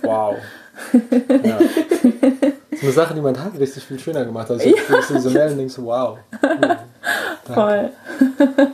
wow. 0.00 0.36
Ja. 1.42 1.58
Das 2.70 2.80
ist 2.80 2.82
eine 2.82 2.92
Sache, 2.92 3.12
die 3.12 3.20
mein 3.20 3.34
Tag 3.34 3.58
richtig 3.58 3.84
viel 3.84 3.98
schöner 3.98 4.24
gemacht 4.24 4.48
hat. 4.48 4.64
Ich 4.64 4.74
ja. 4.74 5.20
so 5.20 5.28
Mail 5.28 5.50
und 5.50 5.58
denke 5.58 5.70
so, 5.70 5.84
wow. 5.84 6.16
Voll. 7.44 7.90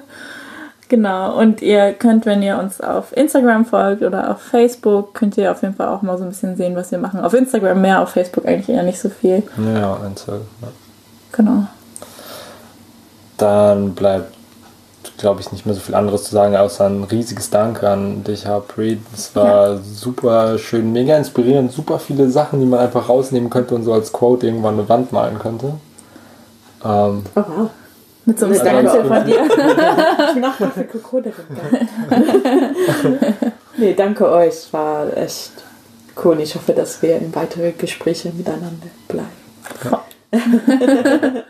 genau. 0.89 1.37
Und 1.37 1.61
ihr 1.61 1.93
könnt, 1.95 2.25
wenn 2.25 2.45
ihr 2.45 2.57
uns 2.57 2.81
auf 2.81 3.17
Instagram 3.17 3.65
folgt 3.65 4.03
oder 4.03 4.31
auf 4.31 4.43
Facebook, 4.43 5.15
könnt 5.15 5.37
ihr 5.39 5.51
auf 5.51 5.61
jeden 5.63 5.75
Fall 5.75 5.89
auch 5.89 6.03
mal 6.03 6.17
so 6.19 6.23
ein 6.23 6.31
bisschen 6.31 6.57
sehen, 6.57 6.77
was 6.77 6.93
wir 6.93 6.99
machen. 6.99 7.19
Auf 7.19 7.35
Instagram 7.35 7.81
mehr, 7.81 8.01
auf 8.01 8.11
Facebook 8.11 8.47
eigentlich 8.47 8.69
eher 8.69 8.85
nicht 8.85 9.01
so 9.01 9.09
viel. 9.09 9.43
Ja, 9.75 9.99
Zeug. 10.15 10.43
Ja. 10.63 10.69
Genau. 11.33 11.67
Dann 13.39 13.93
bleibt, 13.97 14.37
glaube 15.21 15.41
ich, 15.41 15.53
nicht 15.53 15.67
mehr 15.67 15.75
so 15.75 15.81
viel 15.81 15.95
anderes 15.95 16.25
zu 16.25 16.33
sagen, 16.33 16.57
außer 16.57 16.87
ein 16.87 17.05
riesiges 17.05 17.51
Dank 17.51 17.83
an 17.83 18.25
dich, 18.25 18.47
Harpreet. 18.47 18.99
Es 19.15 19.35
war 19.37 19.75
ja. 19.75 19.79
super 19.79 20.59
schön, 20.59 20.93
mega 20.93 21.17
inspirierend, 21.17 21.73
super 21.73 21.99
viele 21.99 22.29
Sachen, 22.31 22.61
die 22.61 22.67
man 22.67 22.81
einfach 22.81 23.09
rausnehmen 23.09 23.51
könnte 23.51 23.75
und 23.75 23.85
so 23.85 23.93
als 23.93 24.13
Quote 24.13 24.47
irgendwann 24.47 24.75
eine 24.75 24.89
Wand 24.89 25.13
malen 25.13 25.39
könnte. 25.39 25.75
Ähm, 26.85 27.23
Oh 27.35 27.45
wow. 27.57 27.71
Mit 28.27 28.39
so 28.39 28.47
einem 28.47 28.55
Ja, 28.55 28.65
danke. 28.65 29.05
von 29.05 29.25
dir. 29.25 29.45
Ich 30.29 30.35
bin 30.35 30.45
auch 30.45 30.61
mal 30.61 30.71
für 30.71 30.85
Krokodilin. 30.85 31.35
Nee, 33.77 33.95
danke 33.95 34.31
euch. 34.31 34.49
Es 34.49 34.73
war 34.73 35.17
echt 35.17 35.53
cool. 36.23 36.39
Ich 36.41 36.55
hoffe, 36.55 36.73
dass 36.73 37.01
wir 37.01 37.17
in 37.17 37.35
weitere 37.35 37.73
Gespräche 37.73 38.31
miteinander 38.31 38.89
bleiben. 39.09 39.31